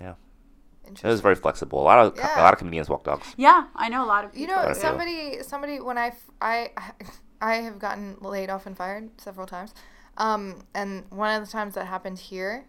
Yeah, 0.00 0.14
Interesting. 0.86 1.08
it 1.08 1.12
was 1.12 1.20
very 1.20 1.34
flexible. 1.34 1.80
A 1.82 1.84
lot 1.84 1.98
of 1.98 2.16
Yeah. 2.16 2.40
a 2.40 2.42
lot 2.42 2.54
of 2.54 2.58
comedians 2.58 2.88
walk 2.88 3.04
dogs. 3.04 3.34
Yeah, 3.36 3.66
I 3.76 3.90
know 3.90 4.04
a 4.04 4.06
lot 4.06 4.24
of 4.24 4.32
people. 4.32 4.40
You 4.40 4.46
know, 4.48 4.62
Quite 4.62 4.70
a 4.70 4.74
few. 4.74 4.80
somebody, 4.80 5.42
somebody, 5.42 5.80
when 5.80 5.98
I 5.98 6.12
I 6.40 6.70
I 7.42 7.56
have 7.56 7.78
gotten 7.78 8.16
laid 8.20 8.48
off 8.48 8.64
and 8.66 8.74
fired 8.76 9.10
several 9.20 9.46
times, 9.46 9.74
um, 10.16 10.62
and 10.74 11.04
one 11.10 11.34
of 11.34 11.44
the 11.44 11.50
times 11.52 11.74
that 11.74 11.86
happened 11.86 12.18
here, 12.18 12.64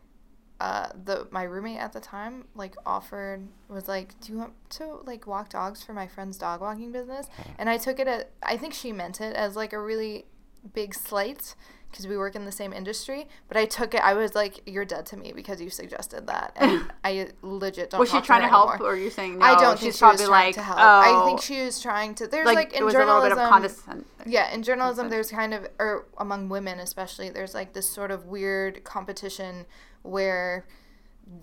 uh, 0.59 0.89
the 1.03 1.27
my 1.31 1.43
roommate 1.43 1.79
at 1.79 1.93
the 1.93 1.99
time 1.99 2.45
like 2.55 2.75
offered 2.85 3.47
was 3.67 3.87
like, 3.87 4.19
"Do 4.21 4.31
you 4.31 4.37
want 4.37 4.53
to 4.71 4.99
like 5.05 5.27
walk 5.27 5.49
dogs 5.49 5.83
for 5.83 5.93
my 5.93 6.07
friend's 6.07 6.37
dog 6.37 6.61
walking 6.61 6.91
business?" 6.91 7.27
And 7.57 7.69
I 7.69 7.77
took 7.77 7.99
it 7.99 8.07
at, 8.07 8.31
I 8.41 8.57
think 8.57 8.73
she 8.73 8.91
meant 8.91 9.19
it 9.19 9.35
as 9.35 9.55
like 9.55 9.73
a 9.73 9.79
really 9.79 10.25
big 10.73 10.93
slight 10.93 11.55
because 11.93 12.07
we 12.07 12.17
work 12.17 12.35
in 12.35 12.45
the 12.45 12.51
same 12.51 12.73
industry. 12.73 13.27
But 13.47 13.57
I 13.57 13.65
took 13.65 13.93
it. 13.93 14.01
I 14.01 14.13
was 14.13 14.35
like, 14.35 14.61
"You're 14.65 14.85
dead 14.85 15.05
to 15.07 15.17
me 15.17 15.31
because 15.33 15.61
you 15.61 15.69
suggested 15.69 16.27
that," 16.27 16.53
and 16.55 16.91
I 17.03 17.29
legit 17.41 17.89
don't. 17.89 17.99
Was 17.99 18.11
she 18.11 18.21
trying 18.21 18.41
to 18.41 18.47
help, 18.47 18.69
anymore. 18.69 18.87
or 18.87 18.93
are 18.93 18.97
you 18.97 19.09
saying 19.09 19.39
no? 19.39 19.45
I 19.45 19.59
don't 19.59 19.77
think 19.77 19.91
she's 19.91 19.99
she 19.99 20.05
was 20.05 20.17
probably 20.21 20.25
trying 20.25 20.45
like, 20.45 20.55
to 20.55 20.63
help. 20.63 20.79
Oh, 20.79 21.23
I 21.23 21.25
think 21.25 21.41
she 21.41 21.61
was 21.61 21.81
trying 21.81 22.15
to. 22.15 22.27
There's 22.27 22.45
like, 22.45 22.55
like, 22.55 22.73
in 22.73 22.81
it 22.81 22.85
was 22.85 22.95
a 22.95 22.99
little 22.99 23.29
journalism. 23.29 24.05
Yeah, 24.25 24.53
in 24.53 24.63
journalism, 24.63 25.09
there's 25.09 25.29
kind 25.29 25.53
of, 25.53 25.67
or 25.79 26.05
among 26.17 26.49
women 26.49 26.79
especially, 26.79 27.29
there's 27.29 27.53
like 27.53 27.73
this 27.73 27.89
sort 27.89 28.11
of 28.11 28.25
weird 28.25 28.83
competition 28.83 29.65
where 30.03 30.65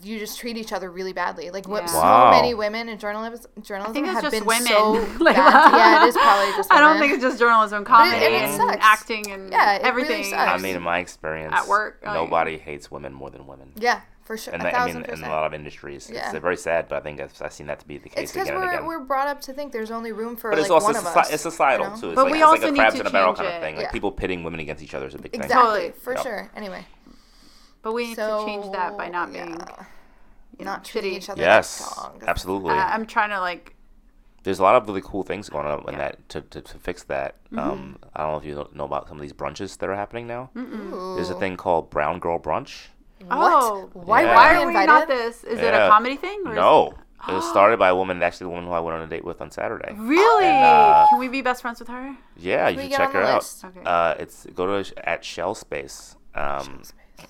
you 0.03 0.19
just 0.19 0.39
treat 0.39 0.57
each 0.57 0.73
other 0.73 0.91
really 0.91 1.13
badly. 1.13 1.51
Like 1.51 1.67
what 1.67 1.83
Yeah. 1.85 1.87
so 1.89 1.99
Wow. 1.99 2.31
many 2.31 2.55
women 2.55 2.89
in 2.89 2.99
journalism, 2.99 3.51
journalism 3.63 3.95
think 3.95 4.07
it's 4.07 4.15
have 4.15 4.23
just 4.25 4.37
been 4.37 4.45
women. 4.45 4.67
so 4.69 4.93
Like- 5.25 5.35
bad. 5.37 5.73
Yeah, 5.75 6.05
it 6.05 6.09
is 6.11 6.17
probably 6.17 6.53
just. 6.57 6.73
I 6.73 6.81
don't 6.81 6.99
think 6.99 7.15
it's 7.15 7.23
just 7.23 7.39
journalism, 7.39 7.83
it- 7.83 7.87
comedy, 7.87 8.15
and 8.25 8.35
it 8.35 8.43
and 8.43 8.57
sucks. 8.57 8.77
acting, 8.81 9.31
and 9.33 9.51
Yeah, 9.51 9.73
it 9.73 9.79
really 9.79 9.89
everything. 9.89 10.25
sucks. 10.25 10.53
I 10.53 10.59
mean, 10.59 10.77
in 10.77 10.83
my 10.83 10.99
experience, 10.99 11.55
At 11.57 11.67
work, 11.67 12.03
oh, 12.07 12.13
nobody 12.13 12.59
hates 12.59 12.91
women 12.91 13.13
more 13.15 13.31
than 13.31 13.47
women. 13.47 13.73
Yeah, 13.75 14.01
for 14.23 14.37
sure. 14.37 14.53
And 14.53 14.63
a 14.63 14.67
that, 14.67 14.75
I 14.75 14.79
thousand 14.79 15.03
mean, 15.09 15.11
in 15.19 15.25
a 15.25 15.29
lot 15.29 15.47
of 15.47 15.55
industries, 15.55 16.09
Yeah. 16.13 16.31
it's 16.31 16.39
very 16.39 16.57
sad, 16.59 16.87
but 16.89 16.97
I 16.97 17.01
think 17.01 17.19
I've, 17.21 17.33
I've 17.43 17.53
seen 17.53 17.67
that 17.69 17.81
to 17.81 17.87
be 17.89 17.97
the 17.99 18.11
case. 18.11 18.25
it's 18.25 18.33
case 18.33 18.45
because 18.45 18.49
again 18.49 18.57
and 18.63 18.67
we're, 18.67 18.75
again. 18.75 18.87
we're 18.87 19.01
brought 19.01 19.29
up 19.29 19.41
to 19.43 19.53
think 19.55 19.73
there's 19.73 19.91
only 19.91 20.13
room 20.13 20.37
for 20.37 20.51
but 20.51 20.59
like 20.59 20.65
it's 20.67 20.71
also 20.71 20.87
one 20.89 20.97
of 20.97 21.07
us. 21.07 21.33
it's 21.33 21.43
societal 21.43 21.87
you 21.87 21.93
know? 21.95 22.01
too. 22.01 22.07
It's 22.11 22.15
But 22.17 22.25
like, 22.25 22.33
we 22.33 22.39
it's 22.39 22.47
also 22.47 22.61
like 22.63 22.69
a 22.69 22.73
need 22.73 22.79
crabs 22.79 22.95
to 22.97 23.01
in 23.01 23.07
a 23.07 23.11
barrel 23.11 23.33
change 23.35 23.39
kind 23.39 23.49
of 23.49 23.55
it. 23.55 23.61
thing. 23.67 23.77
Like 23.77 23.85
Yeah. 23.87 23.91
people 23.91 24.13
pitting 24.13 24.45
women 24.45 24.61
against 24.61 24.83
each 24.85 24.95
other 24.95 25.07
is 25.07 25.15
a 25.15 25.19
big 25.19 25.33
thing. 25.33 25.41
Exactly, 25.43 25.65
Totally. 25.65 25.91
for 25.93 26.13
Yep. 26.15 26.23
sure. 26.23 26.51
Anyway, 26.55 26.85
But 27.83 27.93
we 27.95 28.09
need 28.09 28.17
so 28.17 28.41
to 28.41 28.47
change 28.47 28.73
that 28.73 28.97
by 28.97 29.09
not 29.09 29.33
being, 29.33 29.51
yeah, 29.51 29.85
you 30.59 30.65
know, 30.65 30.73
not 30.73 30.85
treating 30.85 31.13
shitty. 31.13 31.17
each 31.17 31.31
other 31.31 31.41
Yes, 31.41 31.99
like 32.15 32.29
absolutely. 32.29 32.73
I- 32.73 32.95
I'm 32.95 33.07
trying 33.07 33.31
to 33.31 33.41
like. 33.41 33.75
There's 34.43 34.59
a 34.59 34.63
lot 34.63 34.75
of 34.75 34.89
really 34.89 35.03
cool 35.03 35.23
things 35.23 35.51
going 35.51 35.67
on 35.67 35.87
in 35.87 35.99
that 35.99 36.27
to, 36.31 36.41
to, 36.41 36.63
to 36.63 36.79
fix 36.79 37.03
that. 37.05 37.37
Mm-hmm. 37.53 37.59
Um, 37.59 37.99
I 38.17 38.23
don't 38.23 38.33
know 38.33 38.39
if 38.39 38.45
you 38.47 38.69
know 38.73 38.85
about 38.85 39.07
some 39.07 39.19
of 39.19 39.21
these 39.23 39.35
brunches 39.35 39.77
that 39.77 39.89
are 39.91 39.95
happening 39.95 40.27
now. 40.27 40.49
There's 40.55 41.29
a 41.29 41.35
thing 41.39 41.59
called 41.59 41.91
Brown 41.91 42.21
Girl 42.21 42.39
Brunch. 42.39 42.87
What? 43.27 43.39
Oh, 43.39 43.91
Why, 43.93 44.23
Yeah. 44.23 44.35
Why 44.35 44.55
are 44.55 44.61
we 44.63 44.69
invited? 44.69 44.87
not 44.87 45.09
this? 45.09 45.45
Is 45.45 45.59
it 45.59 45.75
a 45.75 45.89
comedy 45.91 46.17
thing? 46.17 46.43
Or 46.47 46.53
is 46.53 46.57
No, 46.57 46.95
it 47.29 47.33
was 47.33 47.47
started 47.51 47.79
by 47.79 47.91
a 47.91 47.95
woman, 47.95 48.23
actually 48.23 48.47
the 48.47 48.49
woman 48.51 48.65
who 48.65 48.73
I 48.73 48.81
went 48.81 48.97
on 48.97 49.03
a 49.03 49.07
date 49.07 49.27
with 49.27 49.43
on 49.43 49.51
Saturday. 49.51 49.93
Really? 49.95 50.47
And, 50.47 50.65
uh, 50.65 51.07
Can 51.11 51.19
we 51.19 51.29
be 51.29 51.43
best 51.43 51.61
friends 51.61 51.79
with 51.79 51.89
her? 51.89 52.17
Yeah, 52.39 52.71
you 52.71 52.81
should 52.81 52.93
check 52.93 53.15
on 53.15 53.21
the 53.21 53.27
her 53.29 53.35
out. 53.35 53.55
Okay. 53.63 53.81
Uh, 53.85 54.15
it's 54.19 54.47
go 54.55 54.83
to 54.83 55.07
at 55.09 55.23
Shell 55.23 55.55
Space. 55.55 56.17
Um, 56.35 56.43
uh, 56.45 56.67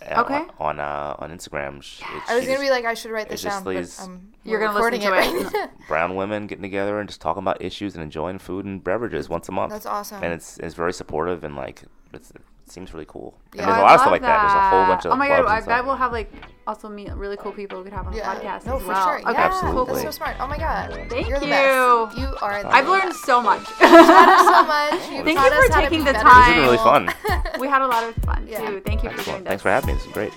Okay. 0.02 0.34
On 0.34 0.50
on, 0.58 0.80
uh, 0.80 1.16
on 1.18 1.30
Instagram. 1.30 1.82
Sh- 1.82 2.00
it- 2.00 2.04
I 2.28 2.34
was 2.36 2.44
gonna 2.44 2.46
just- 2.46 2.60
be 2.62 2.70
like, 2.70 2.84
I 2.84 2.94
should 2.94 3.10
write 3.10 3.28
this 3.28 3.42
just 3.42 3.64
down, 3.64 3.74
but 3.74 4.00
um, 4.00 4.28
You're 4.44 4.60
gonna 4.60 4.72
listen 4.78 5.00
recording 5.00 5.00
to 5.00 5.46
it 5.46 5.52
it. 5.54 5.54
right 5.54 5.70
brown 5.88 6.14
women 6.16 6.46
getting 6.46 6.62
together 6.62 6.98
and 7.00 7.08
just 7.08 7.20
talking 7.20 7.42
about 7.42 7.60
issues 7.62 7.94
and 7.94 8.02
enjoying 8.02 8.38
food 8.38 8.64
and 8.64 8.82
beverages 8.82 9.28
once 9.28 9.48
a 9.48 9.52
month. 9.52 9.72
That's 9.72 9.86
awesome. 9.86 10.22
And 10.22 10.32
it's 10.32 10.58
it's 10.58 10.74
very 10.74 10.92
supportive 10.92 11.44
and 11.44 11.56
like 11.56 11.82
it's, 12.12 12.30
it 12.30 12.42
seems 12.72 12.92
really 12.94 13.06
cool. 13.06 13.38
Yeah. 13.54 13.62
And 13.62 13.68
there's 13.70 13.78
a 13.78 13.80
I 13.80 13.82
lot 13.82 13.94
of 13.94 14.00
stuff 14.00 14.10
like 14.12 14.22
that. 14.22 14.40
There's 14.42 14.52
a 14.54 14.68
whole 14.70 14.86
bunch 14.86 15.04
of 15.06 15.12
Oh 15.12 15.16
my 15.16 15.26
clubs 15.26 15.42
god, 15.42 15.48
I 15.50 15.56
and 15.58 15.66
bet 15.66 15.74
stuff. 15.76 15.86
we'll 15.86 15.96
have 15.96 16.12
like 16.12 16.32
also 16.66 16.88
meet 16.88 17.10
really 17.14 17.36
cool 17.36 17.52
people 17.52 17.78
we 17.78 17.84
could 17.84 17.92
have 17.92 18.06
on 18.06 18.12
the 18.12 18.18
Yeah. 18.18 18.34
podcast 18.34 18.66
No, 18.66 18.76
as 18.76 18.82
for 18.82 18.88
well. 18.88 19.04
sure. 19.06 19.18
Okay, 19.20 19.32
Yeah, 19.32 19.46
Absolutely. 19.46 19.92
That's 19.94 20.02
so 20.04 20.10
smart. 20.12 20.36
Oh 20.40 20.46
my 20.46 20.58
god. 20.58 21.06
Thank 21.10 21.28
You're 21.28 21.38
the 21.40 21.46
you. 21.46 21.50
best. 21.52 22.18
You 22.18 22.26
are. 22.42 22.62
The 22.62 22.68
I've 22.68 22.84
best. 22.84 22.88
learned 22.88 23.14
so 23.14 23.42
much. 23.42 23.64
Taught 23.78 24.28
us 24.28 24.46
so 24.46 24.62
much. 24.66 25.10
You 25.10 25.24
Thank 25.24 25.38
you 25.38 25.50
for 25.50 25.54
us 25.56 25.68
how 25.74 25.80
to 25.80 25.88
taking 25.88 26.04
the 26.04 26.12
time. 26.12 26.48
This 26.50 26.56
is 26.58 26.64
really 26.64 26.78
fun. 26.78 27.60
we 27.60 27.66
had 27.68 27.82
a 27.82 27.86
lot 27.86 28.04
of 28.04 28.14
fun 28.24 28.46
Yeah. 28.50 28.60
too. 28.68 28.80
Thank 28.84 29.02
you 29.02 29.10
for 29.10 29.22
doing 29.24 29.44
this. 29.44 29.48
Thanks 29.48 29.62
for 29.62 29.70
having 29.70 29.88
me. 29.88 29.94
This 29.94 30.06
is 30.06 30.12
great. 30.12 30.32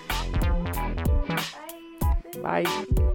Bye. 2.42 3.13